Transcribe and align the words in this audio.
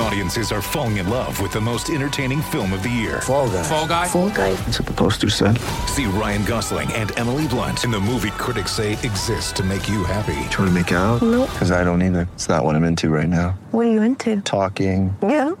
Audiences 0.00 0.50
are 0.50 0.62
falling 0.62 0.96
in 0.96 1.10
love 1.10 1.40
with 1.42 1.52
the 1.52 1.60
most 1.60 1.90
entertaining 1.90 2.40
film 2.40 2.72
of 2.72 2.82
the 2.82 2.88
year. 2.88 3.20
Fall 3.20 3.48
guy. 3.50 3.62
Fall 3.62 3.86
guy. 3.86 4.08
Fall 4.08 4.30
guy. 4.30 4.54
That's 4.54 4.80
what 4.80 4.86
the 4.88 4.94
poster 4.94 5.28
said. 5.28 5.58
See 5.88 6.06
Ryan 6.06 6.42
Gosling 6.46 6.90
and 6.94 7.16
Emily 7.18 7.46
Blunt 7.46 7.84
in 7.84 7.90
the 7.90 8.00
movie 8.00 8.30
critics 8.30 8.72
say 8.72 8.92
exists 8.92 9.52
to 9.52 9.62
make 9.62 9.90
you 9.90 10.02
happy. 10.04 10.40
Trying 10.50 10.68
to 10.68 10.70
make 10.70 10.90
it 10.90 10.94
out? 10.94 11.20
Nope. 11.20 11.50
Because 11.50 11.70
I 11.70 11.84
don't 11.84 12.02
either. 12.02 12.26
It's 12.32 12.48
not 12.48 12.64
what 12.64 12.76
I'm 12.76 12.84
into 12.84 13.10
right 13.10 13.28
now. 13.28 13.50
What 13.72 13.86
are 13.86 13.90
you 13.90 14.00
into? 14.02 14.40
Talking. 14.40 15.14
Yeah. 15.22 15.50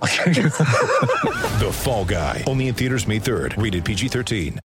The 1.60 1.70
Fall 1.70 2.06
Guy. 2.06 2.42
Only 2.46 2.68
in 2.68 2.74
theaters 2.74 3.06
May 3.06 3.20
3rd. 3.20 3.62
Rated 3.62 3.84
PG-13. 3.84 4.58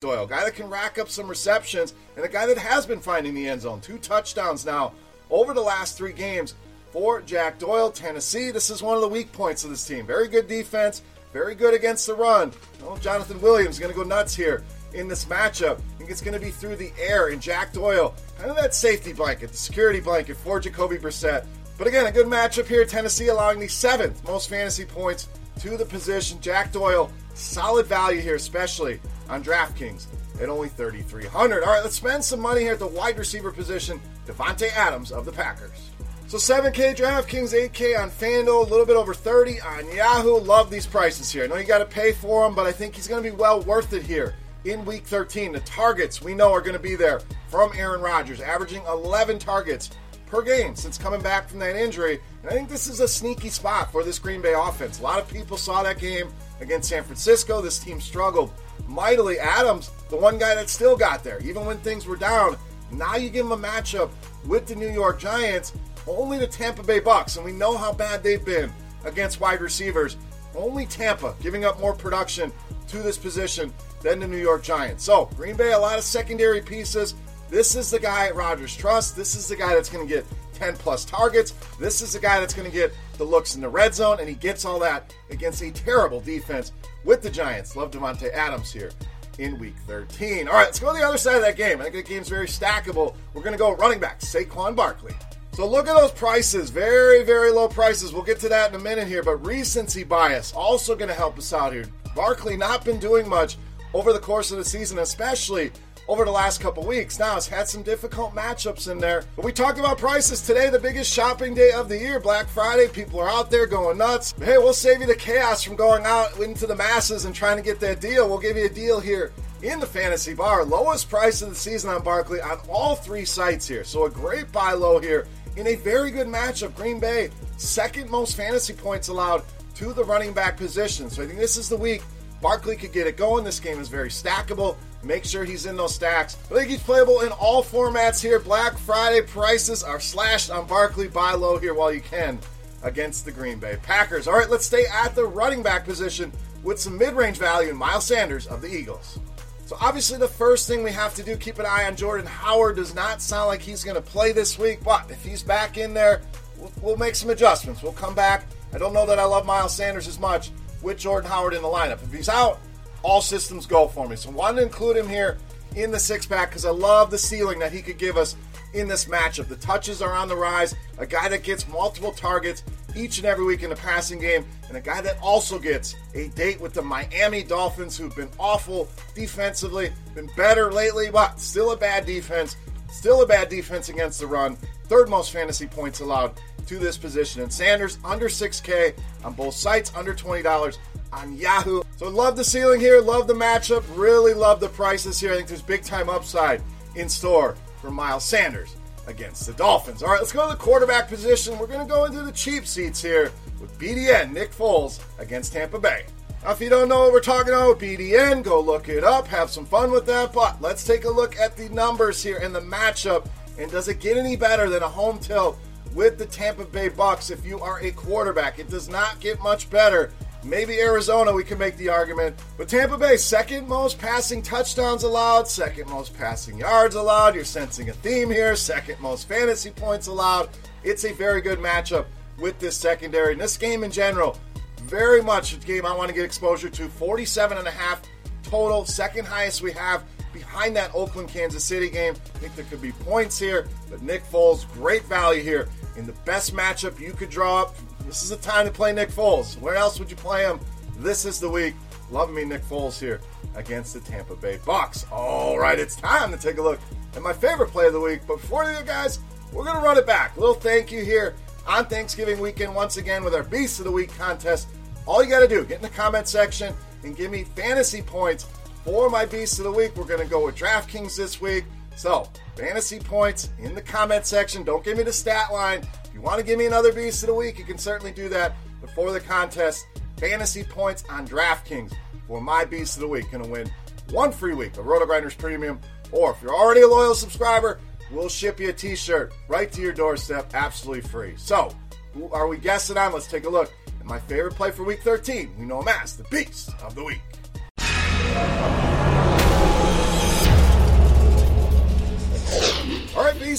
Doyle, 0.00 0.26
guy 0.26 0.44
that 0.44 0.54
can 0.54 0.70
rack 0.70 0.98
up 0.98 1.10
some 1.10 1.28
receptions, 1.28 1.92
and 2.16 2.24
a 2.24 2.28
guy 2.28 2.46
that 2.46 2.56
has 2.56 2.86
been 2.86 3.00
finding 3.00 3.34
the 3.34 3.46
end 3.48 3.60
zone. 3.60 3.80
Two 3.82 3.98
touchdowns 3.98 4.64
now 4.64 4.92
over 5.28 5.52
the 5.52 5.60
last 5.60 5.98
three 5.98 6.12
games 6.14 6.54
for 6.90 7.20
Jack 7.22 7.58
Doyle, 7.58 7.90
Tennessee. 7.90 8.50
This 8.50 8.70
is 8.70 8.82
one 8.82 8.94
of 8.94 9.00
the 9.00 9.08
weak 9.08 9.32
points 9.32 9.64
of 9.64 9.70
this 9.70 9.86
team. 9.86 10.06
Very 10.06 10.28
good 10.28 10.48
defense, 10.48 11.02
very 11.32 11.54
good 11.54 11.74
against 11.74 12.06
the 12.06 12.14
run. 12.14 12.52
Oh, 12.84 12.96
Jonathan 12.98 13.40
Williams 13.40 13.76
is 13.76 13.80
going 13.80 13.92
to 13.92 13.98
go 13.98 14.04
nuts 14.04 14.34
here 14.34 14.64
in 14.94 15.08
this 15.08 15.26
matchup. 15.26 15.78
I 15.78 15.98
think 15.98 16.10
it's 16.10 16.20
going 16.22 16.38
to 16.38 16.44
be 16.44 16.50
through 16.50 16.76
the 16.76 16.92
air, 16.98 17.28
and 17.28 17.40
Jack 17.42 17.72
Doyle, 17.72 18.14
kind 18.38 18.50
of 18.50 18.56
that 18.56 18.74
safety 18.74 19.12
blanket, 19.12 19.50
the 19.50 19.56
security 19.56 20.00
blanket 20.00 20.36
for 20.36 20.60
Jacoby 20.60 20.96
Brissett. 20.96 21.46
But 21.76 21.86
again, 21.86 22.06
a 22.06 22.12
good 22.12 22.26
matchup 22.26 22.66
here. 22.66 22.84
Tennessee 22.84 23.28
allowing 23.28 23.60
the 23.60 23.68
seventh 23.68 24.24
most 24.24 24.48
fantasy 24.48 24.84
points 24.84 25.28
to 25.60 25.76
the 25.76 25.84
position. 25.84 26.40
Jack 26.40 26.72
Doyle, 26.72 27.10
solid 27.34 27.86
value 27.86 28.20
here, 28.20 28.34
especially 28.34 29.00
on 29.28 29.44
DraftKings 29.44 30.06
at 30.40 30.48
only 30.48 30.68
3,300. 30.68 31.62
All 31.62 31.72
right, 31.72 31.82
let's 31.82 31.96
spend 31.96 32.24
some 32.24 32.40
money 32.40 32.62
here 32.62 32.72
at 32.72 32.78
the 32.78 32.86
wide 32.86 33.18
receiver 33.18 33.52
position. 33.52 34.00
Davante 34.26 34.72
Adams 34.74 35.12
of 35.12 35.24
the 35.24 35.32
Packers. 35.32 35.90
So 36.28 36.36
7K 36.36 36.94
DraftKings, 36.94 37.54
8K 37.70 37.98
on 37.98 38.10
FanDuel, 38.10 38.66
a 38.66 38.68
little 38.68 38.84
bit 38.84 38.96
over 38.96 39.14
30 39.14 39.62
on 39.62 39.90
Yahoo. 39.90 40.38
Love 40.38 40.70
these 40.70 40.84
prices 40.84 41.32
here. 41.32 41.44
I 41.44 41.46
know 41.46 41.56
you 41.56 41.64
got 41.64 41.78
to 41.78 41.86
pay 41.86 42.12
for 42.12 42.44
them, 42.44 42.54
but 42.54 42.66
I 42.66 42.72
think 42.72 42.94
he's 42.94 43.08
going 43.08 43.24
to 43.24 43.30
be 43.30 43.34
well 43.34 43.62
worth 43.62 43.94
it 43.94 44.02
here 44.02 44.34
in 44.66 44.84
Week 44.84 45.06
13. 45.06 45.52
The 45.52 45.60
targets 45.60 46.20
we 46.20 46.34
know 46.34 46.52
are 46.52 46.60
going 46.60 46.74
to 46.74 46.78
be 46.78 46.96
there 46.96 47.22
from 47.48 47.72
Aaron 47.74 48.02
Rodgers, 48.02 48.42
averaging 48.42 48.82
11 48.86 49.38
targets 49.38 49.88
per 50.26 50.42
game 50.42 50.76
since 50.76 50.98
coming 50.98 51.22
back 51.22 51.48
from 51.48 51.60
that 51.60 51.76
injury. 51.76 52.20
And 52.42 52.50
I 52.50 52.52
think 52.52 52.68
this 52.68 52.88
is 52.88 53.00
a 53.00 53.08
sneaky 53.08 53.48
spot 53.48 53.90
for 53.90 54.04
this 54.04 54.18
Green 54.18 54.42
Bay 54.42 54.52
offense. 54.52 55.00
A 55.00 55.02
lot 55.02 55.18
of 55.18 55.26
people 55.30 55.56
saw 55.56 55.82
that 55.82 55.98
game 55.98 56.28
against 56.60 56.90
San 56.90 57.04
Francisco. 57.04 57.62
This 57.62 57.78
team 57.78 58.02
struggled 58.02 58.52
mightily. 58.86 59.38
Adams, 59.38 59.90
the 60.10 60.16
one 60.16 60.36
guy 60.36 60.54
that 60.54 60.68
still 60.68 60.94
got 60.94 61.24
there, 61.24 61.40
even 61.40 61.64
when 61.64 61.78
things 61.78 62.04
were 62.04 62.16
down. 62.16 62.58
Now 62.90 63.16
you 63.16 63.30
give 63.30 63.46
him 63.46 63.52
a 63.52 63.56
matchup 63.56 64.10
with 64.46 64.66
the 64.66 64.74
New 64.74 64.90
York 64.90 65.18
Giants, 65.18 65.72
only 66.08 66.38
the 66.38 66.46
Tampa 66.46 66.82
Bay 66.82 67.00
Bucks, 67.00 67.36
and 67.36 67.44
we 67.44 67.52
know 67.52 67.76
how 67.76 67.92
bad 67.92 68.22
they've 68.22 68.44
been 68.44 68.72
against 69.04 69.40
wide 69.40 69.60
receivers. 69.60 70.16
Only 70.54 70.86
Tampa 70.86 71.34
giving 71.40 71.64
up 71.64 71.80
more 71.80 71.94
production 71.94 72.52
to 72.88 72.98
this 72.98 73.18
position 73.18 73.72
than 74.02 74.20
the 74.20 74.28
New 74.28 74.38
York 74.38 74.62
Giants. 74.62 75.04
So, 75.04 75.26
Green 75.36 75.56
Bay, 75.56 75.72
a 75.72 75.78
lot 75.78 75.98
of 75.98 76.04
secondary 76.04 76.60
pieces. 76.60 77.14
This 77.50 77.74
is 77.74 77.90
the 77.90 77.98
guy 77.98 78.30
Rodgers 78.30 78.76
trusts. 78.76 79.12
This 79.12 79.34
is 79.34 79.48
the 79.48 79.56
guy 79.56 79.74
that's 79.74 79.88
going 79.88 80.06
to 80.06 80.12
get 80.12 80.24
10 80.54 80.76
plus 80.76 81.04
targets. 81.04 81.52
This 81.78 82.02
is 82.02 82.12
the 82.12 82.18
guy 82.18 82.40
that's 82.40 82.54
going 82.54 82.68
to 82.68 82.74
get 82.74 82.92
the 83.16 83.24
looks 83.24 83.54
in 83.54 83.60
the 83.60 83.68
red 83.68 83.94
zone, 83.94 84.18
and 84.20 84.28
he 84.28 84.34
gets 84.34 84.64
all 84.64 84.78
that 84.80 85.14
against 85.30 85.62
a 85.62 85.70
terrible 85.70 86.20
defense 86.20 86.72
with 87.04 87.22
the 87.22 87.30
Giants. 87.30 87.76
Love 87.76 87.90
Davante 87.90 88.32
Adams 88.32 88.72
here 88.72 88.90
in 89.38 89.58
week 89.58 89.76
13. 89.86 90.48
All 90.48 90.54
right, 90.54 90.64
let's 90.64 90.80
go 90.80 90.92
to 90.92 90.98
the 90.98 91.06
other 91.06 91.18
side 91.18 91.36
of 91.36 91.42
that 91.42 91.56
game. 91.56 91.80
I 91.80 91.84
think 91.84 91.94
the 91.94 92.02
game's 92.02 92.28
very 92.28 92.46
stackable. 92.46 93.14
We're 93.32 93.42
going 93.42 93.52
to 93.52 93.58
go 93.58 93.74
running 93.76 94.00
back, 94.00 94.20
Saquon 94.20 94.74
Barkley. 94.74 95.14
So 95.52 95.66
look 95.66 95.88
at 95.88 95.94
those 95.96 96.12
prices. 96.12 96.70
Very, 96.70 97.24
very 97.24 97.50
low 97.50 97.68
prices. 97.68 98.12
We'll 98.12 98.22
get 98.22 98.38
to 98.40 98.48
that 98.48 98.70
in 98.70 98.76
a 98.80 98.82
minute 98.82 99.08
here, 99.08 99.22
but 99.22 99.44
recency 99.44 100.04
bias 100.04 100.52
also 100.52 100.94
going 100.94 101.08
to 101.08 101.14
help 101.14 101.36
us 101.36 101.52
out 101.52 101.72
here. 101.72 101.86
Barkley 102.14 102.56
not 102.56 102.84
been 102.84 102.98
doing 102.98 103.28
much 103.28 103.56
over 103.94 104.12
the 104.12 104.18
course 104.18 104.50
of 104.50 104.58
the 104.58 104.64
season, 104.64 104.98
especially 104.98 105.72
over 106.08 106.24
the 106.24 106.30
last 106.30 106.60
couple 106.60 106.84
weeks. 106.84 107.18
Now, 107.18 107.36
it's 107.36 107.46
had 107.46 107.68
some 107.68 107.82
difficult 107.82 108.34
matchups 108.34 108.90
in 108.90 108.98
there. 108.98 109.24
But 109.36 109.44
we 109.44 109.52
talked 109.52 109.78
about 109.78 109.98
prices 109.98 110.40
today, 110.40 110.70
the 110.70 110.78
biggest 110.78 111.12
shopping 111.12 111.54
day 111.54 111.72
of 111.72 111.88
the 111.88 111.98
year, 111.98 112.18
Black 112.18 112.48
Friday. 112.48 112.88
People 112.88 113.20
are 113.20 113.28
out 113.28 113.50
there 113.50 113.66
going 113.66 113.98
nuts. 113.98 114.34
Hey, 114.40 114.58
we'll 114.58 114.72
save 114.72 115.00
you 115.00 115.06
the 115.06 115.14
chaos 115.14 115.62
from 115.62 115.76
going 115.76 116.04
out 116.04 116.38
into 116.38 116.66
the 116.66 116.74
masses 116.74 117.26
and 117.26 117.34
trying 117.34 117.58
to 117.58 117.62
get 117.62 117.78
that 117.80 118.00
deal. 118.00 118.28
We'll 118.28 118.38
give 118.38 118.56
you 118.56 118.66
a 118.66 118.70
deal 118.70 119.00
here 119.00 119.32
in 119.62 119.80
the 119.80 119.86
fantasy 119.86 120.34
bar. 120.34 120.64
Lowest 120.64 121.10
price 121.10 121.42
of 121.42 121.50
the 121.50 121.54
season 121.54 121.90
on 121.90 122.02
Barkley 122.02 122.40
on 122.40 122.58
all 122.68 122.94
three 122.96 123.24
sites 123.24 123.68
here. 123.68 123.84
So 123.84 124.04
a 124.04 124.10
great 124.10 124.50
buy 124.50 124.72
low 124.72 124.98
here 124.98 125.26
in 125.58 125.66
a 125.66 125.74
very 125.74 126.10
good 126.10 126.28
matchup. 126.28 126.74
Green 126.74 127.00
Bay, 127.00 127.30
second 127.56 128.08
most 128.10 128.36
fantasy 128.36 128.72
points 128.72 129.08
allowed 129.08 129.42
to 129.74 129.92
the 129.92 130.04
running 130.04 130.32
back 130.32 130.56
position. 130.56 131.10
So 131.10 131.22
I 131.22 131.26
think 131.26 131.38
this 131.38 131.56
is 131.56 131.68
the 131.68 131.76
week 131.76 132.02
Barkley 132.40 132.76
could 132.76 132.92
get 132.92 133.06
it 133.06 133.16
going. 133.16 133.44
This 133.44 133.60
game 133.60 133.80
is 133.80 133.88
very 133.88 134.08
stackable. 134.08 134.76
Make 135.02 135.24
sure 135.24 135.44
he's 135.44 135.66
in 135.66 135.76
those 135.76 135.94
stacks. 135.94 136.36
I 136.50 136.54
think 136.54 136.70
he's 136.70 136.82
playable 136.82 137.20
in 137.20 137.32
all 137.32 137.62
formats 137.62 138.22
here. 138.22 138.38
Black 138.38 138.78
Friday 138.78 139.22
prices 139.22 139.82
are 139.82 140.00
slashed 140.00 140.50
on 140.50 140.66
Barkley. 140.66 141.08
Buy 141.08 141.34
low 141.34 141.58
here 141.58 141.74
while 141.74 141.92
you 141.92 142.00
can 142.00 142.38
against 142.82 143.24
the 143.24 143.32
Green 143.32 143.58
Bay 143.58 143.76
Packers. 143.82 144.28
All 144.28 144.34
right, 144.38 144.48
let's 144.48 144.66
stay 144.66 144.86
at 144.86 145.14
the 145.14 145.24
running 145.24 145.62
back 145.62 145.84
position 145.84 146.32
with 146.62 146.78
some 146.78 146.96
mid 146.96 147.14
range 147.14 147.38
value 147.38 147.70
in 147.70 147.76
Miles 147.76 148.06
Sanders 148.06 148.46
of 148.46 148.60
the 148.60 148.68
Eagles. 148.68 149.18
So 149.68 149.76
obviously 149.82 150.16
the 150.16 150.26
first 150.26 150.66
thing 150.66 150.82
we 150.82 150.92
have 150.92 151.14
to 151.16 151.22
do, 151.22 151.36
keep 151.36 151.58
an 151.58 151.66
eye 151.66 151.84
on 151.84 151.94
Jordan 151.94 152.24
Howard. 152.24 152.76
Does 152.76 152.94
not 152.94 153.20
sound 153.20 153.48
like 153.48 153.60
he's 153.60 153.84
going 153.84 153.96
to 153.96 154.00
play 154.00 154.32
this 154.32 154.58
week, 154.58 154.82
but 154.82 155.10
if 155.10 155.22
he's 155.22 155.42
back 155.42 155.76
in 155.76 155.92
there, 155.92 156.22
we'll, 156.56 156.72
we'll, 156.80 156.96
make 156.96 157.14
some 157.14 157.28
adjustments. 157.28 157.82
We'll 157.82 157.92
come 157.92 158.14
back. 158.14 158.46
I 158.72 158.78
don't 158.78 158.94
know 158.94 159.04
that 159.04 159.18
I 159.18 159.24
love 159.24 159.44
Miles 159.44 159.76
Sanders 159.76 160.08
as 160.08 160.18
much 160.18 160.52
with 160.80 160.96
Jordan 160.96 161.30
Howard 161.30 161.52
in 161.52 161.60
the 161.60 161.68
lineup. 161.68 162.02
If 162.02 162.10
he's 162.10 162.30
out, 162.30 162.60
all 163.02 163.20
systems 163.20 163.66
go 163.66 163.88
for 163.88 164.08
me. 164.08 164.16
So 164.16 164.30
I 164.30 164.32
wanted 164.32 164.60
to 164.60 164.62
include 164.62 164.96
him 164.96 165.06
here 165.06 165.36
in 165.76 165.90
the 165.90 166.00
six 166.00 166.24
pack 166.24 166.48
because 166.48 166.64
I 166.64 166.70
love 166.70 167.10
the 167.10 167.18
ceiling 167.18 167.58
that 167.58 167.70
he 167.70 167.82
could 167.82 167.98
give 167.98 168.16
us 168.16 168.36
in 168.72 168.88
this 168.88 169.04
matchup. 169.04 169.48
The 169.48 169.56
touches 169.56 170.00
are 170.00 170.14
on 170.14 170.28
the 170.28 170.36
rise. 170.36 170.74
A 170.96 171.04
guy 171.04 171.28
that 171.28 171.42
gets 171.42 171.68
multiple 171.68 172.12
targets 172.12 172.62
each 172.96 173.18
and 173.18 173.26
every 173.26 173.44
week 173.44 173.62
in 173.62 173.70
the 173.70 173.76
passing 173.76 174.18
game, 174.18 174.44
and 174.68 174.76
a 174.76 174.80
guy 174.80 175.00
that 175.00 175.18
also 175.22 175.58
gets 175.58 175.94
a 176.14 176.28
date 176.28 176.60
with 176.60 176.74
the 176.74 176.82
Miami 176.82 177.42
Dolphins, 177.42 177.96
who've 177.96 178.14
been 178.14 178.30
awful 178.38 178.88
defensively, 179.14 179.90
been 180.14 180.30
better 180.36 180.72
lately, 180.72 181.10
but 181.10 181.38
still 181.40 181.72
a 181.72 181.76
bad 181.76 182.06
defense. 182.06 182.56
Still 182.90 183.22
a 183.22 183.26
bad 183.26 183.48
defense 183.48 183.90
against 183.90 184.20
the 184.20 184.26
run. 184.26 184.56
Third 184.84 185.08
most 185.08 185.30
fantasy 185.30 185.66
points 185.66 186.00
allowed 186.00 186.40
to 186.66 186.78
this 186.78 186.96
position. 186.96 187.42
And 187.42 187.52
Sanders 187.52 187.98
under 188.04 188.28
6K 188.28 188.94
on 189.24 189.34
both 189.34 189.54
sites, 189.54 189.92
under 189.94 190.14
$20 190.14 190.78
on 191.12 191.36
Yahoo. 191.36 191.82
So 191.96 192.08
love 192.08 192.36
the 192.36 192.44
ceiling 192.44 192.80
here, 192.80 193.00
love 193.00 193.26
the 193.26 193.34
matchup, 193.34 193.84
really 193.94 194.34
love 194.34 194.60
the 194.60 194.68
prices 194.68 195.20
here. 195.20 195.32
I 195.32 195.36
think 195.36 195.48
there's 195.48 195.62
big 195.62 195.82
time 195.82 196.08
upside 196.08 196.62
in 196.94 197.08
store 197.08 197.56
for 197.80 197.90
Miles 197.90 198.24
Sanders 198.24 198.74
against 199.08 199.46
the 199.46 199.52
Dolphins. 199.54 200.02
All 200.02 200.10
right, 200.10 200.20
let's 200.20 200.32
go 200.32 200.46
to 200.46 200.52
the 200.52 200.58
quarterback 200.58 201.08
position. 201.08 201.58
We're 201.58 201.66
going 201.66 201.86
to 201.86 201.92
go 201.92 202.04
into 202.04 202.22
the 202.22 202.32
cheap 202.32 202.66
seats 202.66 203.02
here 203.02 203.32
with 203.60 203.76
BDN 203.78 204.32
Nick 204.32 204.52
Foles 204.52 205.00
against 205.18 205.52
Tampa 205.52 205.78
Bay. 205.78 206.04
Now, 206.44 206.52
if 206.52 206.60
you 206.60 206.68
don't 206.68 206.88
know 206.88 207.00
what 207.00 207.12
we're 207.12 207.20
talking 207.20 207.52
about 207.52 207.80
BDN, 207.80 208.44
go 208.44 208.60
look 208.60 208.88
it 208.88 209.02
up, 209.02 209.26
have 209.26 209.50
some 209.50 209.66
fun 209.66 209.90
with 209.90 210.06
that. 210.06 210.32
But 210.32 210.60
let's 210.62 210.84
take 210.84 211.04
a 211.04 211.10
look 211.10 211.36
at 211.36 211.56
the 211.56 211.68
numbers 211.70 212.22
here 212.22 212.38
and 212.38 212.54
the 212.54 212.60
matchup. 212.60 213.26
And 213.58 213.70
does 213.70 213.88
it 213.88 213.98
get 213.98 214.16
any 214.16 214.36
better 214.36 214.68
than 214.68 214.82
a 214.82 214.88
home 214.88 215.18
tilt 215.18 215.58
with 215.94 216.18
the 216.18 216.26
Tampa 216.26 216.64
Bay 216.64 216.88
Bucks 216.88 217.30
if 217.30 217.44
you 217.44 217.58
are 217.58 217.80
a 217.80 217.90
quarterback? 217.90 218.60
It 218.60 218.68
does 218.68 218.88
not 218.88 219.18
get 219.18 219.40
much 219.42 219.68
better. 219.68 220.12
Maybe 220.44 220.80
Arizona, 220.80 221.32
we 221.32 221.42
can 221.42 221.58
make 221.58 221.76
the 221.76 221.88
argument. 221.88 222.38
But 222.56 222.68
Tampa 222.68 222.96
Bay, 222.96 223.16
second 223.16 223.68
most 223.68 223.98
passing 223.98 224.40
touchdowns 224.40 225.02
allowed, 225.02 225.48
second 225.48 225.88
most 225.90 226.16
passing 226.16 226.58
yards 226.58 226.94
allowed. 226.94 227.34
You're 227.34 227.44
sensing 227.44 227.88
a 227.88 227.92
theme 227.92 228.30
here. 228.30 228.54
Second 228.54 229.00
most 229.00 229.26
fantasy 229.28 229.70
points 229.70 230.06
allowed. 230.06 230.50
It's 230.84 231.04
a 231.04 231.12
very 231.12 231.40
good 231.40 231.58
matchup 231.58 232.06
with 232.38 232.58
this 232.60 232.76
secondary. 232.76 233.32
And 233.32 233.40
this 233.40 233.56
game 233.56 233.82
in 233.82 233.90
general, 233.90 234.38
very 234.82 235.22
much 235.22 235.54
a 235.54 235.56
game 235.58 235.84
I 235.84 235.94
want 235.94 236.08
to 236.08 236.14
get 236.14 236.24
exposure 236.24 236.70
to. 236.70 236.88
47 236.88 237.58
and 237.58 237.66
a 237.66 237.72
half 237.72 238.00
total, 238.44 238.84
second 238.84 239.26
highest 239.26 239.60
we 239.60 239.72
have 239.72 240.04
behind 240.32 240.76
that 240.76 240.94
Oakland 240.94 241.28
Kansas 241.28 241.64
City 241.64 241.90
game. 241.90 242.14
I 242.14 242.38
think 242.38 242.54
there 242.54 242.64
could 242.66 242.80
be 242.80 242.92
points 242.92 243.38
here, 243.38 243.66
but 243.90 244.02
Nick 244.02 244.24
Foles, 244.24 244.70
great 244.74 245.02
value 245.04 245.42
here 245.42 245.68
in 245.96 246.06
the 246.06 246.12
best 246.24 246.54
matchup 246.54 246.98
you 247.00 247.12
could 247.12 247.30
draw 247.30 247.62
up. 247.62 247.74
This 248.08 248.22
is 248.22 248.30
the 248.30 248.36
time 248.38 248.64
to 248.64 248.72
play 248.72 248.90
Nick 248.94 249.10
Foles. 249.10 249.60
Where 249.60 249.74
else 249.74 249.98
would 249.98 250.10
you 250.10 250.16
play 250.16 250.42
him? 250.42 250.58
This 250.96 251.26
is 251.26 251.38
the 251.38 251.50
week. 251.50 251.74
Love 252.10 252.32
me 252.32 252.42
Nick 252.42 252.62
Foles 252.62 252.98
here 252.98 253.20
against 253.54 253.92
the 253.92 254.00
Tampa 254.00 254.34
Bay 254.34 254.58
Bucks. 254.64 255.04
All 255.12 255.58
right, 255.58 255.78
it's 255.78 255.94
time 255.94 256.30
to 256.30 256.38
take 256.38 256.56
a 256.56 256.62
look 256.62 256.80
at 257.14 257.20
my 257.20 257.34
favorite 257.34 257.68
play 257.68 257.86
of 257.86 257.92
the 257.92 258.00
week. 258.00 258.22
But 258.26 258.40
before 258.40 258.64
do, 258.64 258.82
guys, 258.86 259.20
we're 259.52 259.64
going 259.64 259.76
to 259.76 259.82
run 259.82 259.98
it 259.98 260.06
back. 260.06 260.34
A 260.38 260.40
little 260.40 260.54
thank 260.54 260.90
you 260.90 261.04
here 261.04 261.36
on 261.66 261.84
Thanksgiving 261.84 262.40
weekend 262.40 262.74
once 262.74 262.96
again 262.96 263.22
with 263.24 263.34
our 263.34 263.42
Beast 263.42 263.78
of 263.78 263.84
the 263.84 263.92
Week 263.92 264.10
contest. 264.16 264.68
All 265.04 265.22
you 265.22 265.28
got 265.28 265.40
to 265.40 265.48
do, 265.48 265.62
get 265.66 265.76
in 265.76 265.82
the 265.82 265.90
comment 265.90 266.26
section 266.26 266.74
and 267.04 267.14
give 267.14 267.30
me 267.30 267.44
fantasy 267.44 268.00
points 268.00 268.46
for 268.86 269.10
my 269.10 269.26
Beast 269.26 269.58
of 269.58 269.66
the 269.66 269.72
Week. 269.72 269.94
We're 269.96 270.04
going 270.04 270.22
to 270.22 270.26
go 270.26 270.46
with 270.46 270.56
DraftKings 270.56 271.14
this 271.14 271.42
week. 271.42 271.66
So, 271.94 272.26
fantasy 272.56 273.00
points 273.00 273.50
in 273.58 273.74
the 273.74 273.82
comment 273.82 274.24
section. 274.24 274.64
Don't 274.64 274.82
give 274.82 274.96
me 274.96 275.02
the 275.02 275.12
stat 275.12 275.52
line. 275.52 275.86
You 276.18 276.24
want 276.24 276.40
to 276.40 276.44
give 276.44 276.58
me 276.58 276.66
another 276.66 276.92
Beast 276.92 277.22
of 277.22 277.28
the 277.28 277.34
Week, 277.34 277.60
you 277.60 277.64
can 277.64 277.78
certainly 277.78 278.10
do 278.10 278.28
that 278.30 278.56
before 278.80 279.12
the 279.12 279.20
contest. 279.20 279.86
Fantasy 280.16 280.64
points 280.64 281.04
on 281.08 281.28
DraftKings 281.28 281.92
for 282.26 282.40
my 282.40 282.64
Beast 282.64 282.96
of 282.96 283.02
the 283.02 283.08
Week. 283.08 283.30
Going 283.30 283.44
to 283.44 283.48
win 283.48 283.70
one 284.10 284.32
free 284.32 284.52
week 284.52 284.76
of 284.78 284.86
Roto 284.86 285.06
Grinders 285.06 285.36
Premium. 285.36 285.80
Or 286.10 286.32
if 286.32 286.42
you're 286.42 286.52
already 286.52 286.80
a 286.80 286.88
loyal 286.88 287.14
subscriber, 287.14 287.78
we'll 288.10 288.28
ship 288.28 288.58
you 288.58 288.70
a 288.70 288.72
t 288.72 288.96
shirt 288.96 289.32
right 289.46 289.70
to 289.70 289.80
your 289.80 289.92
doorstep 289.92 290.50
absolutely 290.54 291.02
free. 291.02 291.34
So, 291.36 291.72
who 292.14 292.28
are 292.32 292.48
we 292.48 292.56
guessing 292.56 292.96
on? 292.96 293.12
Let's 293.12 293.28
take 293.28 293.44
a 293.44 293.48
look 293.48 293.72
at 293.86 294.04
my 294.04 294.18
favorite 294.18 294.56
play 294.56 294.72
for 294.72 294.82
week 294.82 295.02
13. 295.02 295.52
We 295.56 295.66
know 295.66 295.82
him 295.82 295.88
as 296.02 296.16
the 296.16 296.24
Beast 296.24 296.70
of 296.82 296.96
the 296.96 297.04
Week. 297.04 297.20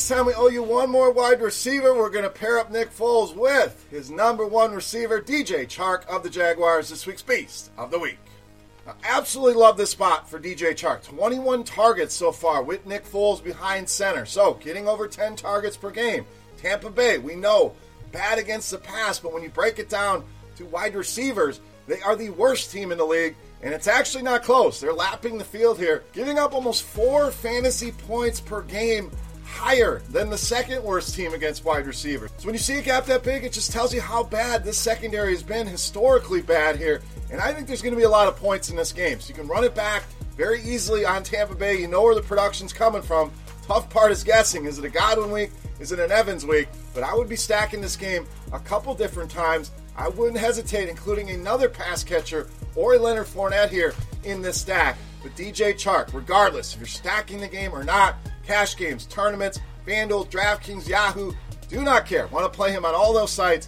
Time. 0.09 0.25
We 0.25 0.33
owe 0.33 0.47
you 0.47 0.63
one 0.63 0.89
more 0.89 1.11
wide 1.11 1.39
receiver. 1.39 1.93
We're 1.93 2.09
going 2.09 2.23
to 2.23 2.31
pair 2.31 2.57
up 2.57 2.71
Nick 2.71 2.91
Foles 2.91 3.35
with 3.35 3.85
his 3.91 4.09
number 4.09 4.43
one 4.45 4.73
receiver, 4.73 5.21
DJ 5.21 5.67
Chark 5.67 6.05
of 6.07 6.23
the 6.23 6.31
Jaguars, 6.31 6.89
this 6.89 7.05
week's 7.05 7.21
Beast 7.21 7.69
of 7.77 7.91
the 7.91 7.99
Week. 7.99 8.17
I 8.87 8.93
absolutely 9.03 9.61
love 9.61 9.77
this 9.77 9.91
spot 9.91 10.27
for 10.27 10.39
DJ 10.39 10.71
Chark. 10.71 11.03
21 11.03 11.63
targets 11.63 12.15
so 12.15 12.31
far 12.31 12.63
with 12.63 12.87
Nick 12.87 13.05
Foles 13.05 13.43
behind 13.43 13.87
center. 13.87 14.25
So, 14.25 14.55
getting 14.55 14.87
over 14.87 15.07
10 15.07 15.35
targets 15.35 15.77
per 15.77 15.91
game. 15.91 16.25
Tampa 16.57 16.89
Bay, 16.89 17.19
we 17.19 17.35
know, 17.35 17.75
bad 18.11 18.39
against 18.39 18.71
the 18.71 18.79
pass, 18.79 19.19
but 19.19 19.31
when 19.31 19.43
you 19.43 19.49
break 19.49 19.77
it 19.77 19.89
down, 19.89 20.25
to 20.55 20.65
wide 20.65 20.95
receivers. 20.95 21.61
They 21.87 22.01
are 22.01 22.15
the 22.15 22.29
worst 22.31 22.71
team 22.71 22.91
in 22.91 22.97
the 22.97 23.05
league, 23.05 23.35
and 23.61 23.73
it's 23.73 23.87
actually 23.87 24.23
not 24.23 24.43
close. 24.43 24.79
They're 24.79 24.93
lapping 24.93 25.37
the 25.37 25.43
field 25.43 25.79
here, 25.79 26.03
giving 26.13 26.37
up 26.37 26.53
almost 26.53 26.83
four 26.83 27.31
fantasy 27.31 27.91
points 27.91 28.39
per 28.39 28.61
game 28.61 29.11
higher 29.49 30.01
than 30.09 30.29
the 30.29 30.37
second 30.37 30.83
worst 30.83 31.15
team 31.15 31.33
against 31.33 31.65
wide 31.65 31.87
receivers. 31.87 32.31
So 32.37 32.45
when 32.45 32.55
you 32.55 32.59
see 32.59 32.77
a 32.77 32.81
gap 32.81 33.05
that 33.05 33.23
big, 33.23 33.43
it 33.43 33.51
just 33.51 33.71
tells 33.71 33.93
you 33.93 34.01
how 34.01 34.23
bad 34.23 34.63
this 34.63 34.77
secondary 34.77 35.33
has 35.33 35.43
been 35.43 35.67
historically 35.67 36.41
bad 36.41 36.77
here. 36.77 37.01
And 37.31 37.41
I 37.41 37.53
think 37.53 37.67
there's 37.67 37.81
going 37.81 37.93
to 37.93 37.97
be 37.97 38.03
a 38.03 38.09
lot 38.09 38.27
of 38.27 38.35
points 38.35 38.69
in 38.69 38.75
this 38.75 38.91
game. 38.91 39.19
So 39.19 39.29
you 39.29 39.35
can 39.35 39.47
run 39.47 39.63
it 39.63 39.75
back 39.75 40.03
very 40.37 40.61
easily 40.61 41.05
on 41.05 41.23
Tampa 41.23 41.55
Bay. 41.55 41.79
You 41.79 41.87
know 41.87 42.03
where 42.03 42.15
the 42.15 42.21
production's 42.21 42.73
coming 42.73 43.01
from. 43.01 43.31
Tough 43.63 43.89
part 43.89 44.11
is 44.11 44.23
guessing. 44.23 44.65
Is 44.65 44.79
it 44.79 44.85
a 44.85 44.89
Godwin 44.89 45.31
week? 45.31 45.51
Is 45.79 45.91
it 45.91 45.99
an 45.99 46.11
Evans 46.11 46.45
week? 46.45 46.67
But 46.93 47.03
I 47.03 47.13
would 47.13 47.29
be 47.29 47.35
stacking 47.35 47.81
this 47.81 47.95
game 47.95 48.25
a 48.51 48.59
couple 48.59 48.93
different 48.95 49.29
times 49.29 49.71
I 49.99 50.07
wouldn't 50.07 50.39
hesitate 50.39 50.87
including 50.87 51.29
another 51.29 51.67
pass 51.67 52.05
catcher 52.05 52.47
or 52.73 52.93
a 52.93 52.97
Leonard 52.97 53.27
Fournette 53.27 53.69
here 53.69 53.93
in 54.23 54.41
this 54.41 54.61
stack. 54.61 54.97
But 55.21 55.35
DJ 55.35 55.73
Chark, 55.73 56.13
regardless 56.13 56.73
if 56.73 56.79
you're 56.79 56.87
stacking 56.87 57.41
the 57.41 57.49
game 57.49 57.73
or 57.73 57.83
not, 57.83 58.15
cash 58.49 58.75
games, 58.75 59.05
tournaments, 59.05 59.59
FanDuel, 59.85 60.27
DraftKings, 60.31 60.87
Yahoo, 60.87 61.33
do 61.67 61.83
not 61.83 62.07
care. 62.07 62.25
Want 62.27 62.51
to 62.51 62.57
play 62.57 62.71
him 62.71 62.83
on 62.83 62.95
all 62.95 63.13
those 63.13 63.29
sites, 63.31 63.67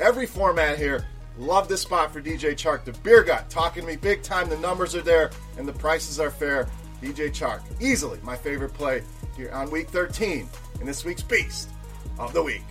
every 0.00 0.26
format 0.26 0.76
here. 0.76 1.06
Love 1.38 1.66
this 1.66 1.80
spot 1.80 2.12
for 2.12 2.20
DJ 2.20 2.52
Chark. 2.52 2.84
The 2.84 2.92
beer 3.00 3.22
gut 3.22 3.48
talking 3.48 3.82
to 3.82 3.88
me 3.88 3.96
big 3.96 4.22
time. 4.22 4.50
The 4.50 4.58
numbers 4.58 4.94
are 4.94 5.00
there 5.00 5.30
and 5.56 5.66
the 5.66 5.72
prices 5.72 6.20
are 6.20 6.30
fair. 6.30 6.68
DJ 7.00 7.30
Chark, 7.30 7.62
easily 7.80 8.18
my 8.22 8.36
favorite 8.36 8.74
play 8.74 9.02
here 9.34 9.50
on 9.52 9.70
week 9.70 9.88
13 9.88 10.46
in 10.80 10.86
this 10.86 11.06
week's 11.06 11.22
Beast 11.22 11.70
of 12.18 12.34
the 12.34 12.42
Week. 12.42 12.64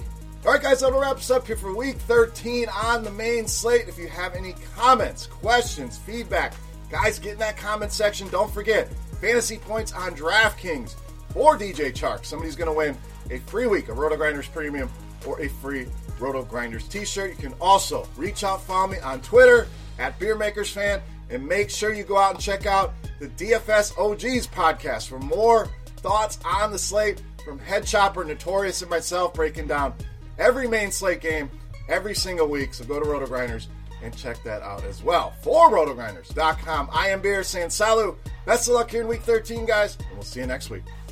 All 0.45 0.51
right, 0.51 0.61
guys, 0.61 0.81
that'll 0.81 0.99
wrap 0.99 1.15
us 1.15 1.31
up 1.31 1.47
here 1.47 1.57
for 1.57 1.75
week 1.75 1.97
13 2.01 2.67
on 2.69 3.03
the 3.03 3.11
main 3.11 3.47
slate. 3.47 3.87
If 3.87 3.97
you 3.97 4.09
have 4.09 4.35
any 4.35 4.53
comments, 4.75 5.25
questions, 5.25 5.97
feedback, 5.97 6.53
guys, 6.91 7.17
get 7.17 7.33
in 7.33 7.39
that 7.39 7.57
comment 7.57 7.91
section. 7.91 8.27
Don't 8.29 8.53
forget, 8.53 8.93
fantasy 9.21 9.57
points 9.57 9.91
on 9.93 10.13
DraftKings 10.13 10.95
for 11.37 11.55
DJ 11.55 11.93
Chark. 11.93 12.25
Somebody's 12.25 12.55
going 12.55 12.67
to 12.67 12.73
win 12.73 12.97
a 13.29 13.37
free 13.41 13.67
week 13.67 13.89
of 13.89 13.99
Roto 13.99 14.17
Grinders 14.17 14.47
Premium 14.47 14.89
or 15.23 15.39
a 15.39 15.47
free 15.47 15.85
Roto 16.19 16.43
Grinders 16.43 16.87
t 16.87 17.05
shirt. 17.05 17.29
You 17.29 17.35
can 17.35 17.53
also 17.61 18.07
reach 18.17 18.43
out, 18.43 18.63
follow 18.63 18.87
me 18.87 18.97
on 19.01 19.21
Twitter 19.21 19.67
at 19.99 20.19
BeerMakersFan, 20.19 20.99
and 21.29 21.47
make 21.47 21.69
sure 21.69 21.93
you 21.93 22.03
go 22.03 22.17
out 22.17 22.33
and 22.33 22.43
check 22.43 22.65
out 22.65 22.93
the 23.19 23.27
DFS 23.27 23.95
OGs 23.99 24.47
podcast 24.47 25.09
for 25.09 25.19
more 25.19 25.69
thoughts 25.97 26.39
on 26.43 26.71
the 26.71 26.79
slate 26.79 27.21
from 27.45 27.59
Head 27.59 27.85
Chopper, 27.85 28.23
Notorious, 28.23 28.81
and 28.81 28.89
myself 28.89 29.35
breaking 29.35 29.67
down 29.67 29.93
every 30.39 30.67
main 30.67 30.91
slate 30.91 31.21
game 31.21 31.51
every 31.87 32.15
single 32.15 32.47
week. 32.47 32.73
So 32.73 32.83
go 32.83 32.99
to 32.99 33.07
Roto 33.07 33.27
Grinders 33.27 33.67
and 34.01 34.15
check 34.17 34.41
that 34.43 34.63
out 34.63 34.83
as 34.85 35.03
well. 35.03 35.35
For 35.43 35.69
rotogrinders.com, 35.69 36.89
I 36.91 37.09
am 37.09 37.21
Beer 37.21 37.43
saying 37.43 37.69
salut. 37.69 38.15
Best 38.47 38.67
of 38.69 38.73
luck 38.73 38.89
here 38.89 39.01
in 39.01 39.07
week 39.07 39.21
13, 39.21 39.67
guys, 39.67 39.97
and 39.97 40.07
we'll 40.13 40.23
see 40.23 40.39
you 40.39 40.47
next 40.47 40.71
week. 40.71 40.83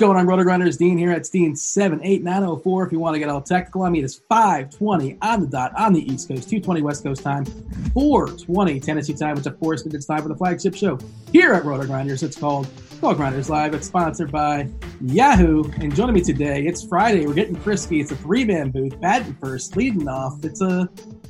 going 0.00 0.16
on, 0.16 0.26
Roto 0.26 0.42
Grinders? 0.42 0.78
Dean 0.78 0.96
here 0.96 1.12
at 1.12 1.24
Dean 1.30 1.54
seven 1.54 2.00
eight 2.02 2.24
nine 2.24 2.40
zero 2.40 2.56
four. 2.56 2.86
If 2.86 2.90
you 2.90 2.98
want 2.98 3.14
to 3.14 3.18
get 3.18 3.28
all 3.28 3.42
technical, 3.42 3.82
I 3.82 3.90
mean 3.90 4.02
it's 4.02 4.14
five 4.14 4.70
twenty 4.70 5.18
on 5.20 5.42
the 5.42 5.46
dot 5.46 5.72
on 5.76 5.92
the 5.92 6.00
East 6.00 6.26
Coast, 6.26 6.48
two 6.48 6.58
twenty 6.58 6.80
West 6.80 7.04
Coast 7.04 7.22
time, 7.22 7.44
four 7.92 8.28
twenty 8.28 8.80
Tennessee 8.80 9.12
time, 9.12 9.36
which 9.36 9.44
of 9.44 9.60
course 9.60 9.84
it's 9.84 10.06
time 10.06 10.22
for 10.22 10.28
the 10.28 10.34
flagship 10.34 10.74
show 10.74 10.98
here 11.30 11.52
at 11.52 11.64
Roto 11.66 11.86
Grinders. 11.86 12.22
It's 12.22 12.36
called 12.36 12.66
Call 13.00 13.14
Grinders 13.14 13.50
Live. 13.50 13.74
It's 13.74 13.86
sponsored 13.86 14.32
by 14.32 14.70
Yahoo. 15.02 15.64
And 15.80 15.94
joining 15.94 16.14
me 16.14 16.22
today, 16.22 16.64
it's 16.64 16.82
Friday. 16.82 17.26
We're 17.26 17.34
getting 17.34 17.56
frisky. 17.56 18.00
It's 18.00 18.10
a 18.10 18.16
three 18.16 18.44
man 18.44 18.70
booth. 18.70 18.98
Batting 19.02 19.34
first, 19.34 19.76
leading 19.76 20.08
off. 20.08 20.42
It's 20.42 20.62
a 20.62 20.88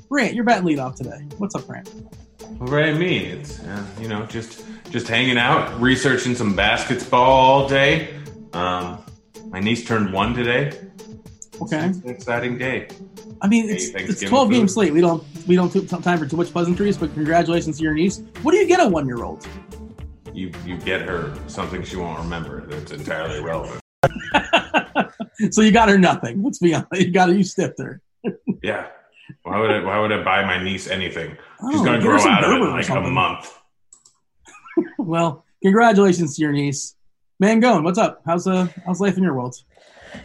Grant. 0.08 0.34
You're 0.34 0.44
batting 0.44 0.66
lead 0.66 0.78
off 0.78 0.94
today. 0.94 1.26
What's 1.38 1.56
up, 1.56 1.66
Grant? 1.66 1.92
Do 2.64 2.78
I 2.78 2.94
mean? 2.94 3.22
It's 3.24 3.58
uh, 3.64 3.84
you 4.00 4.06
know 4.06 4.26
just 4.26 4.64
just 4.90 5.08
hanging 5.08 5.38
out, 5.38 5.80
researching 5.80 6.36
some 6.36 6.54
basketball 6.54 7.20
all 7.20 7.68
day. 7.68 8.19
Um, 8.52 9.04
my 9.50 9.60
niece 9.60 9.84
turned 9.84 10.12
one 10.12 10.34
today. 10.34 10.78
Okay, 11.62 11.86
it's 11.86 11.98
an 11.98 12.08
exciting 12.08 12.58
day. 12.58 12.88
I 13.42 13.48
mean, 13.48 13.68
it's, 13.68 13.88
it's 13.88 14.22
12 14.22 14.50
games 14.50 14.76
late. 14.76 14.92
We 14.92 15.00
don't 15.00 15.24
we 15.46 15.56
don't 15.56 15.70
take 15.72 15.88
time 15.88 16.18
for 16.18 16.26
too 16.26 16.36
much 16.36 16.52
pleasantries, 16.52 16.96
but 16.96 17.12
congratulations 17.14 17.78
to 17.78 17.82
your 17.82 17.94
niece. 17.94 18.22
What 18.42 18.52
do 18.52 18.58
you 18.58 18.66
get 18.66 18.80
a 18.80 18.88
one 18.88 19.06
year 19.06 19.22
old? 19.22 19.46
You 20.32 20.52
you 20.64 20.78
get 20.78 21.02
her 21.02 21.34
something 21.48 21.82
she 21.82 21.96
won't 21.96 22.18
remember 22.18 22.66
that's 22.66 22.92
entirely 22.92 23.38
irrelevant. 23.38 23.80
so 25.50 25.60
you 25.62 25.72
got 25.72 25.88
her 25.88 25.98
nothing. 25.98 26.42
Let's 26.42 26.58
be 26.58 26.74
honest. 26.74 26.92
You 26.94 27.10
got 27.10 27.28
her. 27.28 27.34
You 27.34 27.44
stiffed 27.44 27.78
her. 27.78 28.00
yeah. 28.62 28.88
Why 29.42 29.58
would 29.60 29.70
I? 29.70 29.84
Why 29.84 29.98
would 29.98 30.12
I 30.12 30.22
buy 30.22 30.44
my 30.44 30.62
niece 30.62 30.88
anything? 30.88 31.30
She's 31.70 31.80
oh, 31.80 31.84
going 31.84 32.00
to 32.00 32.06
grow 32.06 32.18
out 32.18 32.44
of 32.44 32.50
it 32.50 32.62
in 32.62 32.70
like 32.70 32.88
a 32.88 33.00
month. 33.00 33.52
well, 34.98 35.44
congratulations 35.62 36.36
to 36.36 36.42
your 36.42 36.52
niece. 36.52 36.96
Mangone, 37.40 37.84
what's 37.84 37.98
up? 37.98 38.20
How's 38.26 38.46
uh 38.46 38.68
how's 38.84 39.00
life 39.00 39.16
in 39.16 39.22
your 39.22 39.32
world? 39.34 39.56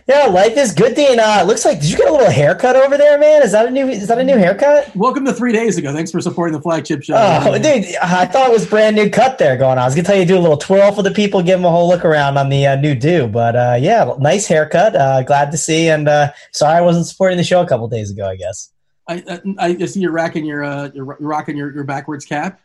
Yeah, 0.05 0.25
life 0.25 0.57
is 0.57 0.74
good. 0.74 0.95
Dean, 0.95 1.17
uh, 1.17 1.43
looks 1.48 1.63
like 1.63 1.79
did 1.79 1.89
you 1.89 1.95
get 1.95 2.10
a 2.10 2.12
little 2.12 2.29
haircut 2.29 2.75
over 2.75 2.98
there, 2.98 3.17
man? 3.17 3.41
Is 3.41 3.53
that 3.53 3.65
a 3.65 3.72
new? 3.72 3.88
Is 3.88 4.10
that 4.10 4.17
a 4.17 4.24
new 4.24 4.36
haircut? 4.38 4.93
Welcome 4.98 5.24
to 5.24 5.31
three 5.31 5.53
days 5.53 5.77
ago. 5.77 5.93
Thanks 5.93 6.12
for 6.12 6.19
supporting 6.19 6.51
the 6.51 6.62
flagship 6.62 7.03
show. 7.03 7.15
Oh, 7.17 7.57
dude, 7.57 7.86
I 8.01 8.25
thought 8.25 8.50
it 8.50 8.51
was 8.51 8.67
brand 8.67 8.98
new 8.98 9.10
cut 9.10 9.38
there 9.38 9.55
going 9.55 9.77
on. 9.77 9.79
I 9.79 9.86
was 9.86 9.95
gonna 9.95 10.05
tell 10.05 10.17
you 10.17 10.24
to 10.24 10.27
do 10.27 10.38
a 10.38 10.41
little 10.41 10.57
twirl 10.57 10.91
for 10.91 11.03
the 11.03 11.12
people, 11.12 11.41
give 11.41 11.57
them 11.57 11.65
a 11.65 11.69
whole 11.69 11.88
look 11.88 12.03
around 12.03 12.38
on 12.38 12.50
the 12.50 12.67
uh, 12.67 12.75
new 12.75 12.95
do. 12.95 13.27
But 13.27 13.55
uh, 13.55 13.77
yeah, 13.79 14.13
nice 14.19 14.45
haircut. 14.48 14.95
Uh, 14.98 15.24
glad 15.24 15.51
to 15.51 15.57
see. 15.57 15.88
And 15.88 16.10
uh, 16.10 16.34
sorry 16.51 16.79
I 16.79 16.81
wasn't 16.81 17.05
supporting 17.05 17.38
the 17.38 17.45
show 17.45 17.62
a 17.62 17.67
couple 17.67 17.88
days 17.88 18.12
ago. 18.12 18.27
I 18.27 18.36
guess. 18.36 18.74
I 19.07 19.24
uh, 19.25 19.39
I, 19.57 19.67
I 19.67 19.86
see 19.86 20.01
you're 20.01 20.12
racking 20.12 20.43
your 20.43 20.65
uh 20.65 20.89
you're, 20.93 21.05
you're 21.17 21.29
rocking 21.29 21.55
your, 21.55 21.74
your 21.74 21.86
backwards 21.86 22.25
cap. 22.25 22.60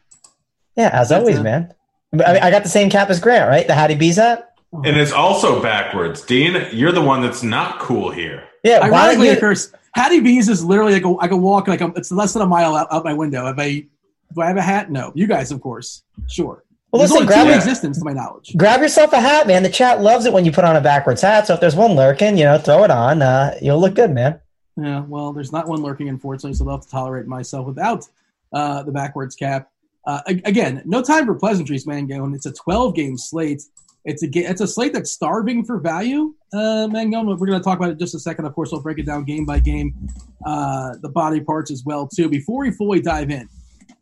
Yeah, 0.76 0.90
as 0.92 1.10
That's 1.10 1.20
always, 1.20 1.38
man. 1.38 1.72
I, 2.12 2.16
mean, 2.16 2.42
I 2.42 2.50
got 2.50 2.62
the 2.62 2.68
same 2.68 2.90
cap 2.90 3.10
as 3.10 3.20
Grant, 3.20 3.48
right? 3.48 3.66
The 3.66 3.74
Hattie 3.74 3.94
B's 3.94 4.16
hat. 4.16 4.54
And 4.72 4.96
it's 4.96 5.12
also 5.12 5.60
backwards. 5.62 6.22
Dean, 6.22 6.66
you're 6.72 6.92
the 6.92 7.02
one 7.02 7.22
that's 7.22 7.42
not 7.42 7.80
cool 7.80 8.10
here. 8.10 8.48
Yeah, 8.62 8.80
ironically, 8.82 9.28
you... 9.28 9.32
occurs. 9.32 9.72
Hattie 9.94 10.20
B's 10.20 10.48
is 10.48 10.64
literally 10.64 10.92
like 10.92 11.04
a, 11.04 11.16
I 11.18 11.28
can 11.28 11.40
walk 11.40 11.66
like 11.66 11.80
a, 11.80 11.92
it's 11.96 12.12
less 12.12 12.32
than 12.32 12.42
a 12.42 12.46
mile 12.46 12.76
out, 12.76 12.88
out 12.92 13.04
my 13.04 13.14
window. 13.14 13.48
If 13.48 13.58
I 13.58 13.86
do 14.32 14.40
I 14.40 14.46
have 14.46 14.56
a 14.56 14.62
hat? 14.62 14.90
No. 14.90 15.12
You 15.14 15.26
guys, 15.26 15.50
of 15.50 15.60
course. 15.60 16.04
Sure. 16.28 16.64
Well, 16.92 17.00
there's 17.00 17.10
listen, 17.10 17.26
grab 17.26 17.46
two 17.46 17.52
existence 17.52 17.98
to 17.98 18.04
my 18.04 18.12
knowledge. 18.12 18.56
Grab 18.56 18.80
yourself 18.80 19.12
a 19.12 19.20
hat, 19.20 19.46
man. 19.46 19.62
The 19.62 19.70
chat 19.70 20.00
loves 20.00 20.26
it 20.26 20.32
when 20.32 20.44
you 20.44 20.52
put 20.52 20.64
on 20.64 20.76
a 20.76 20.80
backwards 20.80 21.22
hat. 21.22 21.46
So 21.46 21.54
if 21.54 21.60
there's 21.60 21.76
one 21.76 21.92
lurking, 21.92 22.36
you 22.36 22.44
know, 22.44 22.58
throw 22.58 22.84
it 22.84 22.90
on. 22.90 23.22
Uh, 23.22 23.56
you'll 23.62 23.80
look 23.80 23.94
good, 23.94 24.10
man. 24.10 24.40
Yeah. 24.76 25.00
Well, 25.00 25.32
there's 25.32 25.52
not 25.52 25.68
one 25.68 25.82
lurking, 25.82 26.08
unfortunately, 26.08 26.54
so 26.54 26.64
I'll 26.66 26.76
have 26.76 26.84
to 26.84 26.90
tolerate 26.90 27.26
myself 27.26 27.66
without 27.66 28.06
uh, 28.52 28.82
the 28.82 28.92
backwards 28.92 29.36
cap. 29.36 29.69
Uh, 30.06 30.20
again, 30.26 30.82
no 30.84 31.02
time 31.02 31.26
for 31.26 31.34
pleasantries, 31.34 31.86
man. 31.86 32.06
Going. 32.06 32.34
It's 32.34 32.46
a 32.46 32.52
12 32.52 32.94
game 32.94 33.16
slate. 33.18 33.62
It's 34.04 34.22
a 34.22 34.28
it's 34.34 34.62
a 34.62 34.66
slate 34.66 34.94
that's 34.94 35.12
starving 35.12 35.64
for 35.64 35.78
value. 35.78 36.34
Uh, 36.54 36.88
Mangone, 36.90 37.26
we're 37.38 37.46
going 37.46 37.58
to 37.58 37.64
talk 37.64 37.78
about 37.78 37.90
it 37.90 37.98
just 37.98 38.14
a 38.14 38.18
second. 38.18 38.46
Of 38.46 38.54
course, 38.54 38.72
we'll 38.72 38.80
break 38.80 38.98
it 38.98 39.06
down 39.06 39.24
game 39.24 39.44
by 39.44 39.60
game, 39.60 40.08
uh, 40.46 40.94
the 41.02 41.10
body 41.10 41.40
parts 41.40 41.70
as 41.70 41.84
well 41.84 42.08
too. 42.08 42.28
Before 42.28 42.60
we 42.60 42.70
fully 42.70 43.00
dive 43.00 43.30
in, 43.30 43.46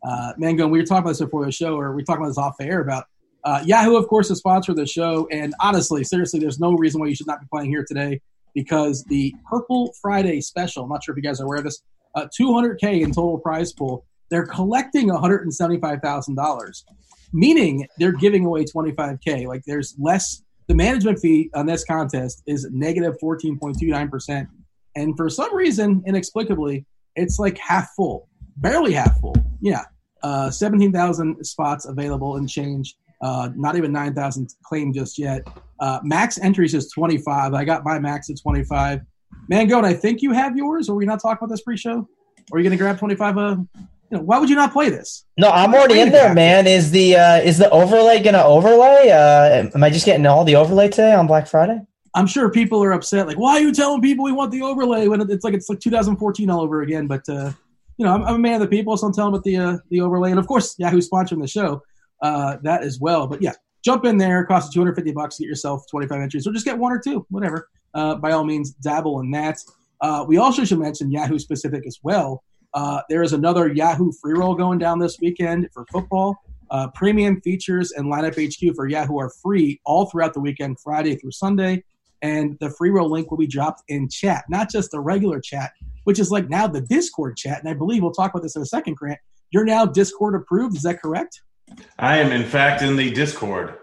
uh, 0.03 0.33
Mangone, 0.39 0.71
we 0.71 0.79
were 0.79 0.85
talking 0.85 1.03
about 1.03 1.09
this 1.09 1.19
before 1.19 1.45
the 1.45 1.51
show, 1.51 1.77
or 1.77 1.93
we 1.93 2.03
talked 2.03 2.19
about 2.19 2.29
this 2.29 2.37
off 2.37 2.55
air 2.61 2.79
about 2.79 3.05
uh, 3.43 3.61
Yahoo, 3.65 3.95
of 3.95 4.07
course, 4.07 4.29
is 4.29 4.37
sponsor 4.39 4.71
of 4.71 4.77
the 4.77 4.85
show. 4.85 5.27
And 5.31 5.53
honestly, 5.61 6.03
seriously, 6.03 6.39
there's 6.39 6.59
no 6.59 6.73
reason 6.73 6.99
why 7.01 7.07
you 7.07 7.15
should 7.15 7.27
not 7.27 7.41
be 7.41 7.47
playing 7.51 7.69
here 7.69 7.85
today 7.87 8.21
because 8.53 9.03
the 9.05 9.33
Purple 9.49 9.93
Friday 10.01 10.41
special. 10.41 10.83
I'm 10.83 10.89
not 10.89 11.03
sure 11.03 11.13
if 11.13 11.17
you 11.17 11.23
guys 11.23 11.39
are 11.39 11.45
aware 11.45 11.59
of 11.59 11.63
this. 11.65 11.81
Uh, 12.15 12.27
200k 12.39 13.01
in 13.01 13.11
total 13.11 13.37
prize 13.37 13.71
pool. 13.71 14.05
They're 14.29 14.45
collecting 14.45 15.07
175 15.07 16.01
thousand 16.01 16.35
dollars 16.35 16.85
meaning 17.33 17.87
they're 17.97 18.11
giving 18.11 18.45
away 18.45 18.65
25k. 18.65 19.47
Like 19.47 19.63
there's 19.65 19.95
less. 19.99 20.43
The 20.67 20.75
management 20.75 21.17
fee 21.17 21.49
on 21.55 21.65
this 21.65 21.83
contest 21.83 22.43
is 22.45 22.67
negative 22.71 23.15
negative 23.19 23.59
14.29 23.59 24.11
percent, 24.11 24.49
and 24.95 25.17
for 25.17 25.27
some 25.27 25.55
reason, 25.55 26.03
inexplicably, 26.05 26.85
it's 27.15 27.39
like 27.39 27.57
half 27.57 27.89
full, 27.95 28.29
barely 28.57 28.93
half 28.93 29.19
full. 29.19 29.35
Yeah, 29.61 29.85
uh, 30.21 30.51
17,000 30.51 31.43
spots 31.43 31.87
available 31.87 32.35
and 32.35 32.47
change. 32.47 32.95
Uh, 33.21 33.49
not 33.55 33.77
even 33.77 33.91
9,000 33.91 34.53
claimed 34.63 34.93
just 34.93 35.17
yet. 35.17 35.41
Uh, 35.79 35.99
max 36.03 36.37
entries 36.39 36.75
is 36.75 36.91
25. 36.91 37.55
I 37.55 37.65
got 37.65 37.83
my 37.83 37.97
max 37.97 38.29
at 38.29 38.39
25. 38.39 39.01
Man, 39.47 39.67
Mangone, 39.67 39.83
I 39.83 39.93
think 39.93 40.21
you 40.21 40.31
have 40.31 40.55
yours. 40.55 40.87
Or 40.87 40.93
are 40.93 40.95
we 40.95 41.05
not 41.05 41.19
talking 41.19 41.39
about 41.39 41.49
this 41.49 41.61
pre-show? 41.61 42.07
Are 42.53 42.59
you 42.59 42.63
going 42.63 42.71
to 42.71 42.77
grab 42.77 42.97
25 42.97 43.37
uh, 43.37 43.57
you 44.11 44.17
know, 44.17 44.23
why 44.23 44.39
would 44.39 44.49
you 44.49 44.55
not 44.55 44.73
play 44.73 44.89
this? 44.89 45.25
No, 45.37 45.49
I'm 45.49 45.73
already 45.73 45.99
in 45.99 46.11
there, 46.11 46.33
man. 46.33 46.65
Is 46.65 46.91
the 46.91 47.15
uh, 47.15 47.37
is 47.37 47.57
the 47.57 47.69
overlay 47.69 48.21
gonna 48.21 48.43
overlay? 48.43 49.09
Uh, 49.09 49.69
am 49.73 49.83
I 49.83 49.89
just 49.89 50.05
getting 50.05 50.25
all 50.25 50.43
the 50.43 50.55
overlay 50.55 50.89
today 50.89 51.13
on 51.13 51.27
Black 51.27 51.47
Friday? 51.47 51.79
I'm 52.15 52.25
sure 52.25 52.49
people 52.49 52.83
are 52.83 52.91
upset. 52.91 53.27
Like, 53.27 53.37
why 53.37 53.53
are 53.53 53.59
you 53.59 53.71
telling 53.71 54.01
people 54.01 54.25
we 54.25 54.31
want 54.31 54.51
the 54.51 54.63
overlay 54.63 55.07
when 55.07 55.21
it's 55.29 55.43
like 55.43 55.53
it's 55.53 55.69
like 55.69 55.79
2014 55.79 56.49
all 56.49 56.61
over 56.61 56.81
again? 56.81 57.05
But 57.05 57.27
uh, 57.29 57.51
you 57.97 58.05
know, 58.05 58.13
I'm, 58.13 58.23
I'm, 58.23 58.35
a 58.35 58.39
man 58.39 58.55
of 58.55 58.61
the 58.61 58.67
people, 58.67 58.97
so 58.97 59.07
I'm 59.07 59.13
telling 59.13 59.33
about 59.33 59.43
the 59.43 59.57
uh, 59.57 59.77
the 59.89 60.01
overlay, 60.01 60.31
and 60.31 60.39
of 60.39 60.47
course, 60.47 60.75
Yahoo 60.79 61.01
sponsoring 61.01 61.41
the 61.41 61.47
show, 61.47 61.83
uh, 62.21 62.57
that 62.63 62.81
as 62.81 62.99
well. 62.99 63.27
But 63.27 63.41
yeah, 63.41 63.53
jump 63.83 64.05
in 64.05 64.17
there. 64.17 64.43
Costs 64.45 64.73
250 64.73 65.11
bucks 65.11 65.37
to 65.37 65.43
get 65.43 65.49
yourself 65.49 65.83
25 65.91 66.19
entries, 66.19 66.47
or 66.47 66.53
just 66.53 66.65
get 66.65 66.77
one 66.77 66.91
or 66.91 66.99
two, 66.99 67.25
whatever. 67.29 67.69
Uh, 67.93 68.15
by 68.15 68.31
all 68.31 68.43
means, 68.43 68.71
dabble 68.71 69.19
in 69.19 69.29
that. 69.31 69.59
Uh, 70.01 70.25
we 70.27 70.37
also 70.37 70.63
should 70.63 70.79
mention 70.79 71.11
Yahoo 71.11 71.37
specific 71.37 71.85
as 71.85 71.99
well. 72.01 72.43
Uh, 72.73 73.01
there 73.09 73.23
is 73.23 73.33
another 73.33 73.67
Yahoo 73.67 74.11
free 74.21 74.33
roll 74.33 74.55
going 74.55 74.79
down 74.79 74.99
this 74.99 75.17
weekend 75.21 75.69
for 75.73 75.85
football. 75.91 76.37
Uh, 76.71 76.87
premium 76.93 77.41
features 77.41 77.91
and 77.91 78.11
lineup 78.11 78.35
HQ 78.35 78.75
for 78.75 78.87
Yahoo 78.87 79.17
are 79.17 79.31
free 79.41 79.81
all 79.85 80.05
throughout 80.05 80.33
the 80.33 80.39
weekend, 80.39 80.79
Friday 80.79 81.15
through 81.15 81.31
Sunday. 81.31 81.83
And 82.21 82.57
the 82.59 82.69
free 82.69 82.89
roll 82.89 83.09
link 83.09 83.31
will 83.31 83.37
be 83.37 83.47
dropped 83.47 83.83
in 83.87 84.09
chat, 84.09 84.43
not 84.49 84.69
just 84.69 84.91
the 84.91 84.99
regular 84.99 85.39
chat, 85.39 85.71
which 86.03 86.19
is 86.19 86.31
like 86.31 86.49
now 86.49 86.67
the 86.67 86.81
Discord 86.81 87.37
chat. 87.37 87.59
And 87.59 87.69
I 87.69 87.73
believe 87.73 88.03
we'll 88.03 88.11
talk 88.11 88.31
about 88.31 88.43
this 88.43 88.55
in 88.55 88.61
a 88.61 88.67
second, 88.67 88.97
Grant. 88.97 89.19
You're 89.51 89.65
now 89.65 89.85
Discord 89.85 90.35
approved. 90.35 90.75
Is 90.75 90.83
that 90.83 91.01
correct? 91.01 91.41
I 91.97 92.17
am, 92.17 92.31
in 92.31 92.47
fact, 92.47 92.81
in 92.81 92.95
the 92.97 93.09
Discord. 93.11 93.75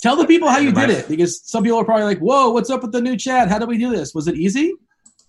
Tell 0.00 0.16
the 0.16 0.26
people 0.26 0.48
how 0.48 0.58
you 0.58 0.72
did 0.72 0.90
it 0.90 1.08
because 1.08 1.40
some 1.48 1.62
people 1.62 1.78
are 1.78 1.84
probably 1.84 2.04
like, 2.04 2.18
whoa, 2.18 2.50
what's 2.50 2.70
up 2.70 2.82
with 2.82 2.92
the 2.92 3.00
new 3.00 3.16
chat? 3.16 3.48
How 3.48 3.58
do 3.58 3.66
we 3.66 3.78
do 3.78 3.90
this? 3.90 4.12
Was 4.14 4.26
it 4.26 4.36
easy? 4.36 4.74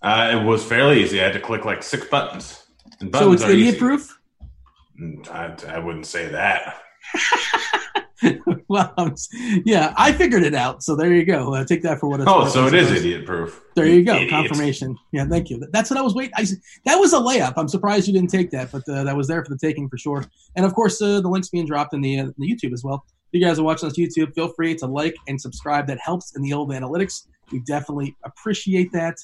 Uh, 0.02 0.36
it 0.38 0.44
was 0.44 0.64
fairly 0.64 1.02
easy. 1.02 1.20
I 1.20 1.24
had 1.24 1.32
to 1.32 1.40
click 1.40 1.64
like 1.64 1.82
six 1.82 2.06
buttons. 2.08 2.63
So 3.00 3.32
it's 3.32 3.42
idiot 3.42 3.78
proof? 3.78 4.18
Mm, 5.00 5.28
I, 5.30 5.74
I 5.74 5.78
wouldn't 5.78 6.06
say 6.06 6.28
that. 6.28 6.80
well, 8.68 9.14
yeah, 9.64 9.92
I 9.96 10.12
figured 10.12 10.44
it 10.44 10.54
out. 10.54 10.82
So 10.82 10.96
there 10.96 11.12
you 11.12 11.24
go. 11.24 11.54
Uh, 11.54 11.64
take 11.64 11.82
that 11.82 11.98
for 11.98 12.08
what 12.08 12.20
it's 12.20 12.28
oh, 12.28 12.42
worth. 12.42 12.52
so 12.52 12.66
it 12.66 12.74
is 12.74 12.90
idiot 12.90 13.26
proof. 13.26 13.62
There 13.74 13.86
you 13.86 14.04
go. 14.04 14.14
Idiot. 14.14 14.30
Confirmation. 14.30 14.96
Yeah, 15.12 15.26
thank 15.26 15.50
you. 15.50 15.62
That's 15.72 15.90
what 15.90 15.98
I 15.98 16.02
was 16.02 16.14
waiting. 16.14 16.32
I, 16.36 16.46
that 16.84 16.96
was 16.96 17.12
a 17.12 17.18
layup. 17.18 17.54
I'm 17.56 17.68
surprised 17.68 18.06
you 18.06 18.14
didn't 18.14 18.30
take 18.30 18.50
that, 18.50 18.70
but 18.70 18.88
uh, 18.88 19.04
that 19.04 19.16
was 19.16 19.28
there 19.28 19.44
for 19.44 19.50
the 19.50 19.58
taking 19.58 19.88
for 19.88 19.98
sure. 19.98 20.24
And 20.56 20.64
of 20.64 20.74
course, 20.74 21.00
uh, 21.02 21.20
the 21.20 21.28
links 21.28 21.48
being 21.48 21.66
dropped 21.66 21.94
in 21.94 22.00
the, 22.00 22.20
uh, 22.20 22.26
the 22.38 22.50
YouTube 22.50 22.72
as 22.72 22.84
well. 22.84 23.04
If 23.32 23.40
you 23.40 23.46
guys 23.46 23.58
are 23.58 23.64
watching 23.64 23.88
us 23.88 23.98
YouTube, 23.98 24.34
feel 24.34 24.48
free 24.48 24.74
to 24.76 24.86
like 24.86 25.14
and 25.28 25.40
subscribe. 25.40 25.86
That 25.88 25.98
helps 25.98 26.36
in 26.36 26.42
the 26.42 26.52
old 26.52 26.70
analytics. 26.70 27.26
We 27.50 27.60
definitely 27.60 28.16
appreciate 28.24 28.92
that. 28.92 29.16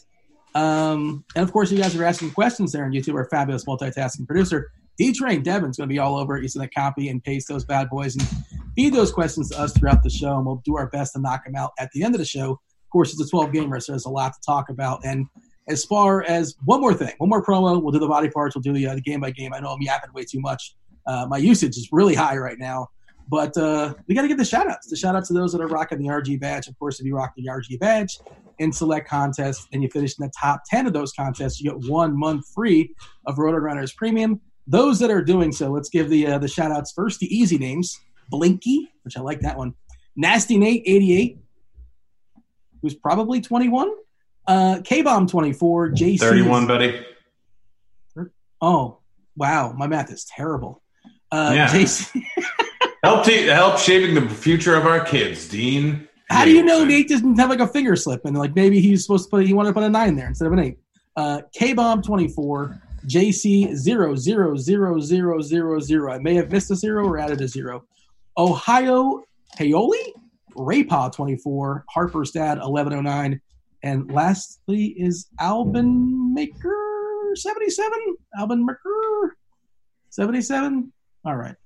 Um, 0.54 1.24
and 1.36 1.42
of 1.42 1.52
course, 1.52 1.70
you 1.70 1.78
guys 1.78 1.94
are 1.96 2.04
asking 2.04 2.32
questions 2.32 2.72
there 2.72 2.84
on 2.84 2.92
YouTube. 2.92 3.14
Our 3.14 3.28
fabulous 3.30 3.64
multitasking 3.64 4.26
producer, 4.26 4.70
D 4.98 5.12
Train 5.12 5.42
Devin's 5.42 5.76
going 5.76 5.88
to 5.88 5.92
be 5.92 5.98
all 5.98 6.16
over. 6.16 6.36
He's 6.36 6.54
going 6.54 6.68
to 6.68 6.74
copy 6.74 7.08
and 7.08 7.22
paste 7.22 7.48
those 7.48 7.64
bad 7.64 7.88
boys 7.88 8.16
and 8.16 8.26
feed 8.74 8.92
those 8.94 9.12
questions 9.12 9.50
to 9.50 9.60
us 9.60 9.72
throughout 9.72 10.02
the 10.02 10.10
show, 10.10 10.36
and 10.36 10.46
we'll 10.46 10.62
do 10.64 10.76
our 10.76 10.88
best 10.88 11.14
to 11.14 11.20
knock 11.20 11.44
them 11.44 11.54
out 11.56 11.70
at 11.78 11.90
the 11.92 12.02
end 12.02 12.14
of 12.14 12.18
the 12.18 12.24
show. 12.24 12.50
Of 12.50 12.92
course, 12.92 13.12
it's 13.12 13.22
a 13.22 13.30
12 13.30 13.52
gamer, 13.52 13.78
so 13.80 13.92
there's 13.92 14.06
a 14.06 14.10
lot 14.10 14.32
to 14.32 14.40
talk 14.44 14.68
about. 14.68 15.04
And 15.04 15.26
as 15.68 15.84
far 15.84 16.24
as 16.24 16.56
one 16.64 16.80
more 16.80 16.94
thing, 16.94 17.12
one 17.18 17.30
more 17.30 17.44
promo, 17.44 17.80
we'll 17.80 17.92
do 17.92 18.00
the 18.00 18.08
body 18.08 18.28
parts, 18.28 18.56
we'll 18.56 18.62
do 18.62 18.72
the, 18.72 18.88
uh, 18.88 18.94
the 18.96 19.00
game 19.00 19.20
by 19.20 19.30
game. 19.30 19.54
I 19.54 19.60
know 19.60 19.68
I'm 19.68 19.80
yapping 19.80 20.12
way 20.12 20.24
too 20.24 20.40
much. 20.40 20.74
Uh, 21.06 21.26
my 21.28 21.38
usage 21.38 21.76
is 21.76 21.88
really 21.92 22.14
high 22.14 22.36
right 22.36 22.58
now. 22.58 22.88
But 23.30 23.56
uh, 23.56 23.94
we 24.08 24.14
got 24.16 24.22
to 24.22 24.28
give 24.28 24.38
the 24.38 24.44
shout 24.44 24.68
outs. 24.68 24.88
The 24.88 24.96
shout 24.96 25.14
outs 25.14 25.28
to 25.28 25.34
those 25.34 25.52
that 25.52 25.60
are 25.60 25.68
rocking 25.68 25.98
the 25.98 26.08
RG 26.08 26.40
badge. 26.40 26.66
Of 26.66 26.76
course, 26.80 26.98
if 26.98 27.06
you 27.06 27.14
rock 27.14 27.32
the 27.36 27.46
RG 27.46 27.78
badge 27.78 28.18
in 28.58 28.72
select 28.72 29.08
contests 29.08 29.68
and 29.72 29.84
you 29.84 29.88
finish 29.88 30.18
in 30.18 30.24
the 30.26 30.32
top 30.38 30.62
10 30.68 30.88
of 30.88 30.92
those 30.92 31.12
contests, 31.12 31.60
you 31.60 31.70
get 31.70 31.88
one 31.88 32.18
month 32.18 32.44
free 32.52 32.92
of 33.26 33.38
Roto 33.38 33.60
Grinders 33.60 33.92
Premium. 33.92 34.40
Those 34.66 34.98
that 34.98 35.10
are 35.10 35.22
doing 35.22 35.52
so, 35.52 35.70
let's 35.70 35.88
give 35.88 36.10
the 36.10 36.26
uh, 36.26 36.38
the 36.38 36.48
shout 36.48 36.72
outs 36.72 36.92
first. 36.92 37.20
The 37.20 37.32
easy 37.34 37.56
names 37.56 37.96
Blinky, 38.30 38.88
which 39.04 39.16
I 39.16 39.20
like 39.20 39.40
that 39.42 39.56
one. 39.56 39.74
Nasty 40.16 40.58
Nate 40.58 40.82
88, 40.84 41.38
who's 42.82 42.94
probably 42.94 43.40
21. 43.40 43.92
Uh, 44.46 44.80
K 44.82 45.02
Bomb 45.02 45.28
24, 45.28 45.90
JC. 45.90 46.18
31, 46.18 46.66
buddy. 46.66 47.06
Oh, 48.60 48.98
wow. 49.36 49.72
My 49.72 49.86
math 49.86 50.10
is 50.10 50.24
terrible. 50.24 50.82
Uh, 51.30 51.52
Yeah. 51.54 51.68
JC. 51.68 52.22
Help, 53.02 53.24
te- 53.24 53.46
help 53.46 53.78
shaping 53.78 54.14
the 54.14 54.28
future 54.28 54.74
of 54.74 54.86
our 54.86 55.02
kids, 55.04 55.48
Dean. 55.48 56.06
How 56.28 56.44
do 56.44 56.52
you 56.52 56.62
know 56.62 56.84
Nate 56.84 57.08
doesn't 57.08 57.38
have 57.38 57.50
like 57.50 57.60
a 57.60 57.66
finger 57.66 57.96
slip 57.96 58.24
and 58.24 58.38
like 58.38 58.54
maybe 58.54 58.80
he's 58.80 59.02
supposed 59.02 59.24
to 59.24 59.30
put 59.30 59.46
he 59.46 59.52
wanted 59.52 59.70
to 59.70 59.74
put 59.74 59.82
a 59.82 59.88
nine 59.88 60.14
there 60.14 60.28
instead 60.28 60.46
of 60.46 60.52
an 60.52 60.60
eight? 60.60 60.78
Uh, 61.16 61.42
K 61.52 61.72
Bomb 61.72 62.02
24, 62.02 62.80
JC 63.06 63.74
000000. 63.74 66.10
I 66.10 66.18
may 66.18 66.34
have 66.34 66.52
missed 66.52 66.70
a 66.70 66.76
zero 66.76 67.06
or 67.06 67.18
added 67.18 67.40
a 67.40 67.48
zero. 67.48 67.84
Ohio 68.38 69.24
Paoli, 69.56 70.14
Raypaw 70.54 71.12
24, 71.12 71.84
Harper's 71.88 72.30
Dad 72.30 72.58
1109, 72.58 73.40
and 73.82 74.12
lastly 74.12 74.94
is 74.96 75.26
Albin 75.40 76.32
Maker 76.32 77.32
77. 77.34 78.16
Albin 78.38 78.64
Maker 78.64 79.36
77. 80.10 80.92
All 81.24 81.36
right. 81.36 81.56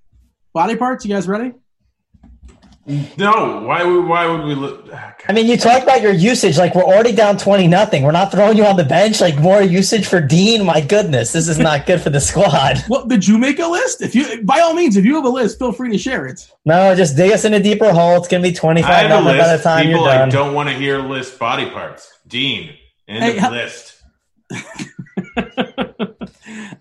Body 0.54 0.76
parts, 0.76 1.04
you 1.04 1.12
guys 1.14 1.26
ready? 1.28 1.52
No, 3.16 3.62
why 3.66 3.82
would 3.82 4.06
why 4.06 4.26
would 4.26 4.44
we 4.44 4.54
look? 4.54 4.88
Ah, 4.92 5.14
I 5.26 5.32
mean, 5.32 5.46
you 5.46 5.56
talk 5.56 5.82
about 5.82 6.02
your 6.02 6.12
usage 6.12 6.58
like 6.58 6.74
we're 6.74 6.82
already 6.84 7.12
down 7.12 7.38
twenty 7.38 7.66
nothing. 7.66 8.02
We're 8.02 8.12
not 8.12 8.30
throwing 8.30 8.58
you 8.58 8.66
on 8.66 8.76
the 8.76 8.84
bench. 8.84 9.22
Like 9.22 9.38
more 9.38 9.62
usage 9.62 10.06
for 10.06 10.20
Dean. 10.20 10.66
My 10.66 10.82
goodness, 10.82 11.32
this 11.32 11.48
is 11.48 11.58
not 11.58 11.86
good 11.86 12.02
for 12.02 12.10
the 12.10 12.20
squad. 12.20 12.84
Well, 12.90 13.06
did 13.06 13.26
you 13.26 13.38
make 13.38 13.58
a 13.58 13.66
list? 13.66 14.02
If 14.02 14.14
you, 14.14 14.42
by 14.44 14.60
all 14.60 14.74
means, 14.74 14.98
if 14.98 15.04
you 15.06 15.14
have 15.14 15.24
a 15.24 15.30
list, 15.30 15.58
feel 15.58 15.72
free 15.72 15.90
to 15.92 15.98
share 15.98 16.26
it. 16.26 16.46
No, 16.66 16.94
just 16.94 17.16
dig 17.16 17.32
us 17.32 17.46
in 17.46 17.54
a 17.54 17.60
deeper 17.60 17.90
hole. 17.90 18.18
It's 18.18 18.28
gonna 18.28 18.42
be 18.42 18.52
twenty 18.52 18.82
five 18.82 18.90
I 18.90 18.94
have 18.98 19.06
a 19.06 19.24
nothing 19.24 19.38
by 19.38 19.46
the 19.46 19.52
list. 19.54 19.64
time 19.64 19.86
People 19.86 20.00
you're 20.02 20.08
like 20.08 20.18
done. 20.18 20.28
don't 20.28 20.54
want 20.54 20.68
to 20.68 20.74
hear 20.74 20.98
list 20.98 21.38
body 21.38 21.70
parts. 21.70 22.12
Dean, 22.28 22.74
end 23.08 23.24
Hey, 23.24 23.32
of 23.38 23.42
how- 23.44 23.50
list. 23.50 24.02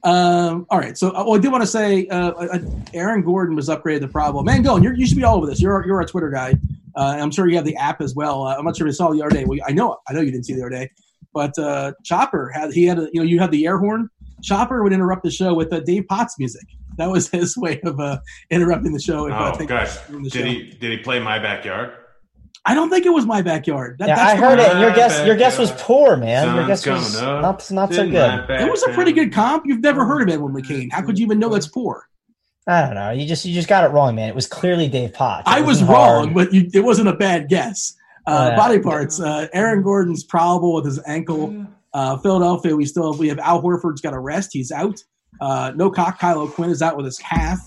Um, 0.04 0.66
all 0.70 0.80
right. 0.80 0.98
So, 0.98 1.10
uh, 1.10 1.24
well, 1.26 1.36
I 1.36 1.40
did 1.40 1.52
want 1.52 1.64
to 1.64 1.68
say, 1.68 2.08
uh, 2.08 2.32
uh, 2.32 2.60
Aaron 2.94 3.24
Gordon 3.24 3.56
was 3.56 3.70
upgraded 3.70 4.02
the 4.02 4.10
problem. 4.10 4.46
Man, 4.46 4.62
go 4.62 4.76
you 4.78 4.94
you 4.94 5.08
should 5.08 5.18
be 5.18 5.24
all 5.24 5.38
over 5.38 5.46
this. 5.46 5.62
You're 5.62 5.86
you're 5.86 6.02
a 6.02 6.06
Twitter 6.06 6.30
guy. 6.30 6.56
Uh, 6.96 7.18
I'm 7.20 7.32
sure 7.32 7.48
you 7.48 7.56
have 7.56 7.66
the 7.66 7.76
app 7.78 8.02
as 8.02 8.14
well. 8.14 8.46
Uh, 8.46 8.56
I'm 8.58 8.66
not 8.66 8.76
sure 8.76 8.86
if 8.86 8.92
you 8.92 8.96
saw 8.96 9.12
the 9.12 9.22
other 9.22 9.32
day. 9.36 9.46
Well, 9.46 9.60
I 9.66 9.72
know 9.72 9.98
I 10.08 10.14
know 10.14 10.22
you 10.22 10.32
didn't 10.32 10.46
see 10.46 10.54
the 10.54 10.62
other 10.62 10.70
day, 10.70 10.90
but 11.34 11.58
uh, 11.58 11.94
Chopper 12.04 12.52
had 12.54 12.74
he 12.74 12.86
had 12.86 13.00
a, 13.00 13.08
you 13.14 13.22
know 13.22 13.24
you 13.24 13.40
had 13.40 13.52
the 13.52 13.66
air 13.66 13.78
horn. 13.78 14.10
Chopper 14.42 14.84
would 14.84 14.92
interrupt 14.92 15.24
the 15.24 15.32
show 15.32 15.54
with 15.54 15.72
uh, 15.72 15.80
Dave 15.80 16.06
Potts 16.08 16.38
music. 16.38 16.68
That 16.98 17.10
was 17.10 17.30
his 17.32 17.56
way 17.56 17.80
of 17.82 18.00
uh, 18.00 18.20
interrupting 18.50 18.92
the 18.92 19.00
show. 19.00 19.28
If, 19.28 19.34
uh, 19.34 19.56
Oh 19.58 19.66
gosh, 19.66 19.98
did 20.08 20.34
show. 20.34 20.44
he 20.44 20.64
did 20.72 20.92
he 20.92 20.98
play 20.98 21.20
my 21.20 21.40
backyard? 21.40 21.94
I 22.66 22.74
don't 22.76 22.90
think 22.90 23.06
it 23.06 23.10
was 23.10 23.26
my 23.26 23.42
backyard. 23.42 23.98
That, 24.00 24.08
yeah, 24.08 24.16
that's 24.16 24.34
I 24.34 24.36
heard 24.38 24.60
it. 24.60 24.80
Your 24.80 24.94
guess, 24.94 25.26
your 25.26 25.36
guess 25.36 25.58
was 25.58 25.72
poor, 25.78 26.16
man. 26.16 26.56
Your 26.56 26.66
guess 26.66 26.86
was 26.86 27.18
up 27.18 27.42
not 27.42 27.72
not 27.72 27.94
so 27.94 28.10
good. 28.10 28.50
It 28.50 28.72
was 28.72 28.84
a 28.84 28.90
pretty 28.94 29.12
good 29.12 29.34
comp. 29.34 29.66
You've 29.66 29.82
never 29.82 30.06
heard 30.06 30.22
of 30.22 30.30
Edwin 30.34 30.54
McCain. 30.54 30.92
How 30.92 31.02
could 31.02 31.20
you 31.20 31.26
even 31.26 31.40
know 31.40 31.50
that's 31.50 31.68
poor? 31.68 32.08
I 32.66 32.82
don't 32.86 32.96
know. 32.96 33.10
You 33.12 33.28
just 33.28 33.44
you 33.44 33.54
just 33.54 33.68
got 33.68 33.84
it 33.84 33.90
wrong, 33.90 34.16
man. 34.16 34.30
It 34.30 34.36
was 34.36 34.48
clearly 34.48 34.88
Dave 34.88 35.14
Potts. 35.14 35.50
It 35.50 35.54
I 35.54 35.60
was 35.60 35.84
wrong, 35.84 36.32
hard. 36.32 36.34
but 36.34 36.54
you, 36.54 36.70
it 36.74 36.80
wasn't 36.80 37.10
a 37.10 37.14
bad 37.14 37.50
guess. 37.50 37.94
Uh, 38.26 38.52
Yeah. 38.52 38.56
Body 38.56 38.80
parts. 38.80 39.20
Uh, 39.20 39.48
Aaron 39.52 39.84
Gordon's 39.84 40.24
probable 40.24 40.74
with 40.76 40.86
his 40.86 41.02
ankle. 41.06 41.66
Uh, 41.94 42.18
Philadelphia, 42.18 42.74
we 42.76 42.86
still 42.86 43.12
have, 43.12 43.20
we 43.20 43.28
have 43.28 43.40
Al 43.40 43.62
Horford's 43.62 44.00
got 44.00 44.14
a 44.14 44.20
rest. 44.20 44.52
He's 44.54 44.72
out. 44.72 45.04
Uh, 45.42 45.74
no 45.76 45.92
cock. 45.92 46.20
Kyle 46.20 46.40
O'Quinn 46.40 46.70
is 46.70 46.82
out 46.82 46.96
with 46.96 47.06
his 47.06 47.18
calf. 47.18 47.60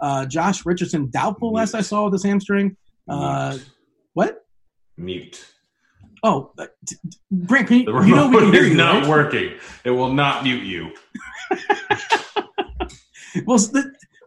Uh, 0.00 0.24
Josh 0.26 0.64
Richardson 0.64 1.10
doubtful. 1.10 1.52
Last 1.52 1.74
I 1.74 1.80
saw 1.80 2.04
with 2.04 2.12
his 2.12 2.22
hamstring. 2.22 2.76
Uh, 3.08 3.58
what? 3.58 3.70
Mute. 4.96 5.44
Oh, 6.22 6.52
uh, 6.58 6.66
t- 6.86 6.96
t- 7.10 7.18
Grant, 7.46 7.68
can 7.68 7.80
you, 7.80 7.84
The 7.86 7.92
you 8.00 8.14
know 8.14 8.28
we 8.28 8.36
remote 8.36 8.40
can 8.40 8.52
hear 8.52 8.62
is 8.64 8.70
you. 8.70 8.76
not 8.76 9.00
right? 9.02 9.08
working. 9.08 9.52
It 9.84 9.90
will 9.90 10.12
not 10.12 10.42
mute 10.44 10.62
you. 10.64 10.92
Well, 13.46 13.56
s- 13.56 13.74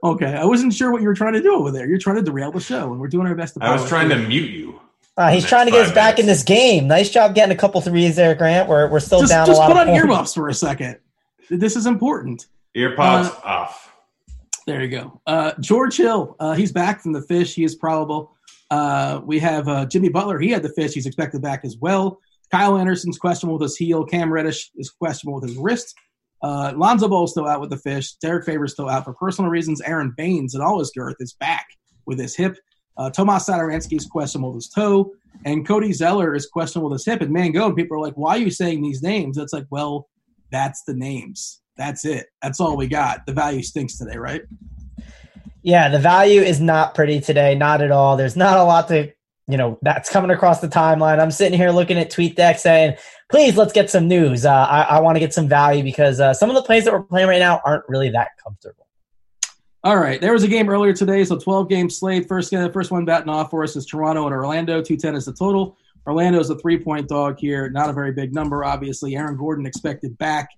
okay. 0.03 0.33
I 0.35 0.43
wasn't 0.43 0.73
sure 0.73 0.91
what 0.91 1.01
you 1.01 1.07
were 1.07 1.13
trying 1.13 1.31
to 1.33 1.41
do 1.41 1.53
over 1.55 1.71
there. 1.71 1.87
You're 1.87 1.97
trying 1.97 2.17
to 2.17 2.21
derail 2.21 2.51
the 2.51 2.59
show, 2.59 2.91
and 2.91 2.99
we're 2.99 3.07
doing 3.07 3.25
our 3.25 3.35
best 3.35 3.53
to. 3.53 3.63
I 3.63 3.71
was 3.71 3.87
trying 3.87 4.09
through. 4.09 4.23
to 4.23 4.27
mute 4.27 4.51
you. 4.51 4.81
Uh, 5.15 5.31
he's 5.31 5.45
trying 5.45 5.65
to 5.65 5.71
get 5.71 5.79
us 5.81 5.87
five 5.87 5.95
back 5.95 6.19
in 6.19 6.25
this 6.25 6.43
game. 6.43 6.87
Nice 6.87 7.09
job 7.09 7.33
getting 7.33 7.55
a 7.55 7.57
couple 7.57 7.79
threes 7.79 8.17
there, 8.17 8.35
Grant. 8.35 8.67
We're 8.67 8.89
we're 8.89 8.99
still 8.99 9.21
Just, 9.21 9.31
down 9.31 9.47
just 9.47 9.55
a 9.57 9.59
lot 9.61 9.67
put 9.67 9.77
of 9.77 9.81
on 9.81 9.87
points. 9.87 9.99
earmuffs 10.03 10.33
for 10.33 10.49
a 10.49 10.53
second. 10.53 10.97
This 11.49 11.77
is 11.77 11.85
important. 11.85 12.47
Earpods 12.75 13.29
Uh, 13.29 13.39
off. 13.47 13.86
There 14.67 14.83
you 14.83 14.89
go. 14.89 15.21
Uh, 15.25 15.53
George 15.61 15.95
Hill, 15.95 16.35
uh, 16.41 16.53
he's 16.53 16.73
back 16.73 17.01
from 17.01 17.13
the 17.13 17.21
fish. 17.21 17.55
He 17.55 17.63
is 17.63 17.73
probable. 17.73 18.35
Uh, 18.69 19.21
we 19.23 19.39
have 19.39 19.67
uh, 19.69 19.85
Jimmy 19.85 20.09
Butler. 20.09 20.39
He 20.39 20.49
had 20.49 20.61
the 20.61 20.73
fish. 20.73 20.93
He's 20.93 21.05
expected 21.05 21.41
back 21.41 21.61
as 21.63 21.77
well. 21.77 22.19
Kyle 22.51 22.77
Anderson's 22.77 23.17
questionable 23.17 23.57
with 23.57 23.63
his 23.63 23.77
heel. 23.77 24.03
Cam 24.03 24.31
Reddish 24.31 24.71
is 24.75 24.89
questionable 24.91 25.39
with 25.39 25.49
his 25.49 25.57
wrist. 25.57 25.95
Uh, 26.43 26.73
Lonzo 26.75 27.07
Ball's 27.07 27.31
still 27.31 27.47
out 27.47 27.61
with 27.61 27.69
the 27.69 27.77
fish. 27.77 28.15
Derrick 28.15 28.45
Favors 28.45 28.73
still 28.73 28.89
out 28.89 29.05
for 29.05 29.13
personal 29.13 29.49
reasons. 29.49 29.81
Aron 29.81 30.13
Baynes 30.17 30.53
and 30.53 30.61
all 30.61 30.79
his 30.79 30.91
girth 30.91 31.15
is 31.21 31.33
back 31.33 31.65
with 32.05 32.19
his 32.19 32.35
hip. 32.35 32.57
Uh, 32.97 33.09
Tomas 33.09 33.47
Satoransky 33.47 33.97
is 33.97 34.05
questionable 34.05 34.49
with 34.49 34.65
his 34.65 34.69
toe. 34.69 35.13
And 35.45 35.65
Cody 35.65 35.93
Zeller 35.93 36.35
is 36.35 36.47
questionable 36.47 36.89
with 36.89 36.99
his 36.99 37.05
hip. 37.05 37.21
And 37.21 37.31
man, 37.31 37.53
go. 37.53 37.67
And 37.67 37.75
people 37.75 37.97
are 37.97 38.01
like, 38.01 38.15
why 38.15 38.35
are 38.35 38.39
you 38.39 38.51
saying 38.51 38.81
these 38.81 39.01
names? 39.01 39.37
It's 39.37 39.53
like, 39.53 39.67
well, 39.69 40.09
that's 40.51 40.83
the 40.83 40.93
names. 40.93 41.61
That's 41.77 42.05
it. 42.05 42.27
That's 42.41 42.59
all 42.59 42.75
we 42.75 42.87
got. 42.87 43.25
The 43.25 43.33
value 43.33 43.61
stinks 43.61 43.97
today, 43.97 44.17
right? 44.17 44.41
Yeah, 45.61 45.89
the 45.89 45.99
value 45.99 46.41
is 46.41 46.59
not 46.59 46.95
pretty 46.95 47.19
today, 47.19 47.55
not 47.55 47.81
at 47.81 47.91
all. 47.91 48.17
There's 48.17 48.35
not 48.35 48.57
a 48.57 48.63
lot 48.63 48.87
to, 48.87 49.11
you 49.47 49.57
know, 49.57 49.77
that's 49.81 50.09
coming 50.09 50.31
across 50.31 50.61
the 50.61 50.67
timeline. 50.67 51.19
I'm 51.19 51.31
sitting 51.31 51.57
here 51.57 51.71
looking 51.71 51.97
at 51.97 52.09
TweetDeck 52.09 52.57
saying, 52.57 52.95
please 53.29 53.57
let's 53.57 53.73
get 53.73 53.89
some 53.89 54.07
news. 54.07 54.45
Uh, 54.45 54.53
I, 54.53 54.81
I 54.83 54.99
want 54.99 55.15
to 55.15 55.19
get 55.19 55.33
some 55.33 55.47
value 55.47 55.83
because 55.83 56.19
uh, 56.19 56.33
some 56.33 56.49
of 56.49 56.55
the 56.55 56.61
plays 56.61 56.85
that 56.85 56.93
we're 56.93 57.03
playing 57.03 57.27
right 57.27 57.39
now 57.39 57.61
aren't 57.65 57.83
really 57.87 58.09
that 58.11 58.29
comfortable. 58.41 58.87
All 59.83 59.97
right, 59.97 60.19
there 60.19 60.33
was 60.33 60.43
a 60.43 60.47
game 60.47 60.69
earlier 60.69 60.93
today, 60.93 61.23
so 61.23 61.37
12 61.37 61.69
game 61.69 61.89
slate. 61.89 62.27
First 62.27 62.51
game, 62.51 62.61
the 62.61 62.71
first 62.71 62.91
one 62.91 63.05
batting 63.05 63.29
off 63.29 63.51
for 63.51 63.63
us 63.63 63.75
is 63.75 63.85
Toronto 63.85 64.25
and 64.25 64.33
Orlando. 64.33 64.81
210 64.81 65.15
is 65.15 65.25
the 65.25 65.33
total. 65.33 65.77
Orlando 66.05 66.39
is 66.39 66.49
a 66.49 66.57
three 66.57 66.77
point 66.79 67.07
dog 67.07 67.37
here, 67.37 67.69
not 67.69 67.89
a 67.89 67.93
very 67.93 68.11
big 68.11 68.33
number, 68.33 68.65
obviously. 68.65 69.15
Aaron 69.15 69.37
Gordon 69.37 69.65
expected 69.65 70.17
back. 70.17 70.49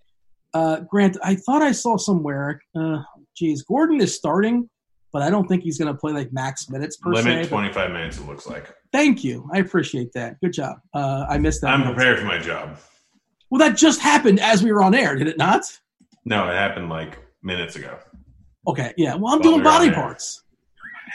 Uh, 0.53 0.81
Grant, 0.81 1.17
I 1.23 1.35
thought 1.35 1.61
I 1.61 1.71
saw 1.71 1.97
somewhere. 1.97 2.61
Uh, 2.75 2.99
geez, 3.35 3.63
Gordon 3.63 4.01
is 4.01 4.15
starting, 4.15 4.69
but 5.13 5.21
I 5.21 5.29
don't 5.29 5.47
think 5.47 5.63
he's 5.63 5.77
going 5.77 5.93
to 5.93 5.97
play 5.99 6.11
like 6.11 6.33
max 6.33 6.69
minutes 6.69 6.97
per 6.97 7.11
Limit 7.11 7.45
se. 7.45 7.49
but 7.49 7.49
25 7.49 7.91
minutes, 7.91 8.17
it 8.17 8.25
looks 8.25 8.47
like. 8.47 8.73
Thank 8.91 9.23
you, 9.23 9.49
I 9.53 9.59
appreciate 9.59 10.11
that. 10.13 10.39
Good 10.41 10.53
job. 10.53 10.77
Uh, 10.93 11.25
I 11.29 11.37
missed 11.37 11.61
that. 11.61 11.69
I'm 11.69 11.83
prepared 11.83 12.19
for 12.19 12.25
my 12.25 12.39
job. 12.39 12.77
Well, 13.49 13.59
that 13.59 13.77
just 13.77 14.01
happened 14.01 14.39
as 14.39 14.63
we 14.63 14.71
were 14.71 14.83
on 14.83 14.93
air, 14.93 15.15
did 15.15 15.27
it 15.27 15.37
not? 15.37 15.63
No, 16.25 16.47
it 16.49 16.53
happened 16.53 16.89
like 16.89 17.19
minutes 17.41 17.75
ago. 17.75 17.97
Okay, 18.67 18.93
yeah. 18.97 19.15
Well, 19.15 19.33
I'm 19.33 19.39
While 19.39 19.39
doing 19.39 19.55
we 19.57 19.61
were 19.63 19.69
on 19.69 19.77
body 19.79 19.91
parts. 19.91 20.43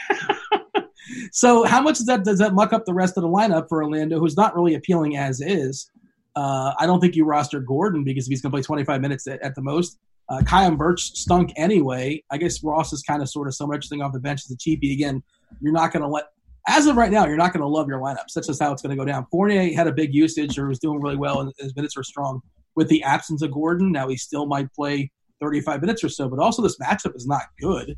so, 1.31 1.63
how 1.63 1.81
much 1.81 1.97
does 1.97 2.05
that 2.07 2.23
does 2.23 2.39
that 2.39 2.53
muck 2.53 2.73
up 2.73 2.85
the 2.85 2.93
rest 2.93 3.17
of 3.17 3.23
the 3.23 3.29
lineup 3.29 3.67
for 3.69 3.83
Orlando, 3.83 4.19
who's 4.19 4.35
not 4.35 4.55
really 4.55 4.75
appealing 4.75 5.15
as 5.17 5.41
is? 5.41 5.89
Uh, 6.35 6.73
I 6.77 6.85
don't 6.85 6.99
think 6.99 7.15
you 7.15 7.25
roster 7.25 7.59
Gordon 7.59 8.03
because 8.03 8.25
if 8.27 8.29
he's 8.29 8.41
going 8.41 8.51
to 8.51 8.55
play 8.55 8.61
25 8.61 9.01
minutes 9.01 9.27
at, 9.27 9.41
at 9.41 9.55
the 9.55 9.61
most. 9.61 9.97
Uh, 10.27 10.41
Khem 10.43 10.75
Birch 10.75 11.01
stunk 11.15 11.53
anyway. 11.55 12.23
I 12.31 12.37
guess 12.37 12.63
Ross 12.63 12.91
is 12.91 13.03
kind 13.03 13.21
of 13.21 13.29
sort 13.29 13.47
of 13.47 13.53
so 13.53 13.65
interesting 13.65 14.01
off 14.01 14.11
the 14.11 14.19
bench 14.19 14.41
as 14.45 14.51
a 14.51 14.57
cheapie. 14.57 14.93
Again, 14.93 15.21
you're 15.61 15.71
not 15.71 15.93
going 15.93 16.01
to 16.01 16.09
let, 16.09 16.25
as 16.67 16.87
of 16.87 16.95
right 16.95 17.11
now, 17.11 17.27
you're 17.27 17.37
not 17.37 17.53
going 17.53 17.61
to 17.61 17.67
love 17.67 17.87
your 17.87 17.99
lineups. 17.99 18.33
That's 18.33 18.47
just 18.47 18.61
how 18.61 18.71
it's 18.73 18.81
going 18.81 18.97
to 18.97 19.01
go 19.01 19.05
down. 19.05 19.27
Fournier 19.31 19.73
had 19.75 19.87
a 19.87 19.91
big 19.91 20.13
usage 20.13 20.57
or 20.57 20.67
was 20.67 20.79
doing 20.79 20.99
really 20.99 21.15
well, 21.15 21.41
and 21.41 21.53
his 21.59 21.75
minutes 21.75 21.95
were 21.95 22.03
strong 22.03 22.41
with 22.75 22.89
the 22.89 23.03
absence 23.03 23.41
of 23.43 23.51
Gordon. 23.51 23.91
Now 23.91 24.07
he 24.07 24.17
still 24.17 24.47
might 24.47 24.73
play 24.73 25.11
35 25.41 25.81
minutes 25.81 26.03
or 26.03 26.09
so, 26.09 26.27
but 26.27 26.39
also 26.39 26.61
this 26.61 26.77
matchup 26.79 27.15
is 27.15 27.27
not 27.27 27.43
good. 27.59 27.95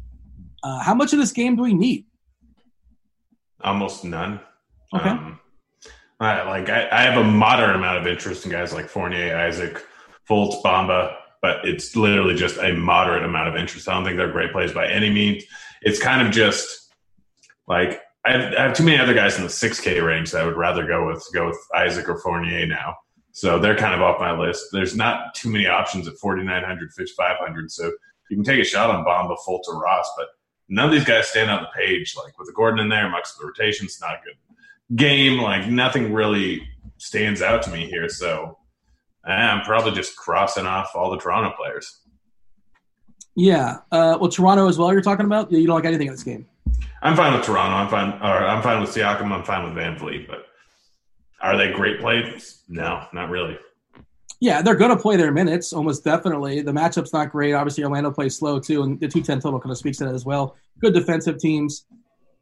Uh, 0.63 0.79
how 0.79 0.93
much 0.93 1.13
of 1.13 1.19
this 1.19 1.31
game 1.31 1.55
do 1.55 1.61
we 1.61 1.73
need? 1.73 2.05
Almost 3.61 4.03
none. 4.03 4.39
Okay. 4.93 5.09
Um, 5.09 5.39
I, 6.19 6.41
like 6.43 6.69
I, 6.69 6.87
I 6.91 7.01
have 7.03 7.17
a 7.17 7.23
moderate 7.23 7.75
amount 7.75 7.99
of 7.99 8.07
interest 8.07 8.45
in 8.45 8.51
guys 8.51 8.73
like 8.73 8.89
Fournier, 8.89 9.37
Isaac, 9.37 9.83
Fultz, 10.29 10.61
Bamba, 10.63 11.15
but 11.41 11.63
it's 11.63 11.95
literally 11.95 12.35
just 12.35 12.57
a 12.57 12.73
moderate 12.73 13.23
amount 13.23 13.49
of 13.49 13.55
interest. 13.55 13.87
I 13.87 13.93
don't 13.93 14.03
think 14.03 14.17
they're 14.17 14.31
great 14.31 14.51
plays 14.51 14.71
by 14.71 14.87
any 14.87 15.09
means. 15.09 15.43
It's 15.83 16.01
kind 16.01 16.25
of 16.25 16.33
just 16.33 16.91
like 17.67 18.01
I 18.25 18.31
have, 18.31 18.53
I 18.53 18.61
have 18.63 18.73
too 18.73 18.83
many 18.83 18.99
other 18.99 19.13
guys 19.13 19.37
in 19.37 19.43
the 19.43 19.49
6K 19.49 20.05
range 20.05 20.31
that 20.31 20.41
I 20.41 20.45
would 20.45 20.57
rather 20.57 20.85
go 20.87 21.07
with 21.07 21.25
go 21.33 21.47
with 21.47 21.59
Isaac 21.75 22.09
or 22.09 22.19
Fournier 22.19 22.65
now. 22.65 22.95
So 23.31 23.59
they're 23.59 23.77
kind 23.77 23.93
of 23.93 24.01
off 24.01 24.19
my 24.19 24.37
list. 24.37 24.65
There's 24.71 24.95
not 24.95 25.35
too 25.35 25.51
many 25.51 25.67
options 25.67 26.07
at 26.07 26.17
4,900, 26.17 26.91
5,500. 26.91 27.71
So 27.71 27.91
you 28.31 28.37
can 28.37 28.43
take 28.43 28.59
a 28.59 28.63
shot 28.63 28.89
on 28.89 29.05
Bamba, 29.05 29.37
Fultz, 29.47 29.67
or 29.67 29.79
Ross, 29.79 30.09
but 30.17 30.27
none 30.67 30.85
of 30.85 30.91
these 30.91 31.05
guys 31.05 31.27
stand 31.27 31.51
on 31.51 31.61
the 31.61 31.69
page. 31.79 32.15
Like 32.17 32.37
with 32.39 32.47
the 32.47 32.53
Gordon 32.53 32.79
in 32.79 32.89
there, 32.89 33.05
of 33.05 33.23
the 33.39 33.45
rotation's 33.45 34.01
not 34.01 34.23
good 34.25 34.33
game. 34.95 35.39
Like 35.39 35.67
nothing 35.67 36.13
really 36.13 36.67
stands 36.97 37.41
out 37.41 37.63
to 37.63 37.71
me 37.71 37.87
here. 37.87 38.09
So 38.09 38.57
eh, 39.27 39.31
I'm 39.31 39.63
probably 39.63 39.91
just 39.91 40.15
crossing 40.15 40.65
off 40.65 40.91
all 40.95 41.11
the 41.11 41.17
Toronto 41.17 41.55
players. 41.55 42.01
Yeah. 43.35 43.77
Uh, 43.91 44.17
well, 44.19 44.29
Toronto 44.29 44.67
as 44.67 44.77
well. 44.77 44.91
You're 44.91 45.01
talking 45.01 45.25
about. 45.25 45.51
You 45.51 45.65
don't 45.67 45.75
like 45.75 45.85
anything 45.85 46.07
in 46.07 46.13
this 46.13 46.23
game. 46.23 46.47
I'm 47.03 47.15
fine 47.15 47.33
with 47.33 47.43
Toronto. 47.43 47.75
I'm 47.75 47.89
fine. 47.89 48.19
Or 48.21 48.47
I'm 48.47 48.63
fine 48.63 48.81
with 48.81 48.89
Siakam. 48.89 49.31
I'm 49.31 49.43
fine 49.43 49.63
with 49.63 49.73
VanVleet. 49.73 50.27
But 50.27 50.47
Are 51.41 51.55
they 51.55 51.71
great 51.71 51.99
players? 51.99 52.63
No, 52.67 53.05
not 53.13 53.29
really. 53.29 53.57
Yeah, 54.39 54.61
they're 54.61 54.75
going 54.75 54.95
to 54.95 55.01
play 55.01 55.17
their 55.17 55.31
minutes 55.31 55.73
almost 55.73 56.03
definitely. 56.03 56.61
The 56.61 56.71
matchup's 56.71 57.11
not 57.11 57.31
great. 57.31 57.53
Obviously, 57.53 57.83
Orlando 57.83 58.11
plays 58.11 58.37
slow 58.37 58.59
too, 58.59 58.83
and 58.83 58.99
the 58.99 59.07
210 59.07 59.39
total 59.39 59.59
kind 59.59 59.71
of 59.71 59.77
speaks 59.77 59.97
to 59.97 60.05
that 60.05 60.13
as 60.13 60.25
well. 60.25 60.55
Good 60.79 60.93
defensive 60.93 61.39
teams. 61.39 61.85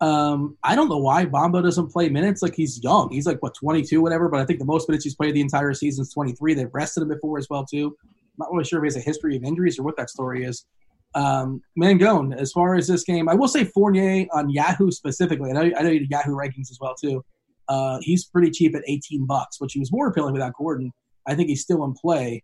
Um, 0.02 0.58
I 0.64 0.76
don't 0.76 0.90
know 0.90 0.98
why 0.98 1.26
Bamba 1.26 1.64
doesn't 1.64 1.88
play 1.88 2.10
minutes. 2.10 2.42
Like 2.42 2.56
he's 2.56 2.84
young. 2.84 3.10
He's 3.12 3.26
like 3.26 3.42
what 3.42 3.56
22, 3.56 4.02
whatever. 4.02 4.30
But 4.30 4.42
I 4.42 4.46
think 4.46 4.60
the 4.60 4.66
most 4.66 4.90
minutes 4.90 5.06
he's 5.06 5.16
played 5.16 5.36
the 5.36 5.42
entire 5.42 5.74
season 5.74 6.04
is 6.04 6.14
23. 6.14 6.54
They've 6.54 6.70
rested 6.74 7.02
him 7.02 7.10
before 7.10 7.38
as 7.38 7.48
well 7.50 7.66
too. 7.66 7.96
I'm 8.04 8.10
Not 8.40 8.52
really 8.52 8.66
sure 8.66 8.80
if 8.80 8.92
he 8.92 8.98
has 8.98 9.04
a 9.04 9.08
history 9.08 9.36
of 9.38 9.44
injuries 9.44 9.80
or 9.80 9.84
what 9.84 9.96
that 9.98 10.10
story 10.10 10.44
is. 10.44 10.66
Um, 11.14 11.62
Mangone, 11.80 12.36
as 12.36 12.52
far 12.52 12.76
as 12.76 12.88
this 12.88 13.04
game, 13.04 13.30
I 13.30 13.36
will 13.36 13.48
say 13.48 13.64
Fournier 13.64 14.26
on 14.34 14.50
Yahoo 14.50 14.92
specifically. 14.92 15.50
I 15.50 15.54
know, 15.54 15.72
I 15.78 15.82
know 15.84 15.90
you 15.90 16.00
did 16.00 16.12
Yahoo 16.12 16.36
rankings 16.36 16.70
as 16.70 16.78
well 16.82 16.94
too. 16.94 17.24
Uh, 17.70 18.00
he's 18.02 18.26
pretty 18.26 18.52
cheap 18.52 18.76
at 18.76 18.84
18 18.86 19.26
bucks, 19.26 19.62
which 19.62 19.74
he 19.74 19.80
was 19.80 19.92
more 19.92 20.08
appealing 20.08 20.34
without 20.34 20.54
Gordon. 20.54 20.92
I 21.26 21.36
think 21.36 21.48
he's 21.48 21.62
still 21.62 21.84
in 21.86 21.94
play. 21.94 22.44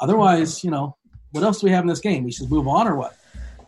Otherwise, 0.00 0.62
you 0.62 0.70
know, 0.70 0.96
what 1.32 1.42
else 1.42 1.60
do 1.60 1.66
we 1.66 1.72
have 1.72 1.82
in 1.84 1.88
this 1.88 2.00
game? 2.00 2.24
We 2.24 2.32
should 2.32 2.50
move 2.50 2.68
on 2.68 2.86
or 2.86 2.96
what? 2.96 3.16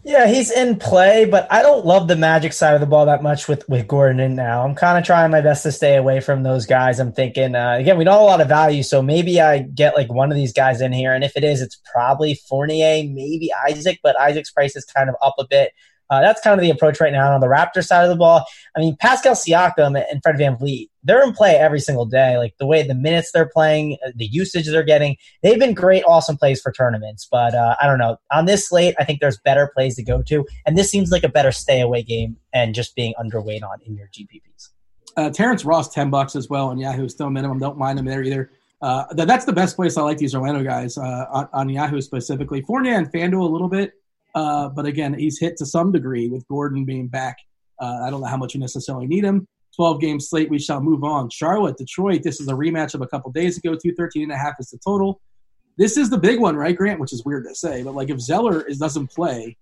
Yeah, 0.08 0.26
he's 0.26 0.50
in 0.50 0.78
play, 0.78 1.26
but 1.26 1.46
I 1.50 1.60
don't 1.60 1.84
love 1.84 2.08
the 2.08 2.16
magic 2.16 2.54
side 2.54 2.72
of 2.72 2.80
the 2.80 2.86
ball 2.86 3.04
that 3.04 3.22
much 3.22 3.46
with, 3.46 3.68
with 3.68 3.86
Gordon 3.86 4.20
in 4.20 4.34
now. 4.34 4.64
I'm 4.64 4.74
kind 4.74 4.96
of 4.96 5.04
trying 5.04 5.30
my 5.30 5.42
best 5.42 5.64
to 5.64 5.70
stay 5.70 5.96
away 5.96 6.20
from 6.20 6.42
those 6.42 6.64
guys. 6.64 6.98
I'm 6.98 7.12
thinking, 7.12 7.54
uh, 7.54 7.74
again, 7.78 7.98
we 7.98 8.04
don't 8.04 8.14
have 8.14 8.22
a 8.22 8.24
lot 8.24 8.40
of 8.40 8.48
value, 8.48 8.82
so 8.82 9.02
maybe 9.02 9.38
I 9.38 9.58
get 9.58 9.94
like 9.94 10.10
one 10.10 10.32
of 10.32 10.34
these 10.34 10.54
guys 10.54 10.80
in 10.80 10.94
here. 10.94 11.12
And 11.12 11.24
if 11.24 11.36
it 11.36 11.44
is, 11.44 11.60
it's 11.60 11.78
probably 11.92 12.40
Fournier, 12.48 13.04
maybe 13.04 13.50
Isaac, 13.68 14.00
but 14.02 14.18
Isaac's 14.18 14.50
price 14.50 14.76
is 14.76 14.86
kind 14.86 15.10
of 15.10 15.16
up 15.20 15.34
a 15.38 15.44
bit. 15.46 15.72
Uh, 16.10 16.20
that's 16.20 16.40
kind 16.40 16.58
of 16.58 16.62
the 16.62 16.70
approach 16.70 17.00
right 17.00 17.12
now 17.12 17.32
on 17.32 17.40
the 17.40 17.46
Raptor 17.46 17.84
side 17.84 18.04
of 18.04 18.10
the 18.10 18.16
ball. 18.16 18.44
I 18.76 18.80
mean, 18.80 18.96
Pascal 18.98 19.34
Siakam 19.34 20.02
and 20.10 20.22
Fred 20.22 20.36
VanVleet, 20.36 20.88
they're 21.02 21.22
in 21.22 21.32
play 21.32 21.56
every 21.56 21.80
single 21.80 22.06
day. 22.06 22.38
Like 22.38 22.54
the 22.58 22.66
way 22.66 22.82
the 22.82 22.94
minutes 22.94 23.30
they're 23.32 23.48
playing, 23.48 23.98
uh, 24.06 24.10
the 24.16 24.26
usage 24.26 24.66
they're 24.66 24.82
getting, 24.82 25.16
they've 25.42 25.58
been 25.58 25.74
great, 25.74 26.04
awesome 26.04 26.36
plays 26.36 26.60
for 26.60 26.72
tournaments. 26.72 27.28
But 27.30 27.54
uh, 27.54 27.76
I 27.80 27.86
don't 27.86 27.98
know. 27.98 28.16
On 28.32 28.46
this 28.46 28.68
slate, 28.68 28.94
I 28.98 29.04
think 29.04 29.20
there's 29.20 29.38
better 29.38 29.70
plays 29.74 29.96
to 29.96 30.02
go 30.02 30.22
to. 30.22 30.46
And 30.66 30.78
this 30.78 30.90
seems 30.90 31.10
like 31.10 31.24
a 31.24 31.28
better 31.28 31.52
stay 31.52 31.80
away 31.80 32.02
game 32.02 32.36
and 32.52 32.74
just 32.74 32.94
being 32.94 33.14
underweight 33.22 33.62
on 33.62 33.78
in 33.84 33.96
your 33.96 34.08
GPPs. 34.08 34.70
Uh, 35.16 35.30
Terrence 35.30 35.64
Ross, 35.64 35.92
10 35.92 36.10
bucks 36.10 36.36
as 36.36 36.48
well 36.48 36.68
on 36.68 36.78
Yahoo, 36.78 37.08
still 37.08 37.28
minimum. 37.28 37.58
Don't 37.58 37.76
mind 37.76 37.98
him 37.98 38.04
there 38.04 38.22
either. 38.22 38.50
Uh, 38.80 39.04
that's 39.14 39.44
the 39.44 39.52
best 39.52 39.74
place 39.74 39.96
I 39.96 40.02
like 40.02 40.18
these 40.18 40.34
Orlando 40.34 40.62
guys 40.62 40.96
uh, 40.96 41.26
on, 41.30 41.48
on, 41.52 41.68
Yahoo 41.68 42.00
specifically. 42.00 42.62
Fournier 42.62 42.94
and 42.94 43.10
FanDuel 43.10 43.40
a 43.40 43.52
little 43.52 43.68
bit. 43.68 43.94
Uh, 44.34 44.68
but 44.68 44.86
again, 44.86 45.14
he's 45.14 45.38
hit 45.38 45.56
to 45.56 45.66
some 45.66 45.92
degree 45.92 46.28
with 46.28 46.46
Gordon 46.48 46.84
being 46.84 47.08
back. 47.08 47.36
Uh, 47.80 48.00
I 48.04 48.10
don't 48.10 48.20
know 48.20 48.26
how 48.26 48.36
much 48.36 48.54
you 48.54 48.60
necessarily 48.60 49.06
need 49.06 49.24
him. 49.24 49.46
12 49.76 50.00
game 50.00 50.20
slate, 50.20 50.50
we 50.50 50.58
shall 50.58 50.80
move 50.80 51.04
on. 51.04 51.30
Charlotte, 51.30 51.76
Detroit, 51.76 52.22
this 52.24 52.40
is 52.40 52.48
a 52.48 52.52
rematch 52.52 52.94
of 52.94 53.00
a 53.00 53.06
couple 53.06 53.30
days 53.30 53.58
ago. 53.58 53.70
213 53.70 54.24
and 54.24 54.32
a 54.32 54.36
half 54.36 54.54
is 54.58 54.70
the 54.70 54.78
total. 54.78 55.20
This 55.76 55.96
is 55.96 56.10
the 56.10 56.18
big 56.18 56.40
one, 56.40 56.56
right, 56.56 56.76
Grant? 56.76 56.98
Which 56.98 57.12
is 57.12 57.24
weird 57.24 57.44
to 57.44 57.54
say, 57.54 57.84
but 57.84 57.94
like 57.94 58.10
if 58.10 58.18
Zeller 58.18 58.62
is, 58.62 58.78
doesn't 58.78 59.08
play, 59.12 59.56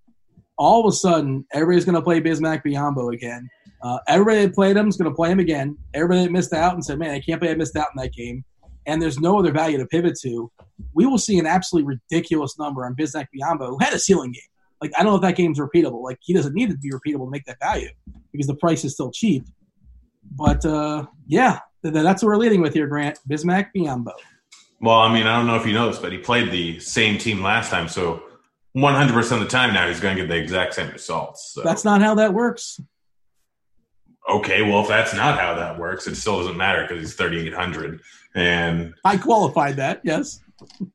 all 0.57 0.81
of 0.81 0.91
a 0.91 0.97
sudden 0.97 1.45
everybody's 1.53 1.85
going 1.85 1.97
to 1.97 2.03
play 2.03 2.23
Bismack 2.23 2.63
Biyombo 2.65 3.13
again. 3.13 3.47
Uh, 3.83 3.99
everybody 4.09 4.47
that 4.47 4.55
played 4.55 4.79
him 4.79 4.89
is 4.89 4.97
going 4.97 5.11
to 5.11 5.15
play 5.15 5.31
him 5.31 5.39
again. 5.39 5.77
Everybody 5.93 6.25
that 6.25 6.33
missed 6.33 6.55
out 6.55 6.73
and 6.73 6.83
said, 6.83 6.99
"Man, 6.99 7.11
I 7.11 7.21
can't 7.21 7.39
believe 7.39 7.55
I 7.55 7.59
missed 7.59 7.77
out 7.77 7.89
in 7.95 8.03
that 8.03 8.15
game," 8.15 8.43
and 8.87 9.03
there's 9.03 9.19
no 9.19 9.39
other 9.39 9.53
value 9.53 9.77
to 9.77 9.87
pivot 9.87 10.19
to. 10.23 10.51
We 10.95 11.05
will 11.05 11.19
see 11.19 11.39
an 11.39 11.47
absolutely 11.47 11.99
ridiculous 12.11 12.59
number 12.59 12.87
on 12.87 12.97
Bismack 12.97 13.27
Biyombo, 13.37 13.69
who 13.69 13.79
had 13.79 13.93
a 13.93 13.99
ceiling 13.99 14.33
game. 14.33 14.43
Like 14.81 14.93
I 14.97 15.03
don't 15.03 15.12
know 15.12 15.17
if 15.17 15.23
that 15.23 15.37
game's 15.37 15.59
repeatable. 15.59 16.03
Like 16.03 16.19
he 16.21 16.35
doesn't 16.35 16.55
need 16.55 16.71
to 16.71 16.77
be 16.77 16.91
repeatable 16.91 17.27
to 17.27 17.31
make 17.31 17.45
that 17.47 17.59
value 17.61 17.89
because 18.33 18.47
the 18.47 18.55
price 18.55 18.85
is 18.85 18.93
still 18.93 19.11
cheap. 19.11 19.45
But 20.31 20.65
uh, 20.65 21.07
yeah, 21.27 21.61
th- 21.83 21.95
that's 21.95 22.23
what 22.23 22.29
we're 22.29 22.37
leading 22.37 22.61
with 22.61 22.75
here, 22.75 22.87
Grant. 22.87 23.19
Bismack 23.29 23.69
Biyombo. 23.77 24.12
Well, 24.81 24.99
I 24.99 25.12
mean, 25.12 25.27
I 25.27 25.37
don't 25.37 25.47
know 25.47 25.57
if 25.57 25.67
you 25.67 25.73
know 25.73 25.89
this, 25.89 25.99
but 25.99 26.12
he 26.12 26.19
played 26.19 26.51
the 26.51 26.79
same 26.81 27.19
team 27.19 27.43
last 27.43 27.71
time, 27.71 27.89
so 27.89 28.23
100% 28.77 29.33
of 29.33 29.41
the 29.41 29.47
time 29.47 29.73
now 29.73 29.89
he's 29.89 30.01
going 30.01 30.17
to 30.17 30.23
get 30.23 30.29
the 30.29 30.37
exact 30.37 30.75
same 30.75 30.91
results. 30.91 31.53
So. 31.55 31.62
That's 31.62 31.85
not 31.85 32.03
how 32.03 32.15
that 32.17 32.35
works. 32.35 32.79
Okay, 34.29 34.62
well, 34.62 34.83
if 34.83 34.89
that's 34.89 35.15
not 35.15 35.39
how 35.39 35.55
that 35.55 35.79
works, 35.79 36.07
it 36.07 36.17
still 36.17 36.39
doesn't 36.39 36.57
matter 36.57 36.83
because 36.83 36.99
he's 36.99 37.15
3,800. 37.15 38.01
And 38.35 38.93
I 39.05 39.17
qualified 39.17 39.77
that, 39.77 40.01
yes. 40.05 40.41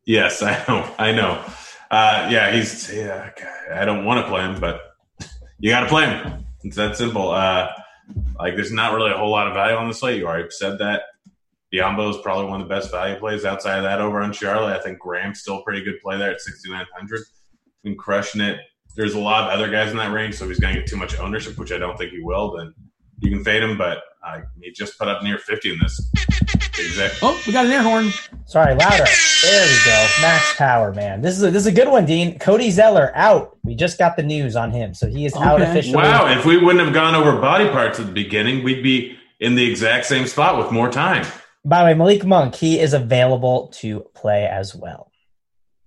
Yes, 0.05 0.43
I 0.43 0.63
know. 0.67 0.95
I 0.99 1.11
know. 1.11 1.43
Uh, 1.91 2.29
yeah, 2.31 2.51
he's. 2.51 2.91
Yeah, 2.91 3.29
I 3.73 3.83
don't 3.83 4.05
want 4.05 4.25
to 4.25 4.29
play 4.29 4.41
him, 4.41 4.59
but 4.59 4.79
you 5.59 5.69
got 5.69 5.81
to 5.81 5.87
play 5.87 6.05
him. 6.05 6.45
It's 6.63 6.77
that 6.77 6.95
simple. 6.95 7.31
Uh, 7.31 7.67
like, 8.39 8.55
there's 8.55 8.71
not 8.71 8.93
really 8.93 9.11
a 9.11 9.17
whole 9.17 9.29
lot 9.29 9.47
of 9.47 9.53
value 9.53 9.75
on 9.75 9.89
the 9.89 9.93
slate. 9.93 10.17
You 10.17 10.27
already 10.27 10.49
said 10.49 10.79
that. 10.79 11.03
Biyombo 11.73 12.09
is 12.09 12.17
probably 12.21 12.49
one 12.49 12.61
of 12.61 12.67
the 12.67 12.73
best 12.73 12.91
value 12.91 13.17
plays 13.17 13.45
outside 13.45 13.77
of 13.77 13.83
that 13.83 14.01
over 14.01 14.21
on 14.21 14.33
Charlotte. 14.33 14.77
I 14.77 14.81
think 14.81 14.99
Graham's 14.99 15.39
still 15.39 15.59
a 15.59 15.63
pretty 15.63 15.83
good 15.83 16.01
play 16.01 16.17
there 16.17 16.31
at 16.31 16.41
6,900. 16.41 17.21
Been 17.83 17.95
crushing 17.95 18.41
it. 18.41 18.59
There's 18.95 19.13
a 19.13 19.19
lot 19.19 19.45
of 19.45 19.57
other 19.57 19.71
guys 19.71 19.91
in 19.91 19.97
that 19.97 20.11
range, 20.11 20.35
so 20.35 20.43
if 20.43 20.49
he's 20.49 20.59
going 20.59 20.75
to 20.75 20.81
get 20.81 20.89
too 20.89 20.97
much 20.97 21.17
ownership, 21.17 21.57
which 21.57 21.71
I 21.71 21.77
don't 21.77 21.97
think 21.97 22.11
he 22.11 22.19
will, 22.21 22.57
then 22.57 22.73
you 23.19 23.31
can 23.31 23.43
fade 23.43 23.63
him. 23.63 23.77
But 23.77 23.99
uh, 24.25 24.41
he 24.61 24.71
just 24.71 24.99
put 24.99 25.07
up 25.07 25.23
near 25.23 25.37
50 25.37 25.73
in 25.73 25.79
this. 25.79 26.11
Exactly. 26.85 27.19
Oh, 27.21 27.41
we 27.45 27.53
got 27.53 27.65
an 27.65 27.71
air 27.71 27.83
horn. 27.83 28.11
Sorry, 28.45 28.75
louder. 28.75 29.05
There 29.43 29.67
we 29.67 29.85
go. 29.85 30.07
Max 30.21 30.55
power, 30.55 30.93
man. 30.93 31.21
This 31.21 31.37
is 31.37 31.43
a, 31.43 31.51
this 31.51 31.61
is 31.61 31.67
a 31.67 31.71
good 31.71 31.87
one, 31.87 32.05
Dean. 32.05 32.37
Cody 32.39 32.69
Zeller 32.69 33.11
out. 33.15 33.57
We 33.63 33.75
just 33.75 33.97
got 33.97 34.15
the 34.15 34.23
news 34.23 34.55
on 34.55 34.71
him, 34.71 34.93
so 34.93 35.07
he 35.07 35.25
is 35.25 35.33
okay. 35.33 35.43
out 35.43 35.61
officially. 35.61 35.95
Wow! 35.95 36.27
If 36.27 36.45
we 36.45 36.57
wouldn't 36.57 36.83
have 36.83 36.93
gone 36.93 37.15
over 37.15 37.39
body 37.39 37.69
parts 37.69 37.99
at 37.99 38.07
the 38.07 38.11
beginning, 38.11 38.63
we'd 38.63 38.83
be 38.83 39.17
in 39.39 39.55
the 39.55 39.69
exact 39.69 40.05
same 40.05 40.27
spot 40.27 40.57
with 40.57 40.71
more 40.71 40.89
time. 40.89 41.25
By 41.63 41.79
the 41.79 41.85
way, 41.85 41.93
Malik 41.93 42.25
Monk, 42.25 42.55
he 42.55 42.79
is 42.79 42.93
available 42.93 43.67
to 43.79 44.01
play 44.15 44.47
as 44.47 44.75
well. 44.75 45.11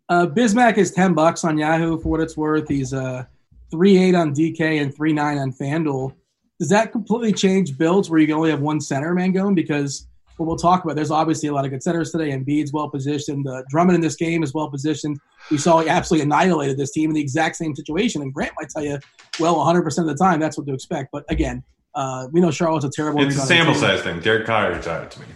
Uh, 0.08 0.26
Bismack 0.26 0.76
is 0.76 0.90
ten 0.90 1.14
bucks 1.14 1.44
on 1.44 1.58
Yahoo 1.58 1.98
for 1.98 2.08
what 2.08 2.20
it's 2.20 2.36
worth. 2.36 2.68
He's 2.68 2.92
uh 2.92 3.24
three 3.70 3.98
eight 3.98 4.14
on 4.14 4.34
DK 4.34 4.80
and 4.80 4.94
three 4.94 5.12
nine 5.12 5.38
on 5.38 5.52
FanDuel. 5.52 6.14
Does 6.60 6.68
that 6.68 6.92
completely 6.92 7.32
change 7.32 7.76
builds 7.76 8.08
where 8.08 8.20
you 8.20 8.26
can 8.26 8.36
only 8.36 8.50
have 8.50 8.60
one 8.60 8.80
center 8.80 9.12
man 9.14 9.32
going? 9.32 9.54
Because 9.54 10.06
what 10.36 10.46
we'll 10.46 10.56
talk 10.56 10.84
about. 10.84 10.96
There's 10.96 11.10
obviously 11.10 11.48
a 11.48 11.52
lot 11.52 11.64
of 11.64 11.70
good 11.70 11.82
centers 11.82 12.10
today, 12.10 12.30
and 12.30 12.44
Embiid's 12.44 12.72
well 12.72 12.88
positioned. 12.88 13.46
Uh, 13.46 13.62
Drummond 13.68 13.96
in 13.96 14.00
this 14.00 14.16
game 14.16 14.42
is 14.42 14.52
well 14.52 14.68
positioned. 14.68 15.18
We 15.50 15.58
saw 15.58 15.80
he 15.80 15.88
absolutely 15.88 16.24
annihilated 16.24 16.76
this 16.76 16.90
team 16.90 17.10
in 17.10 17.14
the 17.14 17.20
exact 17.20 17.56
same 17.56 17.74
situation. 17.74 18.22
And 18.22 18.32
Grant 18.32 18.52
might 18.58 18.68
tell 18.70 18.82
you, 18.82 18.98
well, 19.38 19.56
100% 19.56 19.98
of 19.98 20.06
the 20.06 20.14
time, 20.14 20.40
that's 20.40 20.58
what 20.58 20.66
to 20.66 20.74
expect. 20.74 21.10
But 21.12 21.24
again, 21.28 21.62
uh, 21.94 22.28
we 22.32 22.40
know 22.40 22.50
Charlotte's 22.50 22.84
a 22.84 22.90
terrible. 22.90 23.22
It's 23.22 23.36
a 23.36 23.40
sample 23.40 23.74
size 23.74 24.02
thing. 24.02 24.20
Derek 24.20 24.46
Carr 24.46 24.72
retired 24.72 25.10
to 25.12 25.20
me. 25.20 25.26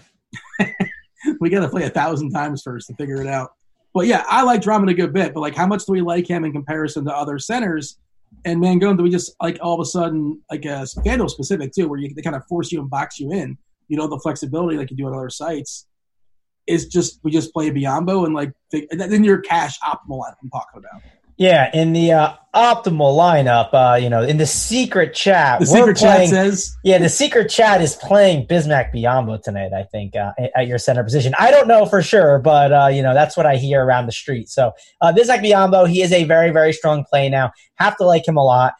we 1.41 1.51
got 1.51 1.61
to 1.61 1.69
play 1.69 1.85
a 1.85 1.91
thousand 1.91 2.31
times 2.31 2.63
first 2.63 2.89
to 2.89 2.95
figure 2.95 3.21
it 3.21 3.29
out. 3.29 3.53
But 3.95 4.07
yeah, 4.07 4.25
I 4.29 4.43
like 4.43 4.63
Drummond 4.63 4.91
a 4.91 4.95
good 4.95 5.13
bit. 5.13 5.35
But 5.35 5.41
like, 5.41 5.55
how 5.55 5.67
much 5.67 5.85
do 5.87 5.93
we 5.93 6.01
like 6.01 6.29
him 6.29 6.45
in 6.45 6.53
comparison 6.53 7.05
to 7.05 7.15
other 7.15 7.39
centers? 7.39 7.99
And 8.45 8.61
Man 8.61 8.79
Mangone, 8.79 8.97
do 8.97 9.03
we 9.03 9.11
just 9.11 9.35
like 9.41 9.59
all 9.63 9.75
of 9.75 9.81
a 9.81 9.85
sudden, 9.85 10.41
like 10.51 10.65
a 10.65 10.87
scandal 10.87 11.29
specific 11.29 11.73
too, 11.73 11.89
where 11.89 11.99
you, 11.99 12.13
they 12.15 12.23
kind 12.23 12.37
of 12.37 12.45
force 12.47 12.71
you 12.71 12.81
and 12.81 12.91
box 12.91 13.19
you 13.19 13.33
in? 13.33 13.57
You 13.89 13.97
know 13.97 14.07
the 14.07 14.19
flexibility 14.19 14.77
like 14.77 14.91
you 14.91 14.97
do 14.97 15.07
on 15.07 15.15
other 15.15 15.31
sites 15.31 15.87
is 16.67 16.87
just 16.87 17.19
we 17.25 17.31
just 17.31 17.53
play 17.53 17.71
Biyombo 17.71 18.27
and 18.27 18.35
like 18.35 18.53
then 18.71 19.25
your 19.25 19.39
cash 19.39 19.79
optimal 19.81 20.21
lineup 20.21 20.37
I'm 20.43 20.51
talking 20.51 20.79
about. 20.79 21.03
Yeah, 21.39 21.71
in 21.73 21.93
the 21.93 22.11
uh, 22.11 22.33
optimal 22.53 23.17
lineup, 23.17 23.73
uh, 23.73 23.95
you 23.95 24.11
know, 24.11 24.25
in 24.25 24.39
the 24.39 24.47
secret 24.47 25.15
chat, 25.15 25.61
the 25.61 25.67
secret 25.67 25.97
playing, 25.97 26.31
chat 26.31 26.47
says, 26.47 26.77
yeah, 26.83 26.99
the 26.99 27.09
secret 27.09 27.49
chat 27.49 27.81
is 27.81 27.95
playing 27.95 28.49
Bismack 28.49 28.93
Biyombo 28.93 29.41
tonight. 29.41 29.73
I 29.73 29.85
think 29.85 30.17
uh, 30.17 30.33
at 30.57 30.67
your 30.67 30.79
center 30.79 31.05
position. 31.05 31.35
I 31.39 31.53
don't 31.53 31.69
know 31.69 31.87
for 31.87 32.03
sure, 32.03 32.41
but 32.41 32.73
uh, 32.73 32.89
you 32.89 33.03
know 33.03 33.15
that's 33.15 33.37
what 33.37 33.47
I 33.47 33.55
hear 33.57 33.85
around 33.85 34.07
the 34.07 34.13
street. 34.13 34.49
So 34.49 34.73
uh, 35.01 35.13
Bismack 35.13 35.45
Biyombo, 35.45 35.89
he 35.89 36.03
is 36.03 36.13
a 36.13 36.25
very 36.25 36.51
very 36.51 36.73
strong 36.73 37.05
play 37.09 37.29
now. 37.29 37.53
Have 37.77 37.97
to 37.99 38.05
like 38.05 38.27
him 38.27 38.37
a 38.37 38.45
lot. 38.45 38.75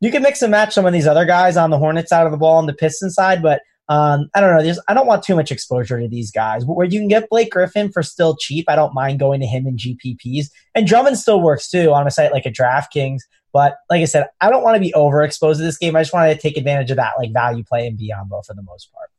You 0.00 0.10
can 0.10 0.22
mix 0.22 0.42
and 0.42 0.50
match 0.50 0.74
some 0.74 0.84
of 0.84 0.92
these 0.92 1.06
other 1.06 1.24
guys 1.24 1.56
on 1.56 1.70
the 1.70 1.78
Hornet 1.78 2.10
side 2.10 2.26
of 2.26 2.32
the 2.32 2.38
ball 2.38 2.58
and 2.58 2.68
the 2.68 2.74
Piston 2.74 3.08
side, 3.08 3.42
but 3.42 3.62
um, 3.92 4.30
I 4.34 4.40
don't 4.40 4.56
know. 4.56 4.62
There's, 4.62 4.80
I 4.88 4.94
don't 4.94 5.06
want 5.06 5.22
too 5.22 5.36
much 5.36 5.52
exposure 5.52 6.00
to 6.00 6.08
these 6.08 6.30
guys. 6.30 6.64
Where 6.64 6.86
you 6.86 6.98
can 6.98 7.08
get 7.08 7.28
Blake 7.28 7.50
Griffin 7.50 7.92
for 7.92 8.02
still 8.02 8.36
cheap, 8.36 8.64
I 8.68 8.74
don't 8.74 8.94
mind 8.94 9.18
going 9.18 9.40
to 9.40 9.46
him 9.46 9.66
in 9.66 9.76
GPPs. 9.76 10.46
And 10.74 10.86
Drummond 10.86 11.18
still 11.18 11.42
works 11.42 11.68
too 11.68 11.92
on 11.92 12.06
a 12.06 12.10
site 12.10 12.32
like 12.32 12.46
a 12.46 12.50
DraftKings. 12.50 13.20
But 13.52 13.76
like 13.90 14.00
I 14.00 14.06
said, 14.06 14.28
I 14.40 14.48
don't 14.48 14.62
want 14.62 14.76
to 14.76 14.80
be 14.80 14.94
overexposed 14.96 15.56
to 15.56 15.62
this 15.62 15.76
game. 15.76 15.94
I 15.94 16.00
just 16.00 16.14
wanted 16.14 16.34
to 16.34 16.40
take 16.40 16.56
advantage 16.56 16.90
of 16.90 16.96
that 16.96 17.12
like 17.18 17.34
value 17.34 17.64
play 17.64 17.86
in 17.86 17.98
Biyombo 17.98 18.46
for 18.46 18.54
the 18.54 18.62
most 18.62 18.90
part. 18.94 19.10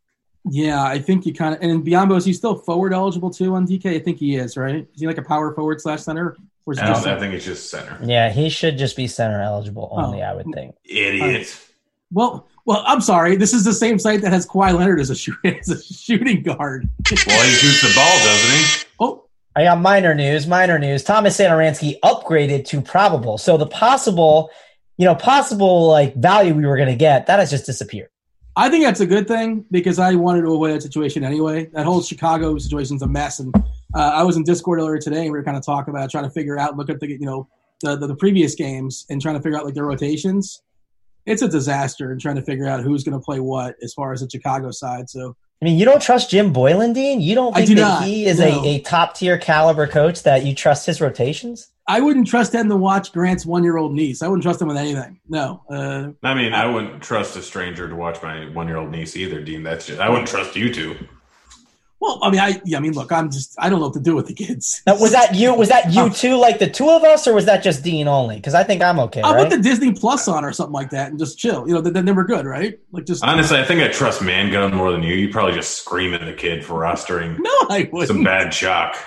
Yeah, 0.50 0.84
I 0.84 0.98
think 0.98 1.28
you 1.28 1.34
kind 1.34 1.54
of 1.56 1.62
and 1.62 1.86
Biyombo 1.86 2.18
is 2.18 2.26
he 2.26 2.34
still 2.34 2.56
forward 2.56 2.94
eligible 2.94 3.30
too 3.30 3.54
on 3.54 3.68
DK? 3.68 3.86
I 3.96 4.00
think 4.00 4.18
he 4.18 4.36
is, 4.38 4.58
right? 4.58 4.88
Is 4.94 5.00
he 5.00 5.06
like 5.06 5.20
a 5.20 5.24
power 5.24 5.54
forward 5.54 5.82
slash 5.82 6.02
center? 6.02 6.36
Or 6.66 6.74
I, 6.80 6.94
I 6.94 7.20
think 7.20 7.34
he's 7.34 7.46
just 7.46 7.70
center. 7.70 8.00
Yeah, 8.04 8.32
he 8.32 8.50
should 8.50 8.78
just 8.78 8.96
be 8.96 9.08
center 9.08 9.42
eligible 9.42 9.90
only. 9.92 10.24
Oh. 10.24 10.26
I 10.26 10.34
would 10.34 10.48
think. 10.54 10.76
Idiot. 10.84 11.48
Uh, 11.48 11.72
well, 12.12 12.48
well, 12.66 12.84
I'm 12.86 13.02
sorry. 13.02 13.36
This 13.36 13.54
is 13.54 13.64
the 13.64 13.74
same 13.74 14.00
site 14.00 14.22
that 14.22 14.32
has 14.32 14.48
Kawhi 14.48 14.78
Leonard 14.78 15.00
as 15.00 15.10
a, 15.10 15.16
shoot, 15.16 15.38
as 15.44 15.70
a 15.70 15.82
shooting 15.82 16.44
guard. 16.44 16.90
well, 17.10 17.46
he 17.46 17.52
shoots 17.52 17.82
the 17.82 17.94
ball, 17.96 18.18
doesn't 18.20 18.58
he? 18.58 18.86
Oh, 19.00 19.26
I 19.56 19.66
got 19.66 19.82
minor 19.82 20.16
news. 20.16 20.48
Minor 20.48 20.80
news. 20.80 21.04
Thomas 21.04 21.38
Satoransky 21.38 22.00
upgraded 22.00 22.66
to 22.66 22.82
probable. 22.82 23.38
So 23.38 23.58
the 23.58 23.68
possible, 23.68 24.50
you 24.98 25.06
know, 25.06 25.16
possible 25.16 25.88
like 25.88 26.16
value 26.16 26.54
we 26.54 26.66
were 26.66 26.78
going 26.78 26.90
to 26.90 26.96
get 26.96 27.28
that 27.28 27.40
has 27.40 27.50
just 27.50 27.66
disappeared. 27.66 28.10
I 28.56 28.70
think 28.70 28.86
that's 28.86 29.00
a 29.00 29.08
good 29.08 29.28
thing 29.28 29.66
because 29.72 29.98
I 29.98 30.14
wanted 30.14 30.42
to 30.42 30.54
avoid 30.54 30.72
that 30.72 30.84
situation 30.84 31.24
anyway. 31.24 31.66
That 31.74 31.86
whole 31.86 32.02
Chicago 32.04 32.58
situation's 32.60 33.02
a 33.02 33.08
mess, 33.08 33.40
and 33.40 33.54
uh, 33.96 34.12
I 34.14 34.22
was 34.24 34.38
in 34.38 34.44
Discord 34.44 34.80
earlier 34.80 35.00
today, 35.00 35.24
and 35.24 35.32
we 35.32 35.40
were 35.40 35.44
kind 35.44 35.58
of 35.58 35.66
talking 35.66 35.92
about 35.92 36.12
trying 36.12 36.26
to 36.26 36.30
figure 36.30 36.60
out, 36.60 36.78
look 36.78 36.90
at 36.90 37.00
the 37.00 37.10
you 37.10 37.26
know 37.26 37.48
the, 37.82 37.96
the, 37.96 38.08
the 38.08 38.16
previous 38.16 38.54
games, 38.54 39.08
and 39.10 39.20
trying 39.20 39.36
to 39.36 39.42
figure 39.42 39.58
out 39.58 39.66
like 39.66 39.74
their 39.74 39.86
rotations. 39.86 40.62
It's 41.26 41.42
a 41.42 41.48
disaster, 41.48 42.12
and 42.12 42.20
trying 42.20 42.36
to 42.36 42.42
figure 42.42 42.68
out 42.68 42.84
who's 42.84 43.04
going 43.04 43.18
to 43.18 43.24
play 43.24 43.40
what 43.40 43.76
as 43.82 43.94
far 43.94 44.14
as 44.14 44.22
the 44.22 44.30
Chicago 44.30 44.72
side. 44.72 45.10
So 45.10 45.36
I 45.62 45.66
mean, 45.66 45.80
you 45.80 45.86
don't 45.86 46.02
trust 46.02 46.30
Jim 46.30 46.54
Boylen, 46.54 46.94
Dean? 46.94 47.22
You 47.22 47.36
don't 47.36 47.56
think 47.56 47.68
do 47.68 47.76
that 47.76 47.82
not, 47.82 48.04
he 48.04 48.26
is 48.26 48.40
no. 48.40 48.66
a, 48.66 48.68
a 48.68 48.80
top 48.82 49.16
tier 49.16 49.38
caliber 49.38 49.88
coach 49.88 50.24
that 50.24 50.46
you 50.46 50.54
trust 50.54 50.86
his 50.86 51.00
rotations? 51.00 51.70
I 51.88 52.02
wouldn't 52.02 52.28
trust 52.28 52.54
him 52.54 52.68
to 52.68 52.76
watch 52.76 53.14
Grant's 53.14 53.46
one 53.46 53.64
year 53.64 53.78
old 53.78 53.94
niece. 53.94 54.22
I 54.22 54.28
wouldn't 54.28 54.44
trust 54.44 54.62
him 54.62 54.68
with 54.68 54.76
anything. 54.76 55.22
No. 55.30 55.64
Uh, 55.70 56.10
I 56.22 56.34
mean, 56.34 56.54
I 56.54 56.66
wouldn't 56.66 57.02
trust 57.02 57.38
a 57.38 57.42
stranger 57.42 57.88
to 57.88 57.96
watch 57.96 58.22
my 58.22 58.50
one 58.50 58.68
year 58.68 58.76
old 58.76 58.92
niece 58.92 59.16
either, 59.16 59.42
Dean. 59.42 59.64
That's 59.64 59.88
just 59.88 60.02
I 60.02 60.10
wouldn't 60.10 60.28
trust 60.28 60.58
you 60.58 60.74
to. 60.74 61.08
Well, 62.04 62.20
I 62.22 62.30
mean, 62.30 62.42
I 62.42 62.62
yeah, 62.66 62.76
I 62.76 62.82
mean, 62.82 62.92
look, 62.92 63.14
I'm 63.14 63.32
just 63.32 63.56
I 63.58 63.70
don't 63.70 63.80
know 63.80 63.86
what 63.86 63.94
to 63.94 64.02
do 64.02 64.14
with 64.14 64.28
the 64.28 64.34
kids. 64.34 64.82
Now, 64.86 65.00
was 65.00 65.14
that 65.14 65.36
you? 65.36 65.54
Was 65.54 65.70
that 65.70 65.94
you 65.94 66.02
oh. 66.02 66.10
too, 66.10 66.36
like 66.36 66.60
the 66.60 66.70
two 66.70 66.90
of 66.90 67.02
us, 67.02 67.26
or 67.30 67.34
was 67.34 67.46
that 67.46 67.64
just 67.64 67.82
Dean 67.82 68.10
only? 68.10 68.36
Because 68.36 68.54
I 68.54 68.66
think 68.66 68.82
I'm 68.82 69.00
okay. 69.00 69.22
I'll 69.22 69.36
right? 69.36 69.50
put 69.50 69.56
the 69.56 69.64
Disney 69.64 69.94
Plus 69.94 70.28
on 70.28 70.44
or 70.44 70.52
something 70.52 70.74
like 70.74 70.90
that 70.90 71.12
and 71.12 71.18
just 71.18 71.40
chill. 71.40 71.66
You 71.66 71.76
know, 71.76 71.80
then 71.80 72.04
then 72.04 72.14
we're 72.14 72.26
good, 72.26 72.46
right? 72.46 72.78
Like 72.92 73.06
just 73.06 73.24
Honestly, 73.24 73.58
I 73.58 73.64
think 73.64 73.82
I 73.82 73.88
trust 73.88 74.20
Mangone 74.20 74.74
more 74.74 74.92
than 74.92 75.02
you. 75.02 75.16
You 75.16 75.30
probably 75.30 75.54
just 75.54 75.78
scream 75.80 76.14
at 76.14 76.20
the 76.20 76.34
kid 76.34 76.66
for 76.66 76.74
rostering 76.74 77.40
no, 77.40 77.50
I 77.70 77.88
wouldn't. 77.90 78.10
some 78.10 78.22
bad 78.26 78.52
chalk. 78.52 78.98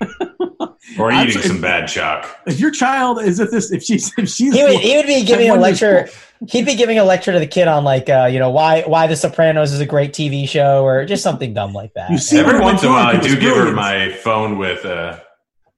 or 1.00 1.10
eating 1.10 1.32
so- 1.32 1.48
some 1.48 1.60
bad 1.60 1.88
chalk. 1.88 2.38
if 2.46 2.60
your 2.60 2.70
child 2.70 3.20
is 3.20 3.40
if 3.40 3.50
this 3.50 3.72
if 3.72 3.82
she's 3.82 4.16
if 4.16 4.28
she's 4.28 4.54
he 4.54 4.62
would, 4.62 4.78
he 4.78 4.96
would 4.96 5.06
be 5.06 5.24
giving 5.24 5.48
a 5.48 5.56
One 5.56 5.58
year 5.58 5.70
lecture. 5.70 6.08
He'd 6.48 6.66
be 6.66 6.74
giving 6.74 6.98
a 6.98 7.04
lecture 7.04 7.32
to 7.32 7.38
the 7.38 7.46
kid 7.46 7.68
on 7.68 7.84
like, 7.84 8.08
uh, 8.08 8.28
you 8.30 8.38
know, 8.38 8.50
why 8.50 8.82
why 8.82 9.06
The 9.06 9.16
Sopranos 9.16 9.72
is 9.72 9.80
a 9.80 9.86
great 9.86 10.12
TV 10.12 10.48
show, 10.48 10.84
or 10.84 11.04
just 11.04 11.22
something 11.22 11.54
dumb 11.54 11.72
like 11.72 11.94
that. 11.94 12.10
You 12.10 12.18
see 12.18 12.38
Every 12.38 12.60
once 12.60 12.82
in 12.82 12.88
a 12.88 12.92
while, 12.92 13.06
I 13.06 13.12
It 13.14 13.18
was 13.22 13.26
do 13.34 13.40
give 13.40 13.56
her 13.56 13.72
my 13.72 14.10
phone 14.12 14.58
with 14.58 14.84
uh, 14.84 15.20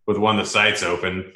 with 0.07 0.19
one 0.19 0.38
of 0.38 0.45
the 0.45 0.51
sites 0.51 0.83
open. 0.83 1.33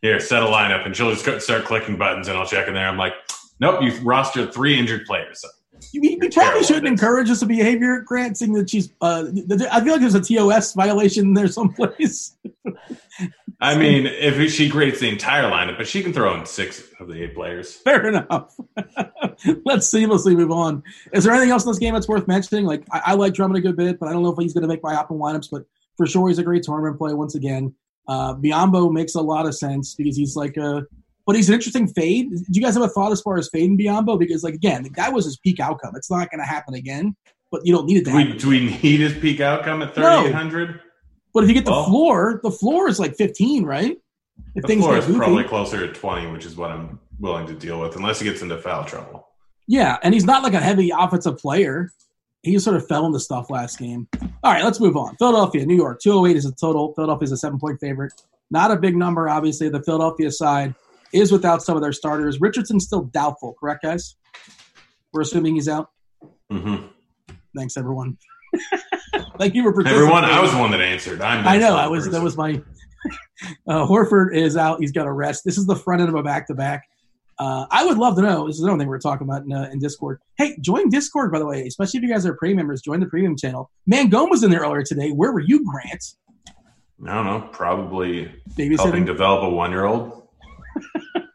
Here, 0.00 0.18
set 0.18 0.42
a 0.42 0.46
lineup, 0.46 0.84
and 0.84 0.96
she'll 0.96 1.14
just 1.14 1.44
start 1.44 1.64
clicking 1.64 1.96
buttons, 1.96 2.26
and 2.26 2.36
I'll 2.36 2.46
check 2.46 2.66
in 2.66 2.74
there. 2.74 2.88
I'm 2.88 2.98
like, 2.98 3.12
nope, 3.60 3.82
you've 3.82 4.00
rostered 4.00 4.52
three 4.52 4.76
injured 4.76 5.06
players. 5.06 5.44
You, 5.92 6.00
you 6.02 6.18
You're 6.20 6.30
probably 6.30 6.64
shouldn't 6.64 6.86
at 6.86 6.90
this. 6.90 6.90
encourage 6.90 7.28
this 7.28 7.44
behavior, 7.44 8.00
Grant, 8.00 8.36
seeing 8.38 8.52
that 8.54 8.68
she's. 8.70 8.88
Uh, 9.00 9.26
I 9.70 9.80
feel 9.80 9.92
like 9.92 10.00
there's 10.00 10.14
a 10.16 10.20
TOS 10.20 10.74
violation 10.74 11.34
there 11.34 11.46
someplace. 11.46 12.36
I 13.62 13.76
mean, 13.76 14.06
if 14.06 14.52
she 14.52 14.68
grades 14.68 14.98
the 14.98 15.08
entire 15.08 15.44
lineup, 15.44 15.76
but 15.76 15.86
she 15.86 16.02
can 16.02 16.12
throw 16.12 16.34
in 16.38 16.44
six 16.46 16.82
of 16.98 17.06
the 17.06 17.22
eight 17.22 17.34
players. 17.34 17.72
Fair 17.84 18.08
enough. 18.08 18.56
Let's 19.64 19.88
seamlessly 19.88 20.36
move 20.36 20.50
on. 20.50 20.82
Is 21.12 21.22
there 21.22 21.32
anything 21.32 21.50
else 21.50 21.64
in 21.64 21.70
this 21.70 21.78
game 21.78 21.94
that's 21.94 22.08
worth 22.08 22.26
mentioning? 22.26 22.64
Like, 22.66 22.84
I, 22.90 23.02
I 23.06 23.14
like 23.14 23.34
Drummond 23.34 23.58
a 23.58 23.60
good 23.60 23.76
bit, 23.76 24.00
but 24.00 24.08
I 24.08 24.12
don't 24.12 24.24
know 24.24 24.32
if 24.32 24.38
he's 24.38 24.52
going 24.52 24.62
to 24.62 24.68
make 24.68 24.82
my 24.82 24.94
optimal 24.94 25.20
lineups. 25.20 25.48
But 25.50 25.62
for 25.96 26.06
sure, 26.06 26.26
he's 26.26 26.38
a 26.38 26.42
great 26.42 26.64
tournament 26.64 26.98
play 26.98 27.14
once 27.14 27.36
again. 27.36 27.72
Uh, 28.08 28.34
Biyombo 28.34 28.92
makes 28.92 29.14
a 29.14 29.20
lot 29.20 29.46
of 29.46 29.54
sense 29.54 29.94
because 29.94 30.16
he's 30.16 30.34
like 30.34 30.56
a, 30.56 30.84
but 31.24 31.36
he's 31.36 31.48
an 31.48 31.54
interesting 31.54 31.86
fade. 31.86 32.30
Do 32.30 32.44
you 32.48 32.62
guys 32.62 32.74
have 32.74 32.82
a 32.82 32.88
thought 32.88 33.12
as 33.12 33.20
far 33.20 33.38
as 33.38 33.48
fading 33.48 33.78
Biyombo? 33.78 34.18
Because 34.18 34.42
like 34.42 34.54
again, 34.54 34.88
that 34.96 35.12
was 35.12 35.24
his 35.24 35.38
peak 35.38 35.60
outcome. 35.60 35.92
It's 35.94 36.10
not 36.10 36.30
going 36.32 36.40
to 36.40 36.46
happen 36.46 36.74
again, 36.74 37.14
but 37.52 37.60
you 37.64 37.72
don't 37.72 37.86
need 37.86 37.98
it 37.98 38.04
to 38.06 38.10
Do 38.10 38.16
we, 38.16 38.32
do 38.32 38.48
we 38.48 38.60
need 38.82 38.98
his 38.98 39.16
peak 39.16 39.40
outcome 39.40 39.82
at 39.82 39.94
3,800? 39.94 40.80
But 41.34 41.44
if 41.44 41.48
you 41.48 41.54
get 41.54 41.64
the 41.64 41.70
Well- 41.70 41.86
floor, 41.86 42.40
the 42.42 42.50
floor 42.50 42.88
is 42.88 42.98
like 43.00 43.16
15, 43.16 43.64
right? 43.64 43.96
If 44.54 44.64
The 44.64 44.76
floor 44.76 44.92
get 44.94 44.98
is 45.00 45.06
goofy. 45.06 45.18
probably 45.18 45.44
closer 45.44 45.86
to 45.86 45.92
20, 45.92 46.30
which 46.30 46.44
is 46.44 46.56
what 46.56 46.70
I'm 46.70 46.98
willing 47.20 47.46
to 47.46 47.54
deal 47.54 47.80
with, 47.80 47.96
unless 47.96 48.18
he 48.20 48.24
gets 48.28 48.42
into 48.42 48.58
foul 48.58 48.84
trouble. 48.84 49.26
Yeah, 49.68 49.98
and 50.02 50.12
he's 50.12 50.24
not 50.24 50.42
like 50.42 50.54
a 50.54 50.60
heavy 50.60 50.90
offensive 50.96 51.38
player. 51.38 51.90
He 52.42 52.52
just 52.52 52.64
sort 52.64 52.76
of 52.76 52.86
fell 52.88 53.06
into 53.06 53.20
stuff 53.20 53.48
last 53.50 53.78
game. 53.78 54.08
All 54.42 54.52
right, 54.52 54.64
let's 54.64 54.80
move 54.80 54.96
on. 54.96 55.14
Philadelphia, 55.16 55.64
New 55.64 55.76
York, 55.76 56.00
208 56.02 56.36
is 56.36 56.44
a 56.44 56.52
total. 56.52 56.92
Philadelphia 56.94 57.24
is 57.24 57.32
a 57.32 57.36
seven 57.36 57.58
point 57.58 57.78
favorite. 57.80 58.12
Not 58.50 58.70
a 58.72 58.76
big 58.76 58.96
number, 58.96 59.28
obviously. 59.28 59.68
The 59.68 59.82
Philadelphia 59.82 60.30
side 60.32 60.74
is 61.12 61.30
without 61.30 61.62
some 61.62 61.76
of 61.76 61.82
their 61.82 61.92
starters. 61.92 62.40
Richardson's 62.40 62.84
still 62.84 63.02
doubtful, 63.04 63.54
correct, 63.60 63.82
guys? 63.84 64.16
We're 65.12 65.20
assuming 65.22 65.54
he's 65.54 65.68
out. 65.68 65.90
hmm 66.50 66.76
Thanks, 67.56 67.76
everyone. 67.76 68.18
Thank 69.38 69.54
you 69.54 69.62
for. 69.62 69.86
Everyone, 69.86 70.24
I 70.24 70.40
was 70.40 70.52
the 70.52 70.58
one 70.58 70.70
that 70.70 70.80
answered. 70.80 71.20
I'm 71.20 71.46
I 71.46 71.58
know. 71.58 71.76
I 71.76 71.86
was. 71.86 72.00
person. 72.00 72.12
That 72.12 72.22
was 72.22 72.36
my. 72.36 72.62
Uh, 73.66 73.84
Horford 73.84 74.36
is 74.36 74.56
out. 74.56 74.78
He's 74.78 74.92
got 74.92 75.08
a 75.08 75.12
rest. 75.12 75.42
This 75.44 75.58
is 75.58 75.66
the 75.66 75.74
front 75.74 76.00
end 76.00 76.08
of 76.08 76.14
a 76.14 76.22
back 76.22 76.46
to 76.46 76.54
back. 76.54 76.84
Uh, 77.40 77.66
I 77.72 77.84
would 77.84 77.98
love 77.98 78.14
to 78.14 78.22
know. 78.22 78.46
This 78.46 78.54
is 78.54 78.62
another 78.62 78.78
thing 78.78 78.88
we 78.88 78.94
are 78.94 79.00
talking 79.00 79.26
about 79.26 79.42
in, 79.42 79.52
uh, 79.52 79.68
in 79.72 79.80
Discord. 79.80 80.20
Hey, 80.36 80.56
join 80.60 80.88
Discord 80.90 81.32
by 81.32 81.40
the 81.40 81.46
way. 81.46 81.66
Especially 81.66 81.98
if 81.98 82.04
you 82.04 82.08
guys 82.08 82.24
are 82.24 82.34
premium 82.34 82.58
members, 82.58 82.82
join 82.82 83.00
the 83.00 83.06
premium 83.06 83.36
channel. 83.36 83.68
Mangone 83.90 84.30
was 84.30 84.44
in 84.44 84.52
there 84.52 84.60
earlier 84.60 84.84
today. 84.84 85.10
Where 85.10 85.32
were 85.32 85.40
you, 85.40 85.64
Grant? 85.68 86.04
I 87.04 87.14
don't 87.14 87.26
know, 87.26 87.48
probably 87.50 88.32
helping 88.56 89.04
develop 89.04 89.42
a 89.42 89.50
one 89.50 89.72
year 89.72 89.86
old. 89.86 90.28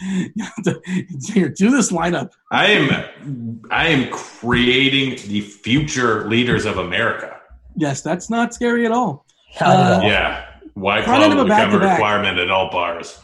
Here, 1.32 1.48
do 1.50 1.70
this 1.70 1.92
lineup. 1.92 2.32
I 2.50 2.66
am 2.66 3.62
I 3.70 3.88
am 3.88 4.10
creating 4.10 5.28
the 5.28 5.42
future 5.42 6.26
leaders 6.28 6.64
of 6.64 6.78
America. 6.78 7.38
Yes, 7.76 8.02
that's 8.02 8.30
not 8.30 8.54
scary 8.54 8.86
at 8.86 8.92
all. 8.92 9.26
Not 9.60 9.76
at 9.76 9.92
all. 9.92 10.08
Yeah. 10.08 10.46
Why 10.74 11.02
Front 11.02 11.18
Claw 11.18 11.24
end 11.24 11.32
of 11.34 11.38
a 11.40 11.44
become 11.44 11.58
back-to-back. 11.58 11.98
requirement 11.98 12.38
at 12.38 12.50
all 12.50 12.70
bars. 12.70 13.18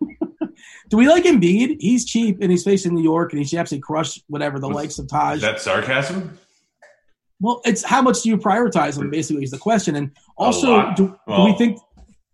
Do 0.88 0.96
we 0.96 1.08
like 1.08 1.24
Embiid? 1.24 1.76
He's 1.80 2.06
cheap 2.06 2.38
and 2.40 2.50
he's 2.50 2.64
facing 2.64 2.94
New 2.94 3.02
York 3.02 3.32
and 3.32 3.40
he 3.40 3.44
should 3.46 3.58
absolutely 3.58 3.82
crush 3.82 4.20
whatever 4.28 4.58
the 4.58 4.68
likes 4.68 4.98
of 4.98 5.08
Taj. 5.08 5.42
That 5.42 5.60
sarcasm? 5.60 6.38
Well, 7.40 7.60
it's 7.64 7.84
how 7.84 8.02
much 8.02 8.22
do 8.22 8.30
you 8.30 8.38
prioritize 8.38 8.98
him? 8.98 9.10
Basically, 9.10 9.44
is 9.44 9.50
the 9.50 9.58
question. 9.58 9.94
And 9.94 10.10
also, 10.36 10.72
lot. 10.72 10.96
do, 10.96 11.16
do 11.28 11.44
we 11.44 11.52
think 11.54 11.78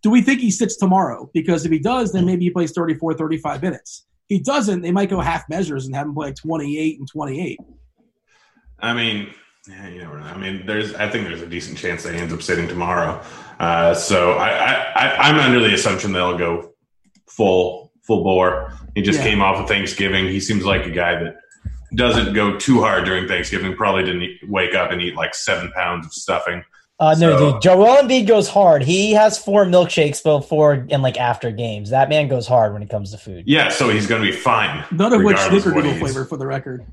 do 0.04 0.10
we 0.10 0.20
think 0.20 0.40
he 0.40 0.50
sits 0.50 0.76
tomorrow? 0.76 1.30
Because 1.32 1.64
if 1.64 1.72
he 1.72 1.78
does, 1.78 2.12
then 2.12 2.26
maybe 2.26 2.44
he 2.44 2.50
plays 2.50 2.72
34, 2.72 3.14
35 3.14 3.62
minutes. 3.62 4.04
If 4.28 4.36
he 4.36 4.42
doesn't, 4.42 4.82
they 4.82 4.92
might 4.92 5.08
go 5.08 5.18
half 5.18 5.48
measures 5.48 5.86
and 5.86 5.96
have 5.96 6.06
him 6.06 6.14
play 6.14 6.26
like 6.28 6.36
28 6.36 6.98
and 6.98 7.08
28. 7.10 7.58
I 8.80 8.92
mean, 8.92 9.32
yeah, 9.66 9.88
you 9.88 10.00
never 10.00 10.20
know. 10.20 10.26
I 10.26 10.36
mean, 10.36 10.66
there's. 10.66 10.94
I 10.94 11.08
think 11.08 11.26
there's 11.26 11.40
a 11.40 11.46
decent 11.46 11.78
chance 11.78 12.02
that 12.02 12.12
he 12.12 12.20
ends 12.20 12.34
up 12.34 12.42
sitting 12.42 12.68
tomorrow. 12.68 13.22
Uh, 13.58 13.94
so 13.94 14.32
I, 14.32 14.50
I, 14.50 14.92
I, 14.94 15.16
I'm 15.30 15.36
under 15.40 15.60
the 15.60 15.72
assumption 15.72 16.12
they'll 16.12 16.36
go 16.36 16.74
full, 17.26 17.90
full 18.06 18.22
bore. 18.22 18.74
He 18.94 19.00
just 19.00 19.20
Yeah. 19.20 19.24
came 19.24 19.40
off 19.40 19.56
of 19.56 19.68
Thanksgiving. 19.68 20.26
He 20.26 20.38
seems 20.38 20.66
like 20.66 20.84
a 20.84 20.90
guy 20.90 21.14
that 21.22 21.36
doesn't 21.94 22.34
go 22.34 22.58
too 22.58 22.80
hard 22.82 23.06
during 23.06 23.26
Thanksgiving. 23.26 23.74
Probably 23.74 24.04
didn't 24.04 24.50
wake 24.50 24.74
up 24.74 24.90
and 24.90 25.00
eat 25.00 25.16
like 25.16 25.34
seven 25.34 25.72
pounds 25.74 26.04
of 26.04 26.12
stuffing. 26.12 26.62
Uh, 27.00 27.14
no, 27.18 27.36
So- 27.36 27.52
dude. 27.52 27.62
Joel 27.62 27.96
Embiid 27.96 28.26
goes 28.26 28.48
hard. 28.48 28.82
He 28.82 29.12
has 29.12 29.36
four 29.38 29.64
milkshakes 29.64 30.22
before 30.22 30.86
and 30.90 31.02
like 31.02 31.18
after 31.18 31.50
games. 31.50 31.90
That 31.90 32.08
man 32.08 32.28
goes 32.28 32.46
hard 32.46 32.72
when 32.72 32.82
it 32.82 32.88
comes 32.90 33.10
to 33.10 33.18
food. 33.18 33.44
Yeah, 33.46 33.68
so 33.68 33.88
he's 33.90 34.06
going 34.06 34.22
to 34.22 34.30
be 34.30 34.36
fine. 34.36 34.84
None 34.92 35.12
of 35.12 35.22
which 35.22 35.36
regardless 35.36 35.66
of 35.66 35.74
what 35.74 35.84
snickerdoodle 35.84 35.92
he 35.94 35.98
flavor 35.98 36.24
for 36.24 36.36
the 36.36 36.46
record. 36.46 36.84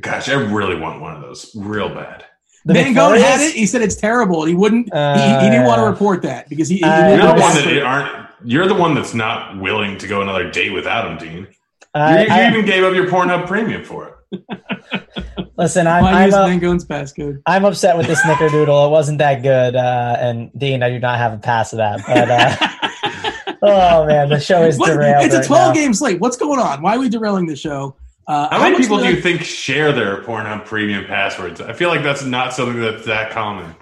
Gosh, 0.00 0.28
I 0.28 0.34
really 0.34 0.76
want 0.76 1.00
one 1.00 1.14
of 1.16 1.22
those, 1.22 1.50
real 1.56 1.88
bad. 1.88 2.24
The 2.66 2.74
Mangone 2.74 3.18
had 3.20 3.40
McFlurries- 3.40 3.48
it. 3.50 3.54
He 3.54 3.66
said 3.66 3.82
it's 3.82 3.94
terrible, 3.96 4.40
and 4.42 4.48
he 4.48 4.54
wouldn't. 4.54 4.92
Uh, 4.92 5.16
he, 5.18 5.44
he 5.44 5.50
didn't 5.50 5.66
want 5.66 5.80
to 5.80 5.84
report 5.86 6.22
that 6.22 6.48
because 6.48 6.68
he. 6.68 6.76
he 6.78 6.82
Uh, 6.82 7.08
You're 7.10 7.18
the 7.34 7.40
one 7.40 7.54
that 7.54 7.82
aren't. 7.82 8.28
You're 8.42 8.66
the 8.66 8.74
one 8.74 8.94
that's 8.94 9.14
not 9.14 9.58
willing 9.58 9.96
to 9.98 10.06
go 10.06 10.20
another 10.22 10.50
date 10.50 10.70
without 10.70 11.10
him, 11.10 11.18
Dean. 11.18 11.46
I- 11.94 12.22
you, 12.22 12.26
you 12.28 12.32
I- 12.34 12.48
even 12.50 12.64
gave 12.64 12.82
up 12.84 12.94
your 12.94 13.06
Pornhub 13.06 13.46
premium 13.46 13.84
for 13.84 14.08
it. 14.08 14.13
listen, 15.56 15.86
I'm 15.86 16.02
Why 16.04 16.24
I'm, 16.24 16.62
use 16.62 16.84
passcode? 16.84 17.42
I'm 17.46 17.64
upset 17.64 17.96
with 17.96 18.06
the 18.06 18.14
snickerdoodle. 18.14 18.86
It 18.88 18.90
wasn't 18.90 19.18
that 19.18 19.42
good. 19.42 19.76
Uh, 19.76 20.16
and 20.18 20.50
Dean, 20.58 20.82
I 20.82 20.90
do 20.90 20.98
not 20.98 21.18
have 21.18 21.32
a 21.32 21.38
pass 21.38 21.72
of 21.72 21.78
that. 21.78 22.00
But 22.06 22.30
uh, 22.30 23.54
oh 23.62 24.06
man, 24.06 24.28
the 24.28 24.40
show 24.40 24.62
is 24.62 24.78
What- 24.78 24.88
derailed. 24.92 25.24
it's 25.24 25.34
a 25.34 25.42
12 25.42 25.68
now. 25.68 25.72
game 25.80 25.94
slate. 25.94 26.20
What's 26.20 26.36
going 26.36 26.60
on? 26.60 26.82
Why 26.82 26.96
are 26.96 26.98
we 26.98 27.08
derailing 27.08 27.46
the 27.46 27.56
show? 27.56 27.96
Uh, 28.26 28.48
How, 28.50 28.58
many 28.62 28.78
people 28.78 28.96
do 28.98 29.04
that- 29.04 29.14
you 29.14 29.20
think 29.20 29.42
share 29.42 29.92
their 29.92 30.22
Pornhub 30.22 30.64
premium 30.64 31.04
passwords? 31.04 31.60
I 31.60 31.72
feel 31.74 31.88
like 31.90 32.02
that's 32.02 32.24
not 32.24 32.52
something 32.52 32.80
that's 32.80 33.04
that 33.04 33.30
common. 33.30 33.74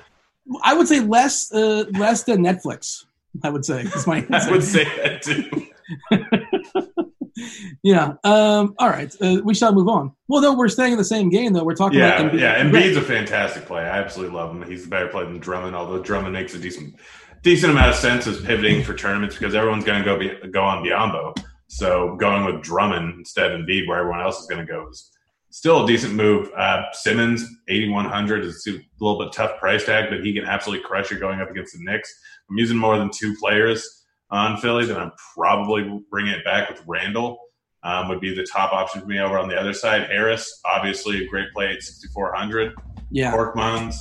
I 0.62 0.74
would 0.74 0.88
say 0.88 1.00
less, 1.00 1.52
uh, 1.52 1.84
less 1.92 2.24
than 2.24 2.42
Netflix. 2.42 3.04
I 3.42 3.48
would 3.50 3.64
say. 3.64 3.82
Is 3.82 4.06
my 4.06 4.26
I 4.32 4.50
would 4.50 4.64
say 4.64 4.84
that 4.84 5.22
too. 5.22 6.88
Yeah. 7.82 8.14
Um, 8.24 8.74
all 8.78 8.88
right. 8.88 9.14
Uh, 9.20 9.40
we 9.44 9.54
shall 9.54 9.72
move 9.74 9.88
on. 9.88 10.12
Well, 10.28 10.42
no, 10.42 10.54
we're 10.54 10.68
staying 10.68 10.92
in 10.92 10.98
the 10.98 11.04
same 11.04 11.28
game, 11.30 11.52
though. 11.52 11.64
We're 11.64 11.74
talking 11.74 11.98
Yeah, 11.98 12.18
about 12.20 12.32
Embiid. 12.32 12.40
yeah. 12.40 12.62
Embiid's 12.62 12.96
a 12.96 13.02
fantastic 13.02 13.64
play. 13.66 13.82
I 13.82 13.98
absolutely 13.98 14.36
love 14.36 14.50
him. 14.54 14.62
He's 14.68 14.86
a 14.86 14.88
better 14.88 15.08
player 15.08 15.24
than 15.26 15.38
Drummond, 15.38 15.74
although 15.74 16.02
Drummond 16.02 16.32
makes 16.32 16.54
a 16.54 16.58
decent, 16.58 16.94
decent 17.42 17.72
amount 17.72 17.90
of 17.90 17.96
sense 17.96 18.26
as 18.26 18.40
pivoting 18.40 18.82
for 18.84 18.94
tournaments 18.94 19.36
because 19.36 19.54
everyone's 19.54 19.84
going 19.84 19.98
to 19.98 20.04
go 20.04 20.18
be, 20.18 20.30
go 20.50 20.62
on 20.62 20.84
Biyombo. 20.84 21.36
So 21.68 22.16
going 22.16 22.44
with 22.44 22.62
Drummond 22.62 23.14
instead 23.18 23.50
of 23.50 23.60
Embiid, 23.60 23.88
where 23.88 23.98
everyone 23.98 24.20
else 24.20 24.40
is 24.40 24.46
going 24.46 24.64
to 24.64 24.70
go, 24.70 24.88
is 24.90 25.10
still 25.50 25.84
a 25.84 25.86
decent 25.86 26.14
move. 26.14 26.50
Uh, 26.56 26.82
Simmons, 26.92 27.44
eighty 27.68 27.88
one 27.88 28.04
hundred 28.04 28.44
is 28.44 28.66
a 28.68 28.72
little 29.02 29.18
bit 29.24 29.32
tough 29.32 29.58
price 29.58 29.84
tag, 29.86 30.10
but 30.10 30.20
he 30.24 30.34
can 30.34 30.44
absolutely 30.44 30.84
crush 30.84 31.10
it 31.12 31.18
going 31.20 31.40
up 31.40 31.50
against 31.50 31.72
the 31.72 31.82
Knicks. 31.82 32.12
I'm 32.50 32.58
using 32.58 32.76
more 32.76 32.98
than 32.98 33.10
two 33.10 33.34
players 33.40 34.01
on 34.32 34.56
Philly, 34.56 34.86
then 34.86 34.96
I'm 34.96 35.12
probably 35.36 36.02
bringing 36.10 36.32
it 36.32 36.44
back 36.44 36.68
with 36.68 36.82
Randall. 36.86 37.38
um, 37.84 38.08
would 38.08 38.20
be 38.20 38.34
the 38.34 38.46
top 38.46 38.72
option 38.72 39.00
for 39.00 39.06
me 39.06 39.18
over 39.18 39.38
on 39.38 39.48
the 39.48 39.56
other 39.56 39.72
side. 39.72 40.08
Harris, 40.08 40.60
obviously 40.64 41.24
a 41.24 41.28
great 41.28 41.52
play 41.52 41.72
at 41.74 41.82
6,400. 41.82 42.74
Yeah. 43.10 43.32
Korkmaz, 43.32 43.96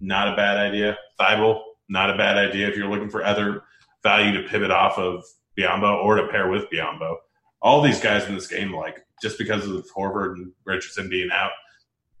not 0.00 0.28
a 0.32 0.36
bad 0.36 0.58
idea. 0.58 0.96
Thybulle, 1.18 1.62
not 1.88 2.10
a 2.10 2.16
bad 2.16 2.36
idea 2.36 2.68
if 2.68 2.76
you're 2.76 2.88
looking 2.90 3.10
for 3.10 3.24
other 3.24 3.64
value 4.02 4.40
to 4.40 4.48
pivot 4.48 4.70
off 4.70 4.98
of 4.98 5.24
Biyombo 5.58 6.04
or 6.04 6.16
to 6.16 6.28
pair 6.28 6.48
with 6.48 6.64
Biyombo. 6.70 7.16
All 7.62 7.80
these 7.80 8.00
guys 8.00 8.26
in 8.26 8.34
this 8.34 8.46
game, 8.48 8.72
like 8.72 8.98
just 9.22 9.38
because 9.38 9.66
of 9.66 9.86
Horford 9.96 10.34
and 10.34 10.52
Richardson 10.64 11.08
being 11.08 11.30
out, 11.32 11.52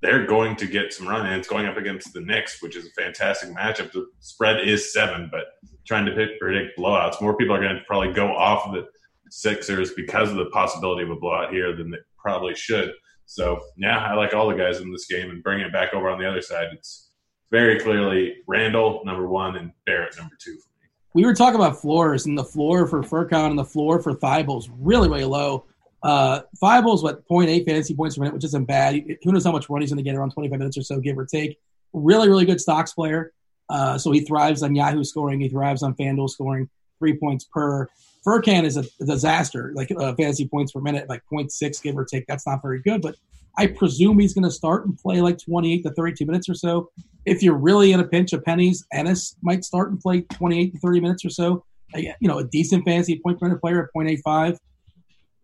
they're 0.00 0.26
going 0.26 0.56
to 0.56 0.66
get 0.66 0.92
some 0.92 1.06
run, 1.06 1.26
and 1.26 1.36
it's 1.36 1.48
going 1.48 1.66
up 1.66 1.76
against 1.76 2.12
the 2.12 2.20
Knicks, 2.20 2.60
which 2.60 2.74
is 2.74 2.86
a 2.86 2.90
fantastic 2.90 3.50
matchup. 3.50 3.92
The 3.92 4.06
spread 4.18 4.66
is 4.66 4.92
seven, 4.92 5.28
but 5.30 5.44
trying 5.86 6.06
to 6.06 6.12
pick, 6.12 6.38
predict 6.38 6.78
blowouts, 6.78 7.20
more 7.20 7.36
people 7.36 7.54
are 7.54 7.60
going 7.60 7.76
to 7.76 7.82
probably 7.86 8.12
go 8.12 8.28
off 8.34 8.66
of 8.66 8.72
the 8.72 8.86
Sixers 9.30 9.92
because 9.94 10.30
of 10.30 10.36
the 10.36 10.46
possibility 10.46 11.02
of 11.02 11.10
a 11.10 11.16
blowout 11.16 11.52
here 11.52 11.74
than 11.74 11.90
they 11.90 11.96
probably 12.18 12.54
should. 12.54 12.92
So, 13.24 13.60
yeah, 13.78 13.98
I 13.98 14.14
like 14.14 14.34
all 14.34 14.46
the 14.46 14.54
guys 14.54 14.80
in 14.80 14.92
this 14.92 15.06
game, 15.06 15.30
and 15.30 15.42
bringing 15.42 15.64
it 15.64 15.72
back 15.72 15.94
over 15.94 16.10
on 16.10 16.18
the 16.18 16.28
other 16.28 16.42
side, 16.42 16.68
it's 16.72 17.08
very 17.50 17.80
clearly 17.80 18.36
Randall 18.46 19.02
number 19.06 19.26
one 19.26 19.56
and 19.56 19.72
Barrett 19.86 20.18
number 20.18 20.34
two 20.38 20.52
for 20.52 20.68
me. 20.82 20.88
We 21.14 21.24
were 21.24 21.34
talking 21.34 21.56
about 21.56 21.80
floors, 21.80 22.26
and 22.26 22.36
the 22.36 22.44
floor 22.44 22.86
for 22.86 23.02
Furkan 23.02 23.50
and 23.50 23.58
the 23.58 23.64
floor 23.64 24.02
for 24.02 24.12
Thybulle's 24.12 24.68
really, 24.68 25.08
really 25.08 25.24
low. 25.24 25.64
Uh, 26.02 26.40
Thybulle's 26.62 27.02
what 27.02 27.26
0.8 27.28 27.64
fantasy 27.64 27.94
points 27.94 28.16
per 28.16 28.20
minute, 28.22 28.34
which 28.34 28.44
isn't 28.44 28.64
bad. 28.66 29.02
Who 29.22 29.32
knows 29.32 29.44
how 29.44 29.52
much 29.52 29.70
run 29.70 29.80
he's 29.80 29.90
going 29.90 30.02
to 30.02 30.02
get 30.02 30.14
around 30.14 30.32
25 30.32 30.58
minutes 30.58 30.76
or 30.76 30.82
so, 30.82 31.00
give 31.00 31.16
or 31.16 31.24
take. 31.24 31.58
Really, 31.92 32.28
really 32.28 32.44
good 32.44 32.60
stocks 32.60 32.92
player. 32.92 33.32
Uh, 33.72 33.96
so 33.96 34.12
he 34.12 34.20
thrives 34.20 34.62
on 34.62 34.74
Yahoo 34.74 35.02
scoring. 35.02 35.40
He 35.40 35.48
thrives 35.48 35.82
on 35.82 35.94
FanDuel 35.94 36.28
scoring. 36.28 36.68
Three 36.98 37.16
points 37.16 37.44
per. 37.44 37.88
Furkan 38.24 38.62
is 38.64 38.76
a, 38.76 38.84
disaster, 39.04 39.72
like 39.74 39.90
uh, 39.98 40.14
fantasy 40.14 40.46
points 40.46 40.70
per 40.70 40.80
minute, 40.80 41.08
like 41.08 41.22
0.6 41.32 41.82
give 41.82 41.96
or 41.96 42.04
take. 42.04 42.24
That's 42.28 42.46
not 42.46 42.62
very 42.62 42.80
good, 42.80 43.02
but 43.02 43.16
I 43.58 43.66
presume 43.66 44.20
he's 44.20 44.32
going 44.32 44.44
to 44.44 44.50
start 44.50 44.86
and 44.86 44.96
play 44.96 45.20
like 45.20 45.38
28 45.38 45.82
to 45.82 45.90
32 45.90 46.26
minutes 46.26 46.48
or 46.48 46.54
so. 46.54 46.90
If 47.24 47.42
you're 47.42 47.56
really 47.56 47.92
in 47.92 47.98
a 47.98 48.04
pinch 48.04 48.32
of 48.32 48.44
pennies, 48.44 48.86
Ennis 48.92 49.34
might 49.42 49.64
start 49.64 49.90
and 49.90 49.98
play 49.98 50.20
28 50.20 50.72
to 50.72 50.78
30 50.78 51.00
minutes 51.00 51.24
or 51.24 51.30
so. 51.30 51.64
You 51.94 52.14
know, 52.20 52.38
a 52.38 52.44
decent 52.44 52.84
fantasy 52.84 53.18
point 53.18 53.40
per 53.40 53.46
minute 53.46 53.60
player 53.60 53.82
at 53.82 53.88
0.85. 53.94 54.56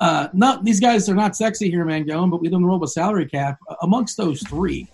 Uh, 0.00 0.28
not 0.32 0.64
these 0.64 0.78
guys 0.78 1.08
are 1.08 1.14
not 1.14 1.34
sexy 1.34 1.70
here, 1.70 1.84
man, 1.84 2.06
going, 2.06 2.30
but 2.30 2.40
we 2.40 2.48
don't 2.48 2.64
roll 2.64 2.82
a 2.84 2.88
salary 2.88 3.26
cap. 3.26 3.58
Uh, 3.68 3.74
amongst 3.82 4.16
those 4.16 4.40
three, 4.42 4.86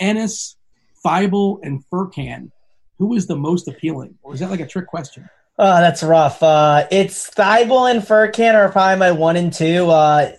Ennis, 0.00 0.56
Thybulle, 1.04 1.60
and 1.62 1.84
Furkan, 1.92 2.50
who 2.98 3.14
is 3.14 3.26
the 3.26 3.36
most 3.36 3.68
appealing? 3.68 4.16
Or 4.22 4.34
is 4.34 4.40
that 4.40 4.50
like 4.50 4.60
a 4.60 4.66
trick 4.66 4.86
question? 4.86 5.28
Oh, 5.60 5.80
that's 5.80 6.04
rough. 6.04 6.40
Uh, 6.40 6.86
it's 6.88 7.30
Thybulle 7.30 7.90
and 7.90 8.00
Furkan 8.00 8.54
are 8.54 8.70
probably 8.70 8.96
my 8.96 9.10
one 9.10 9.34
and 9.34 9.52
two. 9.52 9.90
Uh, 9.90 10.30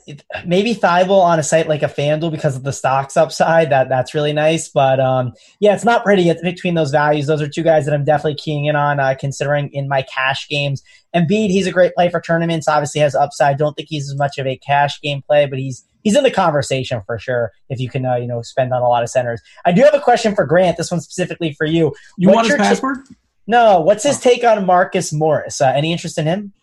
maybe 0.45 0.73
Thybulle 0.73 1.21
on 1.21 1.39
a 1.39 1.43
site 1.43 1.67
like 1.67 1.83
a 1.83 1.87
FanDuel 1.87 2.31
because 2.31 2.55
of 2.55 2.63
the 2.63 2.71
stocks 2.71 3.17
upside. 3.17 3.69
That 3.69 3.89
that's 3.89 4.13
really 4.13 4.31
nice. 4.31 4.69
But 4.69 5.01
um, 5.01 5.33
yeah, 5.59 5.75
it's 5.75 5.83
not 5.83 6.05
pretty 6.05 6.33
between 6.41 6.75
those 6.75 6.91
values. 6.91 7.27
Those 7.27 7.41
are 7.41 7.49
two 7.49 7.63
guys 7.63 7.83
that 7.83 7.93
I'm 7.93 8.05
definitely 8.05 8.35
keying 8.35 8.65
in 8.65 8.77
on, 8.77 9.01
uh, 9.01 9.13
considering 9.19 9.69
in 9.73 9.89
my 9.89 10.03
cash 10.03 10.47
games. 10.47 10.81
Embiid, 11.13 11.49
he's 11.49 11.67
a 11.67 11.71
great 11.73 11.93
play 11.95 12.07
for 12.09 12.21
tournaments. 12.21 12.69
Obviously 12.69 13.01
has 13.01 13.13
upside. 13.13 13.57
Don't 13.57 13.73
think 13.73 13.89
he's 13.89 14.09
as 14.09 14.17
much 14.17 14.37
of 14.37 14.47
a 14.47 14.55
cash 14.55 15.01
game 15.01 15.21
play, 15.21 15.45
but 15.47 15.59
he's 15.59 15.83
he's 16.01 16.15
in 16.15 16.23
the 16.23 16.31
conversation 16.31 17.01
for 17.05 17.19
sure. 17.19 17.51
If 17.67 17.81
you 17.81 17.89
can, 17.89 18.05
uh, 18.05 18.15
you 18.15 18.27
know, 18.27 18.41
spend 18.41 18.73
on 18.73 18.81
a 18.81 18.87
lot 18.87 19.03
of 19.03 19.09
centers. 19.09 19.41
I 19.65 19.73
do 19.73 19.81
have 19.81 19.93
a 19.93 19.99
question 19.99 20.33
for 20.33 20.45
Grant. 20.45 20.77
This 20.77 20.91
one 20.91 21.01
specifically 21.01 21.51
for 21.57 21.65
you. 21.65 21.93
You 22.17 22.29
What's 22.29 22.35
want 22.35 22.47
his 22.47 22.55
password? 22.55 23.05
T- 23.05 23.15
no. 23.49 23.81
What's 23.81 24.03
his 24.03 24.19
take 24.19 24.43
on 24.43 24.65
Marcus 24.65 25.11
Morris? 25.11 25.59
Uh, 25.59 25.73
any 25.75 25.91
interest 25.91 26.17
in 26.17 26.25
him? 26.25 26.53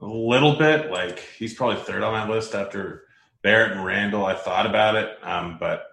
A 0.00 0.06
little 0.06 0.54
bit. 0.56 0.90
Like 0.90 1.20
he's 1.38 1.54
probably 1.54 1.82
third 1.82 2.02
on 2.02 2.12
my 2.12 2.28
list 2.28 2.54
after 2.54 3.04
Barrett 3.42 3.72
and 3.72 3.84
Randall. 3.84 4.24
I 4.24 4.34
thought 4.34 4.66
about 4.66 4.94
it, 4.94 5.18
um, 5.22 5.56
but 5.58 5.84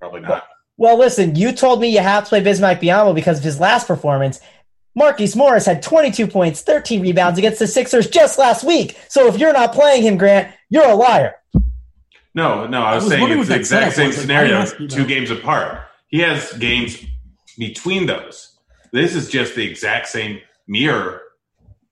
probably 0.00 0.22
not. 0.22 0.48
Well, 0.78 0.96
listen, 0.96 1.34
you 1.34 1.52
told 1.52 1.80
me 1.80 1.88
you 1.88 2.00
have 2.00 2.24
to 2.24 2.28
play 2.28 2.40
Bismack 2.42 2.80
Biyombo 2.80 3.14
because 3.14 3.38
of 3.38 3.44
his 3.44 3.60
last 3.60 3.86
performance. 3.86 4.40
Marquise 4.94 5.36
Morris 5.36 5.66
had 5.66 5.82
22 5.82 6.26
points, 6.26 6.62
13 6.62 7.02
rebounds 7.02 7.38
against 7.38 7.58
the 7.58 7.66
Sixers 7.66 8.08
just 8.08 8.38
last 8.38 8.64
week. 8.64 8.98
So 9.08 9.26
if 9.26 9.38
you're 9.38 9.52
not 9.52 9.72
playing 9.72 10.04
him, 10.04 10.16
Grant, 10.16 10.54
you're 10.70 10.88
a 10.88 10.94
liar. 10.94 11.34
No, 12.34 12.66
no, 12.66 12.82
I 12.82 12.94
was, 12.94 13.04
I 13.04 13.06
was 13.06 13.08
saying 13.08 13.38
it's 13.40 13.48
the 13.48 13.56
exact 13.56 13.96
same 13.96 14.12
scenario, 14.12 14.64
two 14.64 15.06
games 15.06 15.30
apart. 15.30 15.80
He 16.08 16.20
has 16.20 16.52
games 16.54 17.04
between 17.58 18.06
those. 18.06 18.57
This 18.92 19.14
is 19.14 19.28
just 19.28 19.54
the 19.54 19.68
exact 19.68 20.08
same 20.08 20.40
mirror 20.66 21.22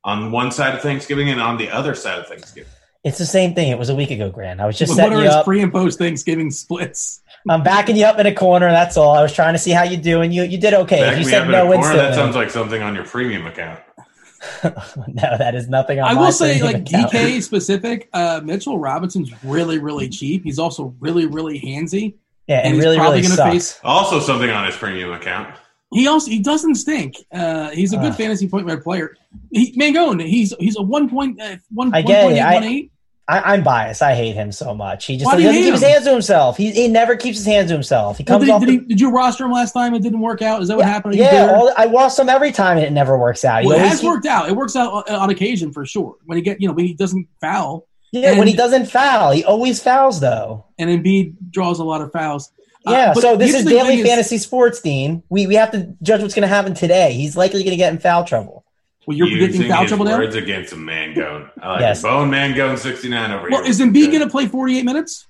on 0.04 0.30
one 0.30 0.50
side 0.50 0.74
of 0.74 0.82
Thanksgiving 0.82 1.30
and 1.30 1.40
on 1.40 1.58
the 1.58 1.68
other 1.70 1.94
side 1.94 2.18
of 2.18 2.26
Thanksgiving. 2.26 2.70
It's 3.04 3.18
the 3.18 3.26
same 3.26 3.54
thing. 3.54 3.70
It 3.70 3.78
was 3.78 3.88
a 3.88 3.94
week 3.94 4.10
ago, 4.10 4.30
Grant. 4.30 4.60
I 4.60 4.66
was 4.66 4.76
just 4.76 4.90
what 4.90 4.96
setting 4.96 5.12
are 5.18 5.20
you 5.20 5.26
his 5.26 5.34
up. 5.34 5.44
pre 5.44 5.62
and 5.62 5.72
post 5.72 5.98
Thanksgiving 5.98 6.50
splits? 6.50 7.22
I'm 7.48 7.62
backing 7.62 7.96
you 7.96 8.04
up 8.04 8.18
in 8.18 8.26
a 8.26 8.34
corner. 8.34 8.68
That's 8.68 8.96
all. 8.96 9.14
I 9.14 9.22
was 9.22 9.32
trying 9.32 9.54
to 9.54 9.58
see 9.60 9.70
how 9.70 9.84
you 9.84 9.96
do, 9.96 10.22
and 10.22 10.34
you 10.34 10.42
you 10.42 10.58
did 10.58 10.74
okay. 10.74 11.00
Back 11.00 11.12
you 11.12 11.24
me 11.24 11.30
said 11.30 11.42
up 11.42 11.46
in 11.46 11.52
no 11.52 11.70
a 11.72 11.76
corner, 11.76 11.96
That 11.96 12.16
sounds 12.16 12.34
like 12.34 12.50
something 12.50 12.82
on 12.82 12.96
your 12.96 13.04
premium 13.04 13.46
account. 13.46 13.78
no, 14.64 15.38
that 15.38 15.54
is 15.54 15.68
nothing. 15.68 16.00
On 16.00 16.08
I 16.08 16.14
my 16.14 16.20
will 16.20 16.32
say, 16.32 16.58
premium 16.58 16.84
like 16.84 16.88
account. 16.88 17.12
DK 17.12 17.42
specific, 17.42 18.08
uh, 18.12 18.40
Mitchell 18.42 18.78
Robinson's 18.80 19.30
really, 19.44 19.78
really 19.78 20.08
cheap. 20.08 20.42
He's 20.42 20.58
also 20.58 20.94
really, 20.98 21.26
really 21.26 21.60
handsy. 21.60 22.14
Yeah, 22.48 22.58
and 22.58 22.74
he's 22.74 22.82
really, 22.82 22.96
probably 22.96 23.20
really 23.20 23.28
gonna 23.28 23.36
sucks. 23.36 23.72
face. 23.72 23.80
Also, 23.84 24.18
something 24.18 24.50
on 24.50 24.66
his 24.66 24.76
premium 24.76 25.12
account. 25.12 25.54
He 25.92 26.06
also 26.08 26.30
he 26.30 26.40
doesn't 26.40 26.74
stink. 26.76 27.16
Uh, 27.32 27.70
he's 27.70 27.92
a 27.92 27.96
good 27.96 28.10
Ugh. 28.12 28.16
fantasy 28.16 28.48
point 28.48 28.66
guard 28.66 28.82
player. 28.82 29.16
He, 29.52 29.72
Mangone, 29.78 30.26
he's 30.26 30.52
he's 30.58 30.76
a 30.76 30.82
one 30.82 31.08
point 31.08 31.40
uh, 31.40 31.56
one 31.70 31.94
I 31.94 31.98
one 32.00 32.04
get 32.06 32.22
point 32.24 32.36
it. 32.36 32.40
eight, 32.40 32.42
I- 32.42 32.54
one 32.54 32.90
I'm 33.28 33.62
biased. 33.64 34.02
I 34.02 34.14
hate 34.14 34.34
him 34.34 34.52
so 34.52 34.72
much. 34.72 35.06
He 35.06 35.16
just 35.16 35.36
he 35.36 35.42
doesn't 35.42 35.60
keep 35.62 35.72
his 35.72 35.82
hands 35.82 36.04
to 36.04 36.12
himself. 36.12 36.56
He, 36.56 36.70
he 36.70 36.86
never 36.86 37.16
keeps 37.16 37.38
his 37.38 37.46
hands 37.46 37.68
to 37.70 37.74
himself. 37.74 38.18
He 38.18 38.24
Well, 38.28 38.38
comes 38.38 38.46
did, 38.46 38.52
off. 38.54 38.60
did, 38.60 38.68
the- 38.68 38.72
he, 38.72 38.78
did 38.80 39.00
you 39.00 39.10
roster 39.10 39.44
him 39.44 39.50
last 39.52 39.72
time? 39.72 39.94
It 39.94 40.02
didn't 40.02 40.20
work 40.20 40.42
out. 40.42 40.62
Is 40.62 40.68
that 40.68 40.76
what 40.76 40.86
happened? 40.86 41.16
Yeah, 41.16 41.52
all, 41.56 41.72
I 41.76 41.86
watch 41.86 42.16
him 42.18 42.28
every 42.28 42.52
time, 42.52 42.76
and 42.78 42.86
it 42.86 42.92
never 42.92 43.18
works 43.18 43.44
out. 43.44 43.64
Well, 43.64 43.76
it 43.76 43.80
has 43.80 44.00
keep- 44.00 44.08
worked 44.08 44.26
out. 44.26 44.48
It 44.48 44.54
works 44.54 44.76
out 44.76 45.08
on 45.10 45.30
occasion 45.30 45.72
for 45.72 45.84
sure. 45.84 46.16
When 46.24 46.36
he 46.36 46.42
get 46.42 46.60
you 46.60 46.68
know 46.68 46.74
when 46.74 46.86
he 46.86 46.94
doesn't 46.94 47.26
foul. 47.40 47.88
Yeah, 48.12 48.30
and, 48.30 48.38
when 48.38 48.46
he 48.46 48.54
doesn't 48.54 48.86
foul, 48.86 49.32
he 49.32 49.42
always 49.44 49.82
fouls 49.82 50.20
though. 50.20 50.64
and 50.78 50.88
Embiid 50.88 51.34
draws 51.50 51.80
a 51.80 51.84
lot 51.84 52.00
of 52.02 52.12
fouls. 52.12 52.52
Uh, 52.86 52.92
Yeah, 52.92 53.12
but 53.14 53.20
so 53.22 53.36
this 53.36 53.54
is 53.54 53.64
daily 53.64 53.96
thing 53.96 54.04
fantasy 54.06 54.38
sports, 54.38 54.80
Dean. 54.80 55.22
We 55.28 55.46
we 55.46 55.54
have 55.56 55.70
to 55.72 55.94
judge 56.02 56.22
what's 56.22 56.34
going 56.34 56.42
to 56.48 56.54
happen 56.54 56.74
today. 56.74 57.12
He's 57.12 57.36
likely 57.36 57.60
going 57.64 57.72
to 57.72 57.76
get 57.76 57.92
in 57.92 57.98
foul 57.98 58.24
trouble. 58.24 58.64
Well, 59.06 59.16
you're 59.16 59.28
predicting 59.28 59.68
foul 59.68 59.82
his 59.82 59.90
trouble 59.90 60.04
now. 60.06 60.18
words 60.18 60.34
against 60.34 60.72
a 60.72 60.76
Mangone. 60.76 61.50
I 61.62 61.70
like 61.72 61.80
Yes. 61.80 62.00
it. 62.00 62.02
Bone 62.02 62.30
Mangone 62.30 62.78
69 62.78 63.30
over 63.32 63.48
Well, 63.50 63.62
here. 63.62 63.70
is 63.70 63.80
Embiid 63.80 64.06
going 64.08 64.20
to 64.20 64.28
play 64.28 64.46
48 64.46 64.84
minutes? 64.84 65.26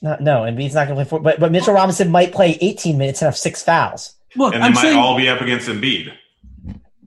No, 0.00 0.16
no, 0.20 0.44
and 0.44 0.58
he's 0.60 0.74
not 0.74 0.86
going 0.86 0.98
to 0.98 1.04
play. 1.04 1.08
For, 1.08 1.20
but 1.22 1.40
but 1.40 1.50
Mitchell 1.52 1.74
Robinson 1.74 2.10
might 2.10 2.32
play 2.32 2.56
18 2.60 2.96
minutes 2.98 3.20
and 3.22 3.26
have 3.26 3.36
six 3.36 3.62
fouls. 3.62 4.14
Look, 4.36 4.54
and 4.54 4.62
they 4.62 4.66
I'm 4.68 4.74
might 4.74 4.82
saying, 4.82 4.98
all 4.98 5.16
be 5.16 5.28
up 5.28 5.40
against 5.40 5.68
Embiid. 5.68 6.12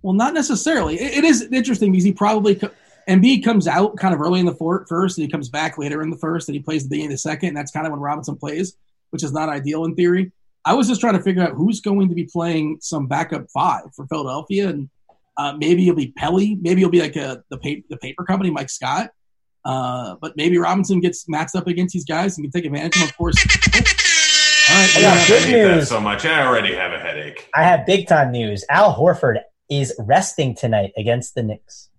well, 0.02 0.14
not 0.14 0.34
necessarily. 0.34 1.00
It, 1.00 1.20
it 1.20 1.24
is 1.24 1.44
interesting 1.52 1.92
because 1.92 2.04
he 2.04 2.12
probably 2.12 2.56
co- 2.56 2.72
Embiid 3.08 3.44
comes 3.44 3.68
out 3.68 3.96
kind 3.98 4.14
of 4.14 4.20
early 4.22 4.40
in 4.40 4.46
the 4.46 4.54
first, 4.56 5.18
and 5.18 5.26
he 5.26 5.32
comes 5.32 5.48
back 5.50 5.78
later 5.78 6.02
in 6.02 6.10
the 6.10 6.18
first, 6.18 6.50
and 6.50 6.56
he 6.56 6.62
plays 6.62 6.84
the 6.84 6.90
beginning 6.90 7.08
of 7.08 7.14
the 7.14 7.18
second, 7.20 7.50
and 7.50 7.58
that's 7.58 7.72
kind 7.72 7.86
of 7.86 7.92
when 7.94 8.02
Robinson 8.02 8.36
plays, 8.36 8.76
which 9.12 9.24
is 9.24 9.32
not 9.32 9.48
ideal 9.50 9.86
in 9.86 9.96
theory. 9.96 10.32
I 10.66 10.74
was 10.74 10.88
just 10.88 11.00
trying 11.02 11.14
to 11.18 11.22
figure 11.24 11.42
out 11.44 11.54
who's 11.54 11.80
going 11.82 12.10
to 12.10 12.16
be 12.16 12.26
playing 12.26 12.78
some 12.82 13.08
backup 13.08 13.48
five 13.54 13.84
for 13.96 14.06
Philadelphia, 14.08 14.70
and 14.70 14.90
uh, 15.38 15.54
maybe 15.58 15.84
it'll 15.88 15.96
be 15.96 16.12
Pelle, 16.18 16.38
maybe 16.38 16.82
it'll 16.82 16.90
be 16.92 17.02
like 17.02 17.16
a, 17.16 17.44
the 17.50 17.58
paper, 17.58 17.86
the 17.90 17.98
paper 17.98 18.24
company, 18.26 18.50
Mike 18.52 18.70
Scott. 18.70 19.10
Uh, 19.64 20.16
but 20.22 20.36
maybe 20.36 20.58
Robinson 20.58 21.00
gets 21.00 21.30
matched 21.30 21.56
up 21.56 21.68
against 21.68 21.94
these 21.94 22.06
guys 22.06 22.38
and 22.38 22.44
can 22.46 22.52
take 22.52 22.66
advantage 22.66 22.96
of 22.96 23.02
them. 23.02 23.10
Of 23.10 23.18
course. 23.18 23.36
Oh. 23.38 23.80
All 24.70 24.78
right, 24.78 24.98
I 24.98 25.02
got 25.02 25.28
good 25.28 25.42
hate 25.44 25.64
that 25.64 25.76
news. 25.78 25.90
so 25.90 26.00
much. 26.00 26.26
I 26.26 26.46
already 26.46 26.74
have 26.76 26.94
a 26.94 27.00
headache. 27.00 27.50
I 27.56 27.64
have 27.64 27.86
big 27.86 28.08
time 28.08 28.32
news. 28.32 28.64
Al 28.70 28.94
Horford 28.96 29.40
is 29.70 29.94
resting 30.00 30.56
tonight 30.56 30.92
against 30.98 31.36
the 31.36 31.44
Knicks. 31.44 31.90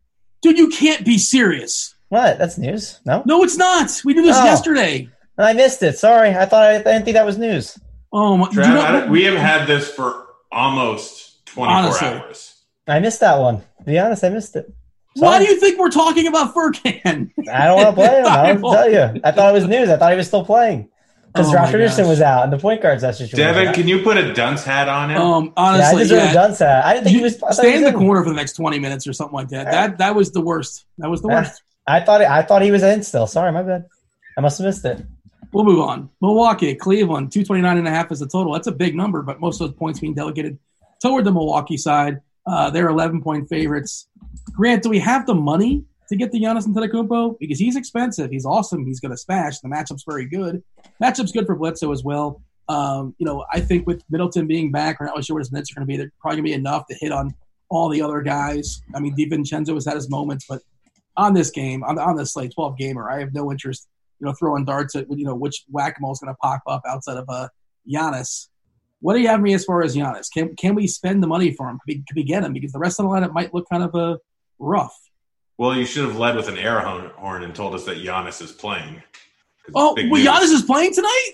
dude, 0.41 0.57
you 0.59 0.69
can't 0.69 1.05
be 1.05 1.19
serious. 1.19 1.95
What? 2.09 2.39
That's 2.39 2.59
news? 2.59 3.01
No, 3.05 3.23
No, 3.27 3.43
it's 3.43 3.57
not. 3.57 3.91
We 4.05 4.15
knew 4.15 4.23
this 4.23 4.37
Oh. 4.37 4.45
yesterday. 4.45 5.09
I 5.39 5.53
missed 5.55 5.83
it. 5.83 5.99
Sorry, 5.99 6.31
I 6.31 6.45
thought 6.47 6.63
I, 6.65 6.75
I 6.77 6.79
didn't 6.79 7.05
think 7.05 7.15
that 7.17 7.27
was 7.27 7.39
news. 7.39 7.79
Oh 8.13 8.37
my! 8.37 8.47
Trav, 8.49 8.67
you 8.67 8.75
know- 8.75 8.81
I 8.81 9.07
we 9.09 9.25
have 9.25 9.37
had 9.37 9.67
this 9.67 9.91
for 9.91 10.27
almost 10.51 11.45
24 11.47 11.75
Honestly. 11.77 12.09
hours. 12.09 12.55
I 12.89 12.99
missed 13.01 13.21
that 13.21 13.39
one. 13.39 13.59
To 13.79 13.85
be 13.85 13.99
honest, 13.99 14.23
I 14.25 14.29
missed 14.29 14.57
it. 14.57 14.73
why 15.17 15.39
do 15.39 15.45
you 15.45 15.59
think 15.59 15.79
we're 15.79 15.91
talking 15.91 16.27
about 16.27 16.55
Furkan? 16.55 17.31
I 17.53 17.67
don't 17.67 17.77
want 17.77 17.89
to 17.89 17.93
play 17.95 18.19
him. 18.21 18.27
I 18.27 18.47
don't 18.49 18.57
Bible. 18.63 18.73
tell 18.73 18.91
you. 18.91 19.21
I 19.25 19.31
thought 19.33 19.51
it 19.51 19.53
was 19.53 19.67
news. 19.67 19.89
I 19.89 19.97
thought 19.97 20.11
he 20.13 20.17
was 20.17 20.27
still 20.27 20.45
playing 20.45 20.89
because 21.33 21.49
Oh 21.49 21.53
my 21.53 21.65
Josh 21.65 21.73
Richardson 21.75 22.09
was 22.09 22.21
out 22.21 22.45
and 22.45 22.53
the 22.53 22.59
point 22.59 22.83
guards 22.83 23.03
that 23.03 23.15
situation. 23.15 23.39
was 23.39 23.55
Devin, 23.57 23.73
can 23.75 23.89
you 23.89 24.03
put 24.03 24.17
a 24.19 24.33
dunce 24.35 24.65
hat 24.65 24.89
on 24.89 25.11
him? 25.11 25.21
Um, 25.21 25.45
yeah, 25.47 25.51
I 25.57 25.75
honestly, 25.75 26.03
deserve 26.05 26.19
yeah. 26.25 26.31
a 26.31 26.35
done 26.35 26.55
set. 26.55 26.85
I 26.85 26.93
didn't 26.95 27.05
think 27.05 27.17
he 27.17 27.23
was. 27.23 27.43
I 27.43 27.53
Stay 27.53 27.71
he 27.71 27.77
in 27.79 27.83
was 27.85 27.93
the 27.93 27.99
corner 27.99 28.23
for 28.23 28.31
the 28.31 28.37
next 28.37 28.53
twenty 28.55 28.79
minutes 28.79 29.07
or 29.07 29.13
something 29.13 29.35
like 29.35 29.49
that. 29.49 29.71
That 29.71 29.99
that 29.99 30.15
was 30.15 30.33
the 30.33 30.41
worst. 30.43 30.85
That 30.99 31.09
was 31.11 31.23
the 31.23 31.29
Yeah. 31.29 31.41
worst. 31.43 31.63
I 31.87 32.01
thought. 32.01 32.21
I 32.23 32.43
thought 32.43 32.63
he 32.63 32.71
was 32.71 32.83
in 32.83 33.03
still. 33.03 33.27
Sorry, 33.27 33.51
my 33.53 33.63
bad. 33.63 33.87
I 34.37 34.41
must 34.41 34.59
have 34.59 34.67
missed 34.67 34.85
it. 34.85 35.05
We'll 35.53 35.65
move 35.65 35.81
on. 35.81 36.09
Milwaukee, 36.21 36.75
Cleveland, 36.75 37.31
229 37.31 37.79
and 37.79 37.87
a 37.87 37.91
half 37.91 38.11
is 38.11 38.21
the 38.21 38.27
total. 38.27 38.53
That's 38.53 38.69
a 38.69 38.73
big 38.73 38.95
number, 38.95 39.23
but 39.23 39.41
most 39.41 39.61
of 39.61 39.69
those 39.69 39.77
points 39.77 40.01
being 40.01 40.15
delegated 40.15 40.59
toward 41.01 41.25
the 41.25 41.33
Milwaukee 41.33 41.77
side. 41.77 42.21
Uh, 42.47 42.71
they're 42.71 42.89
11 42.89 43.23
point 43.23 43.49
favorites. 43.49 44.09
Grant, 44.53 44.83
do 44.83 44.89
we 44.89 44.99
have 44.99 45.27
the 45.27 45.35
money 45.35 45.85
to 46.13 46.17
get 46.17 46.31
the 46.31 46.41
Giannis 46.41 46.67
Antetokounmpo 46.67 47.39
because 47.39 47.59
he's 47.59 47.75
expensive. 47.75 48.31
He's 48.31 48.45
awesome. 48.45 48.85
He's 48.85 49.01
going 49.01 49.13
to 49.13 49.17
smash. 49.17 49.61
The 49.61 49.69
matchup's 49.69 50.05
very 50.07 50.27
good. 50.27 50.63
Matchup's 51.03 51.33
good 51.33 51.47
for 51.47 51.55
Bledsoe 51.55 51.91
as 51.91 52.05
well. 52.05 52.43
Um, 52.69 53.15
you 53.19 53.27
know, 53.27 53.45
I 53.53 53.61
think 53.61 53.87
with 53.87 54.03
Middleton 54.11 54.47
being 54.47 54.71
back, 54.71 55.01
we're 55.01 55.07
not 55.07 55.13
really 55.13 55.25
sure 55.25 55.35
what 55.35 55.41
his 55.41 55.53
minutes 55.53 55.73
are 55.73 55.75
going 55.77 55.87
to 55.87 55.91
be. 55.91 55.97
They're 55.97 56.13
probably 56.21 56.37
going 56.37 56.45
to 56.45 56.51
be 56.51 56.55
enough 56.55 56.87
to 56.89 56.97
hit 57.01 57.13
on 57.13 57.35
all 57.71 57.89
the 57.89 58.03
other 58.03 58.21
guys. 58.21 58.83
I 58.95 59.01
mean, 59.01 59.17
DiVincenzo 59.17 59.75
has 59.75 59.87
had 59.87 59.95
his 59.95 60.11
moments, 60.11 60.45
but 60.49 60.61
on 61.17 61.35
this 61.35 61.51
game, 61.51 61.83
on, 61.83 61.99
on 61.99 62.17
this 62.17 62.35
slate, 62.35 62.53
12 62.55 62.77
gamer, 62.77 63.11
I 63.11 63.19
have 63.21 63.33
no 63.33 63.51
interest, 63.51 63.89
you 64.23 64.29
know, 64.29 64.35
throwing 64.39 64.65
darts 64.65 64.95
at, 64.95 65.07
you 65.11 65.25
know, 65.25 65.35
which 65.35 65.65
whack 65.69 65.97
a 65.99 66.01
mole 66.01 66.13
is 66.13 66.21
going 66.21 66.33
to 66.33 66.39
pop 66.39 66.63
up 66.69 66.83
outside 66.87 67.17
of 67.17 67.25
uh, 67.29 67.49
Giannis. 67.93 68.47
What 69.01 69.15
do 69.15 69.21
you 69.21 69.27
have 69.27 69.41
me 69.41 69.53
as 69.53 69.65
far 69.65 69.83
as 69.83 69.97
Giannis? 69.97 70.29
Can 70.33 70.55
can 70.55 70.77
we 70.77 70.87
spend 70.87 71.25
the 71.25 71.27
money 71.27 71.51
for 71.51 71.69
him? 71.69 71.81
Could 71.81 71.89
we, 71.89 72.05
could 72.07 72.15
we 72.15 72.23
get 72.23 72.45
him? 72.45 72.53
Because 72.53 72.71
the 72.71 72.79
rest 72.79 73.01
of 73.01 73.07
the 73.07 73.11
lineup 73.11 73.33
might 73.33 73.53
look 73.53 73.69
kind 73.69 73.83
of 73.83 73.93
uh, 73.97 74.19
rough. 74.61 74.97
Well, 75.59 75.75
you 75.75 75.85
should 75.85 76.05
have 76.05 76.17
led 76.17 76.37
with 76.37 76.49
an 76.49 76.57
air 76.57 76.79
horn 76.81 77.43
and 77.43 77.53
told 77.53 77.75
us 77.75 77.85
that 77.87 77.97
Giannis 77.97 78.41
is 78.41 78.53
playing. 78.53 79.03
Oh, 79.75 79.95
well, 79.97 80.07
news. 80.07 80.25
Giannis 80.25 80.53
is 80.53 80.63
playing 80.63 80.95
tonight. 80.95 81.31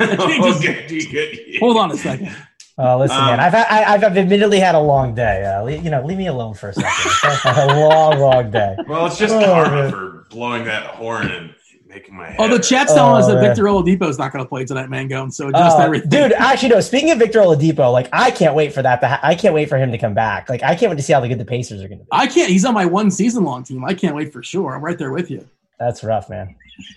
okay, 0.00 1.58
hold 1.60 1.78
on 1.78 1.92
a 1.92 1.96
second. 1.96 2.36
Oh, 2.76 2.98
listen, 2.98 3.16
um, 3.16 3.26
man. 3.26 3.40
I've, 3.40 3.54
I, 3.54 3.84
I've 3.94 4.04
admittedly 4.04 4.58
had 4.58 4.74
a 4.74 4.80
long 4.80 5.14
day. 5.14 5.44
Uh, 5.44 5.66
you 5.66 5.90
know, 5.90 6.04
leave 6.04 6.16
me 6.16 6.28
alone 6.28 6.54
for 6.54 6.70
a 6.70 6.74
second. 6.74 7.40
a 7.44 7.66
long, 7.78 8.18
long 8.18 8.50
day. 8.50 8.76
Well, 8.86 9.06
it's 9.06 9.18
just 9.18 9.34
oh, 9.34 9.40
karma 9.40 9.90
for 9.90 10.26
blowing 10.30 10.64
that 10.64 10.86
horn 10.86 11.30
and 11.30 11.54
making 11.90 12.14
my 12.14 12.28
head. 12.28 12.36
Oh, 12.38 12.48
the 12.48 12.62
chat's 12.62 12.94
telling 12.94 13.14
oh, 13.14 13.18
us 13.18 13.26
that 13.26 13.34
man. 13.34 13.44
Victor 13.44 13.64
Oladipo 13.64 14.08
is 14.08 14.18
not 14.18 14.32
going 14.32 14.44
to 14.44 14.48
play 14.48 14.64
tonight, 14.64 14.88
Mangone. 14.88 15.32
So 15.32 15.50
just 15.50 15.76
uh, 15.76 15.82
everything, 15.82 16.08
dude. 16.08 16.32
Actually, 16.32 16.70
no. 16.70 16.80
Speaking 16.80 17.10
of 17.10 17.18
Victor 17.18 17.40
Oladipo, 17.40 17.92
like 17.92 18.08
I 18.12 18.30
can't 18.30 18.54
wait 18.54 18.72
for 18.72 18.80
that. 18.82 19.02
Ha- 19.04 19.20
I 19.22 19.34
can't 19.34 19.52
wait 19.54 19.68
for 19.68 19.76
him 19.76 19.92
to 19.92 19.98
come 19.98 20.14
back. 20.14 20.48
Like 20.48 20.62
I 20.62 20.74
can't 20.74 20.90
wait 20.90 20.96
to 20.96 21.02
see 21.02 21.12
how 21.12 21.26
good 21.26 21.38
the 21.38 21.44
Pacers 21.44 21.82
are 21.82 21.88
going 21.88 21.98
to 21.98 22.04
be. 22.04 22.08
I 22.12 22.26
can't. 22.26 22.50
He's 22.50 22.64
on 22.64 22.72
my 22.72 22.86
one 22.86 23.10
season 23.10 23.44
long 23.44 23.64
team. 23.64 23.84
I 23.84 23.92
can't 23.92 24.14
wait 24.14 24.32
for 24.32 24.42
sure. 24.42 24.74
I'm 24.74 24.82
right 24.82 24.96
there 24.96 25.12
with 25.12 25.30
you. 25.30 25.46
That's 25.78 26.02
rough, 26.04 26.30
man. 26.30 26.54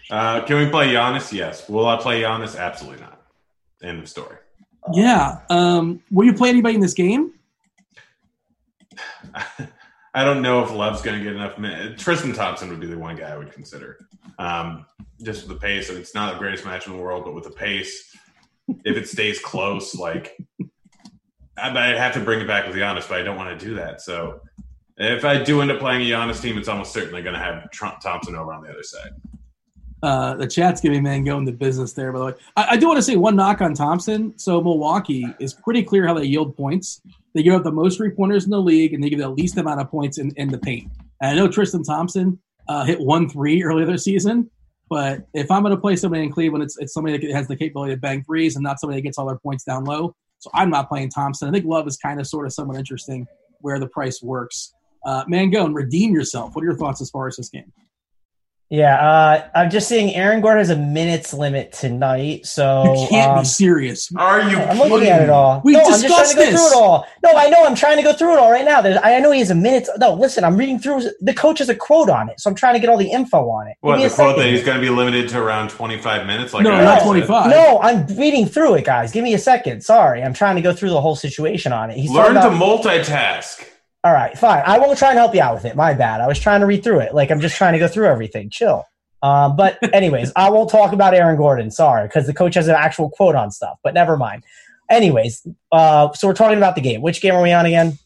Uh, 0.10 0.42
can 0.46 0.58
we 0.58 0.70
play 0.70 0.88
Giannis? 0.94 1.32
Yes. 1.34 1.68
Will 1.68 1.88
I 1.88 1.98
play 1.98 2.22
Giannis? 2.22 2.58
Absolutely 2.58 3.02
not. 3.02 3.22
End 3.82 4.00
of 4.00 4.08
story. 4.08 4.38
Yeah. 4.94 5.40
Um, 5.50 6.02
will 6.12 6.26
you 6.26 6.34
play 6.34 6.50
anybody 6.50 6.76
in 6.76 6.82
this 6.82 6.94
game? 6.94 7.34
I 10.14 10.24
don't 10.24 10.42
know 10.42 10.64
if 10.64 10.72
Love's 10.72 11.02
going 11.02 11.18
to 11.18 11.24
get 11.24 11.36
enough 11.36 11.58
minutes. 11.58 12.04
Tristan 12.04 12.34
Thompson 12.34 12.70
would 12.70 12.80
be 12.80 12.88
the 12.88 12.98
one 12.98 13.16
guy 13.16 13.32
I 13.32 13.38
would 13.38 13.52
consider. 13.52 14.08
Um, 14.38 14.86
just 15.24 15.48
with 15.48 15.60
the 15.60 15.60
pace, 15.60 15.90
and 15.90 15.98
it's 15.98 16.14
not 16.14 16.34
the 16.34 16.40
greatest 16.40 16.66
match 16.66 16.86
in 16.86 16.94
the 16.94 17.00
world, 17.00 17.24
but 17.26 17.34
with 17.34 17.46
the 17.46 17.52
pace, 17.52 18.16
if 18.86 18.96
it 18.96 19.08
stays 19.08 19.40
close, 19.40 19.96
like 19.96 20.38
I'd 21.58 21.98
have 21.98 22.14
to 22.14 22.20
bring 22.20 22.42
it 22.42 22.48
back 22.48 22.68
with 22.68 22.76
Giannis, 22.76 23.08
but 23.08 23.20
I 23.20 23.24
don't 23.24 23.38
want 23.38 23.58
to 23.58 23.66
do 23.66 23.76
that. 23.76 24.02
So 24.02 24.42
if 24.98 25.26
I 25.26 25.42
do 25.42 25.62
end 25.62 25.72
up 25.72 25.80
playing 25.80 26.02
a 26.02 26.14
Giannis 26.14 26.42
team, 26.42 26.58
it's 26.58 26.68
almost 26.68 26.94
certainly 26.94 27.22
going 27.22 27.34
to 27.34 27.40
have 27.40 27.70
Trump 27.72 28.00
Thompson 28.00 28.36
over 28.36 28.54
on 28.54 28.64
the 28.64 28.70
other 28.70 28.84
side. 28.84 29.12
Uh, 30.02 30.36
the 30.36 30.46
chat's 30.46 30.82
giving 30.82 31.02
Mangone 31.02 31.46
the 31.46 31.52
business 31.52 31.94
there. 31.94 32.12
By 32.12 32.20
the 32.20 32.26
way, 32.26 32.34
I, 32.58 32.68
I, 32.72 32.78
do 32.78 32.88
want 32.88 32.98
to 32.98 33.02
say 33.02 33.16
one 33.16 33.38
knock 33.38 33.62
on 33.62 33.74
Thompson. 33.74 34.38
So 34.38 34.62
Milwaukee 34.62 35.26
is 35.40 35.54
pretty 35.54 35.82
clear 35.82 36.06
how 36.06 36.14
they 36.14 36.26
yield 36.26 36.58
points. 36.58 37.02
They 37.34 37.44
give 37.44 37.54
up 37.54 37.64
the 37.64 37.72
most 37.72 37.98
three 37.98 38.12
pointers 38.12 38.46
in 38.46 38.52
the 38.52 38.62
league, 38.62 38.94
and 38.94 39.04
they 39.04 39.10
give 39.10 39.20
the 39.20 39.30
least 39.30 39.58
amount 39.58 39.82
of 39.82 39.90
points 39.90 40.18
in, 40.18 40.32
in 40.38 40.50
the 40.50 40.58
paint. 40.58 40.92
And 41.22 41.32
I 41.32 41.36
know 41.36 41.48
Tristan 41.48 41.84
Thompson 41.84 42.40
uh, 42.68 42.86
hit 42.86 43.00
one 43.00 43.30
three 43.30 43.64
earlier 43.64 43.86
this 43.86 44.04
season, 44.04 44.50
but 44.90 45.28
if 45.34 45.50
I'm 45.50 45.64
going 45.64 45.76
to 45.76 45.82
play 45.82 45.96
somebody 45.96 46.24
in 46.24 46.32
Cleveland, 46.32 46.64
it's, 46.64 46.78
it's 46.78 46.94
somebody 46.94 47.18
that 47.18 47.34
has 47.34 47.48
the 47.48 47.56
capability 47.56 47.96
to 47.96 48.00
bang 48.00 48.24
threes 48.24 48.56
and 48.56 48.64
not 48.64 48.80
somebody 48.80 49.00
that 49.00 49.04
gets 49.04 49.18
all 49.18 49.26
their 49.26 49.40
points 49.40 49.64
down 49.64 49.84
low. 49.86 50.16
So 50.40 50.52
I'm 50.54 50.70
not 50.70 50.90
playing 50.90 51.10
Thompson. 51.10 51.48
I 51.48 51.52
think 51.52 51.66
Love 51.66 51.88
is 51.88 51.98
kind 51.98 52.20
of 52.20 52.28
sort 52.28 52.46
of 52.46 52.54
somewhat 52.54 52.78
interesting 52.78 53.26
where 53.62 53.80
the 53.80 53.88
price 53.88 54.22
works. 54.22 54.74
Uh, 55.06 55.26
Mangone, 55.26 55.74
redeem 55.74 56.14
yourself. 56.14 56.54
What 56.54 56.64
are 56.64 56.68
your 56.68 56.78
thoughts 56.78 57.02
as 57.02 57.10
far 57.10 57.28
as 57.28 57.38
this 57.38 57.50
game? 57.50 57.72
Yeah, 58.74 58.96
uh, 58.96 59.50
I'm 59.54 59.70
just 59.70 59.88
seeing 59.88 60.16
Aaron 60.16 60.42
Gordon 60.42 60.58
has 60.58 60.72
a 60.72 60.76
minutes 60.76 61.32
limit 61.32 61.74
tonight, 61.74 62.48
so 62.48 63.04
you 63.04 63.08
can't 63.08 63.34
um, 63.34 63.40
be 63.42 63.46
serious. 63.46 64.12
Are 64.16 64.50
you? 64.50 64.58
I'm 64.58 64.80
looking 64.80 64.98
kidding? 64.98 65.10
at 65.10 65.22
it 65.22 65.30
all. 65.30 65.62
We 65.64 65.74
no, 65.74 65.82
discussed 65.82 66.06
I'm 66.06 66.10
just 66.10 66.16
trying 66.16 66.30
to 66.30 66.36
go 66.36 66.58
this. 66.58 66.72
through 66.72 66.80
it 66.80 66.84
all. 66.84 67.08
No, 67.22 67.34
I 67.34 67.50
know. 67.50 67.66
I'm 67.66 67.76
trying 67.76 67.98
to 67.98 68.02
go 68.02 68.14
through 68.14 68.34
it 68.34 68.40
all 68.40 68.50
right 68.50 68.66
now. 68.66 68.82
There's, 68.82 68.98
I 69.04 69.20
know 69.20 69.30
he 69.30 69.38
has 69.42 69.52
a 69.52 69.56
minute. 69.56 69.88
No, 70.00 70.16
listen, 70.16 70.44
I'm 70.44 70.58
reading 70.58 70.80
through. 70.80 71.04
The 71.22 71.36
coach 71.36 71.60
has 71.60 71.70
a 71.70 71.76
quote 71.76 72.10
on 72.10 72.30
it, 72.30 72.40
so 72.40 72.50
I'm 72.50 72.56
trying 72.56 72.74
to 72.74 72.80
get 72.80 72.90
all 72.90 72.98
the 72.98 73.12
info 73.12 73.48
on 73.48 73.68
it. 73.68 73.78
What 73.82 74.02
the 74.02 74.10
quote 74.10 74.38
that 74.38 74.48
he's 74.48 74.64
going 74.64 74.78
to 74.78 74.82
be 74.82 74.90
limited 74.90 75.30
to 75.30 75.40
around 75.40 75.70
25 75.70 76.26
minutes? 76.26 76.56
Like 76.56 76.64
no, 76.64 76.72
not 76.72 77.04
25. 77.04 77.52
No, 77.52 77.80
I'm 77.80 78.08
reading 78.18 78.48
through 78.48 78.74
it, 78.74 78.86
guys. 78.86 79.12
Give 79.12 79.24
me 79.24 79.36
a 79.36 79.40
second. 79.40 79.84
Sorry, 79.84 80.24
I'm 80.24 80.34
trying 80.34 80.56
to 80.56 80.64
go 80.64 80.74
through 80.74 80.90
the 80.90 81.02
whole 81.02 81.16
situation 81.16 81.74
on 81.74 81.92
it. 81.92 81.98
He's 81.98 82.10
learn 82.10 82.38
about, 82.38 82.50
to 82.50 82.56
multitask. 82.56 83.68
All 84.04 84.12
right, 84.12 84.38
fine. 84.38 84.64
I 84.66 84.80
won't 84.80 84.98
try 84.98 85.10
and 85.10 85.18
help 85.18 85.34
you 85.34 85.42
out 85.42 85.56
with 85.56 85.66
it. 85.66 85.76
My 85.76 85.94
bad. 85.94 86.20
I 86.20 86.28
was 86.28 86.38
trying 86.38 86.60
to 86.60 86.66
read 86.66 86.84
through 86.84 87.00
it. 87.00 87.14
Like 87.14 87.32
I'm 87.32 87.40
just 87.40 87.56
trying 87.56 87.74
to 87.74 87.80
go 87.80 87.88
through 87.88 88.08
everything. 88.08 88.50
Chill. 88.50 88.84
Um, 89.22 89.56
but 89.56 89.78
anyways, 89.94 90.32
I 90.36 90.50
won't 90.50 90.70
talk 90.70 90.92
about 90.92 91.14
Aaron 91.14 91.38
Gordon. 91.38 91.72
Sorry, 91.72 92.08
because 92.08 92.28
the 92.28 92.34
coach 92.34 92.56
has 92.56 92.68
an 92.68 92.76
actual 92.76 93.10
quote 93.10 93.36
on 93.36 93.52
stuff. 93.52 93.80
But 93.84 93.94
never 93.94 94.18
mind. 94.18 94.44
Anyways, 94.90 95.48
uh, 95.72 96.12
so 96.14 96.28
we're 96.28 96.34
talking 96.34 96.58
about 96.58 96.76
the 96.76 96.82
game. 96.82 97.02
Which 97.02 97.22
game 97.22 97.34
are 97.34 97.42
we 97.42 97.54
on 97.54 97.66
again? 97.66 97.98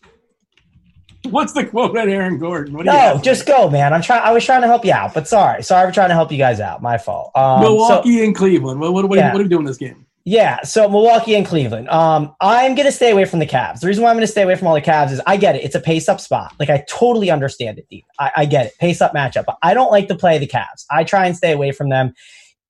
What's 1.25 1.53
the 1.53 1.65
quote 1.65 1.97
at 1.97 2.07
Aaron 2.07 2.37
Gordon? 2.37 2.73
no, 2.85 3.19
just 3.21 3.45
go, 3.45 3.69
man. 3.69 3.93
I'm 3.93 4.01
trying. 4.01 4.21
I 4.21 4.31
was 4.31 4.45
trying 4.45 4.61
to 4.61 4.67
help 4.67 4.85
you 4.85 4.93
out, 4.93 5.13
but 5.13 5.27
sorry, 5.27 5.63
sorry 5.63 5.89
for 5.89 5.93
trying 5.93 6.09
to 6.09 6.15
help 6.15 6.31
you 6.31 6.37
guys 6.37 6.59
out. 6.59 6.81
My 6.81 6.97
fault. 6.97 7.31
Um, 7.35 7.61
Milwaukee 7.61 8.19
so, 8.19 8.23
and 8.23 8.35
Cleveland. 8.35 8.79
What, 8.79 8.93
what, 8.93 9.09
what, 9.09 9.17
yeah. 9.17 9.33
what 9.33 9.41
are 9.41 9.43
we 9.43 9.49
doing 9.49 9.61
in 9.61 9.65
this 9.65 9.77
game? 9.77 10.06
Yeah, 10.29 10.61
so 10.63 10.89
Milwaukee 10.89 11.35
and 11.35 11.45
Cleveland. 11.45 11.87
Um, 11.87 12.35
I'm 12.41 12.75
gonna 12.75 12.91
stay 12.91 13.11
away 13.11 13.23
from 13.23 13.39
the 13.39 13.45
Cavs. 13.45 13.79
The 13.79 13.87
reason 13.87 14.03
why 14.03 14.09
I'm 14.09 14.17
gonna 14.17 14.27
stay 14.27 14.41
away 14.41 14.57
from 14.57 14.67
all 14.67 14.73
the 14.73 14.81
Cavs 14.81 15.13
is 15.13 15.21
I 15.25 15.37
get 15.37 15.55
it. 15.55 15.63
It's 15.63 15.73
a 15.73 15.79
pace 15.79 16.09
up 16.09 16.19
spot. 16.19 16.53
Like 16.59 16.69
I 16.69 16.83
totally 16.89 17.31
understand 17.31 17.79
it, 17.79 17.87
Deep. 17.89 18.03
I, 18.19 18.31
I 18.35 18.45
get 18.45 18.65
it. 18.65 18.73
Pace 18.77 18.99
up 18.99 19.13
matchup. 19.13 19.45
But 19.45 19.57
I 19.63 19.73
don't 19.73 19.89
like 19.89 20.09
to 20.09 20.15
play 20.15 20.37
the 20.37 20.45
Cavs. 20.45 20.83
I 20.91 21.05
try 21.05 21.27
and 21.27 21.37
stay 21.37 21.53
away 21.53 21.71
from 21.71 21.87
them 21.87 22.13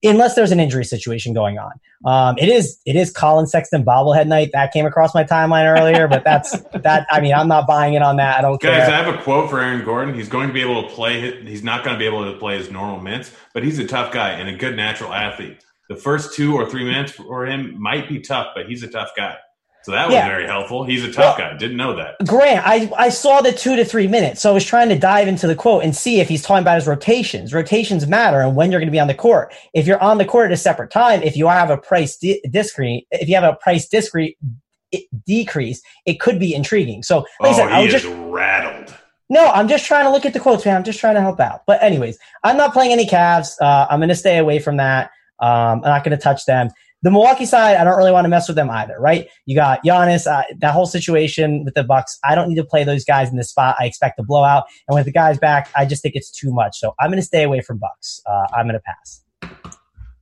unless 0.03 0.35
there's 0.35 0.51
an 0.51 0.59
injury 0.59 0.85
situation 0.85 1.33
going 1.33 1.57
on. 1.57 1.71
Um, 2.05 2.37
it 2.37 2.47
is 2.47 2.79
it 2.85 2.95
is 2.95 3.09
Collin 3.09 3.47
Sexton 3.47 3.83
bobblehead 3.83 4.27
night. 4.27 4.51
That 4.53 4.71
came 4.71 4.85
across 4.85 5.15
my 5.15 5.23
timeline 5.23 5.65
earlier, 5.65 6.07
but 6.07 6.23
that's 6.23 6.51
that. 6.83 7.07
I 7.09 7.21
mean, 7.21 7.33
I'm 7.33 7.47
not 7.47 7.65
buying 7.65 7.95
it 7.95 8.03
on 8.03 8.17
that. 8.17 8.37
I 8.37 8.41
don't 8.43 8.61
Guys, 8.61 8.85
care. 8.85 8.95
I 8.95 9.03
have 9.03 9.15
a 9.15 9.17
quote 9.23 9.49
for 9.49 9.59
Aaron 9.59 9.83
Gordon. 9.83 10.13
He's 10.13 10.29
going 10.29 10.47
to 10.47 10.53
be 10.53 10.61
able 10.61 10.83
to 10.83 10.89
play. 10.89 11.43
He's 11.43 11.63
not 11.63 11.83
going 11.83 11.95
to 11.95 11.99
be 11.99 12.05
able 12.05 12.31
to 12.31 12.37
play 12.37 12.59
his 12.59 12.69
normal 12.69 13.01
minutes, 13.01 13.31
but 13.55 13.63
he's 13.63 13.79
a 13.79 13.87
tough 13.87 14.13
guy 14.13 14.33
and 14.33 14.47
a 14.47 14.55
good 14.55 14.75
natural 14.75 15.11
athlete 15.11 15.63
the 15.89 15.95
first 15.95 16.33
two 16.33 16.55
or 16.55 16.69
three 16.69 16.83
minutes 16.83 17.11
for 17.11 17.45
him 17.45 17.79
might 17.81 18.09
be 18.09 18.19
tough, 18.19 18.47
but 18.55 18.67
he's 18.67 18.83
a 18.83 18.87
tough 18.87 19.11
guy. 19.15 19.37
So 19.83 19.93
that 19.93 20.07
was 20.07 20.15
yeah. 20.15 20.27
very 20.27 20.45
helpful. 20.45 20.83
He's 20.83 21.05
a 21.05 21.11
tough 21.13 21.37
well, 21.37 21.51
guy. 21.51 21.57
Didn't 21.57 21.77
know 21.77 21.95
that. 21.95 22.15
Grant, 22.25 22.67
I, 22.67 22.91
I 22.97 23.07
saw 23.07 23.39
the 23.39 23.53
two 23.53 23.77
to 23.77 23.85
three 23.85 24.07
minutes. 24.07 24.41
So 24.41 24.49
I 24.49 24.53
was 24.53 24.65
trying 24.65 24.89
to 24.89 24.99
dive 24.99 25.29
into 25.29 25.47
the 25.47 25.55
quote 25.55 25.81
and 25.81 25.95
see 25.95 26.19
if 26.19 26.27
he's 26.27 26.41
talking 26.41 26.61
about 26.61 26.75
his 26.75 26.87
rotations. 26.87 27.53
Rotations 27.53 28.05
matter 28.05 28.41
and 28.41 28.53
when 28.53 28.69
you're 28.69 28.81
going 28.81 28.89
to 28.89 28.91
be 28.91 28.99
on 28.99 29.07
the 29.07 29.13
court. 29.13 29.53
If 29.73 29.87
you're 29.87 30.03
on 30.03 30.17
the 30.17 30.25
court 30.25 30.47
at 30.47 30.51
a 30.51 30.57
separate 30.57 30.91
time, 30.91 31.23
if 31.23 31.37
you 31.37 31.47
have 31.47 31.69
a 31.69 31.77
price 31.77 32.17
di- 32.17 32.41
discrete, 32.51 33.07
if 33.11 33.29
you 33.29 33.35
have 33.35 33.45
a 33.45 33.55
price 33.55 33.87
discrete 33.87 34.37
decrease, 35.25 35.81
it 36.05 36.19
could 36.19 36.37
be 36.37 36.53
intriguing. 36.53 37.01
So, 37.01 37.19
like 37.19 37.27
oh, 37.39 37.49
I 37.49 37.53
said, 37.53 37.67
he 37.69 37.73
I 37.73 37.79
was 37.85 37.93
is 37.93 38.01
just 38.01 38.13
rattled. 38.27 38.93
No, 39.29 39.47
I'm 39.47 39.67
just 39.69 39.85
trying 39.85 40.05
to 40.05 40.11
look 40.11 40.25
at 40.25 40.33
the 40.33 40.39
quotes, 40.41 40.65
man. 40.65 40.75
I'm 40.75 40.83
just 40.83 40.99
trying 40.99 41.15
to 41.15 41.21
help 41.21 41.39
out. 41.39 41.61
But 41.65 41.81
anyways, 41.81 42.17
I'm 42.43 42.57
not 42.57 42.73
playing 42.73 42.91
any 42.91 43.05
Cavs. 43.05 43.55
Uh, 43.61 43.87
I'm 43.89 43.99
going 43.99 44.09
to 44.09 44.15
stay 44.15 44.37
away 44.37 44.59
from 44.59 44.77
that. 44.77 45.11
Um, 45.39 45.81
I'm 45.83 45.89
not 45.89 46.03
going 46.03 46.17
to 46.17 46.21
touch 46.21 46.45
them. 46.45 46.69
The 47.03 47.11
Milwaukee 47.11 47.45
side, 47.45 47.77
I 47.77 47.83
don't 47.83 47.95
really 47.95 48.11
want 48.11 48.25
to 48.25 48.29
mess 48.29 48.47
with 48.47 48.55
them 48.55 48.71
either, 48.71 48.99
right? 48.99 49.27
You 49.45 49.55
got 49.55 49.83
Giannis, 49.85 50.25
uh, 50.25 50.43
that 50.59 50.73
whole 50.73 50.87
situation 50.87 51.63
with 51.63 51.75
the 51.75 51.83
Bucks. 51.83 52.17
I 52.23 52.33
don't 52.33 52.49
need 52.49 52.55
to 52.55 52.63
play 52.63 52.83
those 52.83 53.05
guys 53.05 53.29
in 53.29 53.37
this 53.37 53.49
spot. 53.49 53.75
I 53.79 53.85
expect 53.85 54.19
a 54.19 54.23
blowout, 54.23 54.63
and 54.87 54.95
with 54.95 55.05
the 55.05 55.11
guys 55.11 55.37
back, 55.37 55.69
I 55.75 55.85
just 55.85 56.01
think 56.01 56.15
it's 56.15 56.31
too 56.31 56.51
much. 56.51 56.79
So 56.79 56.95
I'm 56.99 57.09
going 57.09 57.21
to 57.21 57.25
stay 57.25 57.43
away 57.43 57.61
from 57.61 57.77
Bucks. 57.77 58.19
Uh, 58.25 58.47
I'm 58.55 58.67
going 58.67 58.79
to 58.79 58.81
pass. 58.81 59.21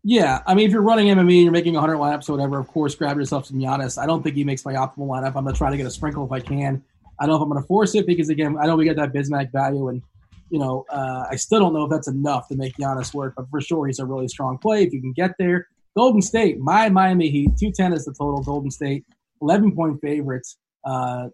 Yeah, 0.03 0.43
I 0.45 0.53
mean, 0.53 0.67
if 0.67 0.71
you're 0.71 0.83
running 0.83 1.07
MME 1.07 1.19
and 1.19 1.29
you're 1.29 1.51
making 1.51 1.73
100 1.73 1.95
lineups 1.95 2.29
or 2.29 2.33
whatever, 2.33 2.59
of 2.59 2.67
course, 2.67 2.93
grab 2.93 3.17
yourself 3.17 3.47
some 3.47 3.57
Giannis. 3.57 3.99
I 3.99 4.05
don't 4.05 4.21
think 4.21 4.35
he 4.35 4.43
makes 4.43 4.63
my 4.63 4.73
optimal 4.73 5.07
lineup. 5.07 5.35
I'm 5.35 5.45
going 5.45 5.47
to 5.47 5.53
try 5.53 5.71
to 5.71 5.77
get 5.77 5.87
a 5.87 5.91
sprinkle 5.91 6.23
if 6.25 6.31
I 6.31 6.41
can. 6.41 6.83
I 7.19 7.25
don't 7.25 7.29
know 7.29 7.35
if 7.37 7.41
I'm 7.41 7.49
going 7.49 7.61
to 7.61 7.67
force 7.67 7.95
it 7.95 8.05
because, 8.05 8.29
again, 8.29 8.55
I 8.61 8.67
know 8.67 8.75
we 8.75 8.85
get 8.85 8.97
that 8.97 9.13
Bismack 9.13 9.51
value, 9.51 9.87
and 9.87 10.03
you 10.49 10.59
know, 10.59 10.85
uh, 10.89 11.25
I 11.29 11.35
still 11.35 11.59
don't 11.59 11.73
know 11.73 11.83
if 11.83 11.89
that's 11.89 12.07
enough 12.07 12.47
to 12.49 12.55
make 12.55 12.73
Giannis 12.77 13.13
work, 13.13 13.33
but 13.35 13.49
for 13.49 13.61
sure 13.61 13.87
he's 13.87 13.99
a 13.99 14.05
really 14.05 14.27
strong 14.27 14.57
play 14.57 14.83
if 14.83 14.93
you 14.93 15.01
can 15.01 15.13
get 15.13 15.31
there. 15.39 15.67
Golden 15.97 16.21
State, 16.21 16.59
my 16.59 16.89
Miami 16.89 17.29
Heat, 17.29 17.57
210 17.57 17.93
is 17.93 18.05
the 18.05 18.13
total. 18.13 18.43
Golden 18.43 18.69
State, 18.69 19.05
11 19.41 19.75
point 19.75 19.99
favorites. 20.01 20.57
Uh, 20.83 21.29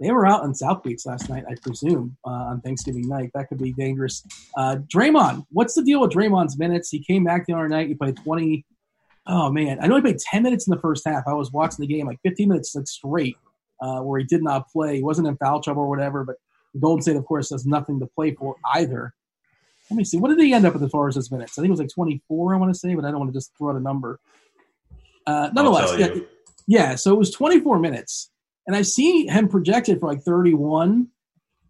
they 0.00 0.10
were 0.10 0.26
out 0.26 0.44
in 0.44 0.54
South 0.54 0.82
Beach 0.82 1.02
last 1.06 1.28
night, 1.28 1.44
I 1.48 1.54
presume, 1.62 2.16
uh, 2.26 2.30
on 2.30 2.60
Thanksgiving 2.60 3.08
night. 3.08 3.30
That 3.34 3.48
could 3.48 3.58
be 3.58 3.72
dangerous. 3.72 4.24
Uh, 4.56 4.76
Draymond, 4.92 5.46
what's 5.50 5.74
the 5.74 5.82
deal 5.82 6.00
with 6.00 6.10
Draymond's 6.12 6.58
minutes? 6.58 6.90
He 6.90 7.02
came 7.02 7.24
back 7.24 7.46
the 7.46 7.54
other 7.54 7.68
night. 7.68 7.88
He 7.88 7.94
played 7.94 8.16
20. 8.16 8.64
Oh, 9.26 9.50
man. 9.50 9.78
I 9.80 9.86
know 9.86 9.96
he 9.96 10.02
played 10.02 10.18
10 10.18 10.42
minutes 10.42 10.66
in 10.66 10.74
the 10.74 10.80
first 10.80 11.06
half. 11.06 11.24
I 11.26 11.32
was 11.32 11.52
watching 11.52 11.86
the 11.86 11.86
game 11.86 12.06
like 12.06 12.18
15 12.22 12.48
minutes 12.48 12.74
like 12.74 12.86
straight 12.86 13.36
uh, 13.80 14.00
where 14.00 14.18
he 14.18 14.26
did 14.26 14.42
not 14.42 14.68
play. 14.68 14.96
He 14.96 15.02
wasn't 15.02 15.28
in 15.28 15.36
foul 15.36 15.60
trouble 15.60 15.82
or 15.82 15.88
whatever, 15.88 16.24
but 16.24 16.36
Golden 16.80 17.02
State, 17.02 17.16
of 17.16 17.24
course, 17.24 17.50
has 17.50 17.66
nothing 17.66 18.00
to 18.00 18.06
play 18.06 18.34
for 18.34 18.56
either. 18.74 19.14
Let 19.90 19.96
me 19.96 20.04
see. 20.04 20.18
What 20.18 20.28
did 20.28 20.40
he 20.40 20.52
end 20.52 20.64
up 20.64 20.72
with 20.72 20.82
as 20.82 20.90
far 20.90 21.08
as 21.08 21.14
his 21.14 21.30
minutes? 21.30 21.58
I 21.58 21.62
think 21.62 21.68
it 21.68 21.72
was 21.72 21.80
like 21.80 21.90
24, 21.90 22.54
I 22.54 22.58
want 22.58 22.72
to 22.72 22.78
say, 22.78 22.94
but 22.94 23.04
I 23.04 23.10
don't 23.10 23.20
want 23.20 23.32
to 23.32 23.36
just 23.36 23.52
throw 23.56 23.70
out 23.70 23.76
a 23.76 23.80
number. 23.80 24.18
Uh, 25.26 25.50
nonetheless, 25.52 25.94
yeah, 25.98 26.22
yeah, 26.66 26.94
so 26.94 27.12
it 27.12 27.18
was 27.18 27.30
24 27.30 27.78
minutes. 27.78 28.30
And 28.66 28.74
I've 28.74 28.86
seen 28.86 29.28
him 29.28 29.48
projected 29.48 30.00
for 30.00 30.08
like 30.08 30.22
31. 30.22 31.08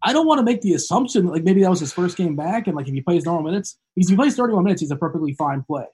I 0.01 0.13
don't 0.13 0.27
want 0.27 0.39
to 0.39 0.43
make 0.43 0.61
the 0.61 0.73
assumption 0.73 1.25
that 1.25 1.31
like 1.31 1.43
maybe 1.43 1.61
that 1.61 1.69
was 1.69 1.79
his 1.79 1.91
first 1.91 2.15
game 2.15 2.35
back, 2.35 2.67
and 2.67 2.75
like 2.75 2.87
if 2.87 2.93
he 2.93 3.01
plays 3.01 3.25
normal 3.25 3.43
minutes, 3.43 3.77
because 3.95 4.09
if 4.09 4.13
he 4.13 4.17
plays 4.17 4.35
31 4.35 4.63
minutes, 4.63 4.81
he's 4.81 4.91
a 4.91 4.95
perfectly 4.95 5.33
fine 5.33 5.63
play. 5.63 5.85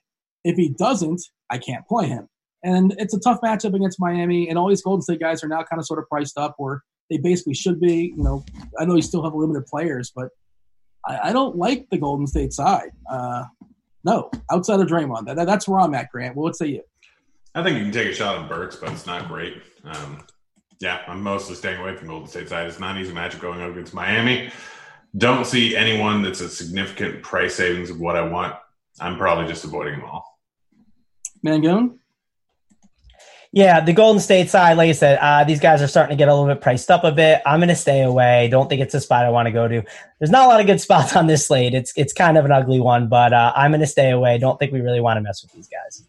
If 0.44 0.56
he 0.56 0.68
doesn't, 0.68 1.22
I 1.50 1.58
can't 1.58 1.86
play 1.86 2.08
him. 2.08 2.28
And 2.64 2.94
it's 2.98 3.14
a 3.14 3.20
tough 3.20 3.40
matchup 3.40 3.74
against 3.74 3.98
Miami, 3.98 4.48
and 4.48 4.58
all 4.58 4.68
these 4.68 4.82
Golden 4.82 5.02
State 5.02 5.20
guys 5.20 5.42
are 5.42 5.48
now 5.48 5.64
kind 5.64 5.80
of 5.80 5.86
sort 5.86 5.98
of 5.98 6.08
priced 6.08 6.38
up 6.38 6.54
where 6.58 6.82
they 7.12 7.18
basically 7.18 7.54
should 7.54 7.78
be. 7.78 8.14
You 8.16 8.22
know, 8.22 8.44
I 8.78 8.86
know 8.86 8.96
you 8.96 9.02
still 9.02 9.22
have 9.22 9.34
limited 9.34 9.66
players, 9.66 10.12
but 10.14 10.30
I, 11.06 11.28
I 11.28 11.32
don't 11.32 11.56
like 11.56 11.86
the 11.90 11.98
Golden 11.98 12.26
State 12.26 12.54
side. 12.54 12.90
Uh, 13.08 13.44
no, 14.02 14.30
outside 14.50 14.80
of 14.80 14.88
Draymond, 14.88 15.26
that, 15.26 15.46
that's 15.46 15.68
where 15.68 15.78
I'm 15.78 15.94
at, 15.94 16.10
Grant. 16.10 16.34
Well, 16.34 16.44
what 16.44 16.56
say 16.56 16.68
you? 16.68 16.82
I 17.54 17.62
think 17.62 17.76
you 17.76 17.84
can 17.84 17.92
take 17.92 18.08
a 18.08 18.14
shot 18.14 18.42
at 18.42 18.48
Burks, 18.48 18.76
but 18.76 18.90
it's 18.92 19.06
not 19.06 19.28
great. 19.28 19.60
Um, 19.84 20.24
yeah, 20.80 21.02
I'm 21.06 21.22
mostly 21.22 21.54
staying 21.54 21.80
away 21.80 21.94
from 21.96 22.08
Golden 22.08 22.26
State 22.28 22.48
side. 22.48 22.66
It's 22.66 22.80
not 22.80 22.96
an 22.96 23.02
easy 23.02 23.12
matchup 23.12 23.40
going 23.40 23.60
up 23.60 23.72
against 23.72 23.92
Miami. 23.92 24.50
Don't 25.16 25.46
see 25.46 25.76
anyone 25.76 26.22
that's 26.22 26.40
a 26.40 26.48
significant 26.48 27.22
price 27.22 27.54
savings 27.54 27.90
of 27.90 28.00
what 28.00 28.16
I 28.16 28.22
want. 28.22 28.54
I'm 28.98 29.18
probably 29.18 29.46
just 29.46 29.64
avoiding 29.64 30.00
them 30.00 30.08
all. 30.08 30.40
Mangone? 31.46 31.98
Yeah, 33.54 33.80
the 33.80 33.92
Golden 33.92 34.18
State 34.18 34.48
side, 34.48 34.78
like 34.78 34.88
I 34.88 34.92
said, 34.92 35.18
uh, 35.20 35.44
these 35.44 35.60
guys 35.60 35.82
are 35.82 35.86
starting 35.86 36.16
to 36.16 36.18
get 36.18 36.28
a 36.28 36.34
little 36.34 36.48
bit 36.48 36.62
priced 36.62 36.90
up 36.90 37.04
a 37.04 37.12
bit. 37.12 37.42
I'm 37.44 37.60
going 37.60 37.68
to 37.68 37.76
stay 37.76 38.00
away. 38.00 38.48
Don't 38.48 38.66
think 38.66 38.80
it's 38.80 38.94
a 38.94 39.00
spot 39.00 39.26
I 39.26 39.28
want 39.28 39.44
to 39.44 39.52
go 39.52 39.68
to. 39.68 39.82
There's 40.18 40.30
not 40.30 40.46
a 40.46 40.48
lot 40.48 40.60
of 40.60 40.66
good 40.66 40.80
spots 40.86 41.14
on 41.14 41.26
this 41.26 41.46
slate. 41.46 41.74
It's 41.74 41.92
it's 41.94 42.14
kind 42.14 42.38
of 42.38 42.46
an 42.46 42.52
ugly 42.52 42.80
one, 42.80 43.08
but 43.08 43.34
uh, 43.34 43.52
I'm 43.54 43.70
going 43.70 43.82
to 43.82 43.86
stay 43.86 44.10
away. 44.10 44.38
Don't 44.38 44.58
think 44.58 44.72
we 44.72 44.80
really 44.80 45.02
want 45.02 45.18
to 45.18 45.20
mess 45.20 45.42
with 45.42 45.52
these 45.52 45.68
guys. 45.68 46.02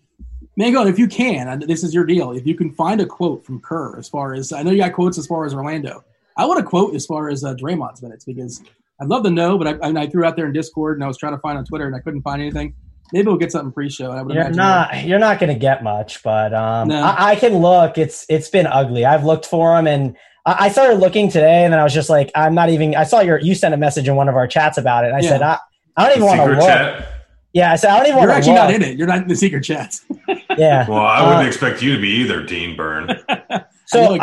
Mango, 0.56 0.86
if 0.86 0.98
you 0.98 1.08
can, 1.08 1.60
this 1.68 1.84
is 1.84 1.94
your 1.94 2.06
deal. 2.06 2.32
If 2.32 2.46
you 2.46 2.56
can 2.56 2.72
find 2.72 3.02
a 3.02 3.06
quote 3.06 3.44
from 3.44 3.60
Kerr, 3.60 3.98
as 3.98 4.08
far 4.08 4.34
as 4.34 4.54
I 4.54 4.64
know, 4.64 4.72
you 4.72 4.78
got 4.78 4.94
quotes 4.94 5.18
as 5.18 5.28
far 5.28 5.46
as 5.46 5.54
Orlando. 5.54 6.04
I 6.38 6.46
want 6.46 6.60
a 6.60 6.64
quote 6.64 6.96
as 6.96 7.06
far 7.06 7.30
as 7.30 7.44
uh, 7.44 7.56
Draymond's 7.56 8.02
minutes 8.02 8.24
because 8.24 8.62
I'd 9.02 9.10
love 9.10 9.24
to 9.24 9.30
know, 9.30 9.58
but 9.58 9.84
I, 9.84 10.02
I, 10.02 10.08
threw 10.08 10.24
out 10.24 10.36
there 10.36 10.46
in 10.46 10.54
Discord 10.54 10.98
and 10.98 11.04
I 11.04 11.08
was 11.08 11.18
trying 11.18 11.34
to 11.34 11.40
find 11.40 11.58
on 11.58 11.66
Twitter 11.66 11.86
and 11.86 11.96
I 11.96 12.00
couldn't 12.00 12.22
find 12.22 12.42
anything. 12.42 12.74
Maybe 13.14 13.28
we'll 13.28 13.38
get 13.38 13.52
something 13.52 13.72
pre-show. 13.72 14.12
I 14.12 14.24
would 14.24 14.34
you're 14.34 14.50
not 14.50 14.92
that. 14.92 15.06
you're 15.06 15.20
not 15.20 15.40
going 15.40 15.54
to 15.54 15.60
get 15.60 15.84
much, 15.84 16.24
but 16.24 16.52
um, 16.52 16.88
no. 16.88 17.00
I, 17.00 17.30
I, 17.30 17.36
can 17.36 17.60
look. 17.60 18.00
It's 18.00 18.26
it's 18.28 18.50
been 18.50 18.66
ugly. 18.66 19.06
I've 19.06 19.24
looked 19.24 19.46
for 19.46 19.76
them, 19.76 19.86
and 19.86 20.18
I, 20.48 20.66
I, 20.66 20.70
started 20.70 20.96
looking 20.96 21.30
today, 21.30 21.64
and 21.64 21.72
then 21.72 21.80
I 21.80 21.84
was 21.84 21.94
just 21.94 22.10
like, 22.10 22.32
I'm 22.34 22.56
not 22.56 22.70
even. 22.70 22.96
I 22.96 23.04
saw 23.04 23.22
your 23.22 23.40
you 23.40 23.54
sent 23.54 23.76
a 23.76 23.78
message 23.78 24.08
in 24.08 24.16
one 24.16 24.30
of 24.30 24.36
our 24.36 24.48
chats 24.48 24.80
about 24.80 25.06
it, 25.06 25.10
and 25.10 25.18
I 25.18 25.20
yeah. 25.20 25.30
said, 25.30 25.42
I, 25.44 25.60
I 25.96 26.08
don't 26.08 26.18
even 26.18 26.28
want 26.28 26.40
to 26.40 26.56
look. 26.58 26.66
Chat. 26.66 27.08
Yeah, 27.54 27.72
I 27.72 27.76
said 27.76 27.92
I 27.92 27.98
don't 28.00 28.08
even. 28.08 28.24
You're 28.24 28.32
actually 28.32 28.54
look. 28.54 28.64
not 28.64 28.74
in 28.74 28.82
it. 28.82 28.98
You're 28.98 29.08
not 29.08 29.22
in 29.22 29.28
the 29.28 29.36
secret 29.36 29.64
chats. 29.64 30.04
yeah. 30.58 30.90
Well, 30.90 31.06
I 31.06 31.22
wouldn't 31.22 31.46
uh, 31.46 31.48
expect 31.48 31.84
you 31.84 31.96
to 31.96 32.02
be 32.02 32.10
either, 32.10 32.44
Dean 32.44 32.76
Burn. 32.76 33.10
so 33.86 34.18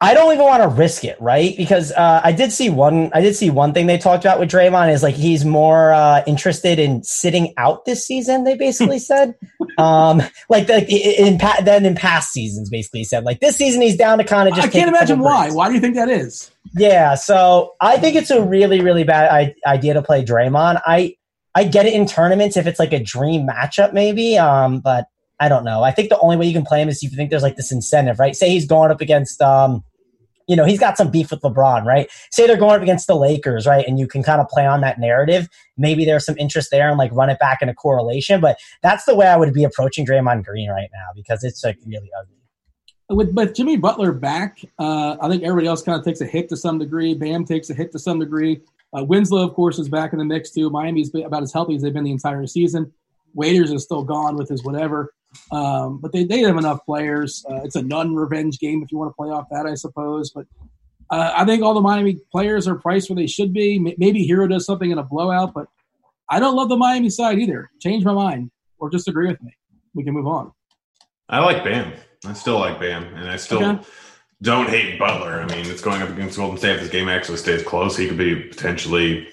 I, 0.00 0.14
don't 0.14 0.32
even 0.32 0.44
want 0.44 0.62
to 0.62 0.68
risk 0.68 1.04
it, 1.04 1.20
right? 1.20 1.56
Because 1.56 1.92
uh, 1.92 2.20
I 2.22 2.32
did 2.32 2.52
see 2.52 2.70
one. 2.70 3.10
I 3.14 3.20
did 3.20 3.34
see 3.36 3.50
one 3.50 3.72
thing 3.72 3.86
they 3.86 3.98
talked 3.98 4.24
about 4.24 4.38
with 4.38 4.50
Draymond 4.50 4.92
is 4.92 5.02
like 5.02 5.14
he's 5.14 5.44
more 5.44 5.92
uh, 5.92 6.22
interested 6.26 6.78
in 6.78 7.02
sitting 7.02 7.54
out 7.56 7.84
this 7.84 8.06
season. 8.06 8.44
They 8.44 8.56
basically 8.56 8.98
said, 9.00 9.34
um, 9.78 10.22
like 10.48 10.66
the, 10.66 10.84
in 10.86 11.38
pa- 11.38 11.62
than 11.64 11.86
in 11.86 11.94
past 11.94 12.32
seasons. 12.32 12.68
Basically 12.70 13.04
said 13.04 13.24
like 13.24 13.40
this 13.40 13.56
season 13.56 13.80
he's 13.80 13.96
down 13.96 14.18
to 14.18 14.24
kind 14.24 14.48
of 14.48 14.54
just. 14.54 14.68
I 14.68 14.70
can't 14.70 14.88
imagine 14.88 15.20
why. 15.20 15.50
Why 15.50 15.68
do 15.68 15.74
you 15.74 15.80
think 15.80 15.94
that 15.94 16.08
is? 16.08 16.50
Yeah, 16.74 17.14
so 17.14 17.74
I 17.80 17.96
think 17.96 18.16
it's 18.16 18.30
a 18.30 18.42
really 18.42 18.80
really 18.80 19.04
bad 19.04 19.54
idea 19.66 19.94
to 19.94 20.02
play 20.02 20.24
Draymond. 20.24 20.80
I 20.86 21.16
I 21.54 21.64
get 21.64 21.86
it 21.86 21.94
in 21.94 22.06
tournaments 22.06 22.58
if 22.58 22.66
it's 22.66 22.78
like 22.78 22.92
a 22.92 23.02
dream 23.02 23.46
matchup 23.48 23.94
maybe, 23.94 24.36
um, 24.36 24.80
but 24.80 25.06
I 25.38 25.48
don't 25.48 25.64
know. 25.64 25.82
I 25.82 25.90
think 25.90 26.08
the 26.08 26.18
only 26.20 26.36
way 26.36 26.46
you 26.46 26.54
can 26.54 26.64
play 26.64 26.80
him 26.80 26.88
is 26.88 27.02
if 27.02 27.10
you 27.10 27.16
think 27.16 27.30
there's 27.30 27.42
like 27.42 27.56
this 27.56 27.72
incentive, 27.72 28.18
right? 28.18 28.34
Say 28.34 28.50
he's 28.50 28.66
going 28.66 28.90
up 28.90 29.00
against, 29.00 29.42
um, 29.42 29.84
you 30.48 30.56
know, 30.56 30.64
he's 30.64 30.80
got 30.80 30.96
some 30.96 31.10
beef 31.10 31.30
with 31.30 31.40
LeBron, 31.40 31.84
right? 31.84 32.08
Say 32.30 32.46
they're 32.46 32.56
going 32.56 32.76
up 32.76 32.82
against 32.82 33.06
the 33.06 33.16
Lakers, 33.16 33.66
right? 33.66 33.86
And 33.86 33.98
you 33.98 34.06
can 34.06 34.22
kind 34.22 34.40
of 34.40 34.48
play 34.48 34.64
on 34.64 34.80
that 34.80 34.98
narrative. 34.98 35.48
Maybe 35.76 36.04
there's 36.04 36.24
some 36.24 36.38
interest 36.38 36.70
there 36.70 36.88
and 36.88 36.96
like 36.96 37.12
run 37.12 37.28
it 37.28 37.38
back 37.38 37.60
in 37.60 37.68
a 37.68 37.74
correlation. 37.74 38.40
But 38.40 38.58
that's 38.82 39.04
the 39.04 39.14
way 39.14 39.26
I 39.26 39.36
would 39.36 39.52
be 39.52 39.64
approaching 39.64 40.06
Draymond 40.06 40.44
Green 40.44 40.70
right 40.70 40.88
now 40.92 41.08
because 41.14 41.44
it's 41.44 41.62
like 41.64 41.78
really 41.84 42.10
ugly. 42.18 42.32
With, 43.08 43.32
with 43.34 43.54
Jimmy 43.54 43.76
Butler 43.76 44.12
back, 44.12 44.64
uh, 44.78 45.16
I 45.20 45.28
think 45.28 45.42
everybody 45.42 45.66
else 45.66 45.82
kind 45.82 45.98
of 45.98 46.04
takes 46.04 46.20
a 46.20 46.26
hit 46.26 46.48
to 46.48 46.56
some 46.56 46.78
degree. 46.78 47.14
Bam 47.14 47.44
takes 47.44 47.68
a 47.70 47.74
hit 47.74 47.92
to 47.92 47.98
some 47.98 48.18
degree. 48.18 48.60
Uh, 48.96 49.04
Winslow, 49.04 49.46
of 49.46 49.54
course, 49.54 49.78
is 49.78 49.88
back 49.88 50.12
in 50.12 50.18
the 50.18 50.24
mix 50.24 50.50
too. 50.50 50.70
Miami's 50.70 51.12
about 51.14 51.42
as 51.42 51.52
healthy 51.52 51.76
as 51.76 51.82
they've 51.82 51.92
been 51.92 52.04
the 52.04 52.10
entire 52.10 52.46
season. 52.46 52.92
Waiters 53.34 53.70
is 53.70 53.82
still 53.84 54.02
gone 54.02 54.36
with 54.36 54.48
his 54.48 54.64
whatever. 54.64 55.12
Um, 55.50 55.98
but 56.00 56.12
they, 56.12 56.24
they 56.24 56.40
have 56.40 56.56
enough 56.56 56.84
players. 56.84 57.44
Uh, 57.48 57.62
it's 57.64 57.76
a 57.76 57.82
non 57.82 58.14
revenge 58.14 58.58
game 58.58 58.82
if 58.82 58.92
you 58.92 58.98
want 58.98 59.10
to 59.10 59.14
play 59.14 59.28
off 59.28 59.46
that, 59.50 59.66
I 59.66 59.74
suppose. 59.74 60.30
But 60.30 60.46
uh, 61.10 61.32
I 61.36 61.44
think 61.44 61.62
all 61.62 61.74
the 61.74 61.80
Miami 61.80 62.18
players 62.32 62.66
are 62.66 62.76
priced 62.76 63.08
where 63.08 63.16
they 63.16 63.26
should 63.26 63.52
be. 63.52 63.78
Maybe 63.78 64.26
Herro 64.28 64.48
does 64.48 64.66
something 64.66 64.90
in 64.90 64.98
a 64.98 65.04
blowout, 65.04 65.54
but 65.54 65.68
I 66.28 66.40
don't 66.40 66.56
love 66.56 66.68
the 66.68 66.76
Miami 66.76 67.10
side 67.10 67.38
either. 67.38 67.70
Change 67.80 68.04
my 68.04 68.12
mind 68.12 68.50
or 68.78 68.90
just 68.90 69.08
agree 69.08 69.28
with 69.28 69.40
me. 69.42 69.56
We 69.94 70.04
can 70.04 70.14
move 70.14 70.26
on. 70.26 70.52
I 71.28 71.40
like 71.40 71.64
Bam. 71.64 71.92
I 72.24 72.32
still 72.32 72.58
like 72.58 72.78
Bam, 72.80 73.04
and 73.14 73.30
I 73.30 73.36
still 73.36 73.64
okay. 73.64 73.84
don't 74.42 74.68
hate 74.68 74.98
Butler. 74.98 75.40
I 75.40 75.46
mean, 75.46 75.66
it's 75.66 75.80
going 75.80 76.02
up 76.02 76.08
against 76.08 76.36
Golden 76.36 76.58
State. 76.58 76.76
If 76.76 76.82
this 76.82 76.90
game 76.90 77.08
actually 77.08 77.38
stays 77.38 77.62
close, 77.62 77.96
he 77.96 78.08
could 78.08 78.18
be 78.18 78.34
potentially 78.34 79.28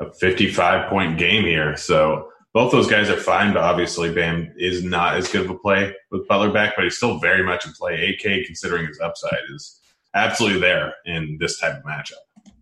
a 0.00 0.12
55 0.12 0.88
point 0.88 1.18
game 1.18 1.44
here. 1.44 1.76
So 1.76 2.31
both 2.52 2.70
those 2.70 2.88
guys 2.88 3.08
are 3.08 3.16
fine, 3.16 3.52
but 3.52 3.62
obviously 3.62 4.12
Bam 4.12 4.52
is 4.56 4.84
not 4.84 5.16
as 5.16 5.28
good 5.28 5.44
of 5.44 5.50
a 5.50 5.58
play 5.58 5.94
with 6.10 6.28
Butler 6.28 6.52
back, 6.52 6.74
but 6.76 6.84
he's 6.84 6.96
still 6.96 7.18
very 7.18 7.42
much 7.42 7.66
in 7.66 7.72
play. 7.72 8.14
AK, 8.14 8.46
considering 8.46 8.86
his 8.86 9.00
upside, 9.00 9.38
is 9.54 9.80
absolutely 10.14 10.60
there 10.60 10.94
in 11.06 11.38
this 11.40 11.58
type 11.58 11.78
of 11.78 11.84
matchup. 11.84 12.52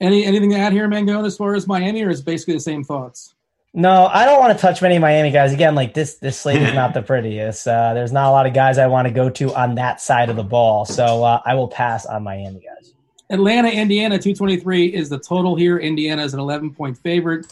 Any 0.00 0.24
anything 0.24 0.50
to 0.50 0.56
add 0.56 0.72
here, 0.72 0.86
Mango, 0.86 1.24
as 1.24 1.36
far 1.36 1.56
as 1.56 1.66
Miami, 1.66 2.04
or 2.04 2.10
is 2.10 2.22
basically 2.22 2.54
the 2.54 2.60
same 2.60 2.84
thoughts? 2.84 3.34
No, 3.74 4.06
I 4.06 4.24
don't 4.24 4.38
want 4.38 4.56
to 4.56 4.60
touch 4.60 4.80
many 4.80 4.98
Miami 4.98 5.30
guys. 5.30 5.52
Again, 5.52 5.74
like 5.74 5.92
this, 5.92 6.14
this 6.14 6.40
slate 6.40 6.62
is 6.62 6.72
not 6.74 6.94
the 6.94 7.02
prettiest. 7.02 7.66
Uh, 7.66 7.94
there's 7.94 8.12
not 8.12 8.28
a 8.28 8.30
lot 8.30 8.46
of 8.46 8.54
guys 8.54 8.78
I 8.78 8.86
want 8.86 9.08
to 9.08 9.12
go 9.12 9.28
to 9.28 9.54
on 9.54 9.74
that 9.74 10.00
side 10.00 10.30
of 10.30 10.36
the 10.36 10.44
ball, 10.44 10.84
so 10.84 11.24
uh, 11.24 11.42
I 11.44 11.54
will 11.54 11.68
pass 11.68 12.06
on 12.06 12.22
Miami 12.22 12.60
guys. 12.60 12.94
Atlanta, 13.30 13.68
Indiana, 13.68 14.18
223 14.18 14.86
is 14.86 15.08
the 15.08 15.18
total 15.18 15.54
here. 15.54 15.78
Indiana 15.78 16.22
is 16.22 16.32
an 16.32 16.40
11 16.40 16.74
point 16.74 16.96
favorite. 16.96 17.46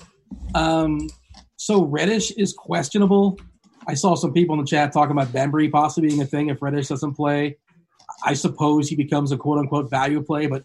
Um, 0.55 1.09
so 1.57 1.85
Reddish 1.85 2.31
is 2.33 2.53
questionable. 2.53 3.39
I 3.87 3.95
saw 3.95 4.15
some 4.15 4.33
people 4.33 4.55
in 4.55 4.61
the 4.61 4.67
chat 4.67 4.93
talking 4.93 5.13
about 5.13 5.29
Bembry 5.29 5.71
possibly 5.71 6.09
being 6.09 6.23
a 6.23 6.27
thing 6.27 6.49
if 6.49 6.61
Reddish 6.61 6.89
doesn't 6.89 7.15
play. 7.15 7.57
I 8.25 8.35
suppose 8.35 8.89
he 8.89 8.97
becomes 8.97 9.33
a 9.33 9.37
quote 9.37 9.59
unquote 9.59 9.91
value 9.91 10.23
play, 10.23 10.47
but 10.47 10.65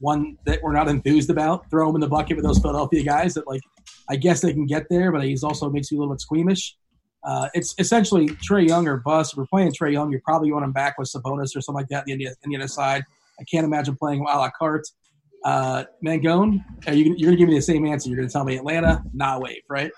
one 0.00 0.36
that 0.46 0.60
we're 0.62 0.72
not 0.72 0.88
enthused 0.88 1.30
about. 1.30 1.70
Throw 1.70 1.88
him 1.88 1.96
in 1.96 2.00
the 2.00 2.08
bucket 2.08 2.36
with 2.36 2.44
those 2.44 2.58
Philadelphia 2.58 3.04
guys 3.04 3.34
that 3.34 3.46
like 3.46 3.62
I 4.08 4.16
guess 4.16 4.40
they 4.40 4.52
can 4.52 4.66
get 4.66 4.86
there, 4.90 5.12
but 5.12 5.22
he's 5.22 5.44
also 5.44 5.70
makes 5.70 5.90
you 5.90 5.98
a 5.98 6.00
little 6.00 6.14
bit 6.14 6.20
squeamish. 6.20 6.76
Uh, 7.24 7.48
it's 7.54 7.74
essentially 7.78 8.28
Trae 8.28 8.66
Young 8.66 8.88
or 8.88 8.96
bust. 8.96 9.32
If 9.32 9.38
we're 9.38 9.46
playing 9.46 9.72
Trae 9.72 9.92
Young, 9.92 10.10
you're 10.10 10.20
probably 10.24 10.50
going 10.50 10.64
him 10.64 10.72
back 10.72 10.98
with 10.98 11.08
Sabonis 11.08 11.56
or 11.56 11.60
something 11.60 11.74
like 11.74 11.88
that 11.88 12.04
the, 12.04 12.12
Indiana, 12.12 12.34
other 12.56 12.68
side. 12.68 13.04
I 13.38 13.44
can't 13.44 13.64
imagine 13.64 13.96
playing 13.96 14.20
a 14.20 14.24
la 14.24 14.50
carte. 14.50 14.88
Uh, 15.44 15.84
Mangone, 16.04 16.64
are 16.86 16.94
you, 16.94 17.14
you're 17.16 17.30
going 17.30 17.32
to 17.32 17.36
give 17.36 17.48
me 17.48 17.56
the 17.56 17.62
same 17.62 17.86
answer. 17.86 18.08
You're 18.08 18.16
going 18.16 18.28
to 18.28 18.32
tell 18.32 18.44
me 18.44 18.56
Atlanta, 18.56 19.02
not 19.12 19.40
wave, 19.40 19.62
right? 19.68 19.90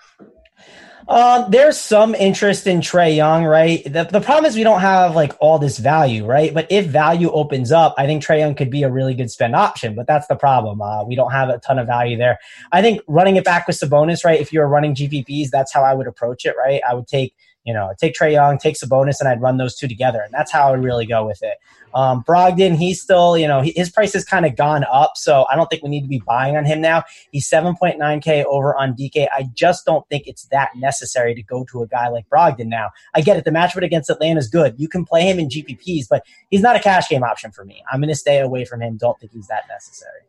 Um, 1.06 1.50
there's 1.50 1.78
some 1.78 2.14
interest 2.14 2.66
in 2.66 2.80
Trae 2.80 3.14
Young, 3.14 3.44
right? 3.44 3.84
The, 3.84 4.04
the 4.04 4.20
problem 4.20 4.46
is 4.46 4.56
we 4.56 4.62
don't 4.62 4.80
have 4.80 5.14
like 5.14 5.34
all 5.38 5.58
this 5.58 5.78
value, 5.78 6.24
right? 6.24 6.54
But 6.54 6.66
if 6.70 6.86
value 6.86 7.30
opens 7.30 7.72
up, 7.72 7.94
I 7.98 8.06
think 8.06 8.24
Trae 8.24 8.38
Young 8.38 8.54
could 8.54 8.70
be 8.70 8.84
a 8.84 8.90
really 8.90 9.14
good 9.14 9.30
spend 9.30 9.54
option. 9.54 9.94
But 9.94 10.06
that's 10.06 10.26
the 10.28 10.36
problem. 10.36 10.80
Uh, 10.80 11.04
we 11.04 11.14
don't 11.14 11.30
have 11.30 11.50
a 11.50 11.58
ton 11.58 11.78
of 11.78 11.86
value 11.86 12.16
there. 12.16 12.38
I 12.72 12.80
think 12.80 13.02
running 13.06 13.36
it 13.36 13.44
back 13.44 13.66
with 13.66 13.78
Sabonis, 13.78 14.24
right? 14.24 14.40
If 14.40 14.52
you're 14.52 14.66
running 14.66 14.94
GPPs, 14.94 15.50
that's 15.50 15.74
how 15.74 15.82
I 15.82 15.92
would 15.92 16.06
approach 16.06 16.46
it, 16.46 16.54
right? 16.56 16.80
I 16.88 16.94
would 16.94 17.06
take 17.06 17.34
you 17.64 17.72
know, 17.72 17.92
take 17.98 18.14
Trae 18.14 18.32
Young, 18.32 18.58
take 18.58 18.76
Sabonis, 18.76 19.16
and 19.20 19.28
I'd 19.28 19.40
run 19.40 19.56
those 19.56 19.74
two 19.74 19.88
together. 19.88 20.20
And 20.20 20.32
that's 20.32 20.52
how 20.52 20.68
I 20.68 20.70
would 20.72 20.84
really 20.84 21.06
go 21.06 21.26
with 21.26 21.42
it. 21.42 21.56
Um, 21.94 22.22
Brogdon, 22.24 22.76
he's 22.76 23.00
still, 23.00 23.38
you 23.38 23.46
know, 23.46 23.62
he, 23.62 23.72
his 23.74 23.90
price 23.90 24.12
has 24.12 24.24
kind 24.24 24.44
of 24.44 24.56
gone 24.56 24.84
up. 24.92 25.12
So 25.14 25.46
I 25.50 25.56
don't 25.56 25.68
think 25.68 25.82
we 25.82 25.88
need 25.88 26.02
to 26.02 26.08
be 26.08 26.18
buying 26.18 26.56
on 26.56 26.64
him 26.64 26.80
now. 26.80 27.04
He's 27.30 27.48
7.9K 27.48 28.44
over 28.44 28.76
on 28.76 28.94
DK. 28.94 29.28
I 29.32 29.48
just 29.54 29.86
don't 29.86 30.06
think 30.08 30.26
it's 30.26 30.44
that 30.46 30.70
necessary 30.76 31.34
to 31.34 31.42
go 31.42 31.64
to 31.70 31.82
a 31.82 31.86
guy 31.86 32.08
like 32.08 32.28
Brogdon 32.28 32.66
now. 32.66 32.90
I 33.14 33.20
get 33.20 33.36
it. 33.36 33.44
The 33.44 33.50
matchup 33.50 33.82
against 33.82 34.10
Atlanta 34.10 34.40
is 34.40 34.48
good. 34.48 34.74
You 34.76 34.88
can 34.88 35.04
play 35.04 35.22
him 35.22 35.38
in 35.38 35.48
GPPs, 35.48 36.06
but 36.10 36.24
he's 36.50 36.60
not 36.60 36.76
a 36.76 36.80
cash 36.80 37.08
game 37.08 37.22
option 37.22 37.50
for 37.50 37.64
me. 37.64 37.82
I'm 37.90 38.00
going 38.00 38.08
to 38.08 38.16
stay 38.16 38.40
away 38.40 38.64
from 38.64 38.82
him. 38.82 38.96
Don't 38.96 39.18
think 39.18 39.32
he's 39.32 39.46
that 39.46 39.64
necessary. 39.68 40.20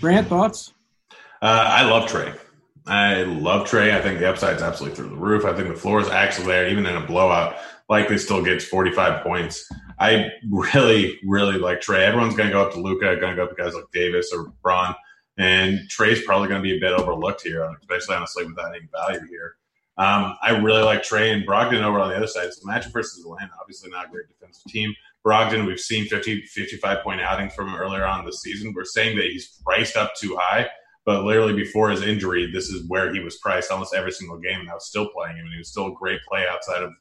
Grant, 0.00 0.28
thoughts? 0.28 0.74
Uh, 1.40 1.64
I 1.68 1.84
love 1.84 2.10
Trae. 2.10 2.36
I 2.88 3.22
love 3.24 3.68
Trae. 3.68 3.94
I 3.94 4.00
think 4.00 4.18
the 4.18 4.28
upside 4.28 4.56
is 4.56 4.62
absolutely 4.62 4.96
through 4.96 5.10
the 5.10 5.16
roof. 5.16 5.44
I 5.44 5.54
think 5.54 5.68
the 5.68 5.74
floor 5.74 6.00
is 6.00 6.08
actually 6.08 6.46
there, 6.46 6.68
even 6.68 6.86
in 6.86 6.96
a 6.96 7.06
blowout. 7.06 7.56
Likely 7.88 8.18
still 8.18 8.42
gets 8.42 8.64
45 8.64 9.22
points. 9.22 9.68
I 9.98 10.30
really, 10.50 11.18
really 11.24 11.58
like 11.58 11.80
Trae. 11.80 12.00
Everyone's 12.00 12.34
going 12.34 12.48
to 12.48 12.52
go 12.52 12.62
up 12.62 12.72
to 12.74 12.80
Luka, 12.80 13.16
going 13.16 13.34
to 13.34 13.36
go 13.36 13.44
up 13.44 13.50
to 13.50 13.62
guys 13.62 13.74
like 13.74 13.84
Davis 13.92 14.30
or 14.32 14.52
Braun, 14.62 14.94
and 15.36 15.80
Trae's 15.88 16.22
probably 16.24 16.48
going 16.48 16.62
to 16.62 16.68
be 16.68 16.76
a 16.76 16.80
bit 16.80 16.92
overlooked 16.92 17.42
here, 17.42 17.68
especially 17.80 18.16
honestly 18.16 18.44
without 18.46 18.74
any 18.74 18.88
value 18.92 19.26
here. 19.28 19.56
Um, 19.98 20.36
I 20.42 20.56
really 20.56 20.82
like 20.82 21.02
Trae 21.02 21.32
and 21.32 21.46
Brogdon 21.46 21.82
over 21.82 21.98
on 21.98 22.10
the 22.10 22.16
other 22.16 22.26
side. 22.26 22.48
The 22.48 22.70
matchup 22.70 22.92
versus 22.92 23.24
Atlanta, 23.24 23.50
obviously 23.60 23.90
not 23.90 24.06
a 24.06 24.10
great 24.10 24.28
defensive 24.28 24.70
team. 24.70 24.94
Brogdon, 25.26 25.66
we've 25.66 25.80
seen 25.80 26.06
50, 26.06 26.42
55 26.42 27.02
point 27.02 27.20
outings 27.20 27.52
from 27.54 27.68
him 27.68 27.74
earlier 27.74 28.06
on 28.06 28.24
the 28.24 28.32
season. 28.32 28.72
We're 28.74 28.84
saying 28.84 29.16
that 29.16 29.26
he's 29.26 29.60
priced 29.64 29.96
up 29.96 30.14
too 30.14 30.36
high, 30.40 30.68
but 31.08 31.24
literally 31.24 31.54
before 31.54 31.88
his 31.88 32.02
injury, 32.02 32.52
this 32.52 32.68
is 32.68 32.86
where 32.86 33.14
he 33.14 33.18
was 33.18 33.38
priced 33.38 33.70
almost 33.70 33.94
every 33.94 34.12
single 34.12 34.36
game, 34.36 34.60
and 34.60 34.68
I 34.68 34.74
was 34.74 34.84
still 34.84 35.08
playing 35.08 35.38
him, 35.38 35.46
and 35.46 35.54
he 35.54 35.58
was 35.58 35.70
still 35.70 35.86
a 35.86 35.94
great 35.94 36.20
play 36.28 36.44
outside 36.46 36.82
of 36.82 36.92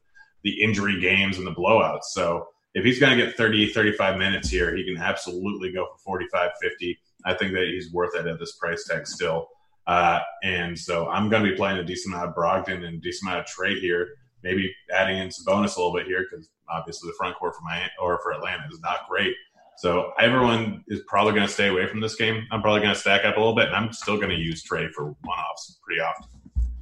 the 0.45 0.64
injury 0.64 1.01
games 1.01 1.38
and 1.38 1.45
the 1.45 1.53
blowouts. 1.53 2.05
So 2.12 2.47
if 2.74 2.86
he's 2.86 3.01
going 3.01 3.18
to 3.18 3.26
get 3.26 3.36
30, 3.36 3.74
35 3.74 4.18
minutes 4.18 4.47
here, 4.49 4.74
he 4.74 4.86
can 4.86 4.95
absolutely 4.95 5.74
go 5.74 5.88
for 5.88 5.97
45, 6.05 6.51
50. 6.62 6.97
I 7.26 7.34
think 7.34 7.51
that 7.51 7.66
he's 7.66 7.91
worth 7.91 8.16
it 8.16 8.26
at 8.26 8.39
this 8.39 8.53
price 8.53 8.86
tag 8.86 9.08
still. 9.08 9.49
Uh, 9.88 10.22
and 10.41 10.80
so 10.80 11.10
I'm 11.10 11.28
going 11.28 11.43
to 11.43 11.51
be 11.51 11.58
playing 11.58 11.80
a 11.80 11.84
decent 11.84 12.16
amount 12.16 12.30
of 12.30 12.36
Brogdon 12.36 12.86
and 12.86 12.95
a 12.95 13.01
decent 13.01 13.30
amount 13.30 13.41
of 13.41 13.53
Trae 13.53 13.78
here. 13.78 14.08
Maybe 14.41 14.74
adding 14.89 15.18
in 15.18 15.28
Sabonis 15.28 15.76
a 15.76 15.82
little 15.82 15.93
bit 15.93 16.05
here 16.05 16.26
because 16.32 16.47
obviously 16.70 17.10
the 17.10 17.16
front 17.18 17.36
court 17.36 17.55
for 17.55 17.64
my 17.64 17.89
or 18.01 18.22
for 18.24 18.32
Atlanta 18.32 18.64
is 18.72 18.80
not 18.80 19.10
great. 19.10 19.36
So 19.78 20.11
everyone 20.19 20.84
is 20.88 21.01
probably 21.07 21.34
going 21.34 21.45
to 21.45 21.51
stay 21.51 21.67
away 21.67 21.88
from 21.88 22.01
this 22.01 22.15
game. 22.15 22.47
I'm 22.51 22.61
probably 22.61 22.82
going 22.82 22.93
to 22.93 22.99
stack 22.99 23.25
up 23.25 23.38
a 23.38 23.39
little 23.39 23.55
bit, 23.55 23.67
and 23.67 23.75
I'm 23.75 23.93
still 23.93 24.17
going 24.17 24.30
to 24.30 24.36
use 24.36 24.63
Trae 24.63 24.91
for 24.91 25.05
one-offs 25.05 25.80
pretty 25.84 26.01
often. 26.01 26.28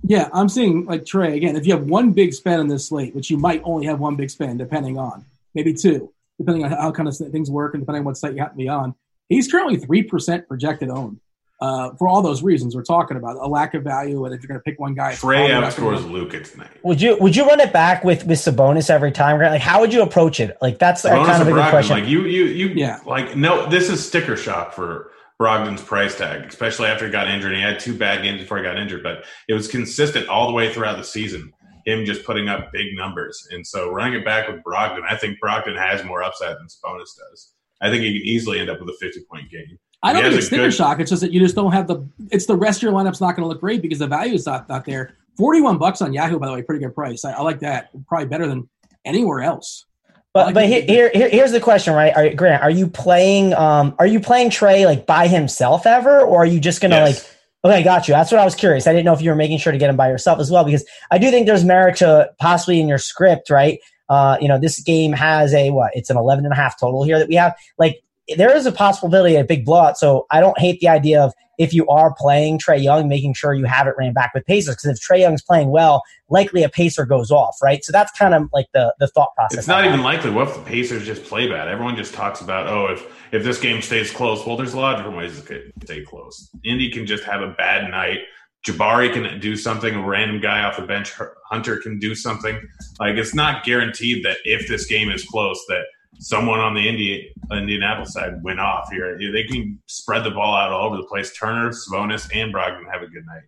Yeah, 0.07 0.29
I'm 0.33 0.47
seeing 0.47 0.85
like 0.85 1.03
Trae 1.03 1.35
again. 1.35 1.55
If 1.55 1.65
you 1.65 1.73
have 1.73 1.85
one 1.85 2.11
big 2.11 2.33
spend 2.33 2.61
in 2.61 2.67
this 2.67 2.87
slate, 2.87 3.15
which 3.15 3.29
you 3.29 3.37
might 3.37 3.61
only 3.65 3.85
have 3.87 3.99
one 3.99 4.15
big 4.15 4.29
spend, 4.29 4.59
depending 4.59 4.97
on 4.97 5.25
maybe 5.53 5.73
two, 5.73 6.13
depending 6.37 6.63
on 6.63 6.71
how 6.71 6.91
kind 6.91 7.09
of 7.09 7.17
things 7.17 7.49
work 7.49 7.73
and 7.73 7.81
depending 7.81 8.01
on 8.01 8.05
what 8.05 8.17
site 8.17 8.33
you 8.33 8.39
happen 8.39 8.57
to 8.57 8.63
be 8.63 8.69
on, 8.69 8.93
he's 9.29 9.51
currently 9.51 9.77
three 9.77 10.03
percent 10.03 10.47
projected 10.47 10.89
owned 10.89 11.19
uh, 11.61 11.91
for 11.97 12.07
all 12.07 12.21
those 12.21 12.43
reasons 12.43 12.75
we're 12.75 12.83
talking 12.83 13.15
about 13.15 13.37
a 13.37 13.47
lack 13.47 13.73
of 13.73 13.83
value, 13.83 14.25
and 14.25 14.33
if 14.33 14.41
you're 14.41 14.47
going 14.47 14.59
to 14.59 14.63
pick 14.63 14.79
one 14.79 14.93
guy, 14.93 15.13
Trae 15.13 15.49
outscores 15.49 16.09
Luka 16.09 16.41
tonight. 16.41 16.69
Would 16.83 17.01
you 17.01 17.17
would 17.17 17.35
you 17.35 17.45
run 17.47 17.59
it 17.61 17.71
back 17.71 18.03
with 18.03 18.25
with 18.25 18.39
Sabonis 18.39 18.89
every 18.89 19.11
time? 19.11 19.39
Like, 19.39 19.61
how 19.61 19.79
would 19.79 19.93
you 19.93 20.01
approach 20.01 20.39
it? 20.39 20.57
Like, 20.61 20.79
that's 20.79 21.03
Sabonis 21.03 21.25
kind 21.25 21.41
of 21.41 21.47
a 21.47 21.51
good 21.51 21.69
question. 21.69 21.97
Like 21.97 22.09
you, 22.09 22.25
you, 22.25 22.45
you, 22.45 22.67
yeah. 22.69 22.99
Like, 23.05 23.35
no, 23.37 23.69
this 23.69 23.89
is 23.89 24.05
sticker 24.05 24.35
shock 24.35 24.73
for 24.73 25.11
Brogdon's 25.39 25.81
price 25.81 26.17
tag, 26.17 26.45
especially 26.45 26.87
after 26.87 27.05
he 27.05 27.11
got 27.11 27.29
injured. 27.29 27.53
And 27.53 27.61
he 27.61 27.63
had 27.63 27.79
two 27.79 27.97
bad 27.97 28.21
games 28.21 28.41
before 28.41 28.57
he 28.57 28.63
got 28.63 28.77
injured, 28.77 29.03
but 29.03 29.25
it 29.47 29.53
was 29.53 29.67
consistent 29.67 30.27
all 30.27 30.47
the 30.47 30.53
way 30.53 30.73
throughout 30.73 30.97
the 30.97 31.03
season. 31.03 31.53
Him 31.85 32.03
just 32.03 32.25
putting 32.25 32.49
up 32.49 32.71
big 32.73 32.95
numbers, 32.95 33.47
and 33.51 33.65
so 33.65 33.91
running 33.91 34.19
it 34.19 34.25
back 34.25 34.47
with 34.47 34.63
Brogdon, 34.63 35.03
I 35.07 35.15
think 35.15 35.37
Brogdon 35.39 35.77
has 35.77 36.03
more 36.03 36.23
upside 36.23 36.55
than 36.57 36.65
Sabonis 36.65 37.15
does. 37.29 37.53
I 37.79 37.91
think 37.91 38.03
he 38.03 38.19
can 38.19 38.27
easily 38.27 38.59
end 38.59 38.69
up 38.69 38.79
with 38.79 38.89
a 38.89 38.97
50 38.99 39.21
point 39.31 39.51
game. 39.51 39.77
I 40.03 40.13
don't 40.13 40.23
think 40.23 40.35
it's 40.35 40.47
sticker 40.47 40.63
good... 40.63 40.73
shock. 40.73 40.99
It's 40.99 41.09
just 41.09 41.21
that 41.21 41.31
you 41.31 41.39
just 41.39 41.55
don't 41.55 41.71
have 41.71 41.87
the. 41.87 42.07
It's 42.31 42.45
the 42.45 42.55
rest 42.55 42.79
of 42.79 42.83
your 42.83 42.93
lineup's 42.93 43.21
not 43.21 43.35
going 43.35 43.43
to 43.43 43.47
look 43.47 43.59
great 43.59 43.81
because 43.81 43.99
the 43.99 44.07
value 44.07 44.33
is 44.33 44.45
not, 44.45 44.69
not 44.69 44.85
there. 44.85 45.17
Forty-one 45.37 45.77
bucks 45.77 46.01
on 46.01 46.13
Yahoo, 46.13 46.39
by 46.39 46.47
the 46.47 46.53
way, 46.53 46.61
pretty 46.61 46.83
good 46.83 46.93
price. 46.95 47.25
I, 47.25 47.33
I 47.33 47.41
like 47.41 47.59
that. 47.59 47.89
Probably 48.07 48.27
better 48.27 48.47
than 48.47 48.69
anywhere 49.03 49.41
else. 49.41 49.85
But 50.33 50.47
like 50.47 50.53
but 50.53 50.65
here, 50.65 50.83
here, 50.83 51.11
here, 51.13 51.29
here's 51.29 51.53
the 51.53 51.61
question, 51.61 51.93
right? 51.93 52.13
Are, 52.15 52.33
Grant, 52.33 52.61
are 52.61 52.69
you 52.69 52.87
playing 52.87 53.53
um 53.53 53.95
are 53.99 54.07
you 54.07 54.19
playing 54.19 54.49
Trae 54.49 54.85
like 54.85 55.05
by 55.05 55.27
himself 55.27 55.85
ever, 55.85 56.19
or 56.21 56.43
are 56.43 56.45
you 56.45 56.59
just 56.59 56.81
gonna 56.81 56.95
yes. 56.95 57.23
like 57.63 57.73
okay, 57.73 57.83
got 57.83 58.07
you. 58.07 58.13
That's 58.13 58.31
what 58.31 58.41
I 58.41 58.45
was 58.45 58.53
curious. 58.53 58.85
I 58.85 58.91
didn't 58.91 59.05
know 59.05 59.13
if 59.13 59.21
you 59.21 59.29
were 59.29 59.35
making 59.35 59.59
sure 59.59 59.71
to 59.71 59.77
get 59.77 59.89
him 59.89 59.95
by 59.95 60.09
yourself 60.09 60.39
as 60.39 60.51
well, 60.51 60.65
because 60.65 60.85
I 61.09 61.17
do 61.17 61.31
think 61.31 61.47
there's 61.47 61.63
merit 61.63 61.95
to 61.97 62.29
possibly 62.37 62.81
in 62.81 62.87
your 62.89 62.97
script, 62.97 63.49
right? 63.49 63.79
Uh, 64.09 64.37
you 64.41 64.47
know, 64.47 64.59
this 64.59 64.81
game 64.81 65.13
has 65.13 65.53
a 65.53 65.71
what? 65.71 65.91
It's 65.95 66.09
an 66.09 66.17
11 66.17 66.45
and 66.45 66.53
a 66.53 66.55
half 66.55 66.79
total 66.79 67.03
here 67.03 67.17
that 67.17 67.29
we 67.29 67.35
have. 67.35 67.55
Like 67.79 68.03
there 68.35 68.55
is 68.55 68.65
a 68.65 68.71
possibility 68.71 69.35
of 69.35 69.43
a 69.43 69.47
big 69.47 69.65
blowout. 69.65 69.97
So 69.97 70.25
I 70.31 70.39
don't 70.39 70.57
hate 70.59 70.79
the 70.79 70.87
idea 70.87 71.21
of 71.21 71.33
if 71.57 71.73
you 71.73 71.87
are 71.87 72.13
playing 72.17 72.59
Trae 72.59 72.81
Young, 72.81 73.07
making 73.07 73.33
sure 73.33 73.53
you 73.53 73.65
have 73.65 73.87
it 73.87 73.93
ran 73.97 74.13
back 74.13 74.33
with 74.33 74.45
Pacers. 74.45 74.75
Because 74.75 74.97
if 74.97 75.07
Trae 75.07 75.19
Young's 75.19 75.41
playing 75.41 75.69
well, 75.69 76.01
likely 76.29 76.63
a 76.63 76.69
Pacer 76.69 77.05
goes 77.05 77.31
off, 77.31 77.55
right? 77.63 77.83
So 77.83 77.91
that's 77.91 78.11
kind 78.17 78.33
of 78.33 78.49
like 78.51 78.67
the 78.73 78.93
the 78.99 79.07
thought 79.07 79.29
process. 79.35 79.59
It's 79.59 79.67
not 79.67 79.85
even 79.85 80.01
likely. 80.01 80.31
What 80.31 80.49
if 80.49 80.55
the 80.55 80.61
Pacers 80.61 81.05
just 81.05 81.23
play 81.23 81.47
bad? 81.47 81.67
Everyone 81.67 81.95
just 81.95 82.13
talks 82.13 82.41
about, 82.41 82.67
oh, 82.67 82.91
if 82.91 83.05
if 83.31 83.43
this 83.43 83.59
game 83.59 83.81
stays 83.81 84.11
close, 84.11 84.45
well, 84.45 84.57
there's 84.57 84.73
a 84.73 84.79
lot 84.79 84.95
of 84.95 84.99
different 84.99 85.17
ways 85.17 85.41
to 85.41 85.71
stay 85.83 86.01
close. 86.03 86.49
Indy 86.63 86.89
can 86.89 87.05
just 87.05 87.23
have 87.23 87.41
a 87.41 87.49
bad 87.53 87.89
night. 87.89 88.19
Jabari 88.65 89.13
can 89.13 89.39
do 89.39 89.55
something. 89.55 89.93
A 89.93 90.01
random 90.01 90.41
guy 90.41 90.63
off 90.63 90.77
the 90.77 90.83
bench, 90.83 91.13
Hunter 91.45 91.77
can 91.77 91.99
do 91.99 92.15
something. 92.15 92.59
Like 92.99 93.15
it's 93.15 93.35
not 93.35 93.63
guaranteed 93.63 94.25
that 94.25 94.37
if 94.43 94.67
this 94.67 94.87
game 94.87 95.09
is 95.09 95.23
close, 95.23 95.63
that 95.69 95.83
someone 96.19 96.59
on 96.59 96.73
the 96.73 96.87
Indi- 96.87 97.31
Indianapolis 97.51 98.13
side 98.13 98.41
went 98.43 98.59
off 98.59 98.91
here. 98.91 99.17
They 99.17 99.43
can 99.43 99.79
spread 99.85 100.23
the 100.23 100.31
ball 100.31 100.55
out 100.55 100.71
all 100.71 100.87
over 100.87 100.97
the 100.97 101.03
place. 101.03 101.35
Turner, 101.37 101.71
Sabonis, 101.71 102.29
and 102.33 102.53
Brogdon 102.53 102.91
have 102.91 103.01
a 103.01 103.07
good 103.07 103.25
night. 103.25 103.43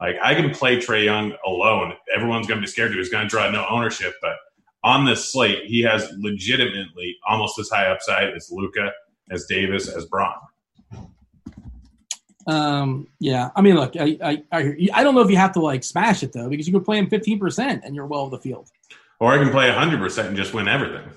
Like 0.00 0.16
I 0.22 0.34
can 0.34 0.50
play 0.50 0.76
Trae 0.76 1.04
Young 1.04 1.32
alone. 1.46 1.94
Everyone's 2.14 2.46
going 2.46 2.60
to 2.60 2.66
be 2.66 2.70
scared 2.70 2.92
to. 2.92 2.98
He's 2.98 3.08
going 3.08 3.24
to 3.24 3.28
draw 3.28 3.50
no 3.50 3.66
ownership, 3.68 4.14
but 4.20 4.36
on 4.82 5.04
this 5.04 5.30
slate, 5.30 5.66
he 5.66 5.80
has 5.82 6.10
legitimately 6.18 7.16
almost 7.28 7.58
as 7.58 7.68
high 7.68 7.86
upside 7.86 8.34
as 8.34 8.50
Luka, 8.50 8.90
as 9.30 9.46
Davis, 9.46 9.88
as 9.88 10.06
Braun. 10.06 10.34
Um. 12.48 13.06
Yeah. 13.20 13.50
I 13.54 13.60
mean, 13.60 13.76
look, 13.76 13.94
I, 13.96 14.18
I, 14.20 14.42
I, 14.50 14.88
I 14.92 15.04
don't 15.04 15.14
know 15.14 15.20
if 15.20 15.30
you 15.30 15.36
have 15.36 15.52
to 15.52 15.60
like 15.60 15.84
smash 15.84 16.24
it 16.24 16.32
though, 16.32 16.48
because 16.48 16.66
you 16.66 16.72
can 16.72 16.82
play 16.82 16.98
him 16.98 17.08
fifteen 17.08 17.38
percent 17.38 17.84
and 17.84 17.94
you're 17.94 18.06
well 18.06 18.24
of 18.24 18.32
the 18.32 18.40
field. 18.40 18.68
Or 19.20 19.32
I 19.32 19.38
can 19.38 19.50
play 19.50 19.70
hundred 19.70 20.00
percent 20.00 20.26
and 20.26 20.36
just 20.36 20.52
win 20.52 20.66
everything. 20.66 21.08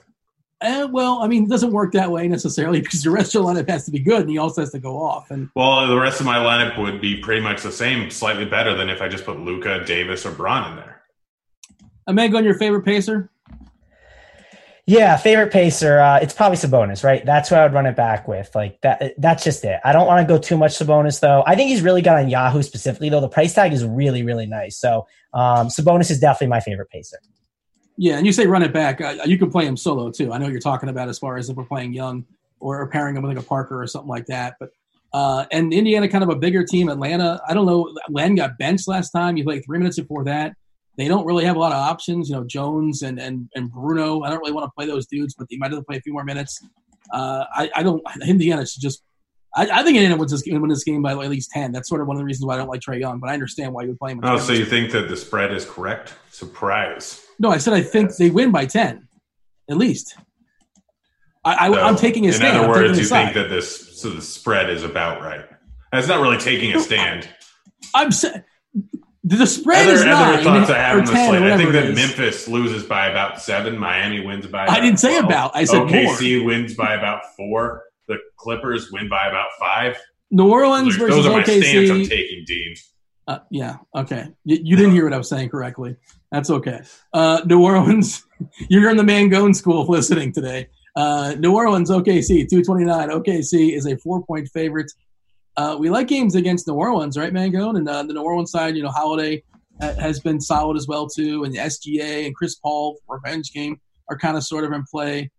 Uh, 0.61 0.87
well, 0.89 1.19
I 1.21 1.27
mean, 1.27 1.43
it 1.43 1.49
doesn't 1.49 1.71
work 1.71 1.91
that 1.93 2.11
way 2.11 2.27
necessarily 2.27 2.81
because 2.81 3.03
the 3.03 3.11
rest 3.11 3.35
of 3.35 3.41
your 3.41 3.53
lineup 3.53 3.69
has 3.69 3.85
to 3.85 3.91
be 3.91 3.99
good, 3.99 4.21
and 4.21 4.29
he 4.29 4.37
also 4.37 4.61
has 4.61 4.71
to 4.71 4.79
go 4.79 4.97
off. 4.97 5.31
And 5.31 5.49
well, 5.55 5.87
the 5.87 5.99
rest 5.99 6.19
of 6.19 6.25
my 6.25 6.37
lineup 6.37 6.77
would 6.79 7.01
be 7.01 7.17
pretty 7.17 7.41
much 7.41 7.61
the 7.61 7.71
same, 7.71 8.09
slightly 8.09 8.45
better 8.45 8.75
than 8.75 8.89
if 8.89 9.01
I 9.01 9.07
just 9.07 9.25
put 9.25 9.39
Luka, 9.39 9.83
Davis, 9.85 10.25
or 10.25 10.31
Braun 10.31 10.71
in 10.71 10.77
there. 10.77 11.01
Amego, 12.07 12.43
your 12.43 12.53
favorite 12.55 12.83
pacer? 12.83 13.29
Yeah, 14.87 15.17
favorite 15.17 15.51
pacer. 15.51 15.99
Uh, 15.99 16.19
it's 16.19 16.33
probably 16.33 16.57
Sabonis, 16.57 17.03
right? 17.03 17.25
That's 17.25 17.49
what 17.49 17.59
I 17.59 17.63
would 17.63 17.73
run 17.73 17.87
it 17.87 17.95
back 17.95 18.27
with. 18.27 18.53
Like 18.53 18.79
that. 18.81 19.15
That's 19.17 19.43
just 19.43 19.65
it. 19.65 19.79
I 19.83 19.91
don't 19.91 20.05
want 20.05 20.25
to 20.27 20.31
go 20.31 20.39
too 20.39 20.57
much 20.57 20.73
Sabonis 20.73 21.19
though. 21.19 21.43
I 21.47 21.55
think 21.55 21.69
he's 21.69 21.81
really 21.81 22.03
good 22.03 22.13
on 22.13 22.29
Yahoo 22.29 22.61
specifically 22.61 23.09
though. 23.09 23.21
The 23.21 23.27
price 23.27 23.55
tag 23.55 23.73
is 23.73 23.83
really, 23.83 24.21
really 24.21 24.45
nice. 24.45 24.77
So 24.77 25.07
um, 25.33 25.69
Sabonis 25.69 26.11
is 26.11 26.19
definitely 26.19 26.49
my 26.49 26.59
favorite 26.59 26.91
pacer. 26.91 27.17
Yeah, 27.97 28.17
and 28.17 28.25
you 28.25 28.33
say 28.33 28.45
run 28.45 28.63
it 28.63 28.73
back. 28.73 28.99
Uh, 28.99 29.15
you 29.25 29.37
can 29.37 29.49
play 29.49 29.65
him 29.65 29.77
solo 29.77 30.11
too. 30.11 30.33
I 30.33 30.37
know 30.37 30.47
you're 30.47 30.59
talking 30.59 30.89
about 30.89 31.07
as 31.07 31.17
far 31.17 31.37
as 31.37 31.49
if 31.49 31.55
we're 31.55 31.63
playing 31.63 31.93
young 31.93 32.25
or 32.59 32.87
pairing 32.89 33.15
him 33.15 33.23
with 33.23 33.35
like 33.35 33.43
a 33.43 33.47
Parker 33.47 33.81
or 33.81 33.87
something 33.87 34.09
like 34.09 34.25
that. 34.25 34.55
But 34.59 34.69
uh, 35.13 35.45
and 35.51 35.73
Indiana 35.73 36.09
kind 36.09 36.23
of 36.23 36.29
a 36.29 36.35
bigger 36.35 36.65
team. 36.65 36.89
Atlanta, 36.89 37.41
I 37.47 37.53
don't 37.53 37.65
know. 37.65 37.95
Len 38.09 38.35
got 38.35 38.57
benched 38.57 38.87
last 38.87 39.11
time. 39.11 39.37
You 39.37 39.45
played 39.45 39.63
three 39.65 39.77
minutes 39.77 39.97
before 39.97 40.25
that. 40.25 40.55
They 40.97 41.07
don't 41.07 41.25
really 41.25 41.45
have 41.45 41.55
a 41.55 41.59
lot 41.59 41.71
of 41.71 41.77
options. 41.77 42.29
You 42.29 42.35
know, 42.35 42.43
Jones 42.43 43.01
and 43.01 43.19
and, 43.19 43.49
and 43.55 43.71
Bruno. 43.71 44.23
I 44.23 44.29
don't 44.29 44.39
really 44.39 44.51
want 44.51 44.65
to 44.65 44.71
play 44.77 44.87
those 44.87 45.07
dudes, 45.07 45.33
but 45.37 45.47
they 45.49 45.57
might 45.57 45.71
have 45.71 45.79
to 45.79 45.85
play 45.85 45.97
a 45.97 46.01
few 46.01 46.11
more 46.11 46.25
minutes. 46.25 46.61
Uh, 47.13 47.45
I, 47.53 47.69
I 47.75 47.83
don't. 47.83 48.01
Indiana 48.27 48.65
should 48.65 48.81
just. 48.81 49.03
I, 49.55 49.69
I 49.69 49.83
think 49.83 49.95
Indiana 49.95 50.17
wins 50.17 50.31
this, 50.31 50.43
win 50.45 50.67
this 50.67 50.83
game 50.83 51.01
by 51.01 51.11
at 51.13 51.29
least 51.29 51.51
ten. 51.51 51.71
That's 51.71 51.87
sort 51.87 52.01
of 52.01 52.07
one 52.07 52.17
of 52.17 52.19
the 52.19 52.25
reasons 52.25 52.45
why 52.45 52.55
I 52.55 52.57
don't 52.57 52.67
like 52.67 52.81
Trae 52.81 52.99
Young. 52.99 53.19
But 53.19 53.29
I 53.29 53.33
understand 53.33 53.71
why 53.73 53.83
you 53.83 53.89
would 53.89 53.99
play 53.99 54.11
him. 54.11 54.19
Oh, 54.21 54.37
so 54.37 54.51
you 54.51 54.65
think 54.65 54.91
that 54.91 55.07
the 55.07 55.15
spread 55.15 55.53
is 55.53 55.65
correct? 55.65 56.13
Surprise. 56.29 57.24
No, 57.39 57.49
I 57.49 57.57
said 57.57 57.73
I 57.73 57.81
think 57.81 58.15
they 58.15 58.29
win 58.29 58.51
by 58.51 58.65
ten, 58.65 59.07
at 59.69 59.77
least. 59.77 60.15
I, 61.43 61.67
I, 61.67 61.89
am 61.89 61.95
taking 61.95 62.27
a 62.27 62.33
stand. 62.33 62.57
In 62.57 62.63
other 62.63 62.69
words, 62.69 62.97
you 62.97 63.05
think 63.05 63.35
that 63.35 63.49
this 63.49 64.01
so 64.01 64.09
the 64.09 64.21
spread 64.21 64.69
is 64.69 64.83
about 64.83 65.21
right. 65.21 65.45
That's 65.91 66.07
not 66.07 66.21
really 66.21 66.39
taking 66.39 66.73
a 66.73 66.79
stand. 66.79 67.29
I'm 67.93 68.11
saying 68.11 68.43
the 69.25 69.47
spread 69.47 69.87
other, 69.87 69.93
is 69.93 70.05
nine 70.05 70.43
thoughts 70.43 70.69
I 70.69 70.77
have 70.77 70.99
on 70.99 71.05
the 71.05 71.11
slate. 71.11 71.41
I 71.41 71.57
think 71.57 71.71
that 71.71 71.95
Memphis 71.95 72.47
loses 72.47 72.83
by 72.83 73.07
about 73.07 73.41
seven. 73.41 73.77
Miami 73.77 74.23
wins 74.23 74.45
by. 74.45 74.67
I 74.67 74.79
didn't 74.79 74.99
12. 74.99 74.99
say 74.99 75.17
about. 75.17 75.55
I 75.55 75.63
said 75.65 75.81
OKC 75.81 76.37
more. 76.37 76.45
wins 76.45 76.75
by 76.75 76.93
about 76.93 77.21
four. 77.35 77.83
The 78.07 78.17
Clippers 78.37 78.91
win 78.91 79.09
by 79.09 79.27
about 79.27 79.47
five. 79.59 79.97
New 80.29 80.51
Orleans 80.51 80.89
those, 80.89 80.95
versus 80.97 81.15
those 81.15 81.25
are 81.25 81.37
my 81.37 81.43
OKC. 81.43 81.63
stance 81.63 81.89
I'm 81.89 82.05
taking, 82.05 82.43
Dean. 82.45 82.75
Uh, 83.27 83.39
yeah. 83.49 83.77
Okay. 83.95 84.27
You, 84.43 84.59
you, 84.63 84.75
didn't 84.75 84.91
hear 84.91 85.03
what 85.03 85.13
I 85.13 85.17
was 85.17 85.29
saying 85.29 85.49
correctly. 85.49 85.95
That's 86.31 86.49
okay. 86.49 86.81
Uh, 87.11 87.41
New 87.45 87.63
Orleans, 87.63 88.25
you're 88.69 88.89
in 88.89 88.97
the 88.97 89.03
Mangone 89.03 89.55
school 89.55 89.85
listening 89.87 90.31
today. 90.31 90.67
Uh, 90.95 91.35
New 91.39 91.53
Orleans, 91.53 91.89
OKC, 91.89 92.47
229. 92.47 93.09
OKC 93.09 93.75
is 93.75 93.87
a 93.87 93.97
four 93.97 94.23
point 94.23 94.47
favorite. 94.49 94.91
Uh, 95.57 95.75
we 95.79 95.89
like 95.89 96.07
games 96.07 96.35
against 96.35 96.67
New 96.67 96.75
Orleans, 96.75 97.17
right, 97.17 97.33
Mangone? 97.33 97.77
And 97.77 97.89
uh, 97.89 98.03
the 98.03 98.13
New 98.13 98.21
Orleans 98.21 98.51
side, 98.51 98.75
you 98.75 98.83
know, 98.83 98.89
Holiday 98.89 99.43
has 99.81 100.19
been 100.19 100.39
solid 100.39 100.77
as 100.77 100.87
well, 100.87 101.07
too. 101.07 101.43
And 101.45 101.53
the 101.53 101.59
SGA 101.59 102.25
and 102.25 102.35
Chris 102.35 102.55
Paul, 102.55 102.99
revenge 103.07 103.51
game, 103.51 103.79
are 104.09 104.17
kind 104.17 104.37
of 104.37 104.43
sort 104.43 104.65
of 104.65 104.71
in 104.71 104.83
play. 104.89 105.31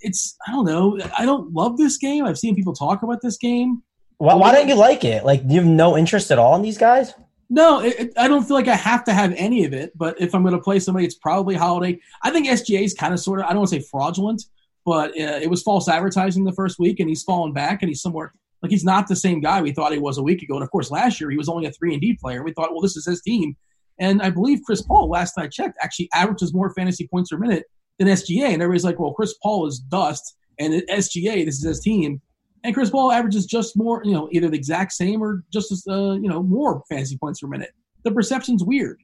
It's, 0.00 0.36
I 0.46 0.52
don't 0.52 0.64
know. 0.64 0.98
I 1.16 1.24
don't 1.24 1.52
love 1.52 1.76
this 1.76 1.98
game. 1.98 2.24
I've 2.24 2.38
seen 2.38 2.56
people 2.56 2.72
talk 2.72 3.02
about 3.02 3.20
this 3.22 3.36
game. 3.36 3.82
Why, 4.20 4.34
why 4.34 4.52
don't 4.52 4.68
you 4.68 4.74
like 4.74 5.02
it? 5.02 5.24
Like, 5.24 5.42
you 5.48 5.60
have 5.60 5.66
no 5.66 5.96
interest 5.96 6.30
at 6.30 6.38
all 6.38 6.54
in 6.54 6.60
these 6.60 6.76
guys? 6.76 7.14
No, 7.48 7.80
it, 7.80 7.98
it, 7.98 8.12
I 8.18 8.28
don't 8.28 8.44
feel 8.44 8.54
like 8.54 8.68
I 8.68 8.76
have 8.76 9.02
to 9.04 9.14
have 9.14 9.32
any 9.34 9.64
of 9.64 9.72
it. 9.72 9.96
But 9.96 10.20
if 10.20 10.34
I'm 10.34 10.42
going 10.42 10.54
to 10.54 10.60
play 10.60 10.78
somebody, 10.78 11.06
it's 11.06 11.14
probably 11.14 11.54
Holiday. 11.54 11.98
I 12.22 12.30
think 12.30 12.46
SGA 12.46 12.82
is 12.84 12.92
kind 12.92 13.14
of 13.14 13.20
sort 13.20 13.40
of, 13.40 13.46
I 13.46 13.48
don't 13.48 13.60
want 13.60 13.70
to 13.70 13.80
say 13.80 13.88
fraudulent, 13.90 14.44
but 14.84 15.10
uh, 15.12 15.40
it 15.40 15.48
was 15.48 15.62
false 15.62 15.88
advertising 15.88 16.44
the 16.44 16.52
first 16.52 16.78
week, 16.78 17.00
and 17.00 17.08
he's 17.08 17.22
fallen 17.22 17.54
back, 17.54 17.82
and 17.82 17.88
he's 17.88 18.02
somewhere 18.02 18.34
like 18.62 18.70
he's 18.70 18.84
not 18.84 19.08
the 19.08 19.16
same 19.16 19.40
guy 19.40 19.62
we 19.62 19.72
thought 19.72 19.92
he 19.92 19.98
was 19.98 20.18
a 20.18 20.22
week 20.22 20.42
ago. 20.42 20.54
And 20.54 20.62
of 20.62 20.70
course, 20.70 20.90
last 20.90 21.20
year 21.20 21.30
he 21.30 21.38
was 21.38 21.48
only 21.48 21.66
a 21.66 21.72
three 21.72 21.94
and 21.94 22.00
D 22.00 22.14
player. 22.20 22.42
We 22.42 22.52
thought, 22.52 22.72
well, 22.72 22.82
this 22.82 22.96
is 22.96 23.06
his 23.06 23.22
team. 23.22 23.56
And 23.98 24.22
I 24.22 24.30
believe 24.30 24.60
Chris 24.64 24.82
Paul, 24.82 25.08
last 25.08 25.38
I 25.38 25.48
checked, 25.48 25.78
actually 25.80 26.08
averages 26.12 26.54
more 26.54 26.72
fantasy 26.74 27.06
points 27.08 27.30
per 27.30 27.38
minute 27.38 27.64
than 27.98 28.08
SGA. 28.08 28.48
And 28.52 28.62
everybody's 28.62 28.84
like, 28.84 28.98
well, 28.98 29.12
Chris 29.12 29.34
Paul 29.42 29.66
is 29.66 29.78
dust, 29.78 30.36
and 30.58 30.74
SGA, 30.90 31.44
this 31.44 31.56
is 31.56 31.64
his 31.64 31.80
team. 31.80 32.20
And 32.62 32.74
Chris 32.74 32.90
Paul 32.90 33.10
averages 33.10 33.46
just 33.46 33.76
more, 33.76 34.02
you 34.04 34.12
know, 34.12 34.28
either 34.32 34.48
the 34.48 34.56
exact 34.56 34.92
same 34.92 35.22
or 35.22 35.44
just 35.52 35.72
as, 35.72 35.84
uh, 35.88 36.12
you 36.12 36.28
know, 36.28 36.42
more 36.42 36.82
fantasy 36.88 37.16
points 37.16 37.40
per 37.40 37.46
minute. 37.46 37.70
The 38.04 38.10
perception's 38.10 38.62
weird. 38.62 39.00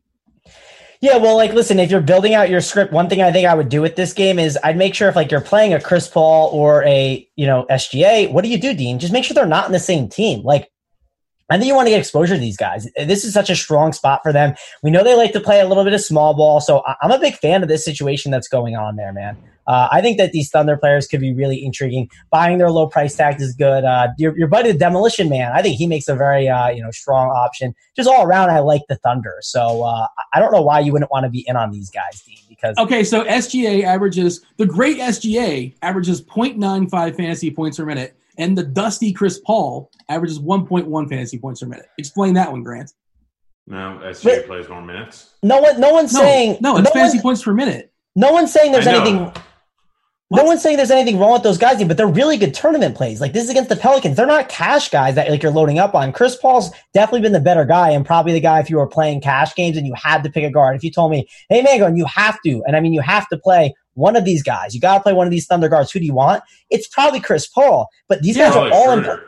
Yeah, 1.01 1.19
well, 1.19 1.37
like, 1.37 1.53
listen, 1.53 1.79
if 1.79 1.91
you're 1.91 2.01
building 2.01 2.35
out 2.35 2.49
your 2.49 2.61
script, 2.61 2.93
one 2.93 3.09
thing 3.09 3.21
I 3.21 3.31
think 3.31 3.47
I 3.47 3.55
would 3.55 3.69
do 3.69 3.83
with 3.83 3.97
this 3.97 4.13
game 4.13 4.39
is 4.39 4.59
I'd 4.65 4.79
make 4.79 4.95
sure 4.95 5.09
if 5.09 5.17
like 5.17 5.31
you're 5.31 5.43
playing 5.43 5.75
a 5.75 5.81
Chris 5.81 6.09
Paul 6.09 6.49
or 6.53 6.85
a 6.85 7.29
you 7.37 7.47
know 7.47 7.67
SGA, 7.71 8.33
what 8.33 8.43
do 8.43 8.51
you 8.51 8.59
do, 8.59 8.75
Dean? 8.75 8.99
Just 8.99 9.13
make 9.13 9.25
sure 9.25 9.35
they're 9.35 9.47
not 9.47 9.67
in 9.67 9.73
the 9.73 9.79
same 9.79 10.09
team. 10.09 10.43
Like, 10.43 10.71
I 11.51 11.59
think 11.59 11.69
you 11.69 11.75
want 11.75 11.87
to 11.87 11.91
get 11.91 12.01
exposure 12.01 12.35
to 12.35 12.41
these 12.41 12.57
guys. 12.57 12.89
This 12.97 13.25
is 13.25 13.35
such 13.35 13.51
a 13.51 13.57
strong 13.57 13.93
spot 13.93 14.21
for 14.23 14.33
them. 14.33 14.55
We 14.83 14.91
know 14.91 15.05
they 15.05 15.15
like 15.15 15.33
to 15.33 15.41
play 15.41 15.61
a 15.61 15.69
little 15.69 15.85
bit 15.85 15.93
of 15.93 16.01
small 16.01 16.35
ball, 16.35 16.61
so 16.61 16.83
I'm 17.03 17.11
a 17.11 17.19
big 17.19 17.35
fan 17.35 17.63
of 17.63 17.69
this 17.69 17.85
situation 17.85 18.31
that's 18.31 18.49
going 18.49 18.75
on 18.75 18.97
there, 18.97 19.13
man. 19.13 19.37
Uh, 19.67 19.89
I 19.91 20.01
think 20.01 20.19
that 20.19 20.33
these 20.33 20.51
Thunder 20.51 20.77
players 20.77 21.07
could 21.07 21.21
be 21.21 21.35
really 21.35 21.64
intriguing. 21.64 22.09
Buying 22.31 22.59
their 22.59 22.71
low 22.71 22.87
price 22.87 23.17
tag 23.17 23.41
is 23.41 23.55
good. 23.55 23.85
Uh, 23.85 24.09
your, 24.19 24.37
your 24.39 24.49
buddy, 24.49 24.73
the 24.73 24.79
Demolition 24.79 25.29
Man, 25.29 25.53
I 25.53 25.62
think 25.62 25.77
he 25.77 25.87
makes 25.87 26.09
a 26.09 26.14
very 26.14 26.49
uh, 26.49 26.69
you 26.69 26.83
know 26.83 26.91
strong 26.91 27.29
option. 27.29 27.75
Just 27.97 28.09
all 28.09 28.25
around, 28.25 28.51
I 28.51 28.61
like 28.61 28.83
the 28.89 28.97
Thunder. 28.97 29.37
So 29.41 29.83
uh, 29.83 30.07
I 30.33 30.41
don't 30.41 30.53
know 30.53 30.62
why 30.62 30.81
you 30.81 30.93
wouldn't 30.93 31.11
want 31.11 31.25
to 31.25 31.31
be 31.31 31.45
in 31.49 31.57
on 31.57 31.73
these 31.73 31.91
guys, 31.91 32.23
Dean. 32.23 32.39
Because 32.49 32.77
okay, 32.79 33.05
so 33.05 33.25
SGA 33.25 33.85
averages 33.85 34.45
the 34.57 34.67
great 34.67 34.99
SGA 34.99 35.75
averages 35.83 36.23
0.95 36.23 37.17
fantasy 37.17 37.51
points 37.51 37.77
per 37.77 37.85
minute, 37.85 38.17
and 38.39 38.57
the 38.57 38.62
dusty 38.62 39.12
Chris 39.12 39.41
Paul 39.41 39.91
averages 40.09 40.39
1.1 40.39 41.09
fantasy 41.09 41.39
points 41.39 41.61
per 41.61 41.67
minute. 41.67 41.87
Explain 41.99 42.35
that 42.35 42.51
one, 42.51 42.62
Grant. 42.62 42.93
No, 43.67 44.01
SGA 44.05 44.47
plays 44.47 44.69
more 44.69 44.81
minutes. 44.81 45.35
No 45.43 45.61
one, 45.61 45.81
no 45.81 45.91
one's 45.91 46.14
no, 46.14 46.21
saying 46.21 46.59
no. 46.61 46.77
It's 46.77 46.85
no 46.85 46.93
fantasy 46.93 47.19
one, 47.19 47.23
points 47.23 47.43
per 47.43 47.53
minute. 47.53 47.93
No 48.14 48.33
one's 48.33 48.53
saying 48.53 48.73
there's 48.73 48.87
I 48.87 49.33
anything. 50.31 50.45
No 50.45 50.49
one's 50.49 50.62
saying 50.62 50.77
there's 50.77 50.91
anything 50.91 51.18
wrong 51.18 51.33
with 51.33 51.43
those 51.43 51.59
guys, 51.59 51.83
but 51.85 51.97
they're 51.97 52.07
really 52.07 52.37
good 52.37 52.55
tournament 52.55 52.97
plays. 52.97 53.20
Like 53.20 53.33
this 53.33 53.45
is 53.45 53.51
against 53.51 53.68
the 53.68 53.77
Pelicans. 53.77 54.16
They're 54.16 54.27
not 54.27 54.49
cash 54.49 54.89
guys 54.89 55.14
that 55.14 55.31
like 55.31 55.43
you're 55.43 55.53
loading 55.53 55.79
up 55.79 55.95
on. 55.95 56.12
Chris 56.12 56.37
Paul's 56.37 56.70
definitely 56.93 57.20
been 57.20 57.33
the 57.33 57.41
better 57.41 57.64
guy 57.64 57.91
and 57.91 58.05
probably 58.05 58.33
the 58.33 58.41
guy 58.41 58.61
if 58.61 58.70
you 58.70 58.77
were 58.77 58.87
playing 58.87 59.20
cash 59.20 59.55
games 59.55 59.77
and 59.77 59.87
you 59.87 59.95
had 59.95 60.22
to 60.24 60.31
pick 60.31 60.45
a 60.45 60.51
guard. 60.51 60.77
If 60.77 60.85
you 60.85 60.91
told 60.91 61.11
me, 61.11 61.29
hey 61.49 61.62
Mango, 61.62 61.87
and 61.87 61.97
you 61.97 62.05
have 62.07 62.41
to, 62.43 62.62
and 62.66 62.77
I 62.77 62.81
mean 62.81 62.93
you 62.93 63.01
have 63.01 63.29
to 63.29 63.39
play 63.39 63.74
one 63.97 64.14
of 64.14 64.24
these 64.24 64.43
guys. 64.43 64.74
You 64.74 64.81
got 64.81 64.99
to 64.99 65.03
play 65.03 65.12
one 65.12 65.27
of 65.27 65.31
these 65.31 65.47
Thunder 65.47 65.68
guards. 65.68 65.91
Who 65.91 65.99
do 65.99 66.05
you 66.05 66.14
want? 66.14 66.43
It's 66.70 66.87
probably 66.87 67.20
Chris 67.20 67.47
Paul. 67.47 67.89
But 68.09 68.22
these 68.22 68.37
guys 68.37 68.55
are 68.55 68.68
Probably 68.68 68.72
all 68.72 68.91
in. 68.93 69.20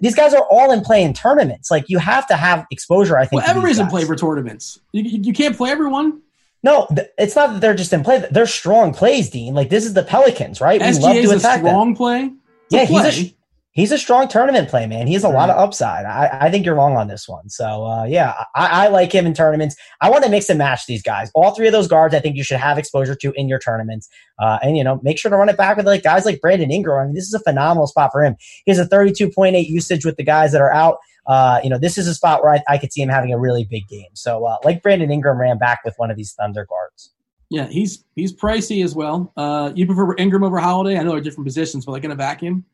These 0.00 0.14
guys 0.14 0.34
are 0.34 0.44
all 0.50 0.72
in 0.72 0.80
play 0.80 1.02
in 1.02 1.12
tournaments. 1.12 1.70
Like 1.70 1.88
you 1.88 1.98
have 1.98 2.26
to 2.28 2.36
have 2.36 2.66
exposure. 2.70 3.18
I 3.18 3.26
think. 3.26 3.42
Well, 3.42 3.50
everybody's 3.50 3.78
in 3.78 3.88
play 3.88 4.04
for 4.04 4.16
tournaments. 4.16 4.80
You, 4.92 5.02
you 5.02 5.32
can't 5.32 5.56
play 5.56 5.70
everyone. 5.70 6.22
No, 6.62 6.86
it's 7.18 7.34
not 7.34 7.54
that 7.54 7.60
they're 7.60 7.74
just 7.74 7.92
in 7.92 8.04
play. 8.04 8.24
They're 8.30 8.46
strong 8.46 8.94
plays, 8.94 9.30
Dean. 9.30 9.54
Like 9.54 9.68
this 9.68 9.84
is 9.84 9.94
the 9.94 10.04
Pelicans, 10.04 10.60
right? 10.60 10.80
We 10.80 10.86
love 10.98 11.16
to 11.16 11.30
a 11.30 11.36
attack 11.36 11.62
them. 11.62 11.94
play. 11.96 12.24
It's 12.24 12.34
Yeah, 12.70 12.84
he's 12.84 12.98
a 12.98 13.02
play. 13.02 13.10
sh- 13.10 13.34
he's 13.72 13.90
a 13.90 13.98
strong 13.98 14.28
tournament 14.28 14.68
play, 14.68 14.86
man. 14.86 15.06
He 15.06 15.14
has 15.14 15.24
a 15.24 15.28
lot 15.28 15.50
of 15.50 15.56
upside. 15.56 16.04
I, 16.04 16.38
I 16.42 16.50
think 16.50 16.64
you're 16.64 16.74
wrong 16.74 16.96
on 16.96 17.08
this 17.08 17.28
one. 17.28 17.48
So 17.48 17.84
uh, 17.84 18.04
yeah, 18.04 18.44
I, 18.54 18.84
I 18.84 18.88
like 18.88 19.12
him 19.12 19.26
in 19.26 19.34
tournaments. 19.34 19.74
I 20.00 20.10
want 20.10 20.22
to 20.24 20.30
mix 20.30 20.48
and 20.48 20.58
match 20.58 20.86
these 20.86 21.02
guys. 21.02 21.30
All 21.34 21.52
three 21.52 21.66
of 21.66 21.72
those 21.72 21.88
guards, 21.88 22.14
I 22.14 22.20
think 22.20 22.36
you 22.36 22.44
should 22.44 22.58
have 22.58 22.78
exposure 22.78 23.16
to 23.16 23.32
in 23.34 23.48
your 23.48 23.58
tournaments. 23.58 24.08
Uh, 24.38 24.58
and 24.62 24.76
you 24.76 24.84
know, 24.84 25.00
make 25.02 25.18
sure 25.18 25.30
to 25.30 25.36
run 25.36 25.48
it 25.48 25.56
back 25.56 25.76
with 25.76 25.86
like 25.86 26.04
guys 26.04 26.24
like 26.24 26.40
Brandon 26.40 26.70
Ingram. 26.70 27.00
I 27.00 27.04
mean, 27.06 27.14
this 27.14 27.26
is 27.26 27.34
a 27.34 27.40
phenomenal 27.40 27.86
spot 27.88 28.10
for 28.12 28.22
him. 28.22 28.36
He 28.64 28.70
has 28.70 28.78
a 28.78 28.86
32.8 28.86 29.68
usage 29.68 30.04
with 30.04 30.16
the 30.16 30.24
guys 30.24 30.52
that 30.52 30.60
are 30.60 30.72
out. 30.72 30.98
Uh, 31.26 31.60
you 31.62 31.70
know, 31.70 31.78
this 31.78 31.98
is 31.98 32.06
a 32.08 32.14
spot 32.14 32.42
where 32.42 32.54
I, 32.54 32.62
I 32.68 32.78
could 32.78 32.92
see 32.92 33.00
him 33.02 33.08
having 33.08 33.32
a 33.32 33.38
really 33.38 33.64
big 33.64 33.86
game. 33.88 34.10
So, 34.14 34.44
uh, 34.44 34.56
like 34.64 34.82
Brandon 34.82 35.10
Ingram 35.10 35.38
ran 35.40 35.58
back 35.58 35.80
with 35.84 35.94
one 35.96 36.10
of 36.10 36.16
these 36.16 36.32
Thunder 36.32 36.66
guards. 36.66 37.12
Yeah, 37.50 37.66
he's 37.66 38.04
he's 38.16 38.32
pricey 38.32 38.82
as 38.84 38.94
well. 38.94 39.32
Uh, 39.36 39.72
you 39.74 39.86
prefer 39.86 40.14
Ingram 40.16 40.42
over 40.42 40.58
Holiday? 40.58 40.98
I 40.98 41.02
know 41.02 41.12
they're 41.12 41.20
different 41.20 41.46
positions, 41.46 41.84
but 41.84 41.92
like 41.92 42.04
in 42.04 42.10
a 42.10 42.14
vacuum. 42.16 42.64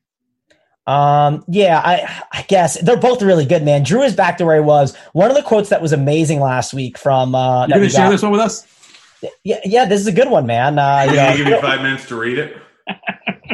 Um, 0.86 1.44
yeah, 1.48 1.82
I, 1.84 2.22
I 2.32 2.42
guess 2.48 2.80
they're 2.80 2.96
both 2.96 3.20
really 3.20 3.44
good, 3.44 3.62
man. 3.62 3.82
Drew 3.82 4.02
is 4.02 4.14
back 4.16 4.38
to 4.38 4.46
where 4.46 4.54
he 4.56 4.62
was. 4.62 4.96
One 5.12 5.30
of 5.30 5.36
the 5.36 5.42
quotes 5.42 5.68
that 5.68 5.82
was 5.82 5.92
amazing 5.92 6.40
last 6.40 6.72
week 6.72 6.96
from 6.96 7.34
uh, 7.34 7.62
You 7.62 7.68
that 7.68 7.74
gonna 7.74 7.80
we 7.82 7.88
share 7.90 8.06
got- 8.06 8.10
this 8.10 8.22
one 8.22 8.32
with 8.32 8.40
us? 8.40 8.66
Yeah, 9.42 9.58
yeah, 9.64 9.84
this 9.84 10.00
is 10.00 10.06
a 10.06 10.12
good 10.12 10.30
one, 10.30 10.46
man. 10.46 10.78
Uh, 10.78 11.02
you 11.08 11.14
Can 11.16 11.30
know, 11.30 11.36
give 11.36 11.46
me 11.46 11.60
five 11.60 11.82
minutes 11.82 12.06
to 12.06 12.16
read 12.16 12.38
it? 12.38 12.56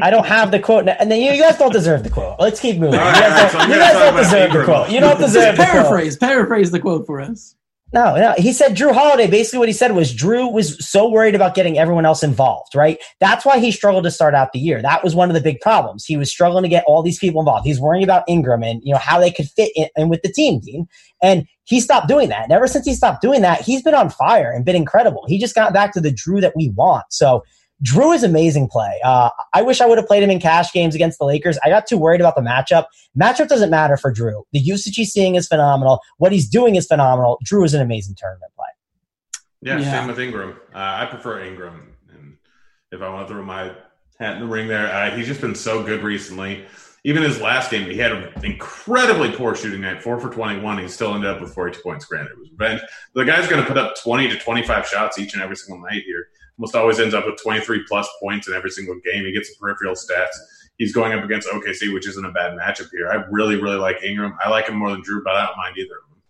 I 0.03 0.11
don't 0.11 0.27
have 0.27 0.51
the 0.51 0.59
quote, 0.61 0.89
and 0.89 1.11
then 1.11 1.21
you, 1.21 1.33
you 1.33 1.43
guys 1.43 1.59
don't 1.59 1.73
deserve 1.73 2.03
the 2.05 2.11
quote. 2.11 2.39
Let's 2.39 2.61
keep 2.61 2.79
moving. 2.79 2.99
All 2.99 3.07
You 3.07 3.13
guys 3.13 3.31
right, 3.31 3.53
don't, 3.53 3.63
so 3.63 3.69
you 3.69 3.81
guys 3.81 3.93
don't 3.93 4.17
deserve 4.17 4.53
the 4.53 4.65
quote. 4.65 4.91
You 4.91 5.01
don't 5.01 5.19
deserve 5.19 5.57
the 5.57 5.63
quote. 5.63 5.73
Paraphrase, 5.73 6.17
paraphrase 6.17 6.71
the 6.71 6.81
quote 6.81 7.07
for 7.07 7.21
us. 7.21 7.55
No, 7.93 8.17
no. 8.17 8.35
He 8.37 8.53
said 8.53 8.75
Drew 8.75 8.93
Holiday. 8.93 9.29
Basically, 9.29 9.61
what 9.61 9.69
he 9.69 9.73
said 9.73 9.93
was 9.93 10.13
Drew 10.13 10.49
was 10.49 10.85
so 10.85 11.09
worried 11.09 11.37
about 11.37 11.55
getting 11.55 11.79
everyone 11.79 12.05
else 12.05 12.25
involved, 12.25 12.75
right? 12.75 12.99
That's 13.21 13.45
why 13.45 13.61
he 13.61 13.71
struggled 13.71 14.03
to 14.03 14.11
start 14.11 14.35
out 14.35 14.51
the 14.53 14.59
year. 14.59 14.83
That 14.83 15.05
was 15.05 15.15
one 15.15 15.31
of 15.31 15.35
the 15.35 15.41
big 15.41 15.61
problems. 15.61 16.05
He 16.05 16.17
was 16.17 16.29
struggling 16.29 16.65
to 16.65 16.69
get 16.69 16.83
all 16.89 17.05
these 17.05 17.21
people 17.21 17.41
involved. 17.41 17.65
He's 17.65 17.79
worrying 17.79 18.03
about 18.03 18.25
Ingram 18.27 18.65
and 18.65 18.81
you 18.83 18.93
know 18.93 18.99
how 18.99 19.21
they 19.21 19.31
could 19.31 19.47
fit 19.47 19.71
in, 19.77 19.87
in 19.97 20.09
with 20.09 20.23
the 20.23 20.33
team, 20.33 20.59
Dean. 20.59 20.89
And 21.23 21.47
he 21.63 21.79
stopped 21.79 22.09
doing 22.09 22.31
that. 22.31 22.43
And 22.43 22.53
ever 22.53 22.67
since 22.67 22.85
he 22.85 22.95
stopped 22.95 23.23
doing 23.23 23.43
that, 23.43 23.61
he's 23.61 23.83
been 23.83 23.95
on 23.95 24.11
fire 24.11 24.51
and 24.51 24.65
been 24.65 24.75
incredible. 24.75 25.25
He 25.29 25.39
just 25.39 25.55
got 25.55 25.73
back 25.73 25.93
to 25.93 26.01
the 26.01 26.11
Drew 26.11 26.41
that 26.41 26.57
we 26.57 26.71
want. 26.71 27.05
So 27.11 27.45
Drew 27.83 28.13
is 28.13 28.23
amazing 28.23 28.69
play. 28.69 28.99
Uh, 29.05 29.31
I 29.53 29.63
wish 29.63 29.81
I 29.81 29.87
would 29.87 29.99
have 29.99 30.07
played 30.07 30.23
him 30.23 30.31
in 30.31 30.41
cash 30.41 30.73
games 30.73 30.95
against 30.95 31.19
the 31.19 31.25
Lakers. 31.25 31.59
I 31.65 31.69
got 31.69 31.87
too 31.87 31.99
worried 31.99 32.21
about 32.21 32.37
the 32.37 32.41
matchup. 32.41 32.87
Matchup 33.21 33.49
doesn't 33.49 33.71
matter 33.71 33.97
for 33.97 34.13
Drew. 34.13 34.45
The 34.53 34.61
usage 34.61 34.95
he's 34.97 35.13
seeing 35.13 35.35
is 35.35 35.47
phenomenal. 35.49 36.01
What 36.19 36.33
he's 36.33 36.49
doing 36.49 36.77
is 36.77 36.87
phenomenal. 36.87 37.39
Drew 37.45 37.65
is 37.65 37.75
an 37.75 37.83
amazing 37.83 38.15
tournament 38.17 38.53
play. 38.57 38.67
Yeah, 39.63 39.79
Yeah. 39.79 39.91
same 40.01 40.09
with 40.09 40.19
Ingram. 40.21 40.51
Uh, 40.75 40.79
I 40.79 41.07
prefer 41.07 41.43
Ingram. 41.43 41.95
And 42.13 42.37
if 42.93 43.03
I 43.03 43.09
want 43.09 43.27
to 43.29 43.35
throw 43.35 43.43
my 43.43 43.73
hat 44.21 44.35
in 44.35 44.41
the 44.41 44.47
ring 44.47 44.69
there, 44.69 44.87
uh, 44.91 45.11
he's 45.17 45.27
just 45.27 45.41
been 45.41 45.55
so 45.55 45.83
good 45.83 46.03
recently. 46.03 46.65
Even 47.07 47.23
his 47.23 47.39
last 47.41 47.71
game, 47.71 47.91
he 47.91 47.99
had 47.99 48.13
an 48.13 48.33
incredibly 48.45 49.31
poor 49.33 49.55
shooting 49.55 49.83
night, 49.83 50.03
four 50.03 50.19
for 50.19 50.31
21. 50.31 50.79
He 50.79 50.89
still 50.89 51.15
ended 51.15 51.29
up 51.29 51.41
with 51.43 51.53
42 51.53 51.83
points. 51.83 52.07
Granted, 52.07 52.31
it 52.33 52.39
was 52.39 52.51
revenge. 52.51 52.81
The 53.15 53.25
guy's 53.27 53.47
going 53.47 53.61
to 53.63 53.69
put 53.69 53.77
up 53.77 53.95
20 54.03 54.29
to 54.29 54.39
25 54.39 54.87
shots 54.87 55.19
each 55.19 55.35
and 55.35 55.43
every 55.43 55.57
single 55.57 55.83
night 55.85 56.03
here. 56.07 56.29
Almost 56.59 56.77
always 56.77 57.01
ends 57.01 57.15
up 57.15 57.27
with 57.27 57.41
23 57.43 57.85
plus 57.89 58.09
points 58.23 58.49
in 58.49 58.55
every 58.55 58.71
single 58.71 58.95
game. 59.05 59.25
He 59.25 59.33
gets 59.33 59.51
the 59.51 59.57
peripheral 59.61 59.95
stats. 59.95 60.37
He's 60.79 60.93
going 60.93 61.13
up 61.13 61.25
against 61.25 61.49
OKC, 61.49 61.93
which 61.93 62.07
isn't 62.09 62.25
a 62.25 62.31
bad 62.33 62.57
matchup 62.57 62.89
here. 62.93 63.09
I 63.09 63.25
really, 63.31 63.57
really 63.57 63.77
like 63.77 64.03
Ingram. 64.03 64.37
I 64.45 64.49
like 64.51 64.69
him 64.69 64.77
more 64.77 64.91
than 64.91 65.03
Drew, 65.03 65.23
but 65.23 65.35
I 65.35 65.47
don't 65.47 65.57
mind 65.57 65.77
either 65.77 65.95
of 66.03 66.11
them. 66.11 66.23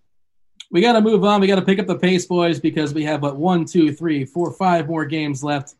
We 0.71 0.81
got 0.81 0.93
to 0.93 1.01
move 1.01 1.25
on. 1.25 1.41
We 1.41 1.47
got 1.47 1.57
to 1.57 1.63
pick 1.63 1.79
up 1.79 1.87
the 1.87 1.99
pace, 1.99 2.27
boys, 2.27 2.59
because 2.59 2.93
we 2.95 3.05
have 3.05 3.23
what 3.23 3.37
one, 3.37 3.65
two, 3.65 3.93
three, 3.93 4.25
four, 4.25 4.53
five 4.53 4.89
more 4.89 5.05
games 5.05 5.45
left. 5.45 5.75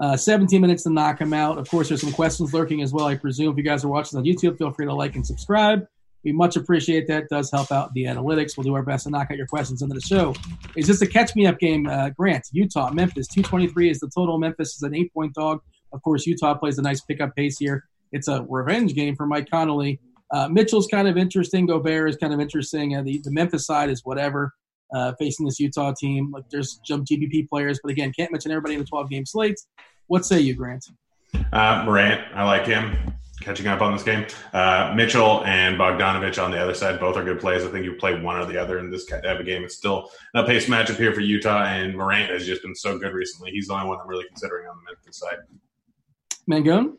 Uh, 0.00 0.16
17 0.16 0.60
minutes 0.60 0.82
to 0.82 0.90
knock 0.90 1.18
them 1.18 1.32
out. 1.32 1.56
Of 1.56 1.68
course, 1.68 1.88
there's 1.88 2.00
some 2.00 2.12
questions 2.12 2.52
lurking 2.52 2.82
as 2.82 2.92
well. 2.92 3.06
I 3.06 3.14
presume 3.14 3.52
if 3.52 3.56
you 3.56 3.62
guys 3.62 3.84
are 3.84 3.88
watching 3.88 4.18
on 4.18 4.24
YouTube, 4.24 4.58
feel 4.58 4.72
free 4.72 4.86
to 4.86 4.92
like 4.92 5.14
and 5.14 5.24
subscribe. 5.24 5.86
We 6.24 6.32
much 6.32 6.56
appreciate 6.56 7.06
that. 7.08 7.24
It 7.24 7.28
does 7.28 7.50
help 7.50 7.70
out 7.70 7.92
the 7.92 8.04
analytics. 8.04 8.56
We'll 8.56 8.64
do 8.64 8.74
our 8.74 8.82
best 8.82 9.04
to 9.04 9.10
knock 9.10 9.30
out 9.30 9.36
your 9.36 9.46
questions 9.46 9.82
into 9.82 9.94
the 9.94 10.00
show. 10.00 10.34
Is 10.76 10.86
this 10.86 11.02
a 11.02 11.06
catch 11.06 11.36
me 11.36 11.46
up 11.46 11.58
game? 11.58 11.86
Uh, 11.86 12.10
Grant, 12.10 12.48
Utah, 12.52 12.90
Memphis, 12.90 13.28
223 13.28 13.90
is 13.90 14.00
the 14.00 14.08
total. 14.08 14.38
Memphis 14.38 14.74
is 14.74 14.82
an 14.82 14.94
eight 14.94 15.12
point 15.12 15.34
dog. 15.34 15.60
Of 15.92 16.02
course, 16.02 16.26
Utah 16.26 16.54
plays 16.54 16.78
a 16.78 16.82
nice 16.82 17.02
pickup 17.02 17.36
pace 17.36 17.58
here. 17.58 17.84
It's 18.12 18.28
a 18.28 18.44
revenge 18.48 18.94
game 18.94 19.16
for 19.16 19.26
Mike 19.26 19.50
Conley. 19.50 20.00
Uh, 20.30 20.48
Mitchell's 20.48 20.86
kind 20.86 21.06
of 21.06 21.16
interesting. 21.16 21.66
Gobert 21.66 22.08
is 22.08 22.16
kind 22.16 22.32
of 22.32 22.40
interesting. 22.40 22.96
Uh, 22.96 23.02
the, 23.02 23.20
the 23.22 23.30
Memphis 23.30 23.66
side 23.66 23.90
is 23.90 24.00
whatever 24.04 24.52
uh, 24.94 25.12
facing 25.18 25.46
this 25.46 25.60
Utah 25.60 25.92
team. 25.92 26.30
Like 26.32 26.44
there's 26.50 26.80
some 26.84 27.04
GPP 27.04 27.48
players, 27.48 27.80
but 27.82 27.90
again, 27.90 28.12
can't 28.12 28.32
mention 28.32 28.50
everybody 28.50 28.74
in 28.74 28.80
the 28.80 28.86
12 28.86 29.10
game 29.10 29.26
slate. 29.26 29.60
What 30.06 30.24
say 30.24 30.40
you, 30.40 30.54
Grant? 30.54 30.84
Uh, 31.52 31.82
Morant, 31.84 32.20
I 32.34 32.44
like 32.44 32.66
him. 32.66 33.14
Catching 33.44 33.66
up 33.66 33.82
on 33.82 33.92
this 33.92 34.02
game. 34.02 34.26
Uh, 34.54 34.94
Mitchell 34.96 35.44
and 35.44 35.78
Bogdanovic 35.78 36.42
on 36.42 36.50
the 36.50 36.58
other 36.58 36.72
side, 36.72 36.98
both 36.98 37.14
are 37.18 37.22
good 37.22 37.38
plays. 37.38 37.62
I 37.62 37.68
think 37.68 37.84
you 37.84 37.92
play 37.92 38.18
one 38.18 38.36
or 38.36 38.46
the 38.46 38.56
other 38.56 38.78
in 38.78 38.90
this 38.90 39.04
type 39.04 39.22
of 39.22 39.44
game. 39.44 39.64
It's 39.64 39.76
still 39.76 40.10
a 40.34 40.44
pace 40.44 40.64
matchup 40.64 40.96
here 40.96 41.12
for 41.12 41.20
Utah, 41.20 41.64
and 41.64 41.94
Morant 41.94 42.30
has 42.30 42.46
just 42.46 42.62
been 42.62 42.74
so 42.74 42.98
good 42.98 43.12
recently. 43.12 43.50
He's 43.50 43.66
the 43.66 43.74
only 43.74 43.88
one 43.88 43.98
I'm 44.00 44.08
really 44.08 44.24
considering 44.28 44.66
on 44.66 44.76
the 44.78 44.90
Memphis 44.90 45.18
side. 45.18 45.36
Mangone? 46.50 46.96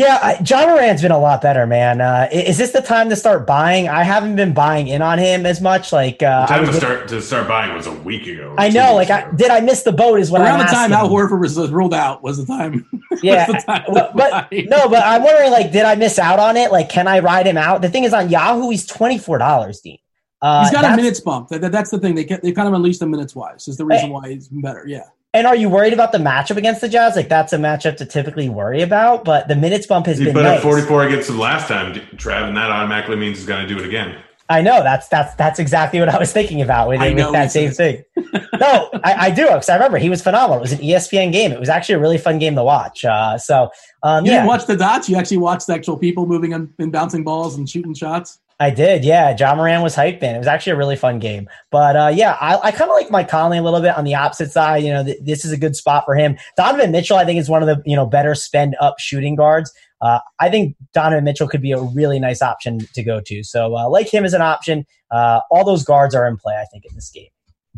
Yeah, 0.00 0.18
I, 0.22 0.42
Ja 0.42 0.66
Morant's 0.66 1.02
been 1.02 1.10
a 1.12 1.18
lot 1.18 1.42
better, 1.42 1.66
man. 1.66 2.00
Uh, 2.00 2.26
i- 2.32 2.34
is 2.34 2.56
this 2.56 2.70
the 2.70 2.80
time 2.80 3.10
to 3.10 3.16
start 3.16 3.46
buying? 3.46 3.86
I 3.88 4.02
haven't 4.02 4.34
been 4.36 4.54
buying 4.54 4.88
in 4.88 5.02
on 5.02 5.18
him 5.18 5.44
as 5.44 5.60
much. 5.60 5.92
Like, 5.92 6.22
uh, 6.22 6.46
The 6.46 6.52
I 6.54 6.56
time 6.56 6.66
to 6.66 6.72
start 6.72 7.08
to 7.08 7.20
start 7.20 7.46
buying 7.46 7.74
was 7.74 7.86
a 7.86 7.92
week 7.92 8.26
ago. 8.26 8.54
I 8.56 8.70
know, 8.70 8.94
like, 8.94 9.10
I, 9.10 9.30
did 9.32 9.50
I 9.50 9.60
miss 9.60 9.82
the 9.82 9.92
boat? 9.92 10.18
Is 10.18 10.30
what 10.30 10.40
Around 10.40 10.60
I'm 10.60 10.66
the 10.66 10.72
time. 10.72 10.92
Al 10.94 11.10
Horford 11.10 11.40
was 11.40 11.56
was 11.58 11.70
ruled 11.70 11.92
out 11.92 12.22
was 12.22 12.38
the 12.38 12.46
time. 12.46 12.86
Yeah, 13.22 13.44
the 13.46 13.52
time 13.54 13.84
to 13.86 13.92
but, 13.92 14.16
but 14.16 14.48
no, 14.52 14.88
but 14.88 15.02
I'm 15.04 15.22
wondering, 15.24 15.50
like, 15.50 15.72
did 15.72 15.82
I 15.84 15.96
miss 15.96 16.18
out 16.18 16.38
on 16.38 16.56
it? 16.56 16.70
Like, 16.72 16.88
can 16.88 17.06
I 17.08 17.18
ride 17.18 17.44
him 17.46 17.58
out? 17.58 17.82
The 17.82 17.88
thing 17.90 18.04
is, 18.04 18.14
on 18.14 18.30
Yahoo, 18.30 18.70
he's 18.70 18.86
twenty 18.86 19.18
four 19.18 19.36
dollars, 19.36 19.80
Dean. 19.80 19.98
Uh, 20.40 20.62
He's 20.62 20.70
got 20.70 20.84
a 20.90 20.96
minutes 20.96 21.20
bump. 21.20 21.48
That, 21.48 21.60
that- 21.60 21.72
that's 21.72 21.90
the 21.90 21.98
thing. 21.98 22.14
They 22.14 22.24
get, 22.24 22.40
they 22.42 22.52
kind 22.52 22.66
of 22.68 22.72
unleashed 22.72 23.02
him 23.02 23.10
minutes 23.10 23.34
wise. 23.34 23.68
Is 23.68 23.76
the 23.76 23.84
reason 23.84 24.08
why 24.10 24.30
he's 24.30 24.48
better. 24.48 24.84
Yeah. 24.86 25.02
And 25.32 25.46
are 25.46 25.54
you 25.54 25.68
worried 25.68 25.92
about 25.92 26.10
the 26.10 26.18
matchup 26.18 26.56
against 26.56 26.80
the 26.80 26.88
Jazz? 26.88 27.14
Like, 27.14 27.28
that's 27.28 27.52
a 27.52 27.56
matchup 27.56 27.96
to 27.98 28.04
typically 28.04 28.48
worry 28.48 28.82
about. 28.82 29.24
But 29.24 29.46
the 29.46 29.54
minutes 29.54 29.86
bump 29.86 30.06
has 30.06 30.18
He 30.18 30.24
been 30.24 30.34
put 30.34 30.42
nice. 30.42 30.56
up 30.56 30.62
44 30.64 31.04
against 31.06 31.28
them 31.28 31.38
last 31.38 31.68
time, 31.68 31.94
Trav, 32.16 32.48
and 32.48 32.56
that 32.56 32.70
automatically 32.70 33.16
means 33.16 33.38
he's 33.38 33.46
going 33.46 33.66
to 33.66 33.72
do 33.72 33.80
it 33.80 33.86
again. 33.86 34.16
I 34.48 34.62
know 34.62 34.82
that's 34.82 35.06
that's 35.06 35.32
that's 35.36 35.60
exactly 35.60 36.00
what 36.00 36.08
I 36.08 36.18
was 36.18 36.32
thinking 36.32 36.60
about 36.60 36.88
with, 36.88 37.00
I 37.00 37.10
with 37.10 37.18
know 37.18 37.30
that 37.30 37.52
same 37.52 37.70
thing. 37.70 38.02
no, 38.16 38.90
I, 39.04 39.26
I 39.26 39.30
do 39.30 39.44
because 39.44 39.68
I 39.68 39.74
remember 39.74 39.98
he 39.98 40.10
was 40.10 40.20
phenomenal. 40.22 40.58
It 40.58 40.62
was 40.62 40.72
an 40.72 40.80
ESPN 40.80 41.30
game. 41.30 41.52
It 41.52 41.60
was 41.60 41.68
actually 41.68 41.94
a 41.94 41.98
really 42.00 42.18
fun 42.18 42.40
game 42.40 42.56
to 42.56 42.64
watch. 42.64 43.04
Uh, 43.04 43.38
so 43.38 43.70
um, 44.02 44.24
You 44.24 44.32
yeah, 44.32 44.38
didn't 44.38 44.48
watch 44.48 44.66
the 44.66 44.76
dots. 44.76 45.08
You 45.08 45.14
actually 45.16 45.36
watched 45.36 45.68
the 45.68 45.74
actual 45.74 45.96
people 45.96 46.26
moving 46.26 46.52
and, 46.52 46.68
and 46.80 46.90
bouncing 46.90 47.22
balls 47.22 47.56
and 47.56 47.70
shooting 47.70 47.94
shots. 47.94 48.40
I 48.60 48.68
did. 48.68 49.06
Yeah, 49.06 49.34
Ja 49.36 49.54
Morant 49.54 49.82
was 49.82 49.96
hyped 49.96 50.20
man. 50.20 50.34
It 50.34 50.38
was 50.38 50.46
actually 50.46 50.72
a 50.72 50.76
really 50.76 50.94
fun 50.94 51.18
game. 51.18 51.48
But 51.70 51.96
uh, 51.96 52.12
yeah, 52.14 52.36
I, 52.42 52.58
I 52.58 52.70
kind 52.70 52.90
of 52.90 52.94
like 52.94 53.10
Mike 53.10 53.28
Conley 53.28 53.56
a 53.56 53.62
little 53.62 53.80
bit 53.80 53.96
on 53.96 54.04
the 54.04 54.14
opposite 54.14 54.52
side. 54.52 54.84
You 54.84 54.92
know, 54.92 55.02
th- 55.02 55.18
this 55.22 55.46
is 55.46 55.50
a 55.50 55.56
good 55.56 55.74
spot 55.74 56.04
for 56.04 56.14
him. 56.14 56.36
Donovan 56.58 56.92
Mitchell, 56.92 57.16
I 57.16 57.24
think, 57.24 57.40
is 57.40 57.48
one 57.48 57.62
of 57.62 57.66
the 57.66 57.82
you 57.88 57.96
know 57.96 58.04
better 58.04 58.34
spend 58.34 58.76
up 58.78 59.00
shooting 59.00 59.34
guards. 59.34 59.72
Uh, 60.02 60.20
I 60.40 60.50
think 60.50 60.76
Donovan 60.92 61.24
Mitchell 61.24 61.48
could 61.48 61.62
be 61.62 61.72
a 61.72 61.80
really 61.80 62.18
nice 62.18 62.42
option 62.42 62.80
to 62.94 63.02
go 63.02 63.20
to. 63.22 63.42
So 63.42 63.76
uh, 63.76 63.88
like 63.88 64.12
him 64.12 64.26
as 64.26 64.34
an 64.34 64.42
option. 64.42 64.86
Uh, 65.10 65.40
all 65.50 65.64
those 65.64 65.82
guards 65.82 66.14
are 66.14 66.28
in 66.28 66.36
play, 66.36 66.54
I 66.54 66.66
think, 66.66 66.84
in 66.84 66.94
this 66.94 67.10
game. 67.10 67.28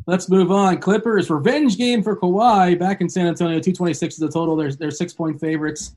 Let's 0.07 0.29
move 0.29 0.51
on. 0.51 0.79
Clippers 0.79 1.31
revenge 1.31 1.77
game 1.77 2.03
for 2.03 2.17
Kawhi 2.17 2.79
back 2.79 3.01
in 3.01 3.09
San 3.09 3.29
Antonio. 3.29 3.61
Two 3.61 3.73
twenty 3.73 3.95
six 3.95 4.15
is 4.15 4.21
the 4.21 4.31
total. 4.31 4.57
There's 4.57 4.77
they're 4.77 4.91
six 4.91 5.13
point 5.13 5.39
favorites. 5.39 5.95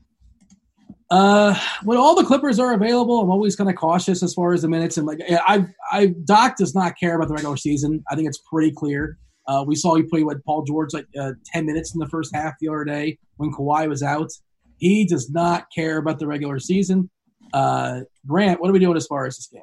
Uh, 1.08 1.56
when 1.84 1.98
all 1.98 2.16
the 2.16 2.24
Clippers 2.24 2.58
are 2.58 2.72
available, 2.72 3.20
I'm 3.20 3.30
always 3.30 3.54
kind 3.54 3.70
of 3.70 3.76
cautious 3.76 4.22
as 4.22 4.34
far 4.34 4.52
as 4.52 4.62
the 4.62 4.68
minutes. 4.68 4.96
And 4.96 5.06
like, 5.06 5.20
I, 5.30 5.66
I, 5.92 6.06
Doc 6.24 6.56
does 6.56 6.74
not 6.74 6.98
care 6.98 7.14
about 7.14 7.28
the 7.28 7.34
regular 7.34 7.56
season. 7.56 8.02
I 8.10 8.16
think 8.16 8.26
it's 8.26 8.42
pretty 8.50 8.72
clear. 8.72 9.18
Uh, 9.46 9.64
we 9.66 9.76
saw 9.76 9.94
he 9.94 10.02
play 10.02 10.24
with 10.24 10.44
Paul 10.44 10.64
George 10.64 10.92
like 10.92 11.06
uh, 11.18 11.32
ten 11.44 11.66
minutes 11.66 11.94
in 11.94 12.00
the 12.00 12.08
first 12.08 12.34
half 12.34 12.54
the 12.60 12.68
other 12.68 12.84
day 12.84 13.18
when 13.36 13.52
Kawhi 13.52 13.88
was 13.88 14.02
out. 14.02 14.30
He 14.78 15.04
does 15.04 15.30
not 15.30 15.66
care 15.72 15.98
about 15.98 16.18
the 16.18 16.26
regular 16.26 16.58
season. 16.58 17.08
Uh, 17.52 18.00
Grant, 18.26 18.60
what 18.60 18.68
are 18.68 18.72
we 18.72 18.80
doing 18.80 18.96
as 18.96 19.06
far 19.06 19.26
as 19.26 19.36
this 19.36 19.46
game? 19.46 19.62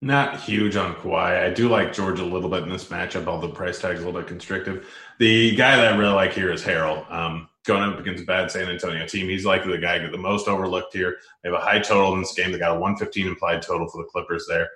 Not 0.00 0.40
huge 0.40 0.76
on 0.76 0.94
Kawhi. 0.96 1.44
I 1.44 1.50
do 1.50 1.68
like 1.68 1.92
George 1.92 2.20
a 2.20 2.24
little 2.24 2.48
bit 2.48 2.62
in 2.62 2.68
this 2.68 2.86
matchup, 2.86 3.26
although 3.26 3.48
the 3.48 3.54
price 3.54 3.78
tag's 3.80 4.00
a 4.00 4.04
little 4.04 4.18
bit 4.18 4.28
constrictive. 4.28 4.86
The 5.18 5.54
guy 5.54 5.76
that 5.76 5.92
I 5.92 5.96
really 5.96 6.14
like 6.14 6.32
here 6.32 6.50
is 6.52 6.62
Harrell. 6.62 7.10
Um, 7.12 7.48
going 7.64 7.82
up 7.82 7.98
against 7.98 8.22
a 8.22 8.26
bad 8.26 8.50
San 8.50 8.68
Antonio 8.68 9.06
team, 9.06 9.28
he's 9.28 9.44
likely 9.44 9.72
the 9.72 9.78
guy 9.78 9.98
got 9.98 10.12
the 10.12 10.18
most 10.18 10.48
overlooked 10.48 10.92
here. 10.92 11.16
They 11.42 11.50
have 11.50 11.58
a 11.58 11.64
high 11.64 11.80
total 11.80 12.14
in 12.14 12.20
this 12.20 12.34
game. 12.34 12.52
They 12.52 12.58
got 12.58 12.76
a 12.76 12.80
115 12.80 13.26
implied 13.26 13.62
total 13.62 13.88
for 13.88 14.02
the 14.02 14.08
Clippers 14.08 14.46
there. 14.48 14.68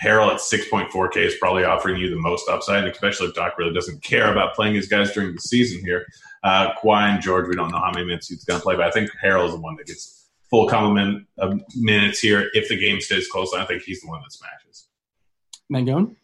Harrell 0.00 0.30
at 0.30 0.38
6.4K 0.38 1.16
is 1.16 1.34
probably 1.36 1.64
offering 1.64 1.96
you 1.96 2.08
the 2.08 2.20
most 2.20 2.48
upside, 2.48 2.84
especially 2.84 3.28
if 3.28 3.34
Doc 3.34 3.58
really 3.58 3.74
doesn't 3.74 4.02
care 4.02 4.30
about 4.30 4.54
playing 4.54 4.74
his 4.74 4.88
guys 4.88 5.12
during 5.12 5.34
the 5.34 5.40
season 5.40 5.80
here. 5.84 6.06
Uh, 6.44 6.72
Kawhi 6.74 7.14
and 7.14 7.22
George, 7.22 7.48
we 7.48 7.56
don't 7.56 7.70
know 7.70 7.80
how 7.80 7.90
many 7.90 8.06
minutes 8.06 8.28
he's 8.28 8.44
going 8.44 8.60
to 8.60 8.62
play, 8.62 8.76
but 8.76 8.86
I 8.86 8.90
think 8.90 9.10
Harrell 9.22 9.46
is 9.46 9.52
the 9.52 9.60
one 9.60 9.76
that 9.76 9.86
gets 9.86 10.28
full 10.48 10.68
complement 10.68 11.26
of 11.38 11.60
minutes 11.74 12.20
here 12.20 12.48
if 12.52 12.68
the 12.68 12.78
game 12.78 13.00
stays 13.00 13.28
close. 13.28 13.52
I 13.54 13.64
think 13.64 13.82
he's 13.82 14.00
the 14.00 14.08
one 14.08 14.20
that 14.20 14.32
smashes. 14.32 14.88
Mangone? 15.72 16.14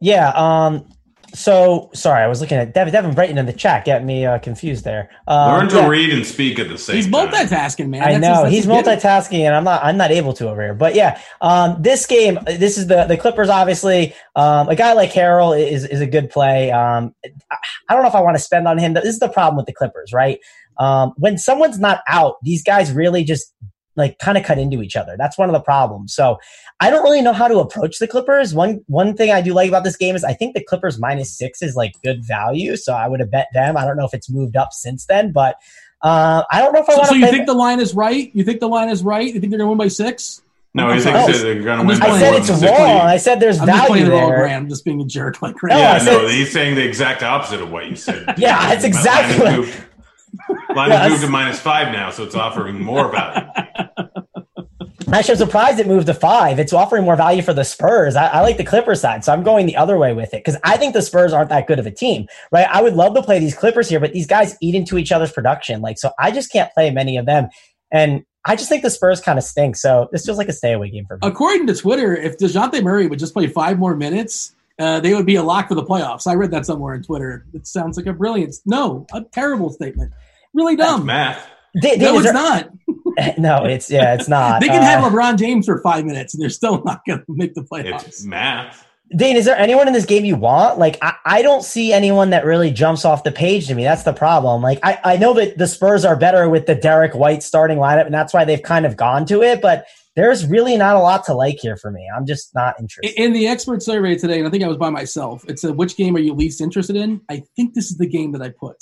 Yeah. 0.00 0.28
Um, 0.30 0.88
so 1.34 1.90
sorry, 1.94 2.22
I 2.22 2.26
was 2.28 2.40
looking 2.40 2.56
at 2.58 2.72
Devin, 2.72 2.92
Devin 2.92 3.14
Brighton 3.14 3.38
in 3.38 3.46
the 3.46 3.52
chat, 3.52 3.84
getting 3.84 4.06
me 4.06 4.24
uh, 4.24 4.38
confused 4.38 4.84
there. 4.84 5.10
Um, 5.26 5.58
Learn 5.58 5.68
to 5.70 5.76
yeah. 5.76 5.88
read 5.88 6.10
and 6.12 6.24
speak 6.24 6.58
at 6.58 6.68
the 6.68 6.78
same 6.78 6.94
time. 6.94 7.02
He's 7.02 7.12
multitasking, 7.12 7.88
man. 7.88 8.02
I 8.02 8.18
That's 8.18 8.22
know 8.22 8.44
his- 8.44 8.52
he's 8.54 8.64
his 8.64 8.66
gimmick. 8.66 9.00
multitasking, 9.00 9.40
and 9.40 9.54
I'm 9.54 9.64
not. 9.64 9.84
I'm 9.84 9.96
not 9.96 10.10
able 10.10 10.32
to 10.34 10.48
over 10.48 10.62
here. 10.62 10.74
But 10.74 10.94
yeah, 10.94 11.20
um, 11.40 11.82
this 11.82 12.06
game, 12.06 12.38
this 12.46 12.78
is 12.78 12.86
the 12.86 13.04
the 13.04 13.16
Clippers. 13.16 13.48
Obviously, 13.48 14.14
um, 14.36 14.68
a 14.68 14.76
guy 14.76 14.92
like 14.92 15.12
Harrell 15.12 15.58
is 15.60 15.84
is 15.84 16.00
a 16.00 16.06
good 16.06 16.30
play. 16.30 16.70
Um, 16.70 17.14
I 17.50 17.56
I 17.88 17.94
don't 17.94 18.02
know 18.02 18.08
if 18.08 18.14
I 18.14 18.20
want 18.20 18.36
to 18.36 18.42
spend 18.42 18.66
on 18.68 18.78
him. 18.78 18.94
This 18.94 19.04
is 19.06 19.18
the 19.18 19.28
problem 19.28 19.56
with 19.56 19.66
the 19.66 19.74
Clippers, 19.74 20.12
right? 20.12 20.38
Um, 20.78 21.12
when 21.18 21.38
someone's 21.38 21.78
not 21.78 22.00
out, 22.08 22.36
these 22.42 22.62
guys 22.62 22.92
really 22.92 23.24
just 23.24 23.52
like 23.96 24.18
kind 24.18 24.36
of 24.36 24.44
cut 24.44 24.58
into 24.58 24.82
each 24.82 24.96
other. 24.96 25.14
That's 25.18 25.38
one 25.38 25.48
of 25.48 25.52
the 25.52 25.60
problems. 25.60 26.14
So 26.14 26.38
I 26.80 26.90
don't 26.90 27.02
really 27.04 27.22
know 27.22 27.32
how 27.32 27.48
to 27.48 27.58
approach 27.58 27.98
the 27.98 28.08
Clippers. 28.08 28.54
One 28.54 28.84
one 28.88 29.16
thing 29.16 29.30
I 29.30 29.40
do 29.40 29.52
like 29.54 29.68
about 29.68 29.84
this 29.84 29.96
game 29.96 30.16
is 30.16 30.24
I 30.24 30.32
think 30.34 30.54
the 30.54 30.64
Clippers 30.64 30.98
minus 30.98 31.36
six 31.36 31.62
is 31.62 31.76
like 31.76 31.92
good 32.02 32.24
value. 32.24 32.76
So 32.76 32.92
I 32.94 33.08
would 33.08 33.20
have 33.20 33.30
bet 33.30 33.48
them. 33.54 33.76
I 33.76 33.84
don't 33.84 33.96
know 33.96 34.04
if 34.06 34.14
it's 34.14 34.28
moved 34.30 34.56
up 34.56 34.72
since 34.72 35.06
then, 35.06 35.32
but 35.32 35.56
uh, 36.02 36.42
I 36.50 36.60
don't 36.60 36.72
know 36.74 36.82
if 36.82 36.88
I 36.88 36.92
So, 36.92 36.98
want 36.98 37.08
so 37.10 37.14
you 37.14 37.26
think 37.28 37.46
the 37.46 37.54
line 37.54 37.80
is 37.80 37.94
right? 37.94 38.30
You 38.34 38.44
think 38.44 38.60
the 38.60 38.68
line 38.68 38.88
is 38.90 39.02
right? 39.02 39.26
You 39.32 39.40
think 39.40 39.50
they're 39.50 39.58
going 39.58 39.68
to 39.68 39.70
win 39.70 39.78
by 39.78 39.88
six? 39.88 40.42
No, 40.76 40.88
I'm 40.88 40.96
he 40.98 41.02
thinks 41.04 41.26
that 41.26 41.42
they're 41.44 41.62
going 41.62 41.78
to 41.78 41.86
win 41.86 42.02
I 42.02 42.18
said 42.18 42.34
it's 42.34 42.48
than 42.48 42.56
six. 42.58 42.72
wrong. 42.72 43.00
I 43.00 43.16
said 43.16 43.38
there's 43.40 43.60
I'm 43.60 43.66
value 43.66 44.06
it 44.06 44.12
all, 44.12 44.28
there. 44.28 44.38
Grant. 44.40 44.64
I'm 44.64 44.68
just 44.68 44.84
being 44.84 45.00
a 45.00 45.04
jerk 45.04 45.40
like 45.40 45.54
No, 45.62 45.78
Yeah, 45.78 45.98
said- 45.98 46.12
no, 46.12 46.26
he's 46.28 46.52
saying 46.52 46.74
the 46.74 46.84
exact 46.84 47.22
opposite 47.22 47.62
of 47.62 47.70
what 47.70 47.86
you 47.88 47.94
said. 47.96 48.34
Yeah, 48.38 48.58
that's 48.68 48.84
exactly 48.84 49.72
Line 50.38 50.48
what- 50.48 50.68
moved, 50.68 50.76
line 50.76 50.90
Yeah, 50.90 50.96
has 50.98 51.10
moved 51.10 51.12
that's- 51.12 51.20
to 51.22 51.30
minus 51.30 51.60
five 51.60 51.92
now, 51.92 52.10
so 52.10 52.22
it's 52.24 52.34
offering 52.34 52.82
more 52.82 53.10
value. 53.10 53.48
Actually, 55.12 55.32
I'm 55.32 55.38
surprised 55.38 55.78
it 55.78 55.86
moved 55.86 56.06
to 56.06 56.14
five. 56.14 56.58
It's 56.58 56.72
offering 56.72 57.04
more 57.04 57.14
value 57.14 57.42
for 57.42 57.52
the 57.52 57.62
Spurs. 57.62 58.16
I, 58.16 58.26
I 58.26 58.40
like 58.40 58.56
the 58.56 58.64
Clippers 58.64 59.00
side, 59.00 59.24
so 59.24 59.32
I'm 59.32 59.42
going 59.44 59.66
the 59.66 59.76
other 59.76 59.96
way 59.96 60.12
with 60.12 60.34
it 60.34 60.42
because 60.44 60.58
I 60.64 60.76
think 60.76 60.92
the 60.94 61.02
Spurs 61.02 61.32
aren't 61.32 61.50
that 61.50 61.66
good 61.68 61.78
of 61.78 61.86
a 61.86 61.90
team, 61.90 62.26
right? 62.50 62.66
I 62.68 62.82
would 62.82 62.94
love 62.94 63.14
to 63.14 63.22
play 63.22 63.38
these 63.38 63.54
Clippers 63.54 63.88
here, 63.88 64.00
but 64.00 64.12
these 64.12 64.26
guys 64.26 64.56
eat 64.60 64.74
into 64.74 64.98
each 64.98 65.12
other's 65.12 65.30
production, 65.30 65.82
like 65.82 65.98
so. 65.98 66.10
I 66.18 66.30
just 66.32 66.50
can't 66.50 66.72
play 66.72 66.90
many 66.90 67.16
of 67.16 67.26
them, 67.26 67.48
and 67.92 68.22
I 68.44 68.56
just 68.56 68.68
think 68.68 68.82
the 68.82 68.90
Spurs 68.90 69.20
kind 69.20 69.38
of 69.38 69.44
stink. 69.44 69.76
So 69.76 70.08
this 70.10 70.24
feels 70.26 70.38
like 70.38 70.48
a 70.48 70.52
stay 70.52 70.72
away 70.72 70.90
game 70.90 71.04
for 71.06 71.16
me. 71.16 71.20
According 71.28 71.66
to 71.68 71.74
Twitter, 71.74 72.16
if 72.16 72.36
Dejounte 72.38 72.82
Murray 72.82 73.06
would 73.06 73.18
just 73.20 73.34
play 73.34 73.46
five 73.46 73.78
more 73.78 73.94
minutes, 73.94 74.54
uh, 74.78 75.00
they 75.00 75.14
would 75.14 75.26
be 75.26 75.36
a 75.36 75.42
lock 75.42 75.68
for 75.68 75.74
the 75.74 75.84
playoffs. 75.84 76.26
I 76.26 76.34
read 76.34 76.50
that 76.52 76.66
somewhere 76.66 76.94
on 76.94 77.02
Twitter. 77.02 77.46
It 77.54 77.66
sounds 77.66 77.96
like 77.96 78.06
a 78.06 78.12
brilliant, 78.12 78.54
no, 78.66 79.06
a 79.12 79.22
terrible 79.22 79.70
statement. 79.70 80.12
Really 80.52 80.76
dumb. 80.76 81.06
Math. 81.06 81.46
Did- 81.80 82.00
No, 82.00 82.14
is 82.18 82.24
it's 82.24 82.32
there- 82.32 82.32
not. 82.34 82.70
no, 83.38 83.64
it's 83.64 83.90
yeah, 83.90 84.14
it's 84.14 84.28
not. 84.28 84.60
They 84.60 84.68
can 84.68 84.82
Uh, 84.82 84.84
have 84.86 85.04
LeBron 85.12 85.38
James 85.38 85.66
for 85.66 85.80
five 85.82 86.04
minutes, 86.04 86.34
and 86.34 86.42
they're 86.42 86.50
still 86.50 86.82
not 86.84 87.02
going 87.06 87.20
to 87.20 87.24
make 87.28 87.54
the 87.54 87.62
playoffs. 87.62 88.06
It's 88.08 88.24
math. 88.24 88.84
Dane, 89.16 89.36
is 89.36 89.44
there 89.44 89.56
anyone 89.56 89.86
in 89.86 89.92
this 89.92 90.06
game 90.06 90.24
you 90.24 90.34
want? 90.34 90.78
Like, 90.78 90.96
I, 91.02 91.14
I 91.24 91.42
don't 91.42 91.62
see 91.62 91.92
anyone 91.92 92.30
that 92.30 92.44
really 92.44 92.70
jumps 92.72 93.04
off 93.04 93.22
the 93.22 93.30
page 93.30 93.68
to 93.68 93.74
me. 93.74 93.84
That's 93.84 94.02
the 94.02 94.12
problem. 94.14 94.62
Like, 94.62 94.80
I, 94.82 94.98
I 95.04 95.16
know 95.18 95.34
that 95.34 95.58
the 95.58 95.68
Spurs 95.68 96.04
are 96.04 96.16
better 96.16 96.48
with 96.48 96.66
the 96.66 96.74
Derrick 96.74 97.14
White 97.14 97.42
starting 97.44 97.78
lineup, 97.78 98.06
and 98.06 98.14
that's 98.14 98.32
why 98.34 98.44
they've 98.44 98.62
kind 98.62 98.86
of 98.86 98.96
gone 98.96 99.26
to 99.26 99.42
it, 99.42 99.60
but 99.60 99.86
there's 100.16 100.46
really 100.46 100.76
not 100.76 100.96
a 100.96 101.00
lot 101.00 101.24
to 101.24 101.34
like 101.34 101.58
here 101.60 101.76
for 101.76 101.90
me. 101.90 102.08
I'm 102.14 102.26
just 102.26 102.54
not 102.54 102.78
interested. 102.78 103.20
In 103.20 103.32
the 103.32 103.48
expert 103.48 103.82
survey 103.82 104.16
today, 104.16 104.38
and 104.38 104.46
I 104.46 104.50
think 104.50 104.62
I 104.62 104.68
was 104.68 104.76
by 104.76 104.90
myself, 104.90 105.44
it 105.48 105.58
said, 105.58 105.76
which 105.76 105.96
game 105.96 106.14
are 106.16 106.20
you 106.20 106.34
least 106.34 106.60
interested 106.60 106.96
in? 106.96 107.20
I 107.28 107.42
think 107.56 107.74
this 107.74 107.90
is 107.90 107.98
the 107.98 108.06
game 108.06 108.32
that 108.32 108.42
I 108.42 108.50
put. 108.50 108.76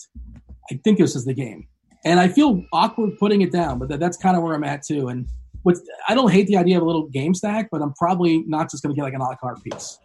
I 0.71 0.79
think 0.85 0.99
this 0.99 1.17
is 1.17 1.25
the 1.25 1.35
game. 1.35 1.67
And 2.05 2.21
I 2.21 2.29
feel 2.29 2.63
awkward 2.73 3.19
putting 3.19 3.43
it 3.43 3.53
down, 3.53 3.79
but 3.79 3.89
that, 3.89 4.01
that's 4.01 4.17
kind 4.17 4.37
of 4.37 4.43
where 4.43 4.55
I'm 4.55 4.65
at 4.65 4.83
too. 4.83 5.09
And 5.09 5.27
what's, 5.63 5.81
I 6.09 6.15
don't 6.15 6.31
hate 6.31 6.49
the 6.49 6.57
idea 6.57 6.77
of 6.77 6.83
a 6.83 6.87
little 6.87 7.09
game 7.09 7.35
stack, 7.35 7.69
but 7.71 7.81
I'm 7.81 7.95
probably 7.95 8.43
not 8.47 8.71
just 8.71 8.83
going 8.83 8.95
to 8.95 8.99
get 8.99 9.05
like 9.05 9.15
an 9.15 9.21
a 9.21 9.25
la 9.25 9.37
carte 9.37 9.63
piece. 9.63 9.99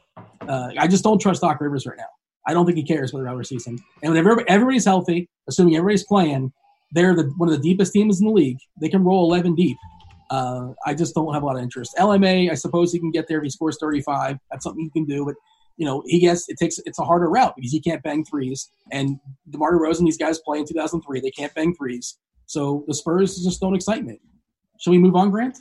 Uh, 0.48 0.70
I 0.78 0.88
just 0.88 1.04
don't 1.04 1.20
trust 1.20 1.42
Doc 1.42 1.60
Rivers 1.60 1.86
right 1.86 1.98
now. 1.98 2.06
I 2.48 2.54
don't 2.54 2.66
think 2.66 2.78
he 2.78 2.84
cares 2.84 3.12
for 3.12 3.18
the 3.18 3.24
regular 3.24 3.44
season. 3.44 3.78
And 4.02 4.12
when 4.12 4.18
everybody, 4.18 4.48
everybody's 4.48 4.86
healthy, 4.86 5.30
assuming 5.50 5.76
everybody's 5.76 6.06
playing, 6.06 6.54
they're 6.92 7.14
the, 7.14 7.24
one 7.36 7.50
of 7.50 7.56
the 7.56 7.62
deepest 7.62 7.92
teams 7.92 8.22
in 8.22 8.28
the 8.28 8.34
league. 8.34 8.60
They 8.80 8.88
can 8.88 9.04
roll 9.04 9.30
11 9.30 9.56
deep. 9.56 9.78
Uh, 10.30 10.74
I 10.86 10.94
just 10.94 11.16
don't 11.16 11.34
have 11.34 11.44
a 11.44 11.46
lot 11.46 11.56
of 11.56 11.62
interest. 11.62 11.96
LMA, 11.98 12.52
I 12.52 12.54
suppose 12.56 12.92
he 12.92 13.00
can 13.00 13.12
get 13.12 13.28
there 13.28 13.38
if 13.38 13.44
he 13.44 13.50
scores 13.50 13.78
35. 13.80 14.38
That's 14.52 14.64
something 14.64 14.84
he 14.84 14.90
can 14.90 15.06
do, 15.06 15.26
but 15.26 15.36
you 15.78 15.86
know, 15.86 16.04
he 16.06 16.20
gets 16.20 16.50
it 16.50 16.58
takes 16.58 16.80
it's 16.86 17.00
a 17.00 17.04
harder 17.04 17.30
route 17.30 17.54
because 17.56 17.72
he 17.72 17.80
can't 17.80 18.02
bang 18.04 18.26
threes. 18.26 18.72
And 18.92 19.20
DeMar 19.52 19.74
DeRozan, 19.74 20.06
these 20.06 20.18
guys 20.18 20.40
play 20.40 20.60
in 20.60 20.66
2003, 20.66 21.22
they 21.22 21.32
can't 21.32 21.54
bang 21.54 21.74
threes. 21.76 22.18
So 22.48 22.84
the 22.88 22.94
Spurs 22.94 23.42
just 23.44 23.62
don't 23.62 23.76
excite 23.76 24.04
me. 24.04 24.20
Shall 24.80 24.92
we 24.92 24.98
move 24.98 25.16
on, 25.16 25.30
Grant? 25.30 25.60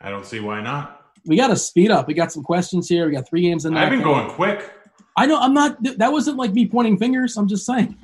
I 0.00 0.10
don't 0.10 0.26
see 0.26 0.40
why 0.40 0.60
not. 0.60 1.12
We 1.26 1.36
got 1.36 1.48
to 1.48 1.56
speed 1.56 1.90
up. 1.90 2.06
We 2.06 2.14
got 2.14 2.32
some 2.32 2.42
questions 2.42 2.88
here. 2.88 3.06
We 3.06 3.12
got 3.12 3.28
three 3.28 3.42
games 3.42 3.64
in. 3.64 3.76
I've 3.76 3.90
been 3.90 3.98
game. 3.98 4.08
going 4.08 4.30
quick. 4.30 4.72
I 5.16 5.26
know. 5.26 5.38
I'm 5.38 5.52
not. 5.52 5.82
That 5.98 6.12
wasn't 6.12 6.38
like 6.38 6.52
me 6.52 6.66
pointing 6.66 6.98
fingers. 6.98 7.36
I'm 7.36 7.48
just 7.48 7.66
saying. 7.66 7.96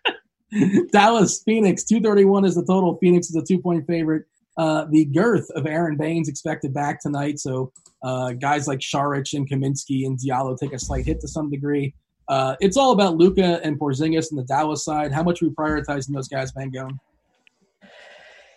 Dallas, 0.92 1.42
Phoenix, 1.42 1.84
231 1.84 2.44
is 2.44 2.54
the 2.54 2.64
total. 2.64 2.96
Phoenix 2.98 3.28
is 3.28 3.36
a 3.36 3.42
two 3.42 3.58
point 3.58 3.86
favorite. 3.86 4.24
Uh, 4.56 4.86
the 4.90 5.04
girth 5.06 5.48
of 5.50 5.66
Aron 5.66 5.96
Baynes 5.96 6.28
expected 6.28 6.74
back 6.74 7.00
tonight. 7.00 7.38
So 7.38 7.72
uh, 8.02 8.32
guys 8.32 8.68
like 8.68 8.80
Saric 8.80 9.32
and 9.32 9.48
Kaminsky 9.48 10.06
and 10.06 10.18
Diallo 10.18 10.58
take 10.58 10.72
a 10.72 10.78
slight 10.78 11.06
hit 11.06 11.20
to 11.20 11.28
some 11.28 11.50
degree. 11.50 11.94
Uh, 12.28 12.56
it's 12.60 12.76
all 12.76 12.92
about 12.92 13.16
Luka 13.16 13.60
and 13.64 13.78
Porzingis 13.78 14.30
and 14.30 14.38
the 14.38 14.44
Dallas 14.44 14.84
side. 14.84 15.12
How 15.12 15.22
much 15.22 15.42
are 15.42 15.46
we 15.46 15.54
prioritizing 15.54 16.14
those 16.14 16.28
guys, 16.28 16.52
Mangone? 16.52 16.98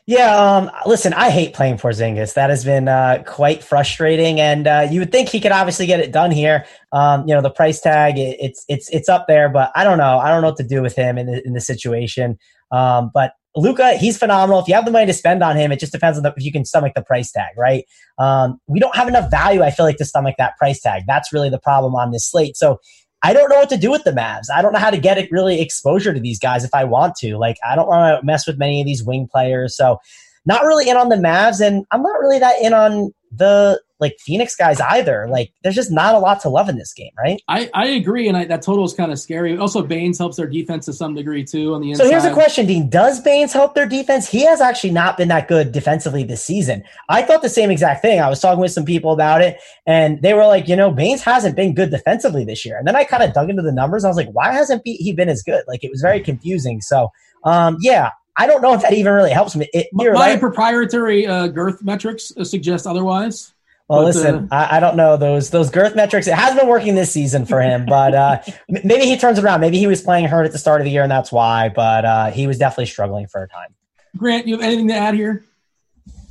Yeah, 0.07 0.35
um, 0.37 0.69
listen, 0.85 1.13
I 1.13 1.31
hate 1.31 1.55
playing 1.55 1.77
Porzingis. 1.77 2.35
That 2.35 2.51
has 2.51 2.63
been 2.63 2.87
uh, 2.87 3.23
quite 3.25 3.63
frustrating, 3.63 4.39
and 4.39 4.67
uh, 4.67 4.87
you 4.91 4.99
would 4.99 5.11
think 5.11 5.29
he 5.29 5.41
could 5.41 5.51
obviously 5.51 5.87
get 5.87 5.99
it 5.99 6.11
done 6.11 6.29
here. 6.29 6.65
Um, 6.91 7.27
you 7.27 7.33
know, 7.33 7.41
the 7.41 7.49
price 7.49 7.81
tag 7.81 8.19
it, 8.19 8.37
it's 8.39 8.63
it's 8.69 8.87
it's 8.91 9.09
up 9.09 9.25
there, 9.27 9.49
but 9.49 9.71
I 9.75 9.83
don't 9.83 9.97
know. 9.97 10.19
I 10.19 10.29
don't 10.29 10.41
know 10.41 10.49
what 10.49 10.57
to 10.57 10.63
do 10.63 10.83
with 10.83 10.95
him 10.95 11.17
in 11.17 11.25
the, 11.25 11.47
in 11.47 11.53
the 11.53 11.61
situation. 11.61 12.37
Um, 12.71 13.09
but 13.15 13.33
Luka, 13.56 13.93
he's 13.93 14.18
phenomenal. 14.18 14.60
If 14.60 14.68
you 14.68 14.74
have 14.74 14.86
the 14.86 14.91
money 14.91 15.06
to 15.06 15.14
spend 15.14 15.41
on 15.41 15.56
him, 15.56 15.72
it 15.72 15.80
just 15.80 15.91
depends 15.91 16.18
on 16.18 16.24
the, 16.24 16.34
if 16.36 16.43
you 16.43 16.51
can 16.51 16.66
stomach 16.66 16.93
the 16.95 17.01
price 17.01 17.32
tag, 17.32 17.58
right? 17.58 17.86
Um, 18.18 18.60
we 18.68 18.80
don't 18.80 18.95
have 18.95 19.08
enough 19.08 19.32
value, 19.32 19.64
I 19.64 19.72
feel 19.72 19.86
like, 19.86 19.97
to 19.97 20.06
stomach 20.06 20.36
that 20.38 20.58
price 20.58 20.82
tag. 20.82 21.03
That's 21.08 21.32
really 21.32 21.49
the 21.49 21.60
problem 21.60 21.95
on 21.95 22.12
this 22.12 22.30
slate. 22.30 22.58
So 22.58 22.80
I 23.24 23.34
don't 23.34 23.49
know 23.49 23.56
what 23.56 23.70
to 23.70 23.78
do 23.78 23.89
with 23.89 24.03
the 24.03 24.12
Mavs. 24.12 24.51
I 24.53 24.62
don't 24.62 24.74
know 24.74 24.80
how 24.80 24.89
to 24.89 24.97
get 24.97 25.18
it 25.18 25.32
really 25.32 25.62
exposure 25.62 26.14
to 26.14 26.20
these 26.20 26.38
guys 26.38 26.64
if 26.64 26.74
I 26.74 26.84
want 26.84 27.16
to. 27.18 27.38
Like, 27.38 27.58
I 27.68 27.76
don't 27.76 27.88
want 27.88 28.20
to 28.20 28.26
mess 28.26 28.45
with 28.45 28.60
many 28.60 28.82
of 28.82 28.86
these 28.86 29.03
wing 29.03 29.28
players. 29.32 29.76
So, 29.76 29.99
not 30.45 30.64
really 30.64 30.88
in 30.88 30.95
on 30.95 31.10
the 31.10 31.16
Mavs, 31.16 31.60
and 31.60 31.86
I'm 31.91 32.03
not 32.03 32.20
really 32.20 32.38
that 32.38 32.62
in 32.62 32.74
on 32.74 33.12
the 33.32 33.82
like 33.99 34.17
Phoenix 34.19 34.55
guys 34.55 34.79
either. 34.81 35.27
Like 35.29 35.51
there's 35.63 35.75
just 35.75 35.91
not 35.91 36.15
a 36.15 36.19
lot 36.19 36.41
to 36.41 36.49
love 36.49 36.69
in 36.69 36.77
this 36.77 36.93
game, 36.93 37.11
right? 37.17 37.41
I, 37.47 37.69
I 37.73 37.87
agree, 37.87 38.27
and 38.27 38.37
I, 38.37 38.45
that 38.45 38.61
total 38.61 38.83
is 38.85 38.93
kind 38.93 39.11
of 39.11 39.19
scary. 39.19 39.57
Also, 39.57 39.81
Baynes 39.81 40.17
helps 40.17 40.37
their 40.37 40.47
defense 40.47 40.85
to 40.85 40.93
some 40.93 41.15
degree 41.15 41.43
too 41.43 41.73
on 41.73 41.81
the 41.81 41.91
inside. 41.91 42.03
So 42.03 42.09
here's 42.09 42.25
a 42.25 42.33
question, 42.33 42.65
Dean: 42.65 42.89
Does 42.89 43.21
Baynes 43.21 43.53
help 43.53 43.75
their 43.75 43.87
defense? 43.87 44.29
He 44.29 44.45
has 44.45 44.61
actually 44.61 44.91
not 44.91 45.17
been 45.17 45.29
that 45.29 45.47
good 45.47 45.71
defensively 45.71 46.23
this 46.23 46.43
season. 46.43 46.83
I 47.09 47.21
thought 47.21 47.41
the 47.41 47.49
same 47.49 47.71
exact 47.71 48.01
thing. 48.01 48.19
I 48.19 48.29
was 48.29 48.39
talking 48.39 48.61
with 48.61 48.71
some 48.71 48.85
people 48.85 49.11
about 49.11 49.41
it, 49.41 49.59
and 49.85 50.21
they 50.21 50.33
were 50.33 50.45
like, 50.45 50.67
you 50.67 50.75
know, 50.75 50.91
Baynes 50.91 51.21
hasn't 51.21 51.55
been 51.55 51.73
good 51.73 51.91
defensively 51.91 52.43
this 52.43 52.65
year. 52.65 52.77
And 52.77 52.87
then 52.87 52.95
I 52.95 53.03
kind 53.03 53.23
of 53.23 53.33
dug 53.33 53.49
into 53.49 53.61
the 53.61 53.71
numbers. 53.71 54.03
I 54.03 54.07
was 54.07 54.17
like, 54.17 54.29
why 54.31 54.51
hasn't 54.51 54.81
he 54.85 55.13
been 55.13 55.29
as 55.29 55.43
good? 55.43 55.63
Like 55.67 55.83
it 55.83 55.91
was 55.91 56.01
very 56.01 56.19
confusing. 56.19 56.81
So 56.81 57.09
um, 57.45 57.77
yeah, 57.79 58.09
I 58.37 58.47
don't 58.47 58.61
know 58.61 58.73
if 58.73 58.81
that 58.81 58.93
even 58.93 59.13
really 59.13 59.31
helps 59.31 59.55
me. 59.55 59.69
It, 59.73 59.87
my 59.93 60.07
right. 60.07 60.39
proprietary 60.39 61.25
uh, 61.25 61.47
girth 61.47 61.81
metrics 61.83 62.33
suggest 62.43 62.85
otherwise. 62.85 63.53
Well, 63.88 63.99
but, 63.99 64.05
listen, 64.05 64.47
uh, 64.51 64.55
I, 64.55 64.77
I, 64.77 64.79
don't 64.79 64.97
know 64.97 65.15
those 65.15 65.51
those 65.51 65.69
girth 65.69 65.95
metrics. 65.95 66.25
It 66.25 66.33
has 66.33 66.55
been 66.55 66.67
working 66.67 66.95
this 66.95 67.11
season 67.11 67.45
for 67.45 67.61
him, 67.61 67.86
but 67.86 68.15
uh, 68.15 68.41
maybe 68.69 69.05
he 69.05 69.15
turns 69.15 69.38
around. 69.38 69.61
Maybe 69.61 69.77
he 69.77 69.86
was 69.86 70.01
playing 70.01 70.25
hurt 70.25 70.45
at 70.45 70.51
the 70.51 70.57
start 70.57 70.81
of 70.81 70.86
the 70.86 70.91
year, 70.91 71.03
and 71.03 71.11
that's 71.11 71.31
why. 71.31 71.69
But 71.69 72.03
uh, 72.03 72.31
he 72.31 72.47
was 72.47 72.57
definitely 72.57 72.88
struggling 72.88 73.27
for 73.27 73.43
a 73.43 73.47
time. 73.47 73.75
Grant, 74.17 74.47
you 74.47 74.55
have 74.55 74.63
anything 74.63 74.88
to 74.88 74.95
add 74.95 75.13
here? 75.13 75.45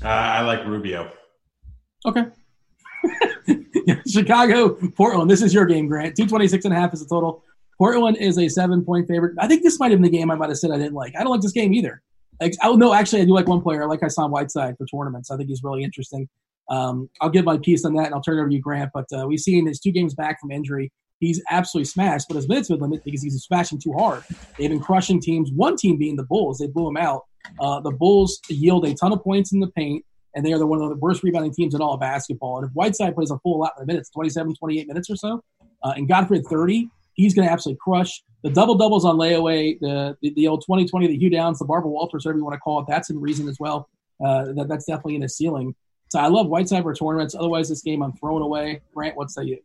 Uh, 0.03 0.09
I 0.09 0.41
like 0.41 0.67
Rubio. 0.67 1.13
Okay. 2.05 2.25
Chicago, 4.09 4.71
Portland. 4.97 5.31
This 5.31 5.43
is 5.43 5.55
your 5.55 5.67
game, 5.67 5.87
Grant. 5.87 6.17
226 6.17 6.65
and 6.65 6.75
a 6.75 6.77
half 6.77 6.93
is 6.93 7.01
the 7.01 7.07
total. 7.07 7.45
Portland 7.79 8.17
is 8.17 8.39
a 8.39 8.49
seven 8.49 8.85
point 8.85 9.07
favorite. 9.07 9.35
I 9.39 9.47
think 9.47 9.63
this 9.63 9.79
might 9.79 9.93
have 9.93 10.01
been 10.01 10.11
the 10.11 10.17
game 10.17 10.31
I 10.31 10.35
might 10.35 10.49
have 10.49 10.59
said 10.59 10.73
I 10.73 10.79
didn't 10.79 10.95
like. 10.95 11.15
I 11.17 11.23
don't 11.23 11.31
like 11.31 11.41
this 11.41 11.53
game 11.53 11.73
either. 11.73 12.03
Like, 12.41 12.55
oh 12.65 12.75
no, 12.75 12.95
actually, 12.95 13.23
I 13.23 13.25
do 13.27 13.35
like 13.35 13.47
one 13.47 13.63
player. 13.63 13.85
I 13.85 13.87
like 13.87 14.01
Hassan 14.01 14.31
Whiteside 14.31 14.77
for 14.77 14.87
tournaments. 14.87 15.31
I 15.31 15.37
think 15.37 15.49
he's 15.49 15.63
really 15.63 15.85
interesting. 15.85 16.29
Um, 16.69 17.11
I'll 17.21 17.31
give 17.31 17.45
my 17.45 17.59
piece 17.59 17.85
on 17.85 17.95
that, 17.95 18.07
and 18.07 18.15
I'll 18.15 18.23
turn 18.23 18.39
it 18.39 18.41
over 18.41 18.49
to 18.49 18.55
you, 18.55 18.61
Grant. 18.61 18.91
But 18.95 19.07
uh, 19.17 19.27
we've 19.27 19.41
seen 19.41 19.67
his 19.67 19.81
two 19.81 19.93
games 19.93 20.15
back 20.15 20.41
from 20.41 20.51
injury. 20.51 20.91
He's 21.21 21.43
absolutely 21.51 21.87
smashed, 21.87 22.27
but 22.29 22.37
his 22.37 22.49
minutes 22.49 22.69
been 22.69 22.81
limited 22.81 23.05
because 23.05 23.23
he's 23.23 23.41
smashing 23.43 23.81
too 23.81 23.93
hard. 23.93 24.25
They've 24.59 24.71
been 24.71 24.81
crushing 24.81 25.21
teams. 25.21 25.51
One 25.53 25.77
team 25.77 25.97
being 25.97 26.17
the 26.17 26.25
Bulls, 26.25 26.59
they 26.59 26.67
blew 26.67 26.89
him 26.89 26.97
out. 26.97 27.23
Uh, 27.61 27.81
the 27.81 27.93
Bulls 27.93 28.41
yield 28.49 28.87
a 28.87 28.95
ton 28.95 29.13
of 29.13 29.23
points 29.23 29.53
in 29.53 29.61
the 29.61 29.69
paint, 29.69 30.05
and 30.35 30.45
they 30.45 30.53
are 30.53 30.59
the, 30.59 30.67
one 30.67 30.83
of 30.83 30.89
the 30.89 30.97
worst 30.97 31.23
rebounding 31.23 31.55
teams 31.55 31.75
in 31.75 31.81
all 31.81 31.95
of 31.95 32.01
basketball. 32.01 32.59
And 32.59 32.67
if 32.67 32.73
Whiteside 32.73 33.15
plays 33.15 33.31
a 33.31 33.39
full 33.39 33.61
lot 33.61 33.73
of 33.79 33.87
minutes, 33.87 34.11
27, 34.11 34.55
28 34.55 34.89
minutes 34.89 35.09
or 35.09 35.17
so, 35.17 35.43
uh, 35.83 35.93
and 35.97 36.09
Godfrey 36.09 36.43
30, 36.43 36.89
he's 37.15 37.35
going 37.35 37.47
to 37.47 37.53
absolutely 37.53 37.79
crush. 37.83 38.23
The 38.43 38.51
double 38.51 38.75
doubles 38.75 39.05
on 39.05 39.17
layaway, 39.17 39.79
the, 39.81 40.17
the, 40.21 40.33
the 40.35 40.49
old 40.49 40.63
2020, 40.63 41.07
the 41.07 41.17
Hugh 41.17 41.31
Downs, 41.31 41.59
the 41.59 41.65
Barbara 41.65 41.91
Walters, 41.91 42.25
whatever 42.25 42.39
you 42.39 42.45
want 42.45 42.55
to 42.55 42.61
call 42.61 42.81
it, 42.81 42.87
that's 42.89 43.11
in 43.11 43.21
reason 43.21 43.49
as 43.49 43.57
well. 43.59 43.89
Uh, 44.25 44.53
that, 44.53 44.69
that's 44.69 44.85
definitely 44.85 45.17
in 45.17 45.23
his 45.23 45.37
ceiling. 45.37 45.75
So 46.15 46.21
I 46.21 46.29
love 46.29 46.47
Whiteside 46.47 46.85
for 46.85 46.95
tournaments. 46.95 47.35
Otherwise, 47.35 47.69
this 47.69 47.83
game 47.83 48.01
I'm 48.01 48.13
throwing 48.13 48.45
away. 48.45 48.83
Grant, 48.95 49.17
what 49.17 49.33
say 49.33 49.43
you? 49.47 49.59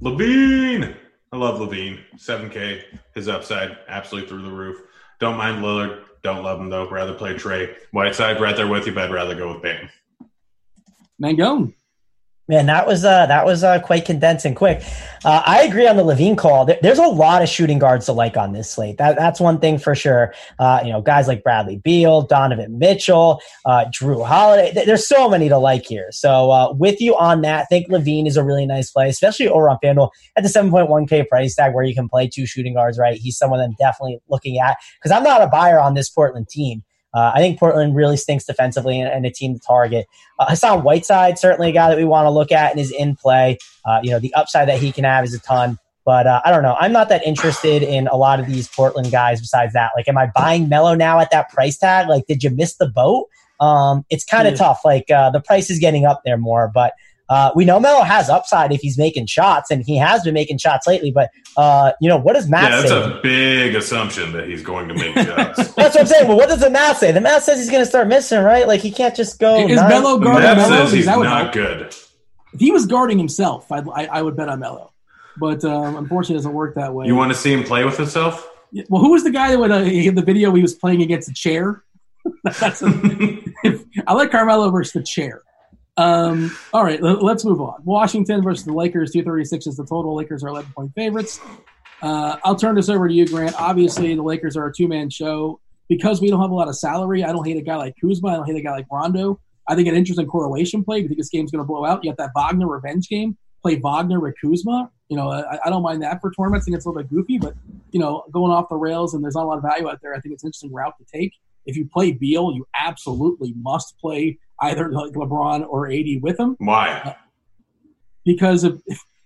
LaVine. 0.00 0.96
I 1.30 1.36
love 1.36 1.60
LaVine. 1.60 2.00
7K, 2.16 2.84
his 3.14 3.28
upside, 3.28 3.76
absolutely 3.86 4.30
through 4.30 4.44
the 4.44 4.50
roof. 4.50 4.78
Don't 5.20 5.36
mind 5.36 5.62
Lillard. 5.62 6.04
Don't 6.22 6.42
love 6.42 6.58
him, 6.58 6.70
though. 6.70 6.88
Rather 6.88 7.12
play 7.12 7.34
Trae. 7.34 7.74
Whiteside 7.92 8.40
right 8.40 8.56
there 8.56 8.66
with 8.66 8.86
you, 8.86 8.94
but 8.94 9.04
I'd 9.04 9.12
rather 9.12 9.34
go 9.34 9.52
with 9.52 9.62
Bam. 9.62 9.90
Mangone. 11.22 11.74
Man, 12.50 12.64
that 12.64 12.86
was 12.86 13.04
uh, 13.04 13.26
that 13.26 13.44
was 13.44 13.62
uh, 13.62 13.78
quite 13.78 14.06
condensed 14.06 14.46
and 14.46 14.56
quick. 14.56 14.82
Uh, 15.22 15.42
I 15.44 15.64
agree 15.64 15.86
on 15.86 15.96
the 15.96 16.02
LaVine 16.02 16.38
call. 16.38 16.64
There's 16.64 16.98
a 16.98 17.06
lot 17.06 17.42
of 17.42 17.48
shooting 17.50 17.78
guards 17.78 18.06
to 18.06 18.12
like 18.12 18.38
on 18.38 18.54
this 18.54 18.70
slate. 18.70 18.96
That, 18.96 19.16
that's 19.16 19.38
one 19.38 19.58
thing 19.58 19.76
for 19.76 19.94
sure. 19.94 20.32
Uh, 20.58 20.80
you 20.82 20.90
know, 20.90 21.02
guys 21.02 21.28
like 21.28 21.42
Bradley 21.42 21.76
Beal, 21.76 22.22
Donovan 22.22 22.78
Mitchell, 22.78 23.42
uh, 23.66 23.84
Jrue 23.86 24.24
Holiday. 24.24 24.72
There's 24.72 25.06
so 25.06 25.28
many 25.28 25.50
to 25.50 25.58
like 25.58 25.84
here. 25.84 26.08
So 26.10 26.50
uh, 26.50 26.72
with 26.72 27.02
you 27.02 27.14
on 27.18 27.42
that, 27.42 27.62
I 27.62 27.64
think 27.64 27.90
LaVine 27.90 28.26
is 28.26 28.38
a 28.38 28.44
really 28.44 28.64
nice 28.64 28.90
play, 28.90 29.10
especially 29.10 29.48
over 29.48 29.68
on 29.68 29.76
FanDuel 29.84 30.08
at 30.36 30.42
the 30.42 30.48
7.1K 30.48 31.28
price 31.28 31.54
tag 31.54 31.74
where 31.74 31.84
you 31.84 31.94
can 31.94 32.08
play 32.08 32.28
two 32.28 32.46
shooting 32.46 32.72
guards. 32.72 32.98
Right, 32.98 33.18
he's 33.18 33.36
someone 33.36 33.60
I'm 33.60 33.74
definitely 33.78 34.20
looking 34.30 34.58
at 34.58 34.78
because 34.98 35.14
I'm 35.14 35.22
not 35.22 35.42
a 35.42 35.48
buyer 35.48 35.78
on 35.78 35.92
this 35.92 36.08
Portland 36.08 36.48
team. 36.48 36.82
Uh, 37.14 37.32
I 37.34 37.38
think 37.38 37.58
Portland 37.58 37.96
really 37.96 38.16
stinks 38.16 38.44
defensively 38.44 39.00
and, 39.00 39.10
and 39.10 39.24
a 39.26 39.30
team 39.30 39.54
to 39.54 39.60
target. 39.60 40.06
Uh, 40.38 40.46
Hassan 40.48 40.82
Whiteside, 40.82 41.38
certainly 41.38 41.70
a 41.70 41.72
guy 41.72 41.88
that 41.88 41.96
we 41.96 42.04
want 42.04 42.26
to 42.26 42.30
look 42.30 42.52
at 42.52 42.70
and 42.70 42.80
is 42.80 42.90
in 42.90 43.16
play. 43.16 43.58
Uh, 43.84 44.00
you 44.02 44.10
know, 44.10 44.18
the 44.18 44.32
upside 44.34 44.68
that 44.68 44.78
he 44.78 44.92
can 44.92 45.04
have 45.04 45.24
is 45.24 45.34
a 45.34 45.40
ton. 45.40 45.78
But 46.04 46.26
uh, 46.26 46.40
I 46.44 46.50
don't 46.50 46.62
know. 46.62 46.74
I'm 46.80 46.92
not 46.92 47.10
that 47.10 47.26
interested 47.26 47.82
in 47.82 48.08
a 48.08 48.16
lot 48.16 48.40
of 48.40 48.46
these 48.46 48.66
Portland 48.66 49.10
guys 49.10 49.40
besides 49.40 49.74
that. 49.74 49.90
Like, 49.94 50.08
am 50.08 50.16
I 50.16 50.30
buying 50.34 50.68
Melo 50.68 50.94
now 50.94 51.20
at 51.20 51.30
that 51.32 51.50
price 51.50 51.76
tag? 51.76 52.08
Like, 52.08 52.26
did 52.26 52.42
you 52.42 52.48
miss 52.48 52.76
the 52.76 52.88
boat? 52.88 53.28
Um, 53.60 54.06
it's 54.08 54.24
kind 54.24 54.48
of 54.48 54.54
yeah. 54.54 54.58
tough. 54.58 54.80
Like, 54.86 55.10
uh, 55.10 55.28
the 55.30 55.40
price 55.40 55.68
is 55.68 55.78
getting 55.78 56.06
up 56.06 56.22
there 56.24 56.38
more. 56.38 56.70
But 56.72 56.94
uh, 57.28 57.50
we 57.54 57.64
know 57.64 57.78
Melo 57.78 58.02
has 58.02 58.28
upside 58.28 58.72
if 58.72 58.80
he's 58.80 58.96
making 58.96 59.26
shots, 59.26 59.70
and 59.70 59.84
he 59.84 59.96
has 59.96 60.22
been 60.22 60.34
making 60.34 60.58
shots 60.58 60.86
lately. 60.86 61.10
But 61.10 61.30
uh, 61.56 61.92
you 62.00 62.08
know, 62.08 62.16
what 62.16 62.34
does 62.34 62.48
Matt 62.48 62.70
yeah, 62.70 62.76
that's 62.76 62.88
say? 62.88 63.18
a 63.18 63.20
big 63.22 63.74
assumption 63.74 64.32
that 64.32 64.48
he's 64.48 64.62
going 64.62 64.88
to 64.88 64.94
make 64.94 65.14
shots. 65.26 65.56
that's 65.56 65.76
what 65.76 66.00
I'm 66.00 66.06
saying. 66.06 66.26
But 66.26 66.36
what 66.36 66.48
does 66.48 66.60
the 66.60 66.70
math 66.70 66.98
say? 66.98 67.12
The 67.12 67.20
math 67.20 67.44
says 67.44 67.58
he's 67.58 67.70
going 67.70 67.82
to 67.82 67.88
start 67.88 68.08
missing, 68.08 68.42
right? 68.42 68.66
Like 68.66 68.80
he 68.80 68.90
can't 68.90 69.14
just 69.14 69.38
go. 69.38 69.66
Is 69.66 69.76
Melo 69.76 70.18
guarding 70.18 70.56
Melo? 70.56 70.68
Says 70.68 70.92
he's 70.92 71.06
not 71.06 71.52
good. 71.52 71.94
If 72.52 72.60
he 72.60 72.70
was 72.70 72.86
guarding 72.86 73.18
himself, 73.18 73.70
I, 73.70 73.80
I, 73.80 74.06
I 74.06 74.22
would 74.22 74.36
bet 74.36 74.48
on 74.48 74.60
Melo. 74.60 74.92
But 75.38 75.64
um, 75.64 75.96
unfortunately, 75.96 76.36
it 76.36 76.38
doesn't 76.38 76.54
work 76.54 76.74
that 76.74 76.94
way. 76.94 77.06
You 77.06 77.14
want 77.14 77.30
to 77.30 77.38
see 77.38 77.52
him 77.52 77.62
play 77.62 77.84
with 77.84 77.96
himself? 77.96 78.48
Yeah, 78.72 78.84
well, 78.88 79.00
who 79.00 79.12
was 79.12 79.24
the 79.24 79.30
guy 79.30 79.50
that 79.50 79.58
would 79.58 79.70
uh, 79.70 79.76
in 79.76 80.14
the 80.14 80.22
video 80.22 80.52
he 80.54 80.62
was 80.62 80.74
playing 80.74 81.02
against 81.02 81.30
a 81.30 81.34
chair? 81.34 81.84
That's 82.44 82.82
a, 82.82 83.38
I 84.06 84.14
like 84.14 84.30
Carmelo 84.30 84.70
versus 84.70 84.92
the 84.92 85.02
chair. 85.02 85.42
Um, 85.98 86.56
all 86.72 86.84
right, 86.84 87.02
let's 87.02 87.44
move 87.44 87.60
on. 87.60 87.82
Washington 87.84 88.40
versus 88.40 88.64
the 88.64 88.72
Lakers, 88.72 89.10
236 89.10 89.66
is 89.66 89.76
the 89.76 89.84
total. 89.84 90.14
Lakers 90.14 90.44
are 90.44 90.48
11 90.48 90.72
point 90.72 90.94
favorites. 90.94 91.40
Uh, 92.00 92.36
I'll 92.44 92.54
turn 92.54 92.76
this 92.76 92.88
over 92.88 93.08
to 93.08 93.12
you, 93.12 93.26
Grant. 93.26 93.60
Obviously, 93.60 94.14
the 94.14 94.22
Lakers 94.22 94.56
are 94.56 94.66
a 94.66 94.72
two 94.72 94.88
man 94.88 95.10
show. 95.10 95.60
Because 95.88 96.20
we 96.20 96.28
don't 96.28 96.40
have 96.42 96.50
a 96.50 96.54
lot 96.54 96.68
of 96.68 96.76
salary, 96.76 97.24
I 97.24 97.32
don't 97.32 97.46
hate 97.46 97.56
a 97.56 97.62
guy 97.62 97.76
like 97.76 97.94
Kuzma. 97.98 98.28
I 98.28 98.36
don't 98.36 98.46
hate 98.46 98.56
a 98.56 98.60
guy 98.60 98.72
like 98.72 98.86
Rondo. 98.92 99.40
I 99.66 99.74
think 99.74 99.88
an 99.88 99.94
interesting 99.94 100.26
correlation 100.26 100.84
play. 100.84 100.98
You 100.98 101.08
think 101.08 101.18
this 101.18 101.30
game's 101.30 101.50
going 101.50 101.64
to 101.64 101.66
blow 101.66 101.84
out? 101.84 102.04
You 102.04 102.10
got 102.10 102.18
that 102.18 102.32
Wagner 102.34 102.68
revenge 102.68 103.08
game. 103.08 103.38
Play 103.62 103.76
Wagner 103.76 104.20
with 104.20 104.34
Kuzma. 104.40 104.90
You 105.08 105.16
know, 105.16 105.30
I, 105.30 105.58
I, 105.64 105.70
don't 105.70 105.82
mind 105.82 106.02
that 106.02 106.20
for 106.20 106.30
tournaments. 106.30 106.64
I 106.64 106.66
think 106.66 106.76
it's 106.76 106.84
a 106.84 106.90
little 106.90 107.02
bit 107.02 107.10
goofy, 107.10 107.38
but 107.38 107.54
you 107.90 107.98
know, 107.98 108.24
going 108.30 108.52
off 108.52 108.68
the 108.68 108.76
rails 108.76 109.14
and 109.14 109.24
there's 109.24 109.34
not 109.34 109.44
a 109.44 109.48
lot 109.48 109.56
of 109.56 109.62
value 109.62 109.88
out 109.88 110.00
there. 110.02 110.14
I 110.14 110.20
think 110.20 110.34
it's 110.34 110.42
an 110.42 110.48
interesting 110.48 110.72
route 110.72 110.94
to 110.98 111.06
take. 111.10 111.32
If 111.64 111.76
you 111.76 111.86
play 111.86 112.12
Beal, 112.12 112.52
you 112.54 112.66
absolutely 112.78 113.54
must 113.56 113.98
play 113.98 114.38
either 114.60 114.90
like 114.90 115.12
LeBron 115.12 115.66
or 115.68 115.90
AD 115.90 116.22
with 116.22 116.38
him. 116.38 116.56
Why? 116.58 116.90
Uh, 116.90 117.14
because 118.24 118.64
if, 118.64 118.74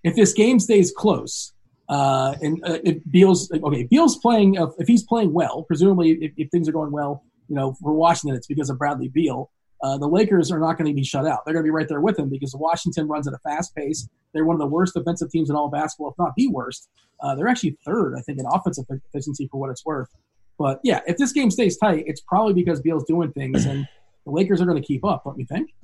if 0.05 0.15
this 0.15 0.33
game 0.33 0.61
stays 0.61 0.93
close, 0.97 1.53
uh, 1.89 2.35
and 2.41 2.63
uh, 2.65 2.79
if 2.85 2.99
Beal's 3.11 3.51
okay, 3.53 3.83
Beal's 3.85 4.17
playing. 4.19 4.59
Uh, 4.59 4.69
if 4.79 4.87
he's 4.87 5.03
playing 5.03 5.33
well, 5.33 5.63
presumably 5.65 6.13
if, 6.13 6.33
if, 6.37 6.51
things 6.51 6.69
are 6.69 6.73
going 6.73 6.93
well, 6.93 7.25
you 7.49 7.55
know, 7.55 7.75
for 7.83 7.93
Washington, 7.93 8.37
it's 8.37 8.47
because 8.47 8.71
of 8.71 8.79
Bradley 8.79 9.09
Beal. 9.09 9.51
Uh, 9.83 9.99
the 9.99 10.07
Lakers 10.07 10.53
are 10.53 10.61
not 10.61 10.79
going 10.79 10.89
to 10.89 10.95
be 10.95 11.03
shut 11.03 11.27
out. 11.27 11.41
They're 11.45 11.53
going 11.53 11.65
to 11.65 11.67
be 11.67 11.71
right 11.71 11.89
there 11.89 12.01
with 12.01 12.19
him 12.19 12.29
because 12.29 12.55
Washington 12.55 13.09
runs 13.09 13.27
at 13.27 13.35
a 13.35 13.39
fast 13.39 13.75
pace. 13.75 14.09
They're 14.33 14.45
one 14.45 14.55
of 14.55 14.61
the 14.61 14.67
worst 14.67 14.95
defensive 14.95 15.31
teams 15.31 15.51
in 15.51 15.57
all 15.57 15.69
basketball, 15.69 16.11
if 16.11 16.19
not 16.19 16.35
the 16.37 16.47
worst. 16.47 16.89
Uh, 17.21 17.35
they're 17.35 17.49
actually 17.49 17.77
third, 17.85 18.15
I 18.17 18.23
think, 18.23 18.39
in 18.39 18.47
offensive 18.47 18.85
efficiency 18.89 19.49
for 19.51 19.61
what 19.61 19.71
it's 19.71 19.85
worth. 19.85 20.09
But 20.57 20.81
yeah, 20.85 21.01
if 21.07 21.17
this 21.17 21.33
game 21.33 21.51
stays 21.51 21.77
tight, 21.77 22.05
it's 22.07 22.21
probably 22.21 22.55
because 22.55 22.81
Beal's 22.81 23.05
doing 23.05 23.33
things 23.33 23.67
and 23.67 23.89
the 24.25 24.31
Lakers 24.31 24.61
are 24.61 24.67
going 24.67 24.81
to 24.81 24.87
keep 24.87 25.05
up, 25.05 25.25
don't 25.25 25.39
you 25.39 25.47
think? 25.47 25.75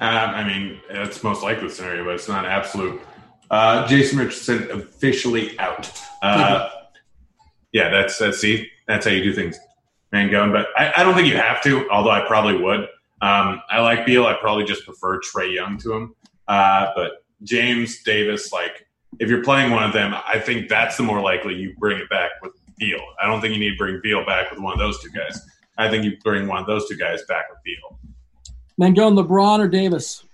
Um, 0.00 0.08
I 0.08 0.44
mean, 0.44 0.80
it's 0.90 1.22
most 1.22 1.42
likely 1.42 1.68
scenario, 1.68 2.04
but 2.04 2.14
it's 2.14 2.28
not 2.28 2.44
absolute. 2.44 3.00
Uh, 3.50 3.86
Jason 3.86 4.18
Richardson 4.18 4.70
officially 4.70 5.58
out. 5.58 5.90
Uh, 6.22 6.68
yeah, 7.72 7.90
that's 7.90 8.18
that's 8.18 8.38
see, 8.38 8.68
that's 8.88 9.06
how 9.06 9.12
you 9.12 9.22
do 9.22 9.32
things, 9.32 9.58
man. 10.10 10.30
Going, 10.30 10.50
but 10.50 10.68
I, 10.76 10.92
I 10.96 11.04
don't 11.04 11.14
think 11.14 11.28
you 11.28 11.36
have 11.36 11.62
to. 11.62 11.88
Although 11.90 12.10
I 12.10 12.26
probably 12.26 12.56
would. 12.60 12.88
Um, 13.20 13.62
I 13.70 13.80
like 13.80 14.04
Beal. 14.04 14.26
I 14.26 14.34
probably 14.34 14.64
just 14.64 14.84
prefer 14.84 15.20
Trae 15.20 15.54
Young 15.54 15.78
to 15.78 15.92
him. 15.92 16.14
Uh, 16.48 16.88
but 16.96 17.24
James 17.42 18.02
Davis, 18.02 18.52
like 18.52 18.86
if 19.20 19.28
you're 19.28 19.44
playing 19.44 19.70
one 19.70 19.84
of 19.84 19.92
them, 19.92 20.14
I 20.26 20.38
think 20.40 20.68
that's 20.68 20.96
the 20.96 21.04
more 21.04 21.20
likely 21.20 21.54
you 21.54 21.74
bring 21.78 21.98
it 21.98 22.10
back 22.10 22.30
with 22.42 22.52
Beal. 22.78 23.00
I 23.22 23.26
don't 23.26 23.40
think 23.40 23.54
you 23.54 23.60
need 23.60 23.70
to 23.70 23.76
bring 23.76 24.00
Beal 24.02 24.24
back 24.26 24.50
with 24.50 24.60
one 24.60 24.72
of 24.72 24.78
those 24.78 25.00
two 25.00 25.10
guys. 25.10 25.40
I 25.76 25.88
think 25.90 26.04
you 26.04 26.16
bring 26.22 26.46
one 26.46 26.60
of 26.60 26.66
those 26.66 26.88
two 26.88 26.96
guys 26.96 27.22
back 27.28 27.46
with 27.50 27.58
Beal. 27.64 27.98
Mangone, 28.80 29.20
LeBron 29.20 29.60
or 29.60 29.68
Davis? 29.68 30.24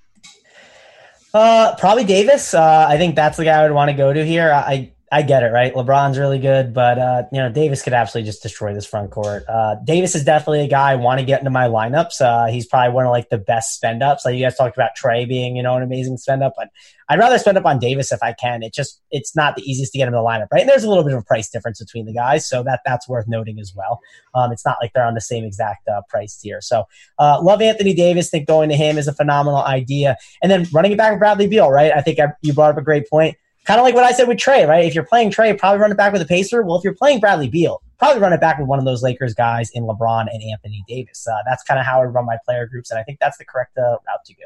Uh, 1.32 1.74
probably 1.78 2.04
Davis. 2.04 2.54
Uh, 2.54 2.86
I 2.88 2.98
think 2.98 3.14
that's 3.14 3.36
the 3.36 3.44
guy 3.44 3.60
I 3.60 3.62
would 3.62 3.74
want 3.74 3.90
to 3.90 3.96
go 3.96 4.12
to 4.12 4.24
here. 4.24 4.52
I 4.52 4.92
I 5.12 5.22
get 5.22 5.42
it, 5.42 5.48
right? 5.48 5.74
LeBron's 5.74 6.18
really 6.18 6.38
good, 6.38 6.72
but 6.72 6.96
uh, 6.96 7.24
you 7.32 7.40
know 7.40 7.50
Davis 7.50 7.82
could 7.82 7.92
absolutely 7.92 8.30
just 8.30 8.44
destroy 8.44 8.72
this 8.72 8.86
front 8.86 9.10
court. 9.10 9.42
Uh, 9.48 9.74
Davis 9.82 10.14
is 10.14 10.22
definitely 10.22 10.60
a 10.60 10.68
guy 10.68 10.92
I 10.92 10.94
want 10.94 11.18
to 11.18 11.26
get 11.26 11.40
into 11.40 11.50
my 11.50 11.66
lineups. 11.66 12.20
Uh, 12.20 12.46
he's 12.46 12.64
probably 12.64 12.94
one 12.94 13.06
of 13.06 13.10
like 13.10 13.28
the 13.28 13.38
best 13.38 13.74
spend 13.74 14.04
ups. 14.04 14.24
Like 14.24 14.36
you 14.36 14.44
guys 14.44 14.56
talked 14.56 14.76
about 14.76 14.90
Trae 14.96 15.28
being, 15.28 15.56
you 15.56 15.64
know, 15.64 15.74
an 15.74 15.82
amazing 15.82 16.16
spend 16.16 16.44
up, 16.44 16.52
but 16.56 16.68
I'd 17.08 17.18
rather 17.18 17.38
spend 17.38 17.58
up 17.58 17.66
on 17.66 17.80
Davis 17.80 18.12
if 18.12 18.22
I 18.22 18.34
can. 18.34 18.62
It 18.62 18.72
just 18.72 19.02
it's 19.10 19.34
not 19.34 19.56
the 19.56 19.62
easiest 19.62 19.90
to 19.92 19.98
get 19.98 20.06
him 20.06 20.14
in 20.14 20.20
the 20.20 20.24
lineup, 20.24 20.46
right? 20.52 20.60
And 20.60 20.70
there's 20.70 20.84
a 20.84 20.88
little 20.88 21.02
bit 21.02 21.14
of 21.14 21.18
a 21.18 21.24
price 21.24 21.50
difference 21.50 21.80
between 21.80 22.06
the 22.06 22.14
guys, 22.14 22.48
so 22.48 22.62
that 22.62 22.82
that's 22.86 23.08
worth 23.08 23.26
noting 23.26 23.58
as 23.58 23.72
well. 23.74 23.98
Um, 24.36 24.52
it's 24.52 24.64
not 24.64 24.76
like 24.80 24.92
they're 24.92 25.04
on 25.04 25.14
the 25.14 25.20
same 25.20 25.42
exact 25.42 25.88
uh, 25.88 26.02
price 26.08 26.36
tier. 26.36 26.60
So 26.60 26.84
uh, 27.18 27.42
love 27.42 27.60
Anthony 27.60 27.94
Davis. 27.94 28.30
Think 28.30 28.46
going 28.46 28.68
to 28.68 28.76
him 28.76 28.96
is 28.96 29.08
a 29.08 29.12
phenomenal 29.12 29.64
idea, 29.64 30.16
and 30.40 30.52
then 30.52 30.68
running 30.72 30.92
it 30.92 30.98
back 30.98 31.10
with 31.10 31.18
Bradley 31.18 31.48
Beal, 31.48 31.68
right? 31.68 31.90
I 31.92 32.00
think 32.00 32.20
I, 32.20 32.28
you 32.42 32.52
brought 32.52 32.70
up 32.70 32.78
a 32.78 32.82
great 32.82 33.10
point 33.10 33.36
kind 33.64 33.78
of 33.78 33.84
like 33.84 33.94
what 33.94 34.04
I 34.04 34.12
said 34.12 34.28
with 34.28 34.38
Trae, 34.38 34.66
right? 34.66 34.84
If 34.84 34.94
you're 34.94 35.04
playing 35.04 35.30
Trae, 35.30 35.56
probably 35.58 35.80
run 35.80 35.92
it 35.92 35.96
back 35.96 36.12
with 36.12 36.22
a 36.22 36.26
pacer. 36.26 36.62
Well, 36.62 36.76
if 36.76 36.84
you're 36.84 36.94
playing 36.94 37.20
Bradley 37.20 37.48
Beal, 37.48 37.82
probably 37.98 38.20
run 38.20 38.32
it 38.32 38.40
back 38.40 38.58
with 38.58 38.68
one 38.68 38.78
of 38.78 38.84
those 38.84 39.02
Lakers 39.02 39.34
guys 39.34 39.70
in 39.74 39.84
LeBron 39.84 40.26
and 40.32 40.42
Anthony 40.42 40.82
Davis. 40.88 41.26
Uh, 41.26 41.36
that's 41.46 41.62
kind 41.62 41.78
of 41.78 41.86
how 41.86 42.00
I 42.00 42.04
run 42.04 42.26
my 42.26 42.38
player 42.44 42.66
groups, 42.66 42.90
and 42.90 42.98
I 42.98 43.02
think 43.02 43.18
that's 43.20 43.38
the 43.38 43.44
correct 43.44 43.76
uh, 43.78 43.82
route 43.82 44.24
to 44.26 44.34
go. 44.34 44.42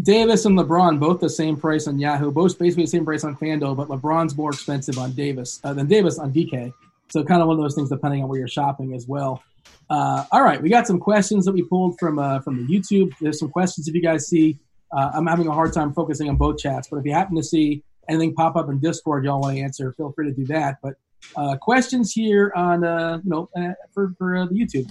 Davis 0.00 0.46
and 0.46 0.58
LeBron 0.58 0.98
both 0.98 1.20
the 1.20 1.28
same 1.28 1.56
price 1.56 1.86
on 1.86 1.98
Yahoo, 1.98 2.30
both 2.30 2.58
basically 2.58 2.84
the 2.84 2.90
same 2.90 3.04
price 3.04 3.24
on 3.24 3.36
FanDuel, 3.36 3.76
but 3.76 3.88
LeBron's 3.88 4.36
more 4.36 4.50
expensive 4.50 4.98
on 4.98 5.12
Davis 5.12 5.60
uh, 5.64 5.74
than 5.74 5.86
Davis 5.86 6.18
on 6.18 6.32
DK. 6.32 6.72
So 7.10 7.22
kind 7.22 7.42
of 7.42 7.48
one 7.48 7.58
of 7.58 7.62
those 7.62 7.74
things 7.74 7.90
depending 7.90 8.22
on 8.22 8.28
where 8.28 8.38
you're 8.38 8.48
shopping 8.48 8.94
as 8.94 9.06
well. 9.06 9.42
Uh, 9.90 10.24
all 10.32 10.42
right, 10.42 10.62
we 10.62 10.70
got 10.70 10.86
some 10.86 10.98
questions 10.98 11.44
that 11.44 11.52
we 11.52 11.62
pulled 11.62 11.98
from 11.98 12.18
uh, 12.18 12.40
from 12.40 12.56
the 12.56 12.72
YouTube. 12.72 13.12
There's 13.20 13.38
some 13.38 13.50
questions 13.50 13.86
if 13.86 13.94
you 13.94 14.00
guys 14.00 14.26
see. 14.28 14.58
Uh, 14.90 15.10
I'm 15.12 15.26
having 15.26 15.46
a 15.46 15.52
hard 15.52 15.74
time 15.74 15.92
focusing 15.92 16.30
on 16.30 16.36
both 16.36 16.58
chats, 16.58 16.88
but 16.88 16.96
if 16.96 17.04
you 17.04 17.12
happen 17.12 17.36
to 17.36 17.42
see 17.42 17.82
anything 18.08 18.34
pop 18.34 18.56
up 18.56 18.68
in 18.68 18.78
Discord 18.78 19.24
y'all 19.24 19.40
want 19.40 19.56
to 19.56 19.62
answer, 19.62 19.92
feel 19.92 20.12
free 20.12 20.26
to 20.26 20.32
do 20.34 20.44
that. 20.46 20.78
But 20.82 20.94
uh, 21.36 21.56
questions 21.56 22.12
here 22.12 22.52
on 22.56 22.84
uh, 22.84 23.20
you 23.22 23.30
know 23.30 23.48
uh, 23.56 23.74
for 23.92 24.14
for 24.18 24.36
uh, 24.36 24.46
the 24.46 24.54
YouTube. 24.54 24.90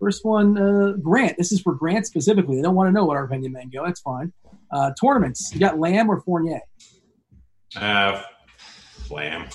First 0.00 0.24
one, 0.24 0.58
uh, 0.58 0.92
Grant. 1.00 1.38
This 1.38 1.52
is 1.52 1.60
for 1.60 1.74
Grant 1.74 2.06
specifically. 2.06 2.56
They 2.56 2.62
don't 2.62 2.74
want 2.74 2.88
to 2.88 2.92
know 2.92 3.04
what 3.04 3.16
our 3.16 3.24
opinion 3.24 3.52
mango. 3.52 3.84
That's 3.84 4.00
fine. 4.00 4.32
Uh, 4.70 4.90
tournaments. 5.00 5.52
You 5.52 5.60
got 5.60 5.78
Lamb 5.78 6.10
or 6.10 6.20
Fournier? 6.20 6.60
Uh, 7.76 8.22
Lamb. 9.08 9.48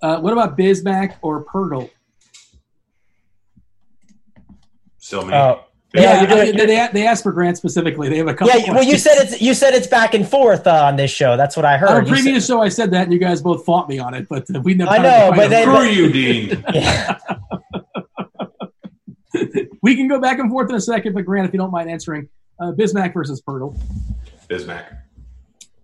Uh, 0.00 0.18
what 0.20 0.32
about 0.32 0.56
Bismack 0.56 1.16
or 1.20 1.44
Poeltl? 1.44 1.90
Still 4.98 5.26
me. 5.26 5.34
Oh. 5.34 5.64
Yeah, 5.94 6.22
Yeah, 6.22 6.34
they, 6.34 6.52
they, 6.52 6.88
they 6.92 7.06
asked 7.06 7.22
for 7.22 7.32
Grant 7.32 7.58
specifically. 7.58 8.08
They 8.08 8.16
have 8.16 8.26
a 8.28 8.32
couple. 8.34 8.58
Yeah, 8.58 8.72
well, 8.72 8.82
you 8.82 8.96
said 8.96 9.16
it's 9.18 9.42
you 9.42 9.52
said 9.52 9.74
it's 9.74 9.86
back 9.86 10.14
and 10.14 10.26
forth 10.26 10.66
uh, 10.66 10.84
on 10.86 10.96
this 10.96 11.10
show. 11.10 11.36
That's 11.36 11.54
what 11.56 11.66
I 11.66 11.76
heard. 11.76 11.90
on 11.90 11.96
a 11.96 12.00
You 12.00 12.06
said- 12.06 12.12
previous 12.22 12.46
show, 12.46 12.62
I 12.62 12.70
said 12.70 12.90
that, 12.92 13.02
and 13.04 13.12
you 13.12 13.18
guys 13.18 13.42
both 13.42 13.64
fought 13.66 13.88
me 13.90 13.98
on 13.98 14.14
it. 14.14 14.26
But 14.28 14.44
uh, 14.54 14.60
we 14.62 14.72
never. 14.74 14.90
I 14.90 14.98
tried 14.98 15.30
know, 15.30 15.36
but 15.36 15.50
then- 15.50 15.68
Screw 15.68 15.84
you, 15.88 16.10
Dean. 16.12 16.64
Yeah. 16.72 17.18
we 19.82 19.96
can 19.96 20.08
go 20.08 20.18
back 20.20 20.38
and 20.38 20.50
forth 20.50 20.70
in 20.70 20.76
a 20.76 20.80
second. 20.80 21.12
But 21.14 21.24
Grant, 21.26 21.46
if 21.46 21.52
you 21.52 21.58
don't 21.58 21.70
mind 21.70 21.90
answering, 21.90 22.28
uh, 22.58 22.72
Bismack 22.72 23.12
versus 23.14 23.42
Poeltl, 23.42 23.78
Bismack. 24.48 24.96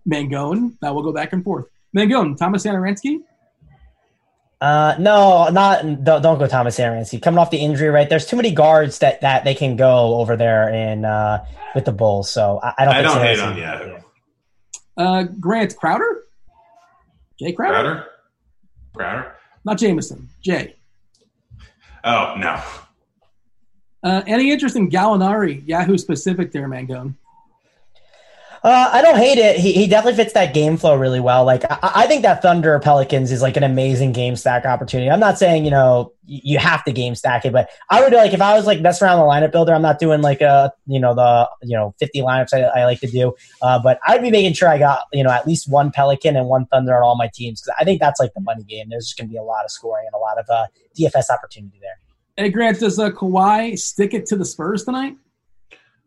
Mangone. 0.09 0.75
That 0.81 0.93
will 0.95 1.03
go 1.03 1.11
back 1.13 1.33
and 1.33 1.43
forth. 1.43 1.65
Mangone, 1.95 2.35
Tomas 2.37 2.63
Satoransky. 2.65 3.19
Uh, 4.61 4.95
no, 4.99 5.47
not 5.49 5.81
don't, 6.03 6.21
don't 6.21 6.37
go 6.37 6.47
Thomas 6.47 6.77
Aransky. 6.77 7.21
Coming 7.21 7.37
off 7.37 7.49
the 7.49 7.57
injury, 7.59 7.87
right? 7.89 8.09
There's 8.09 8.25
too 8.25 8.35
many 8.35 8.51
guards 8.51 8.99
that 8.99 9.21
that 9.21 9.45
they 9.45 9.55
can 9.55 9.77
go 9.77 10.15
over 10.15 10.35
there 10.35 10.69
in 10.69 11.05
uh, 11.05 11.45
with 11.75 11.85
the 11.85 11.93
Bulls. 11.93 12.29
So 12.29 12.59
I, 12.61 12.73
I 12.79 12.85
don't. 12.85 12.93
I 12.93 13.01
think 13.01 13.13
don't 13.13 13.23
hate 13.23 13.37
Saransky- 13.37 13.47
on 13.51 13.57
Yahoo. 13.57 13.97
Uh, 14.97 15.23
Grant 15.39 15.75
Crowder. 15.77 16.23
Jae 17.41 17.55
Crowder. 17.55 17.73
Crowder? 17.73 18.05
Crowder? 18.93 19.35
Not 19.63 19.77
Jameson. 19.77 20.27
Jay. 20.41 20.75
Oh, 22.03 22.35
no. 22.37 22.61
Uh, 24.03 24.21
any 24.27 24.51
interest 24.51 24.75
in 24.75 24.89
Gallinari? 24.89 25.65
Yahoo 25.65 25.97
specific 25.97 26.51
there, 26.51 26.67
Mangone. 26.67 27.13
Uh, 28.63 28.89
I 28.91 29.01
don't 29.01 29.17
hate 29.17 29.37
it. 29.37 29.57
He, 29.57 29.71
he 29.71 29.87
definitely 29.87 30.21
fits 30.21 30.33
that 30.33 30.53
game 30.53 30.75
flow 30.75 30.95
really 30.95 31.19
well. 31.19 31.45
Like 31.45 31.63
I, 31.69 31.77
I 31.81 32.07
think 32.07 32.23
that 32.23 32.41
Thunder 32.41 32.77
Pelicans 32.79 33.31
is 33.31 33.41
like 33.41 33.55
an 33.55 33.63
amazing 33.63 34.11
game 34.11 34.35
stack 34.35 34.65
opportunity. 34.65 35.09
I'm 35.09 35.19
not 35.19 35.37
saying 35.37 35.63
you 35.63 35.71
know 35.71 36.11
you 36.25 36.59
have 36.59 36.83
to 36.83 36.91
game 36.91 37.15
stack 37.15 37.45
it, 37.45 37.53
but 37.53 37.69
I 37.89 38.01
would 38.01 38.11
like 38.11 38.33
if 38.33 38.41
I 38.41 38.55
was 38.55 38.67
like 38.67 38.81
messing 38.81 39.07
around 39.07 39.19
the 39.19 39.25
lineup 39.25 39.51
builder. 39.51 39.73
I'm 39.73 39.81
not 39.81 39.99
doing 39.99 40.21
like 40.21 40.41
a 40.41 40.73
you 40.87 40.99
know 40.99 41.15
the 41.15 41.49
you 41.63 41.75
know 41.75 41.95
50 41.99 42.19
lineups 42.21 42.53
I, 42.53 42.81
I 42.81 42.85
like 42.85 42.99
to 42.99 43.07
do, 43.07 43.33
uh, 43.61 43.79
but 43.81 43.99
I'd 44.05 44.21
be 44.21 44.31
making 44.31 44.53
sure 44.53 44.67
I 44.67 44.77
got 44.77 45.03
you 45.13 45.23
know 45.23 45.31
at 45.31 45.47
least 45.47 45.69
one 45.69 45.91
Pelican 45.91 46.35
and 46.35 46.47
one 46.47 46.65
Thunder 46.65 46.95
on 46.95 47.03
all 47.03 47.15
my 47.15 47.29
teams 47.33 47.61
because 47.61 47.75
I 47.79 47.85
think 47.85 48.01
that's 48.01 48.19
like 48.19 48.33
the 48.33 48.41
money 48.41 48.63
game. 48.63 48.89
There's 48.89 49.05
just 49.05 49.17
going 49.17 49.29
to 49.29 49.31
be 49.31 49.37
a 49.37 49.43
lot 49.43 49.63
of 49.63 49.71
scoring 49.71 50.05
and 50.05 50.13
a 50.13 50.19
lot 50.19 50.37
of 50.37 50.45
uh, 50.49 50.67
DFS 50.99 51.29
opportunity 51.29 51.79
there. 51.81 51.97
Hey, 52.35 52.49
Grant, 52.49 52.79
does 52.79 52.99
uh, 52.99 53.11
Kawhi 53.11 53.77
stick 53.77 54.13
it 54.13 54.25
to 54.27 54.35
the 54.35 54.45
Spurs 54.45 54.83
tonight? 54.83 55.15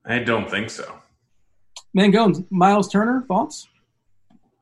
I 0.05 0.19
don't 0.19 0.51
think 0.51 0.71
so. 0.71 1.02
Mangone, 1.97 2.47
Miles 2.51 2.89
Turner, 2.89 3.25
thoughts? 3.29 3.69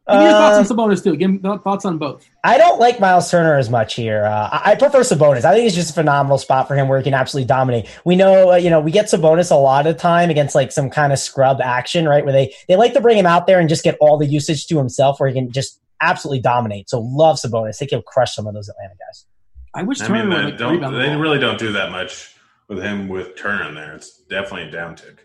Give 0.09 0.19
me 0.19 0.25
your 0.25 0.33
thoughts 0.33 0.71
Uh, 0.71 0.75
on 0.75 0.91
Sabonis 0.91 1.05
too. 1.05 1.15
Give 1.17 1.31
me 1.31 1.39
thoughts 1.39 1.85
on 1.85 1.97
both. 1.97 2.29
I 2.43 2.59
don't 2.59 2.81
like 2.81 2.99
Miles 2.99 3.31
Turner 3.31 3.57
as 3.57 3.71
much 3.71 3.95
here. 3.95 4.25
Uh, 4.25 4.49
I 4.51 4.73
I 4.73 4.75
prefer 4.75 5.01
Sabonis. 5.01 5.45
I 5.45 5.53
think 5.55 5.67
it's 5.67 5.75
just 5.77 5.91
a 5.91 5.95
phenomenal 5.95 6.37
spot 6.37 6.67
for 6.67 6.75
him 6.75 6.89
where 6.89 6.99
he 6.99 7.05
can 7.05 7.15
absolutely 7.15 7.47
dominate. 7.47 7.87
We 8.05 8.17
know, 8.17 8.53
uh, 8.53 8.57
you 8.57 8.71
know, 8.71 8.81
we 8.81 8.91
get 8.91 9.07
Sabonis 9.07 9.53
a 9.53 9.55
lot 9.55 9.87
of 9.87 9.99
time 9.99 10.29
against 10.29 10.57
like 10.57 10.73
some 10.73 10.91
kind 10.91 11.13
of 11.13 11.21
scrub 11.21 11.61
action, 11.61 12.09
right? 12.09 12.25
Where 12.25 12.33
they 12.33 12.53
they 12.67 12.75
like 12.75 12.93
to 12.95 13.01
bring 13.01 13.17
him 13.19 13.27
out 13.27 13.47
there 13.47 13.61
and 13.61 13.69
just 13.69 13.85
get 13.85 13.97
all 14.01 14.19
the 14.19 14.27
usage 14.27 14.67
to 14.67 14.79
himself, 14.79 15.21
where 15.21 15.29
he 15.29 15.35
can 15.35 15.53
just 15.53 15.81
absolutely 16.01 16.41
dominate. 16.41 16.91
So 16.91 16.99
love 17.01 17.37
Sabonis. 17.37 17.69
I 17.69 17.73
think 17.73 17.91
he'll 17.93 18.03
crush 18.03 18.35
some 18.35 18.49
of 18.49 18.55
those 18.55 18.69
Atlanta 18.69 18.95
guys. 18.99 19.27
I 19.75 19.85
wish 19.85 20.01
I 20.01 20.09
mean, 20.09 20.29
would 20.29 20.37
they, 20.37 20.43
like 20.47 20.59
don't, 20.59 20.81
they 20.81 21.07
ball. 21.07 21.19
really 21.21 21.39
don't 21.39 21.59
do 21.59 21.71
that 21.73 21.93
much 21.93 22.35
with 22.69 22.83
him 22.83 23.07
with 23.07 23.37
Turner 23.37 23.69
in 23.69 23.77
there. 23.77 23.95
It's 23.95 24.19
definitely 24.23 24.63
a 24.71 24.73
downtick. 24.73 25.19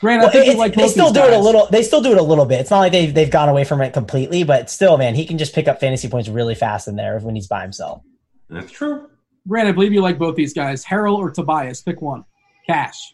Grant, 0.00 0.20
Well, 0.20 0.28
I 0.28 0.32
think 0.32 0.44
you 0.46 0.52
it's- 0.52 0.58
like 0.58 0.74
they 0.74 0.82
both 0.82 0.90
still 0.92 1.12
these 1.12 1.22
do 1.22 1.28
it 1.28 1.32
a 1.34 1.38
little. 1.38 1.66
They 1.66 1.82
still 1.82 2.00
do 2.00 2.12
it 2.12 2.18
a 2.18 2.22
little 2.22 2.44
bit. 2.44 2.60
It's 2.60 2.70
not 2.70 2.78
like 2.78 2.92
they've 2.92 3.12
they've 3.12 3.30
gone 3.30 3.48
away 3.48 3.64
from 3.64 3.80
it 3.80 3.92
completely, 3.92 4.44
but 4.44 4.70
still, 4.70 4.96
man, 4.98 5.14
he 5.14 5.26
can 5.26 5.38
just 5.38 5.54
pick 5.54 5.66
up 5.68 5.80
fantasy 5.80 6.08
points 6.08 6.28
really 6.28 6.54
fast 6.54 6.86
in 6.88 6.96
there 6.96 7.18
when 7.20 7.34
he's 7.34 7.46
by 7.48 7.62
himself. 7.62 8.02
That's 8.48 8.70
true. 8.70 9.08
Grant, 9.48 9.68
I 9.68 9.72
believe 9.72 9.92
you 9.92 10.00
like 10.02 10.18
both 10.18 10.36
these 10.36 10.52
guys. 10.52 10.84
Harrell 10.84 11.16
or 11.16 11.30
Tobias? 11.30 11.80
Pick 11.82 12.00
one. 12.02 12.24
Cash. 12.66 13.12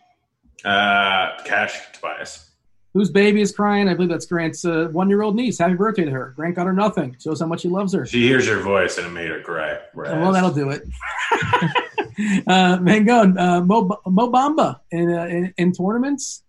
Uh, 0.65 1.31
Cash 1.45 1.79
Tobias. 1.93 2.51
Whose 2.93 3.11
baby 3.11 3.41
is 3.41 3.51
crying? 3.51 3.89
I 3.89 3.95
believe 3.95 4.09
that's 4.11 4.27
Grant's 4.27 4.65
uh, 4.65 4.89
one-year-old 4.93 5.35
niece. 5.35 5.59
Happy 5.59 5.75
birthday 5.75 6.05
to 6.05 6.11
her. 6.13 6.33
Grant 6.37 6.55
got 6.55 6.67
her 6.67 6.73
nothing. 6.73 7.17
Shows 7.21 7.41
how 7.41 7.47
much 7.47 7.63
he 7.63 7.69
loves 7.69 7.93
her. 7.93 8.07
She 8.07 8.23
hears 8.27 8.47
your 8.47 8.61
voice 8.61 8.99
and 8.99 9.07
it 9.07 9.11
made 9.11 9.31
her 9.31 9.41
cry. 9.41 9.79
Oh, 9.97 10.21
well, 10.21 10.33
that'll 10.33 10.53
do 10.53 10.71
it. 10.71 10.83
uh, 12.47 12.79
Mangone, 12.79 13.37
uh, 13.39 13.61
Mo, 13.65 14.01
Mo 14.07 14.31
Bamba 14.31 14.79
in, 14.93 15.13
uh, 15.13 15.25
in 15.27 15.53
in 15.59 15.73
tournaments. 15.73 16.44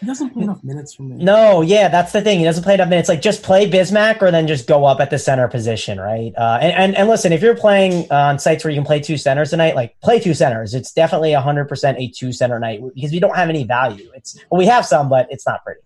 He 0.00 0.06
doesn't 0.06 0.30
play 0.30 0.44
enough 0.44 0.64
minutes 0.64 0.94
for 0.94 1.02
me. 1.02 1.22
No, 1.22 1.60
yeah, 1.60 1.88
that's 1.88 2.12
the 2.12 2.22
thing. 2.22 2.38
He 2.38 2.44
doesn't 2.46 2.64
play 2.64 2.72
enough 2.74 2.88
minutes. 2.88 3.08
Like 3.08 3.20
just 3.20 3.42
play 3.42 3.70
Bismack 3.70 4.22
or 4.22 4.30
then 4.30 4.46
just 4.46 4.66
go 4.66 4.86
up 4.86 4.98
at 4.98 5.10
the 5.10 5.18
center 5.18 5.46
position, 5.46 6.00
right? 6.00 6.32
Uh, 6.38 6.58
and, 6.62 6.72
and 6.72 6.96
and 6.96 7.08
listen, 7.08 7.32
if 7.34 7.42
you're 7.42 7.56
playing 7.56 8.10
on 8.10 8.38
sites 8.38 8.64
where 8.64 8.70
you 8.70 8.78
can 8.78 8.86
play 8.86 9.00
two 9.00 9.18
centers 9.18 9.50
tonight, 9.50 9.74
like 9.74 10.00
play 10.00 10.18
two 10.18 10.32
centers. 10.32 10.72
It's 10.72 10.92
definitely 10.92 11.34
hundred 11.34 11.66
percent 11.66 11.98
a 11.98 12.08
two 12.08 12.32
center 12.32 12.58
night 12.58 12.80
because 12.94 13.12
we 13.12 13.20
don't 13.20 13.36
have 13.36 13.50
any 13.50 13.64
value. 13.64 14.10
It's 14.14 14.38
well, 14.50 14.58
we 14.58 14.66
have 14.66 14.86
some, 14.86 15.10
but 15.10 15.26
it's 15.30 15.46
not 15.46 15.62
pretty. 15.64 15.82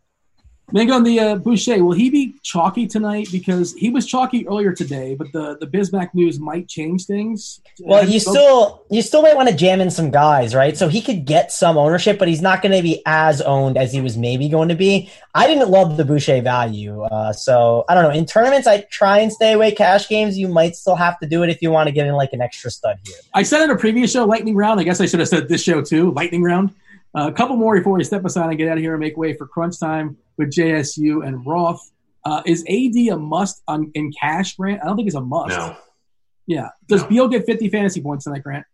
Mangone, 0.72 1.04
the 1.04 1.20
uh, 1.20 1.36
Boucher, 1.36 1.84
will 1.84 1.92
he 1.92 2.08
be 2.08 2.34
chalky 2.42 2.86
tonight? 2.86 3.28
Because 3.30 3.74
he 3.74 3.90
was 3.90 4.06
chalky 4.06 4.48
earlier 4.48 4.72
today, 4.72 5.14
but 5.14 5.30
the 5.30 5.58
the 5.60 5.66
Bismack 5.66 6.14
news 6.14 6.40
might 6.40 6.68
change 6.68 7.04
things. 7.04 7.60
Well, 7.80 8.08
you 8.08 8.18
still 8.18 8.82
you 8.90 9.02
still 9.02 9.20
might 9.20 9.36
want 9.36 9.50
to 9.50 9.54
jam 9.54 9.82
in 9.82 9.90
some 9.90 10.10
guys, 10.10 10.54
right? 10.54 10.76
So 10.76 10.88
he 10.88 11.02
could 11.02 11.26
get 11.26 11.52
some 11.52 11.76
ownership, 11.76 12.18
but 12.18 12.28
he's 12.28 12.40
not 12.40 12.62
going 12.62 12.74
to 12.74 12.82
be 12.82 13.02
as 13.04 13.42
owned 13.42 13.76
as 13.76 13.92
he 13.92 14.00
was 14.00 14.16
maybe 14.16 14.48
going 14.48 14.70
to 14.70 14.74
be. 14.74 15.10
I 15.34 15.46
didn't 15.46 15.68
love 15.68 15.98
the 15.98 16.04
Boucher 16.04 16.40
value, 16.40 17.02
uh, 17.02 17.32
so 17.34 17.84
I 17.88 17.94
don't 17.94 18.02
know. 18.02 18.10
In 18.10 18.24
tournaments, 18.24 18.66
I 18.66 18.80
try 18.90 19.18
and 19.18 19.30
stay 19.30 19.52
away. 19.52 19.70
Cash 19.70 20.08
games, 20.08 20.38
you 20.38 20.48
might 20.48 20.76
still 20.76 20.96
have 20.96 21.18
to 21.20 21.26
do 21.26 21.42
it 21.42 21.50
if 21.50 21.60
you 21.60 21.70
want 21.70 21.88
to 21.88 21.92
get 21.92 22.06
in 22.06 22.14
like 22.14 22.32
an 22.32 22.40
extra 22.40 22.70
stud 22.70 22.98
here. 23.04 23.16
I 23.34 23.42
said 23.42 23.62
in 23.62 23.70
a 23.70 23.76
previous 23.76 24.12
show, 24.12 24.24
lightning 24.24 24.56
round. 24.56 24.80
I 24.80 24.84
guess 24.84 25.00
I 25.00 25.06
should 25.06 25.20
have 25.20 25.28
said 25.28 25.48
this 25.48 25.62
show 25.62 25.82
too, 25.82 26.10
lightning 26.12 26.42
round. 26.42 26.74
Uh, 27.14 27.28
a 27.28 27.32
couple 27.32 27.54
more 27.54 27.76
before 27.76 27.96
we 27.96 28.02
step 28.02 28.24
aside 28.24 28.48
and 28.48 28.58
get 28.58 28.68
out 28.68 28.76
of 28.76 28.82
here 28.82 28.94
and 28.94 29.00
make 29.00 29.16
way 29.16 29.34
for 29.34 29.46
crunch 29.46 29.78
time 29.78 30.16
with 30.36 30.50
JSU 30.50 31.26
and 31.26 31.44
Roth. 31.46 31.90
Uh, 32.24 32.42
is 32.46 32.62
AD 32.62 32.96
a 33.12 33.16
must 33.16 33.62
on 33.68 33.90
in 33.94 34.10
cash, 34.12 34.56
Grant? 34.56 34.80
I 34.82 34.86
don't 34.86 34.96
think 34.96 35.06
it's 35.06 35.16
a 35.16 35.20
must. 35.20 35.56
No. 35.56 35.76
Yeah. 36.46 36.68
Does 36.88 37.02
No. 37.02 37.08
Beal 37.08 37.28
get 37.28 37.44
50 37.46 37.68
fantasy 37.68 38.00
points 38.00 38.24
tonight, 38.24 38.42
Grant? 38.42 38.64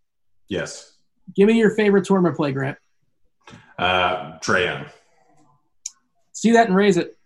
Yes. 0.48 0.92
Give 1.34 1.48
me 1.48 1.58
your 1.58 1.70
favorite 1.74 2.04
tournament 2.04 2.36
play, 2.36 2.52
Grant. 2.52 2.78
Uh, 3.78 4.38
Trae 4.38 4.66
Young. 4.66 4.86
See 6.32 6.52
that 6.52 6.68
and 6.68 6.76
raise 6.76 6.96
it. 6.96 7.16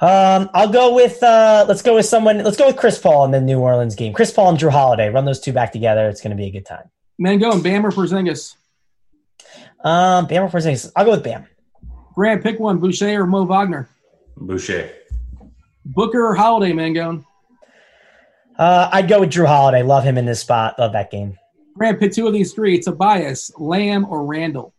Um, 0.00 0.50
I'll 0.54 0.70
go 0.72 0.94
with 0.94 1.22
uh, 1.22 1.64
let's 1.68 1.82
go 1.82 1.94
with 1.94 2.06
someone. 2.06 2.42
Let's 2.42 2.56
go 2.56 2.66
with 2.66 2.76
Chris 2.76 2.98
Paul 2.98 3.24
in 3.24 3.30
the 3.30 3.40
New 3.40 3.60
Orleans 3.60 3.94
game. 3.94 4.12
Chris 4.12 4.30
Paul 4.32 4.50
and 4.50 4.58
Jrue 4.58 4.70
Holiday. 4.70 5.08
Run 5.08 5.24
those 5.24 5.40
two 5.40 5.52
back 5.52 5.72
together. 5.72 6.08
It's 6.08 6.20
going 6.20 6.30
to 6.32 6.36
be 6.36 6.46
a 6.46 6.50
good 6.50 6.66
time. 6.66 6.90
Mangone, 7.20 7.62
Bam 7.62 7.86
or 7.86 7.90
Porzingis? 7.92 8.54
Um, 9.82 10.26
Bam 10.26 10.42
or 10.42 10.48
Porzingis? 10.48 10.90
I'll 10.96 11.04
go 11.04 11.12
with 11.12 11.22
Bam. 11.22 11.46
Grant, 12.14 12.42
pick 12.42 12.60
one. 12.60 12.78
Boucher 12.78 13.22
or 13.22 13.26
Mo 13.26 13.44
Wagner? 13.44 13.88
Boucher. 14.36 14.90
Booker 15.84 16.26
or 16.26 16.34
Holiday, 16.34 16.72
Mangone? 16.72 17.24
Uh, 18.58 18.88
I'd 18.92 19.08
go 19.08 19.20
with 19.20 19.30
Jrue 19.30 19.46
Holiday. 19.46 19.82
Love 19.82 20.04
him 20.04 20.16
in 20.16 20.24
this 20.24 20.40
spot. 20.40 20.78
Love 20.78 20.92
that 20.92 21.10
game. 21.10 21.36
Grant, 21.76 21.98
pit 21.98 22.12
two 22.12 22.26
of 22.26 22.32
these 22.32 22.52
three. 22.52 22.80
Tobias, 22.80 23.50
Lamb, 23.58 24.04
or 24.08 24.24
Randle. 24.24 24.72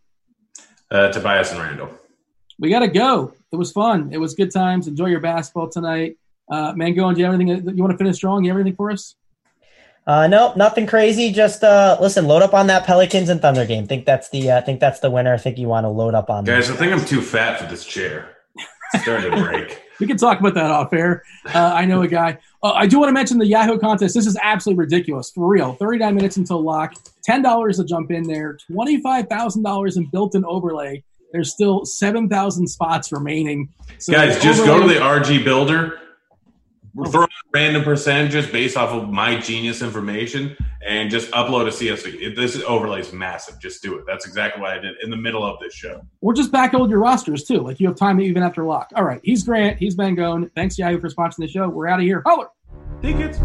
Uh, 0.90 1.12
Tobias 1.12 1.52
and 1.52 1.60
Randle. 1.60 1.90
We 2.58 2.70
got 2.70 2.80
to 2.80 2.88
go. 2.88 3.34
It 3.52 3.56
was 3.56 3.70
fun. 3.70 4.10
It 4.12 4.18
was 4.18 4.34
good 4.34 4.50
times. 4.50 4.88
Enjoy 4.88 5.06
your 5.06 5.20
basketball 5.20 5.68
tonight. 5.68 6.16
Uh, 6.50 6.72
Mango, 6.74 7.12
do 7.12 7.18
you 7.18 7.26
have 7.26 7.34
anything 7.34 7.76
you 7.76 7.82
want 7.82 7.92
to 7.92 7.98
finish 7.98 8.16
strong? 8.16 8.44
You 8.44 8.50
have 8.50 8.58
anything 8.58 8.76
for 8.76 8.90
us? 8.90 9.14
Uh, 10.06 10.28
no, 10.28 10.52
nothing 10.54 10.86
crazy. 10.86 11.32
Just 11.32 11.64
uh, 11.64 11.98
listen, 12.00 12.26
load 12.26 12.42
up 12.42 12.54
on 12.54 12.68
that 12.68 12.84
Pelicans 12.86 13.28
and 13.28 13.40
Thunder 13.42 13.66
game. 13.66 13.86
Think 13.86 14.04
that's 14.06 14.28
the 14.30 14.50
uh, 14.50 14.62
think 14.62 14.78
that's 14.78 15.00
the 15.00 15.10
winner. 15.10 15.34
I 15.34 15.38
think 15.38 15.58
you 15.58 15.66
want 15.66 15.84
to 15.84 15.88
load 15.88 16.14
up 16.14 16.30
on. 16.30 16.44
Guys, 16.44 16.70
I 16.70 16.76
think 16.76 16.92
I'm 16.92 17.04
too 17.04 17.20
fat 17.20 17.58
for 17.60 17.66
this 17.66 17.84
chair. 17.84 18.36
It's 18.94 19.02
starting 19.02 19.32
to 19.32 19.36
break. 19.36 19.82
we 20.00 20.06
can 20.06 20.16
talk 20.16 20.38
about 20.38 20.54
that 20.54 20.70
off 20.70 20.92
air. 20.92 21.24
Uh, 21.52 21.72
I 21.74 21.86
know 21.86 22.02
a 22.02 22.08
guy. 22.08 22.38
Uh, 22.62 22.72
I 22.72 22.86
do 22.86 23.00
want 23.00 23.08
to 23.08 23.12
mention 23.12 23.38
the 23.38 23.46
Yahoo 23.46 23.78
contest. 23.78 24.14
This 24.14 24.26
is 24.26 24.38
absolutely 24.40 24.84
ridiculous, 24.84 25.30
for 25.30 25.48
real. 25.48 25.74
39 25.74 26.14
minutes 26.14 26.36
until 26.36 26.62
lock, 26.62 26.94
$10 27.28 27.76
to 27.76 27.84
jump 27.84 28.12
in 28.12 28.22
there, 28.24 28.58
$25,000 28.70 29.96
in 29.96 30.06
built 30.06 30.36
in 30.36 30.44
overlay. 30.44 31.02
There's 31.32 31.52
still 31.52 31.84
7,000 31.84 32.68
spots 32.68 33.10
remaining. 33.10 33.70
So 33.98 34.12
Guys, 34.12 34.40
just 34.40 34.60
overlay- 34.60 34.94
go 34.94 34.94
to 34.94 34.94
the 34.94 35.00
RG 35.34 35.44
Builder. 35.44 35.98
We're 36.94 37.06
throwing 37.06 37.25
random 37.56 37.82
percentages 37.82 38.46
based 38.46 38.76
off 38.76 38.90
of 38.90 39.08
my 39.08 39.34
genius 39.40 39.80
information 39.80 40.54
and 40.86 41.10
just 41.10 41.30
upload 41.30 41.66
a 41.66 41.70
CSV. 41.70 42.36
This 42.36 42.62
overlay 42.64 43.00
is 43.00 43.14
massive. 43.14 43.58
Just 43.58 43.82
do 43.82 43.96
it. 43.96 44.04
That's 44.06 44.26
exactly 44.26 44.60
what 44.60 44.72
I 44.72 44.78
did 44.78 44.96
in 45.02 45.08
the 45.08 45.16
middle 45.16 45.42
of 45.42 45.58
this 45.58 45.72
show. 45.72 46.02
Or 46.20 46.34
just 46.34 46.52
backload 46.52 46.90
your 46.90 46.98
rosters 46.98 47.44
too. 47.44 47.60
Like 47.62 47.80
you 47.80 47.86
have 47.86 47.96
time 47.96 48.20
even 48.20 48.42
after 48.42 48.62
lock. 48.62 48.90
All 48.94 49.04
right. 49.04 49.22
He's 49.24 49.42
Grant. 49.42 49.78
He's 49.78 49.96
Mangone. 49.96 50.50
Thanks, 50.54 50.76
Yahoo, 50.76 51.00
for 51.00 51.08
sponsoring 51.08 51.38
the 51.38 51.48
show. 51.48 51.66
We're 51.66 51.86
out 51.86 51.98
of 51.98 52.04
here. 52.04 52.22
Holler. 52.26 52.48
Tickets. 53.00 53.38